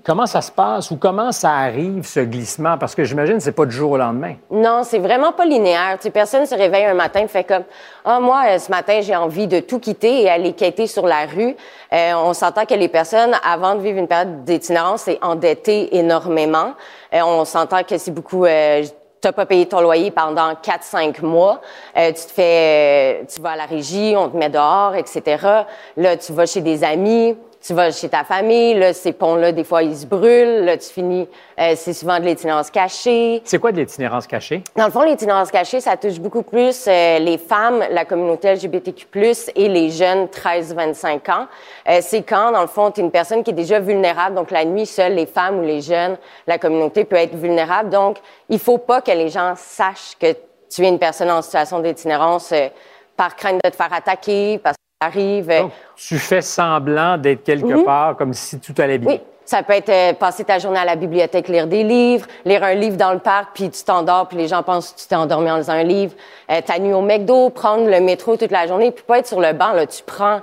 Comment 0.03 0.25
ça 0.25 0.41
se 0.41 0.51
passe 0.51 0.91
ou 0.91 0.97
comment 0.97 1.31
ça 1.31 1.51
arrive, 1.51 2.05
ce 2.05 2.21
glissement? 2.21 2.77
Parce 2.77 2.95
que 2.95 3.03
j'imagine 3.03 3.37
que 3.37 3.43
c'est 3.43 3.51
pas 3.51 3.65
du 3.65 3.75
jour 3.75 3.91
au 3.91 3.97
lendemain. 3.97 4.35
Non, 4.49 4.81
c'est 4.83 4.97
vraiment 4.97 5.33
pas 5.33 5.45
linéaire. 5.45 5.97
Tu 6.01 6.09
personne 6.09 6.45
se 6.45 6.55
réveille 6.55 6.85
un 6.85 6.93
matin 6.93 7.21
et 7.21 7.27
fait 7.27 7.43
comme 7.43 7.63
Ah, 8.03 8.19
moi, 8.19 8.43
euh, 8.47 8.59
ce 8.59 8.71
matin, 8.71 9.01
j'ai 9.01 9.15
envie 9.15 9.45
de 9.45 9.59
tout 9.59 9.79
quitter 9.79 10.23
et 10.23 10.29
aller 10.29 10.53
quêter 10.53 10.87
sur 10.87 11.05
la 11.05 11.25
rue. 11.25 11.55
Euh, 11.91 12.13
on 12.15 12.33
s'entend 12.33 12.65
que 12.65 12.73
les 12.73 12.87
personnes, 12.87 13.35
avant 13.45 13.75
de 13.75 13.81
vivre 13.81 13.99
une 13.99 14.07
période 14.07 14.43
d'itinérance, 14.45 15.03
c'est 15.03 15.19
endettées 15.21 15.95
énormément. 15.95 16.73
Euh, 17.13 17.21
on 17.23 17.45
s'entend 17.45 17.83
que 17.83 17.97
c'est 17.97 18.11
beaucoup. 18.11 18.45
Euh, 18.45 18.83
T'as 19.21 19.31
pas 19.31 19.45
payé 19.45 19.65
ton 19.65 19.79
loyer 19.79 20.11
pendant 20.11 20.51
4-5 20.51 21.23
mois. 21.23 21.61
Tu 21.95 22.01
te 22.13 23.23
tu 23.23 23.41
vas 23.41 23.51
à 23.51 23.55
la 23.55 23.63
régie, 23.63 24.15
on 24.17 24.27
te 24.27 24.35
met 24.35 24.49
dehors, 24.49 24.95
etc. 24.95 25.63
Là, 25.95 26.17
tu 26.17 26.33
vas 26.33 26.45
chez 26.45 26.59
des 26.59 26.83
amis, 26.83 27.37
tu 27.65 27.73
vas 27.73 27.91
chez 27.91 28.09
ta 28.09 28.23
famille. 28.23 28.73
Là, 28.73 28.93
ces 28.93 29.13
ponts-là, 29.13 29.53
des 29.53 29.63
fois, 29.63 29.83
ils 29.83 29.95
se 29.95 30.05
brûlent. 30.05 30.65
Là, 30.65 30.77
tu 30.77 30.89
finis, 30.89 31.27
euh, 31.59 31.73
c'est 31.75 31.93
souvent 31.93 32.19
de 32.19 32.25
l'itinérance 32.25 32.69
cachée. 32.69 33.41
C'est 33.45 33.57
quoi 33.57 33.71
de 33.71 33.77
l'itinérance 33.77 34.27
cachée? 34.27 34.63
Dans 34.75 34.85
le 34.85 34.91
fond, 34.91 35.03
l'itinérance 35.03 35.49
cachée, 35.49 35.79
ça 35.79 35.95
touche 35.95 36.19
beaucoup 36.19 36.43
plus 36.43 36.85
euh, 36.87 37.19
les 37.19 37.37
femmes, 37.37 37.83
la 37.89 38.03
communauté 38.03 38.53
LGBTQ+, 38.53 39.07
et 39.55 39.69
les 39.69 39.89
jeunes 39.91 40.25
13-25 40.25 41.31
ans. 41.31 41.47
Euh, 41.89 41.99
c'est 42.01 42.23
quand, 42.23 42.51
dans 42.51 42.61
le 42.61 42.67
fond, 42.67 42.91
tu 42.91 42.99
es 42.99 43.03
une 43.03 43.11
personne 43.11 43.43
qui 43.43 43.51
est 43.51 43.55
déjà 43.55 43.79
vulnérable. 43.79 44.35
Donc, 44.35 44.51
la 44.51 44.65
nuit, 44.65 44.85
seules 44.85 45.13
les 45.13 45.25
femmes 45.25 45.59
ou 45.59 45.63
les 45.63 45.81
jeunes, 45.81 46.17
la 46.47 46.57
communauté 46.57 47.05
peut 47.05 47.15
être 47.15 47.35
vulnérable. 47.35 47.89
Donc, 47.89 48.17
il 48.49 48.59
faut 48.59 48.77
pas 48.77 49.01
que 49.01 49.11
les 49.11 49.29
gens 49.29 49.53
sachent 49.55 50.17
que 50.19 50.35
tu 50.69 50.83
es 50.83 50.89
une 50.89 50.99
personne 50.99 51.31
en 51.31 51.41
situation 51.41 51.79
d'itinérance 51.79 52.51
euh, 52.51 52.67
par 53.15 53.35
crainte 53.37 53.61
de 53.63 53.69
te 53.69 53.75
faire 53.75 53.93
attaquer, 53.93 54.59
parce 54.61 54.75
arrive. 55.03 55.49
euh, 55.49 55.61
Donc, 55.61 55.71
tu 55.95 56.17
fais 56.17 56.41
semblant 56.41 57.17
d'être 57.17 57.43
quelque 57.43 57.65
Mhm. 57.73 57.83
part 57.85 58.15
comme 58.17 58.33
si 58.33 58.59
tout 58.59 58.73
allait 58.77 58.97
bien. 58.97 59.11
oui. 59.13 59.21
Ça 59.45 59.61
peut 59.61 59.73
être 59.73 59.89
euh, 59.89 60.13
passer 60.13 60.45
ta 60.45 60.57
journée 60.57 60.79
à 60.79 60.85
la 60.85 60.95
bibliothèque, 60.95 61.49
lire 61.49 61.67
des 61.67 61.83
livres, 61.83 62.25
lire 62.45 62.63
un 62.63 62.75
livre 62.75 62.95
dans 62.95 63.11
le 63.11 63.19
parc, 63.19 63.49
puis 63.53 63.69
tu 63.69 63.83
t'endors, 63.83 64.29
puis 64.29 64.37
les 64.37 64.47
gens 64.47 64.63
pensent 64.63 64.93
que 64.93 64.99
tu 65.01 65.05
t'es 65.07 65.15
endormi 65.17 65.51
en 65.51 65.57
lisant 65.57 65.73
un 65.73 65.83
livre. 65.83 66.13
Euh, 66.49 66.61
ta 66.65 66.79
nuit 66.79 66.93
au 66.93 67.01
McDo, 67.01 67.49
prendre 67.49 67.89
le 67.89 67.99
métro 67.99 68.37
toute 68.37 68.51
la 68.51 68.67
journée, 68.67 68.91
puis 68.91 69.03
pas 69.03 69.19
être 69.19 69.27
sur 69.27 69.41
le 69.41 69.51
banc, 69.51 69.73
là, 69.73 69.85
tu 69.85 70.01
prends 70.01 70.39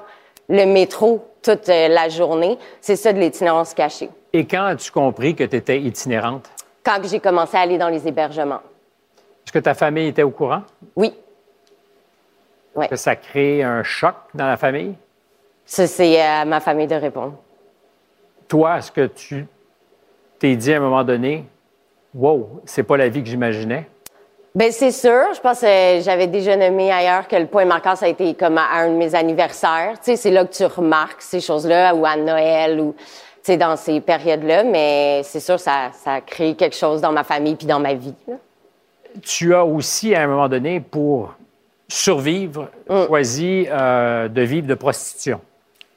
le 0.50 0.66
métro 0.66 1.26
toute 1.42 1.66
euh, 1.70 1.88
la 1.88 2.10
journée. 2.10 2.58
C'est 2.82 2.96
ça 2.96 3.14
de 3.14 3.18
l'itinérance 3.18 3.72
cachée. 3.72 4.10
Et 4.34 4.44
quand 4.46 4.64
as-tu 4.66 4.90
compris 4.92 5.34
que 5.34 5.44
tu 5.44 5.56
étais 5.56 5.80
itinérante? 5.80 6.50
Quand 6.84 6.98
j'ai 7.02 7.20
commencé 7.20 7.56
à 7.56 7.60
aller 7.60 7.78
dans 7.78 7.88
les 7.88 8.06
hébergements. 8.06 8.60
Est-ce 9.46 9.52
que 9.52 9.58
ta 9.60 9.72
famille 9.72 10.08
était 10.08 10.22
au 10.24 10.30
courant? 10.30 10.60
Oui. 10.94 11.14
Ouais. 12.74 12.88
Que 12.88 12.96
ça 12.96 13.16
crée 13.16 13.62
un 13.62 13.82
choc 13.82 14.14
dans 14.34 14.46
la 14.46 14.56
famille? 14.56 14.94
Ça, 15.64 15.86
c'est 15.86 16.20
à 16.20 16.44
ma 16.44 16.60
famille 16.60 16.86
de 16.86 16.94
répondre. 16.94 17.34
Toi, 18.48 18.78
est-ce 18.78 18.90
que 18.90 19.06
tu 19.06 19.46
t'es 20.38 20.56
dit 20.56 20.72
à 20.72 20.78
un 20.78 20.80
moment 20.80 21.04
donné, 21.04 21.44
wow, 22.14 22.60
c'est 22.64 22.82
pas 22.82 22.96
la 22.96 23.08
vie 23.08 23.22
que 23.22 23.28
j'imaginais? 23.28 23.88
Ben 24.54 24.72
c'est 24.72 24.90
sûr. 24.90 25.32
Je 25.34 25.40
pense 25.40 25.60
que 25.60 26.00
j'avais 26.00 26.26
déjà 26.26 26.56
nommé 26.56 26.90
ailleurs 26.90 27.28
que 27.28 27.36
le 27.36 27.46
point 27.46 27.64
marquant, 27.64 27.94
ça 27.94 28.06
a 28.06 28.08
été 28.08 28.34
comme 28.34 28.58
à 28.58 28.78
un 28.78 28.88
de 28.88 28.96
mes 28.96 29.14
anniversaires. 29.14 29.92
Tu 30.02 30.06
sais, 30.06 30.16
c'est 30.16 30.30
là 30.32 30.44
que 30.44 30.52
tu 30.52 30.64
remarques 30.64 31.22
ces 31.22 31.40
choses-là, 31.40 31.94
ou 31.94 32.04
à 32.04 32.16
Noël, 32.16 32.80
ou 32.80 32.94
tu 32.94 33.04
sais, 33.42 33.56
dans 33.56 33.76
ces 33.76 34.00
périodes-là. 34.00 34.64
Mais 34.64 35.22
c'est 35.22 35.38
sûr, 35.38 35.60
ça, 35.60 35.90
ça 35.92 36.14
a 36.14 36.20
créé 36.20 36.56
quelque 36.56 36.74
chose 36.74 37.00
dans 37.00 37.12
ma 37.12 37.22
famille 37.22 37.54
puis 37.54 37.68
dans 37.68 37.78
ma 37.78 37.94
vie. 37.94 38.14
là. 38.26 38.34
Tu 39.22 39.54
as 39.54 39.64
aussi, 39.64 40.14
à 40.14 40.22
un 40.22 40.26
moment 40.26 40.48
donné, 40.48 40.80
pour 40.80 41.34
survivre, 41.92 42.68
Mm. 42.88 43.06
choisi 43.06 43.66
euh, 43.68 44.28
de 44.28 44.42
vivre 44.42 44.66
de 44.66 44.74
prostitution. 44.74 45.40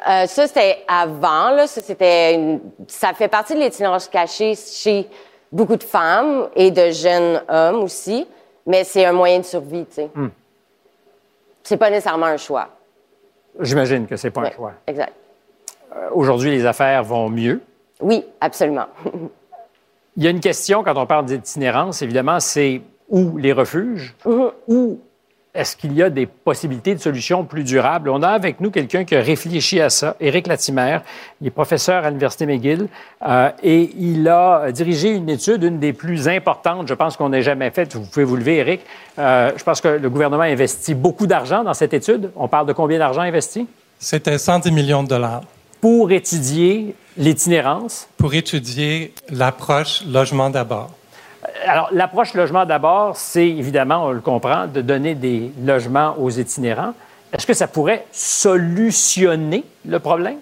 Euh, 0.08 0.26
ça, 0.26 0.48
c'était 0.48 0.80
avant. 0.88 1.52
Là. 1.52 1.68
Ça, 1.68 1.82
c'était 1.82 2.36
une- 2.36 2.60
ça 2.88 3.14
fait 3.14 3.28
partie 3.30 3.54
de 3.56 3.60
l'itinérance 3.60 4.08
cachée 4.10 4.54
chez 4.56 5.08
beaucoup 5.52 5.78
de 5.78 5.84
femmes 5.84 6.50
et 6.56 6.72
de 6.72 6.90
jeunes 6.92 7.42
hommes 7.48 7.84
aussi. 7.84 8.28
Mais 8.66 8.84
c'est 8.84 9.06
un 9.06 9.14
moyen 9.14 9.40
de 9.40 9.44
survie, 9.46 9.86
tu 9.86 9.94
sais. 9.96 10.10
Hmm. 10.16 10.30
C'est 11.64 11.78
pas 11.78 11.90
nécessairement 11.90 12.26
un 12.28 12.38
choix. 12.38 12.70
J'imagine 13.60 14.08
que 14.08 14.16
c'est 14.18 14.32
pas 14.32 14.42
un 14.42 14.52
choix. 14.52 14.74
Exact. 14.88 15.14
Euh, 15.96 16.10
Aujourd'hui, 16.14 16.50
les 16.52 16.66
affaires 16.66 17.04
vont 17.04 17.30
mieux. 17.30 17.62
Oui, 18.02 18.26
absolument. 18.42 18.88
Il 20.18 20.24
y 20.24 20.28
a 20.28 20.30
une 20.32 20.40
question 20.42 20.84
quand 20.84 20.96
on 20.98 21.06
parle 21.06 21.26
d'itinérance, 21.26 22.02
évidemment, 22.02 22.40
c'est 22.40 22.82
où 23.10 23.38
les 23.38 23.54
refuges, 23.54 24.16
Mhm. 24.26 24.52
ou 24.68 25.00
est-ce 25.56 25.76
qu'il 25.78 25.94
y 25.94 26.02
a 26.02 26.10
des 26.10 26.26
possibilités 26.26 26.96
de 26.96 27.00
solutions 27.00 27.44
plus 27.46 27.64
durables? 27.64 28.10
On 28.10 28.24
a 28.24 28.30
avec 28.30 28.60
nous 28.60 28.72
quelqu'un 28.72 29.04
qui 29.06 29.16
a 29.16 29.22
réfléchi 29.22 29.80
à 29.80 29.90
ça, 29.92 30.16
Éric 30.20 30.48
Latimer. 30.48 30.98
Il 31.42 31.48
est 31.48 31.52
professeur 31.52 32.04
à 32.04 32.10
l'Université 32.10 32.48
McGill 32.48 32.88
euh, 33.28 33.50
et 33.62 33.92
il 34.00 34.28
a 34.28 34.72
dirigé 34.72 35.10
une 35.12 35.30
étude, 35.30 35.62
une 35.64 35.78
des 35.80 35.94
plus 35.94 36.28
importantes, 36.28 36.88
je 36.88 36.96
pense, 36.96 37.18
qu'on 37.18 37.32
ait 37.34 37.44
jamais 37.44 37.70
faite. 37.70 37.96
Vous 37.96 38.06
pouvez 38.06 38.26
vous 38.26 38.36
lever, 38.36 38.58
Éric. 38.58 38.82
Euh, 39.20 39.52
je 39.56 39.64
pense 39.64 39.80
que 39.80 39.90
le 39.90 40.10
gouvernement 40.10 40.42
a 40.44 40.48
investi 40.48 40.96
beaucoup 40.96 41.28
d'argent 41.28 41.64
dans 41.64 41.76
cette 41.76 41.94
étude. 41.94 42.32
On 42.36 42.48
parle 42.48 42.66
de 42.66 42.74
combien 42.74 42.98
d'argent 42.98 43.22
investi? 43.22 43.68
C'était 44.00 44.40
110 44.40 44.72
millions 44.72 45.04
de 45.04 45.10
dollars 45.10 45.44
Pour 45.82 46.12
étudier 46.12 46.96
l'itinérance? 47.16 48.08
pour 48.18 48.34
étudier 48.34 49.14
l'approche 49.30 50.04
logement 50.08 50.50
d'abord. 50.50 50.90
Alors, 51.66 51.90
l'approche 51.92 52.34
logement 52.34 52.66
d'abord, 52.66 53.18
c'est 53.18 53.48
évidemment, 53.48 54.06
on 54.06 54.12
le 54.12 54.22
comprend, 54.22 54.68
de 54.68 54.82
donner 54.82 55.16
des 55.16 55.52
logements 55.64 56.16
aux 56.20 56.30
itinérants. 56.30 56.94
Est-ce 57.34 57.48
que 57.48 57.54
ça 57.54 57.68
pourrait 57.68 58.06
solutionner 58.12 59.64
le 59.86 60.00
problème? 60.00 60.38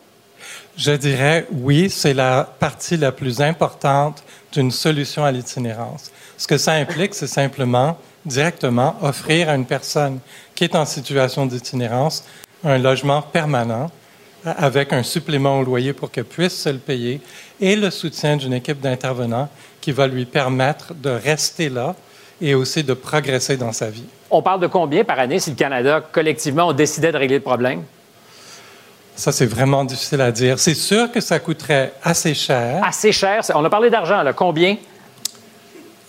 Je 0.78 0.92
dirais 0.92 1.48
oui, 1.52 1.90
c'est 1.90 2.14
la 2.14 2.48
partie 2.60 2.98
la 2.98 3.12
plus 3.12 3.42
importante 3.42 4.24
d'une 4.52 4.72
solution 4.72 5.24
à 5.24 5.32
l'itinérance. 5.32 6.12
Ce 6.38 6.48
que 6.48 6.58
ça 6.58 6.74
implique, 6.74 7.14
c'est 7.14 7.28
simplement 7.28 7.98
directement 8.26 8.96
offrir 9.02 9.50
à 9.50 9.56
une 9.56 9.66
personne 9.66 10.20
qui 10.56 10.64
est 10.66 10.76
en 10.76 10.86
situation 10.86 11.46
d'itinérance 11.46 12.24
un 12.64 12.78
logement 12.78 13.22
permanent 13.22 13.90
a- 14.46 14.52
avec 14.52 14.94
un 14.94 15.04
supplément 15.04 15.60
au 15.60 15.64
loyer 15.64 15.94
pour 15.94 16.12
qu'elle 16.12 16.26
puisse 16.26 16.56
se 16.62 16.70
le 16.70 16.78
payer 16.78 17.22
et 17.60 17.76
le 17.76 17.90
soutien 17.90 18.38
d'une 18.38 18.54
équipe 18.54 18.80
d'intervenants 18.80 19.50
qui 19.82 19.92
va 19.92 20.08
lui 20.08 20.26
permettre 20.26 20.94
de 20.94 21.10
rester 21.10 21.70
là 21.70 21.96
et 22.40 22.56
aussi 22.56 22.84
de 22.84 22.94
progresser 22.94 23.58
dans 23.58 23.72
sa 23.72 23.90
vie. 23.90 24.06
On 24.30 24.42
parle 24.42 24.62
de 24.62 24.68
combien 24.68 25.04
par 25.04 25.20
année 25.20 25.40
si 25.40 25.50
le 25.50 25.56
Canada, 25.56 26.02
collectivement, 26.12 26.68
on 26.68 26.74
décidait 26.74 27.12
de 27.12 27.18
régler 27.18 27.38
le 27.38 27.44
problème? 27.44 27.84
Ça, 29.16 29.32
c'est 29.32 29.46
vraiment 29.46 29.84
difficile 29.84 30.22
à 30.22 30.32
dire. 30.32 30.58
C'est 30.58 30.74
sûr 30.74 31.12
que 31.12 31.20
ça 31.20 31.40
coûterait 31.40 31.94
assez 32.02 32.34
cher. 32.34 32.82
Assez 32.84 33.12
cher. 33.12 33.42
On 33.54 33.66
a 33.66 33.70
parlé 33.70 33.90
d'argent, 33.90 34.24
là. 34.24 34.34
Combien? 34.34 34.78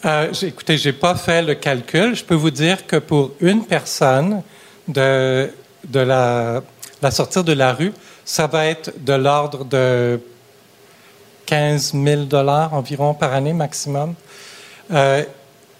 Euh, 0.04 0.32
écoutez, 0.42 0.78
j'ai 0.78 0.92
pas 0.92 1.14
fait 1.14 1.42
le 1.42 1.54
calcul. 1.54 2.14
Je 2.14 2.24
peux 2.24 2.34
vous 2.34 2.50
dire 2.50 2.86
que 2.86 2.96
pour 2.96 3.32
une 3.40 3.64
personne 3.64 4.42
de, 4.88 5.50
de 5.86 6.00
la, 6.00 6.62
la 7.02 7.10
sortir 7.10 7.44
de 7.44 7.52
la 7.52 7.72
rue, 7.72 7.92
ça 8.24 8.46
va 8.46 8.66
être 8.66 8.92
de 9.04 9.12
l'ordre 9.12 9.64
de 9.64 10.20
15 11.46 11.94
000 11.94 12.22
dollars 12.24 12.74
environ 12.74 13.14
par 13.14 13.32
année 13.32 13.52
maximum. 13.52 14.14
Euh, 14.92 15.24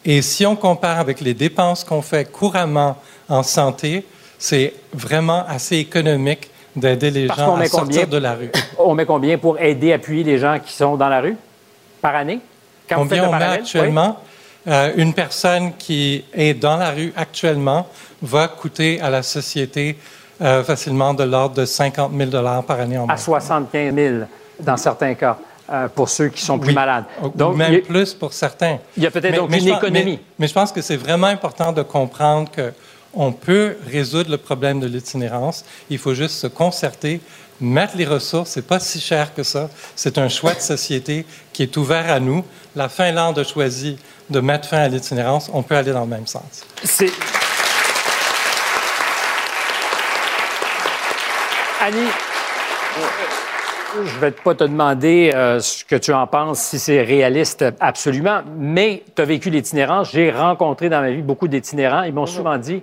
et 0.05 0.23
si 0.23 0.45
on 0.47 0.57
compare 0.57 0.99
avec 0.99 1.21
les 1.21 1.35
dépenses 1.35 1.85
qu'on 1.85 2.03
fait 2.03 2.31
couramment 2.31 2.97
en 3.29 3.43
santé, 3.43 4.07
c'est 4.39 4.75
vraiment 4.93 5.45
assez 5.47 5.77
économique 5.77 6.51
d'aider 6.75 7.11
les 7.11 7.27
Parce 7.27 7.39
gens 7.39 7.57
à 7.57 7.67
sortir 7.67 8.09
de 8.09 8.19
la 8.19 8.35
rue. 8.35 8.51
On 8.79 8.95
met 8.95 9.05
combien 9.05 9.37
pour 9.37 9.61
aider, 9.61 9.93
appuyer 9.93 10.25
les 10.25 10.39
gens 10.39 10.59
qui 10.59 10.73
sont 10.73 10.97
dans 10.97 11.09
la 11.09 11.21
rue 11.21 11.37
par 12.01 12.17
année? 12.17 12.41
Quand 12.89 12.97
Combien 12.97 13.29
on 13.29 13.33
met 13.33 13.45
actuellement? 13.45 14.19
Euh, 14.67 14.93
une 14.97 15.13
personne 15.13 15.73
qui 15.77 16.25
est 16.33 16.55
dans 16.55 16.77
la 16.77 16.91
rue 16.91 17.13
actuellement 17.17 17.87
va 18.23 18.49
coûter 18.49 19.01
à 19.01 19.11
la 19.11 19.23
société 19.23 19.99
euh, 20.41 20.65
facilement 20.65 21.15
de 21.15 21.25
l'ordre 21.25 21.57
de 21.57 21.65
50 21.65 22.13
000 22.17 22.31
par 22.67 22.81
année 22.81 22.99
en 22.99 23.07
Oui. 23.07 23.11
À 23.11 23.15
moyenne. 23.15 23.19
75 23.19 23.95
000 23.95 24.15
dans 24.61 24.77
certains 24.77 25.15
cas, 25.15 25.39
euh, 25.71 25.89
pour 25.89 26.09
ceux 26.09 26.29
qui 26.29 26.43
sont 26.45 26.59
plus 26.59 26.69
Oui. 26.69 26.75
malades. 26.75 27.05
Ou 27.23 27.53
même 27.53 27.75
a- 27.75 27.79
plus 27.87 28.15
pour 28.15 28.33
certains. 28.33 28.79
il 28.97 29.03
y 29.03 29.07
a 29.07 29.11
peut-être 29.11 29.37
donc 29.37 29.53
une 29.55 29.61
je 29.65 29.69
pense- 29.69 29.79
économie. 29.83 30.13
Mais, 30.17 30.21
mais 30.41 30.47
je 30.49 30.53
pense 30.55 30.73
que 30.73 30.83
c'est 30.83 30.97
vraiment 30.97 31.27
important 31.29 31.73
de 31.73 31.83
comprendre 31.83 32.51
que 32.51 32.73
on 33.15 33.31
peut 33.33 33.77
résoudre 33.87 34.31
le 34.31 34.39
problème 34.39 34.81
de 34.81 34.87
l'itinérance. 34.87 35.65
Il 35.91 35.99
faut 35.99 36.15
juste 36.15 36.37
se 36.37 36.47
concerter, 36.47 37.21
mettre 37.61 37.95
les 37.97 38.07
ressources. 38.07 38.51
C'est 38.51 38.67
pas 38.67 38.81
si 38.81 39.01
cher 39.01 39.35
que 39.35 39.43
ça. 39.43 39.69
C'est 39.95 40.17
un 40.17 40.31
choix 40.31 40.55
de 40.55 40.61
société 40.61 41.27
qui 41.53 41.63
est 41.63 41.77
ouvert 41.77 42.11
à 42.11 42.19
nous. 42.21 42.43
La 42.75 42.89
Finlande 42.89 43.39
a 43.39 43.45
choisi 43.45 43.99
de 44.31 44.41
mettre 44.41 44.67
fin 44.69 44.79
à 44.79 44.89
l'itinérance. 44.89 45.51
On 45.53 45.63
peut 45.63 45.77
aller 45.77 45.93
dans 45.93 46.01
le 46.01 46.07
même 46.07 46.27
sens. 46.27 46.65
C'est. 46.85 47.11
Annie, 51.81 52.09
je 54.05 54.19
vais 54.21 54.31
pas 54.31 54.55
te 54.55 54.65
demander 54.65 55.33
euh, 55.35 55.61
ce 55.61 55.85
que 55.85 55.97
tu 55.97 56.13
en 56.13 56.27
penses, 56.27 56.61
si 56.61 56.79
c'est 56.79 57.03
réaliste 57.03 57.65
absolument, 57.81 58.41
mais 58.57 59.03
tu 59.15 59.23
as 59.23 59.25
vécu 59.25 59.51
l'itinérance. 59.51 60.11
J'ai 60.13 60.31
rencontré 60.31 60.89
dans 60.89 61.01
ma 61.01 61.11
vie 61.11 61.23
beaucoup 61.23 61.49
d'itinérants. 61.49 62.03
Ils 62.03 62.13
m'ont 62.15 62.27
souvent 62.27 62.57
dit 62.59 62.83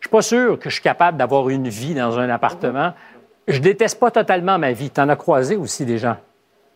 Je 0.00 0.06
suis 0.06 0.10
pas 0.10 0.22
sûr 0.22 0.58
que 0.58 0.68
je 0.68 0.74
suis 0.74 0.82
capable 0.82 1.16
d'avoir 1.18 1.48
une 1.48 1.68
vie 1.68 1.94
dans 1.94 2.18
un 2.18 2.28
appartement. 2.30 2.92
Je 3.46 3.58
déteste 3.60 3.98
pas 3.98 4.10
totalement 4.10 4.58
ma 4.58 4.72
vie. 4.72 4.90
Tu 4.90 5.00
en 5.00 5.08
as 5.08 5.16
croisé 5.16 5.56
aussi 5.56 5.84
des 5.84 5.98
gens? 5.98 6.16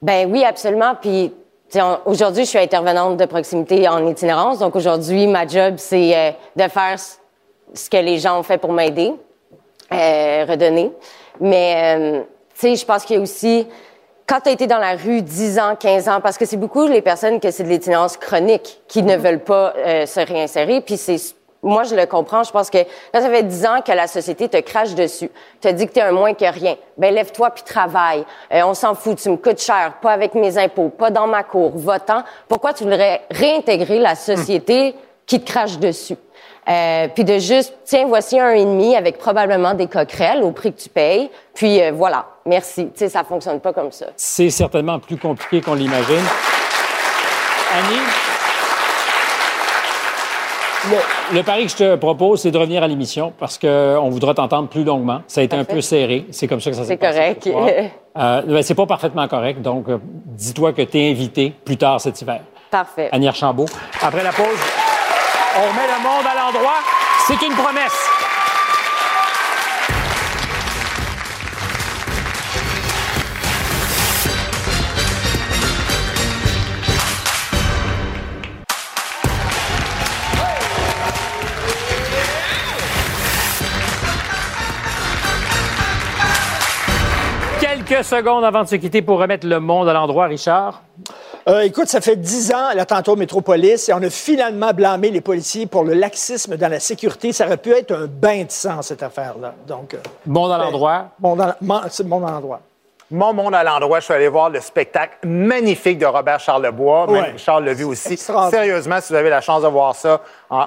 Ben 0.00 0.30
oui, 0.30 0.44
absolument. 0.44 0.94
Puis 1.00 1.32
aujourd'hui, 2.06 2.44
je 2.44 2.50
suis 2.50 2.58
intervenante 2.58 3.16
de 3.16 3.24
proximité 3.26 3.88
en 3.88 4.06
itinérance. 4.06 4.58
Donc 4.58 4.74
aujourd'hui, 4.76 5.26
ma 5.26 5.46
job, 5.46 5.74
c'est 5.76 6.16
euh, 6.16 6.30
de 6.56 6.68
faire 6.68 6.96
ce- 6.98 7.90
que 7.90 7.96
les 7.96 8.18
gens 8.18 8.38
ont 8.38 8.42
fait 8.42 8.58
pour 8.58 8.72
m'aider, 8.72 9.12
euh, 9.92 10.44
redonner. 10.48 10.90
Mais 11.40 11.96
euh, 11.96 12.22
sais, 12.62 12.76
je 12.76 12.84
pense 12.84 13.04
qu'il 13.04 13.16
y 13.16 13.18
a 13.18 13.22
aussi 13.22 13.66
quand 14.26 14.40
tu 14.40 14.48
as 14.48 14.52
été 14.52 14.66
dans 14.66 14.78
la 14.78 14.94
rue 14.94 15.20
10 15.20 15.58
ans, 15.58 15.76
15 15.78 16.08
ans, 16.08 16.20
parce 16.22 16.38
que 16.38 16.46
c'est 16.46 16.56
beaucoup 16.56 16.86
les 16.86 17.02
personnes 17.02 17.40
que 17.40 17.50
c'est 17.50 17.64
de 17.64 17.68
l'itinérance 17.68 18.16
chronique 18.16 18.80
qui 18.88 19.02
ne 19.02 19.16
veulent 19.16 19.44
pas 19.44 19.74
euh, 19.76 20.06
se 20.06 20.20
réinsérer, 20.20 20.80
puis 20.80 20.96
c'est 20.96 21.18
moi, 21.64 21.84
je 21.84 21.94
le 21.94 22.06
comprends. 22.06 22.42
Je 22.42 22.50
pense 22.50 22.70
que 22.70 22.78
quand 23.12 23.20
ça 23.20 23.30
fait 23.30 23.44
10 23.44 23.66
ans 23.66 23.80
que 23.86 23.92
la 23.92 24.08
société 24.08 24.48
te 24.48 24.56
crache 24.58 24.94
dessus, 24.94 25.30
te 25.60 25.68
dit 25.68 25.86
que 25.86 25.92
tu 25.92 26.00
es 26.00 26.02
un 26.02 26.10
moins 26.10 26.34
que 26.34 26.44
rien, 26.44 26.76
ben 26.98 27.14
lève-toi 27.14 27.50
puis 27.50 27.62
travaille. 27.62 28.24
Euh, 28.52 28.62
on 28.64 28.74
s'en 28.74 28.94
fout, 28.94 29.16
tu 29.18 29.30
me 29.30 29.36
coûtes 29.36 29.60
cher, 29.60 29.94
pas 30.02 30.12
avec 30.12 30.34
mes 30.34 30.58
impôts, 30.58 30.88
pas 30.88 31.10
dans 31.10 31.28
ma 31.28 31.44
cour, 31.44 31.70
votant. 31.76 32.24
Pourquoi 32.48 32.72
tu 32.72 32.82
voudrais 32.82 33.22
réintégrer 33.30 34.00
la 34.00 34.16
société 34.16 34.96
qui 35.24 35.40
te 35.40 35.50
crache 35.50 35.78
dessus? 35.78 36.16
Euh, 36.68 37.08
puis 37.12 37.24
de 37.24 37.38
juste, 37.38 37.74
tiens, 37.84 38.04
voici 38.06 38.38
un 38.38 38.50
et 38.52 38.64
demi 38.64 38.94
avec 38.94 39.18
probablement 39.18 39.74
des 39.74 39.88
coquerelles 39.88 40.42
au 40.44 40.52
prix 40.52 40.72
que 40.72 40.80
tu 40.80 40.88
payes. 40.88 41.28
Puis 41.54 41.82
euh, 41.82 41.90
voilà, 41.92 42.24
merci. 42.46 42.84
Tu 42.86 42.90
sais, 43.00 43.08
ça 43.08 43.24
fonctionne 43.24 43.58
pas 43.60 43.72
comme 43.72 43.90
ça. 43.90 44.06
C'est 44.16 44.50
certainement 44.50 44.98
plus 45.00 45.16
compliqué 45.16 45.60
qu'on 45.60 45.74
l'imagine. 45.74 46.22
Annie, 47.74 47.98
le, 50.90 51.36
le 51.36 51.42
pari 51.42 51.64
que 51.66 51.70
je 51.72 51.76
te 51.76 51.96
propose, 51.96 52.42
c'est 52.42 52.50
de 52.50 52.58
revenir 52.58 52.82
à 52.82 52.88
l'émission 52.88 53.32
parce 53.38 53.56
qu'on 53.58 54.08
voudra 54.10 54.34
t'entendre 54.34 54.68
plus 54.68 54.84
longuement. 54.84 55.22
Ça 55.26 55.40
a 55.40 55.44
été 55.44 55.56
un 55.56 55.64
peu 55.64 55.80
serré. 55.80 56.26
C'est 56.30 56.46
comme 56.48 56.60
ça 56.60 56.70
que 56.70 56.76
ça 56.76 56.82
s'est 56.82 56.88
C'est 56.88 56.96
passé. 56.96 57.18
correct. 57.18 57.44
ce 57.44 57.50
soir. 57.50 57.68
Euh, 58.18 58.42
ben, 58.46 58.62
c'est 58.62 58.74
pas 58.74 58.86
parfaitement 58.86 59.26
correct. 59.28 59.62
Donc, 59.62 59.88
euh, 59.88 59.98
dis-toi 60.26 60.72
que 60.72 60.82
tu 60.82 60.98
es 60.98 61.10
invité 61.10 61.52
plus 61.64 61.76
tard 61.76 62.00
cet 62.00 62.20
hiver. 62.20 62.40
Parfait. 62.70 63.08
Annie 63.12 63.28
Archambault. 63.28 63.66
Après 64.02 64.22
la 64.24 64.32
pause, 64.32 64.46
on 65.56 65.68
remet 65.68 65.86
le 65.86 66.02
monde 66.02 66.26
à 66.26 66.34
l'endroit. 66.34 66.80
C'est 67.26 67.46
une 67.46 67.54
promesse. 67.54 68.08
Quelques 87.60 88.04
secondes 88.04 88.44
avant 88.44 88.62
de 88.62 88.68
se 88.68 88.76
quitter 88.76 89.02
pour 89.02 89.18
remettre 89.18 89.46
le 89.46 89.60
monde 89.60 89.88
à 89.88 89.92
l'endroit, 89.92 90.26
Richard. 90.26 90.82
Euh, 91.48 91.62
écoute, 91.62 91.88
ça 91.88 92.00
fait 92.00 92.16
dix 92.16 92.52
ans, 92.52 92.72
l'attentat 92.74 93.12
au 93.12 93.16
Métropolis, 93.16 93.88
et 93.88 93.92
on 93.92 94.02
a 94.02 94.10
finalement 94.10 94.72
blâmé 94.72 95.10
les 95.10 95.20
policiers 95.20 95.66
pour 95.66 95.82
le 95.82 95.94
laxisme 95.94 96.56
dans 96.56 96.68
la 96.68 96.78
sécurité. 96.78 97.32
Ça 97.32 97.46
aurait 97.46 97.56
pu 97.56 97.72
être 97.72 97.92
un 97.92 98.06
bain 98.06 98.44
de 98.44 98.50
sang, 98.50 98.80
cette 98.82 99.02
affaire-là. 99.02 99.54
Donc, 99.66 99.94
euh, 99.94 99.98
Bon 100.24 100.46
dans 100.46 100.58
l'endroit. 100.58 101.08
bon 101.18 101.34
dans, 101.34 101.52
c'est 101.90 102.06
bon 102.06 102.20
dans 102.20 102.30
l'endroit. 102.30 102.60
Mon 103.12 103.34
monde 103.34 103.54
à 103.54 103.62
l'endroit, 103.62 104.00
je 104.00 104.06
suis 104.06 104.14
allé 104.14 104.26
voir 104.26 104.48
le 104.48 104.58
spectacle 104.60 105.18
magnifique 105.26 105.98
de 105.98 106.06
Robert 106.06 106.40
Charlebois. 106.40 107.06
Même 107.08 107.22
Ouais. 107.22 107.34
Charles 107.36 107.64
l'a 107.66 107.74
vu 107.74 107.84
aussi. 107.84 108.16
Sérieusement, 108.16 109.00
si 109.02 109.12
vous 109.12 109.18
avez 109.18 109.28
la 109.28 109.42
chance 109.42 109.62
de 109.62 109.68
voir 109.68 109.94
ça. 109.94 110.22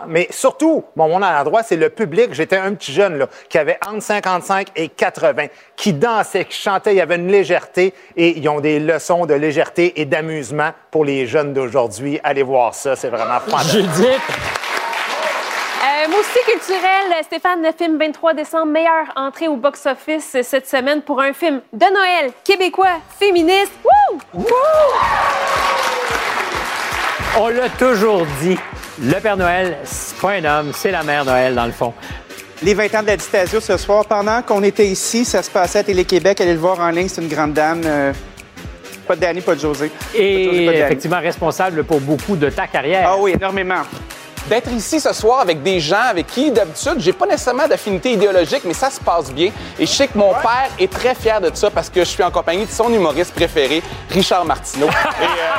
Mais 0.08 0.28
surtout, 0.30 0.86
mon 0.96 1.08
monde 1.10 1.24
à 1.24 1.34
l'endroit, 1.34 1.64
c'est 1.64 1.76
le 1.76 1.90
public. 1.90 2.34
J'étais 2.34 2.58
un 2.58 2.76
petit 2.76 2.94
jeune 2.94 3.18
là, 3.18 3.28
qui 3.50 3.58
avait 3.58 3.80
entre 3.88 4.04
55 4.04 4.68
et 4.76 4.90
80, 4.90 5.46
qui 5.76 5.94
dansait, 5.94 6.46
qui 6.46 6.58
chantait. 6.60 6.94
Il 6.94 6.98
y 6.98 7.02
avait 7.02 7.16
une 7.16 7.32
légèreté 7.32 7.96
et 8.16 8.38
ils 8.38 8.48
ont 8.48 8.60
des 8.60 8.80
leçons 8.80 9.26
de 9.26 9.34
légèreté 9.34 10.00
et 10.00 10.06
d'amusement 10.06 10.70
pour 10.92 11.04
les 11.04 11.26
jeunes 11.26 11.52
d'aujourd'hui. 11.52 12.20
Allez 12.24 12.44
voir 12.44 12.76
ça, 12.76 12.96
c'est 12.96 13.10
vraiment 13.10 13.40
fantastique. 13.40 13.82
Judith. 13.96 14.22
Euh, 15.86 16.10
moi 16.10 16.20
aussi, 16.20 16.40
culturel, 16.52 17.24
Stéphane, 17.24 17.62
le 17.62 17.70
film 17.78 18.00
23 18.00 18.34
décembre, 18.34 18.66
meilleure 18.68 19.06
entrée 19.16 19.48
au 19.48 19.56
box-office 19.56 20.36
cette 20.42 20.68
semaine 20.68 21.02
pour 21.04 21.22
un 21.22 21.32
film 21.32 21.62
de 21.74 21.86
Noël 21.86 22.32
québécois, 22.44 23.00
féministe. 23.20 23.72
Wouh! 24.34 24.46
On 27.38 27.50
l'a 27.50 27.70
toujours 27.70 28.26
dit. 28.42 28.58
Le 29.04 29.20
Père 29.20 29.38
Noël, 29.38 29.78
c'est 29.84 30.18
pas 30.18 30.32
un 30.32 30.46
homme, 30.46 30.72
c'est 30.74 30.90
la 30.92 31.04
mère 31.04 31.24
Noël, 31.24 31.54
dans 31.54 31.66
le 31.66 31.72
fond. 31.72 31.94
Les 32.64 32.74
20 32.74 32.96
ans 32.96 33.02
de 33.04 33.08
la 33.08 33.18
Distasio 33.18 33.60
ce 33.60 33.78
soir, 33.78 34.06
pendant 34.06 34.42
qu'on 34.42 34.64
était 34.64 34.88
ici, 34.88 35.24
ça 35.24 35.44
se 35.44 35.52
passait 35.52 35.80
à 35.80 35.84
Télé-Québec. 35.84 36.40
Allez 36.42 36.54
le 36.54 36.60
voir 36.60 36.80
en 36.80 36.90
ligne, 36.90 37.10
c'est 37.10 37.22
une 37.22 37.28
grande 37.28 37.54
dame. 37.54 37.82
euh, 37.86 38.12
pas 39.06 39.16
de 39.16 39.22
Danny, 39.22 39.42
pas 39.42 39.54
de 39.54 39.60
José. 39.60 39.90
Pas 39.90 40.18
de 40.18 40.18
José, 40.18 40.24
Et 40.24 40.46
pas 40.48 40.52
de 40.54 40.66
Danny. 40.66 40.78
effectivement 40.80 41.20
responsable 41.20 41.84
pour 41.84 42.00
beaucoup 42.00 42.38
de 42.38 42.50
ta 42.50 42.66
carrière. 42.66 43.08
Ah 43.12 43.18
oui, 43.20 43.34
énormément. 43.34 43.82
D'être 44.48 44.72
ici 44.72 45.00
ce 45.00 45.12
soir 45.12 45.40
avec 45.40 45.64
des 45.64 45.80
gens 45.80 46.04
avec 46.10 46.28
qui, 46.28 46.52
d'habitude, 46.52 46.96
j'ai 47.00 47.14
pas 47.14 47.26
nécessairement 47.26 47.68
d'affinité 47.68 48.12
idéologique, 48.12 48.62
mais 48.64 48.74
ça 48.74 48.92
se 48.92 49.00
passe 49.00 49.32
bien. 49.32 49.52
Et 49.80 49.86
je 49.86 49.92
sais 49.92 50.08
que 50.08 50.18
mon 50.18 50.34
père 50.34 50.70
est 50.78 50.92
très 50.92 51.16
fier 51.16 51.42
de 51.42 51.50
ça 51.54 51.72
parce 51.72 51.90
que 51.90 52.02
je 52.02 52.10
suis 52.10 52.24
en 52.24 52.30
compagnie 52.30 52.66
de 52.66 52.72
son 52.72 52.94
humoriste 52.94 53.34
préféré, 53.34 53.82
Richard 54.12 54.46
Martineau. 54.46 54.88
Et, 55.22 55.24
euh, 55.24 55.56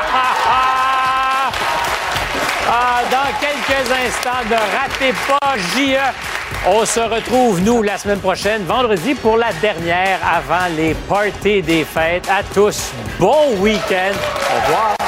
Ah, 2.68 3.02
dans 3.10 3.32
quelques 3.40 3.90
instants, 3.92 4.42
ne 4.50 4.56
ratez 4.56 5.14
pas 5.28 5.56
JE. 5.56 5.98
On 6.68 6.84
se 6.84 6.98
retrouve, 6.98 7.60
nous, 7.60 7.82
la 7.82 7.96
semaine 7.96 8.18
prochaine, 8.18 8.64
vendredi, 8.64 9.14
pour 9.14 9.36
la 9.36 9.52
dernière 9.60 10.18
avant 10.24 10.66
les 10.76 10.94
parties 10.94 11.62
des 11.62 11.84
fêtes. 11.84 12.28
À 12.28 12.42
tous, 12.42 12.90
bon 13.20 13.56
week-end. 13.60 14.12
Au 14.14 14.66
revoir. 14.66 15.05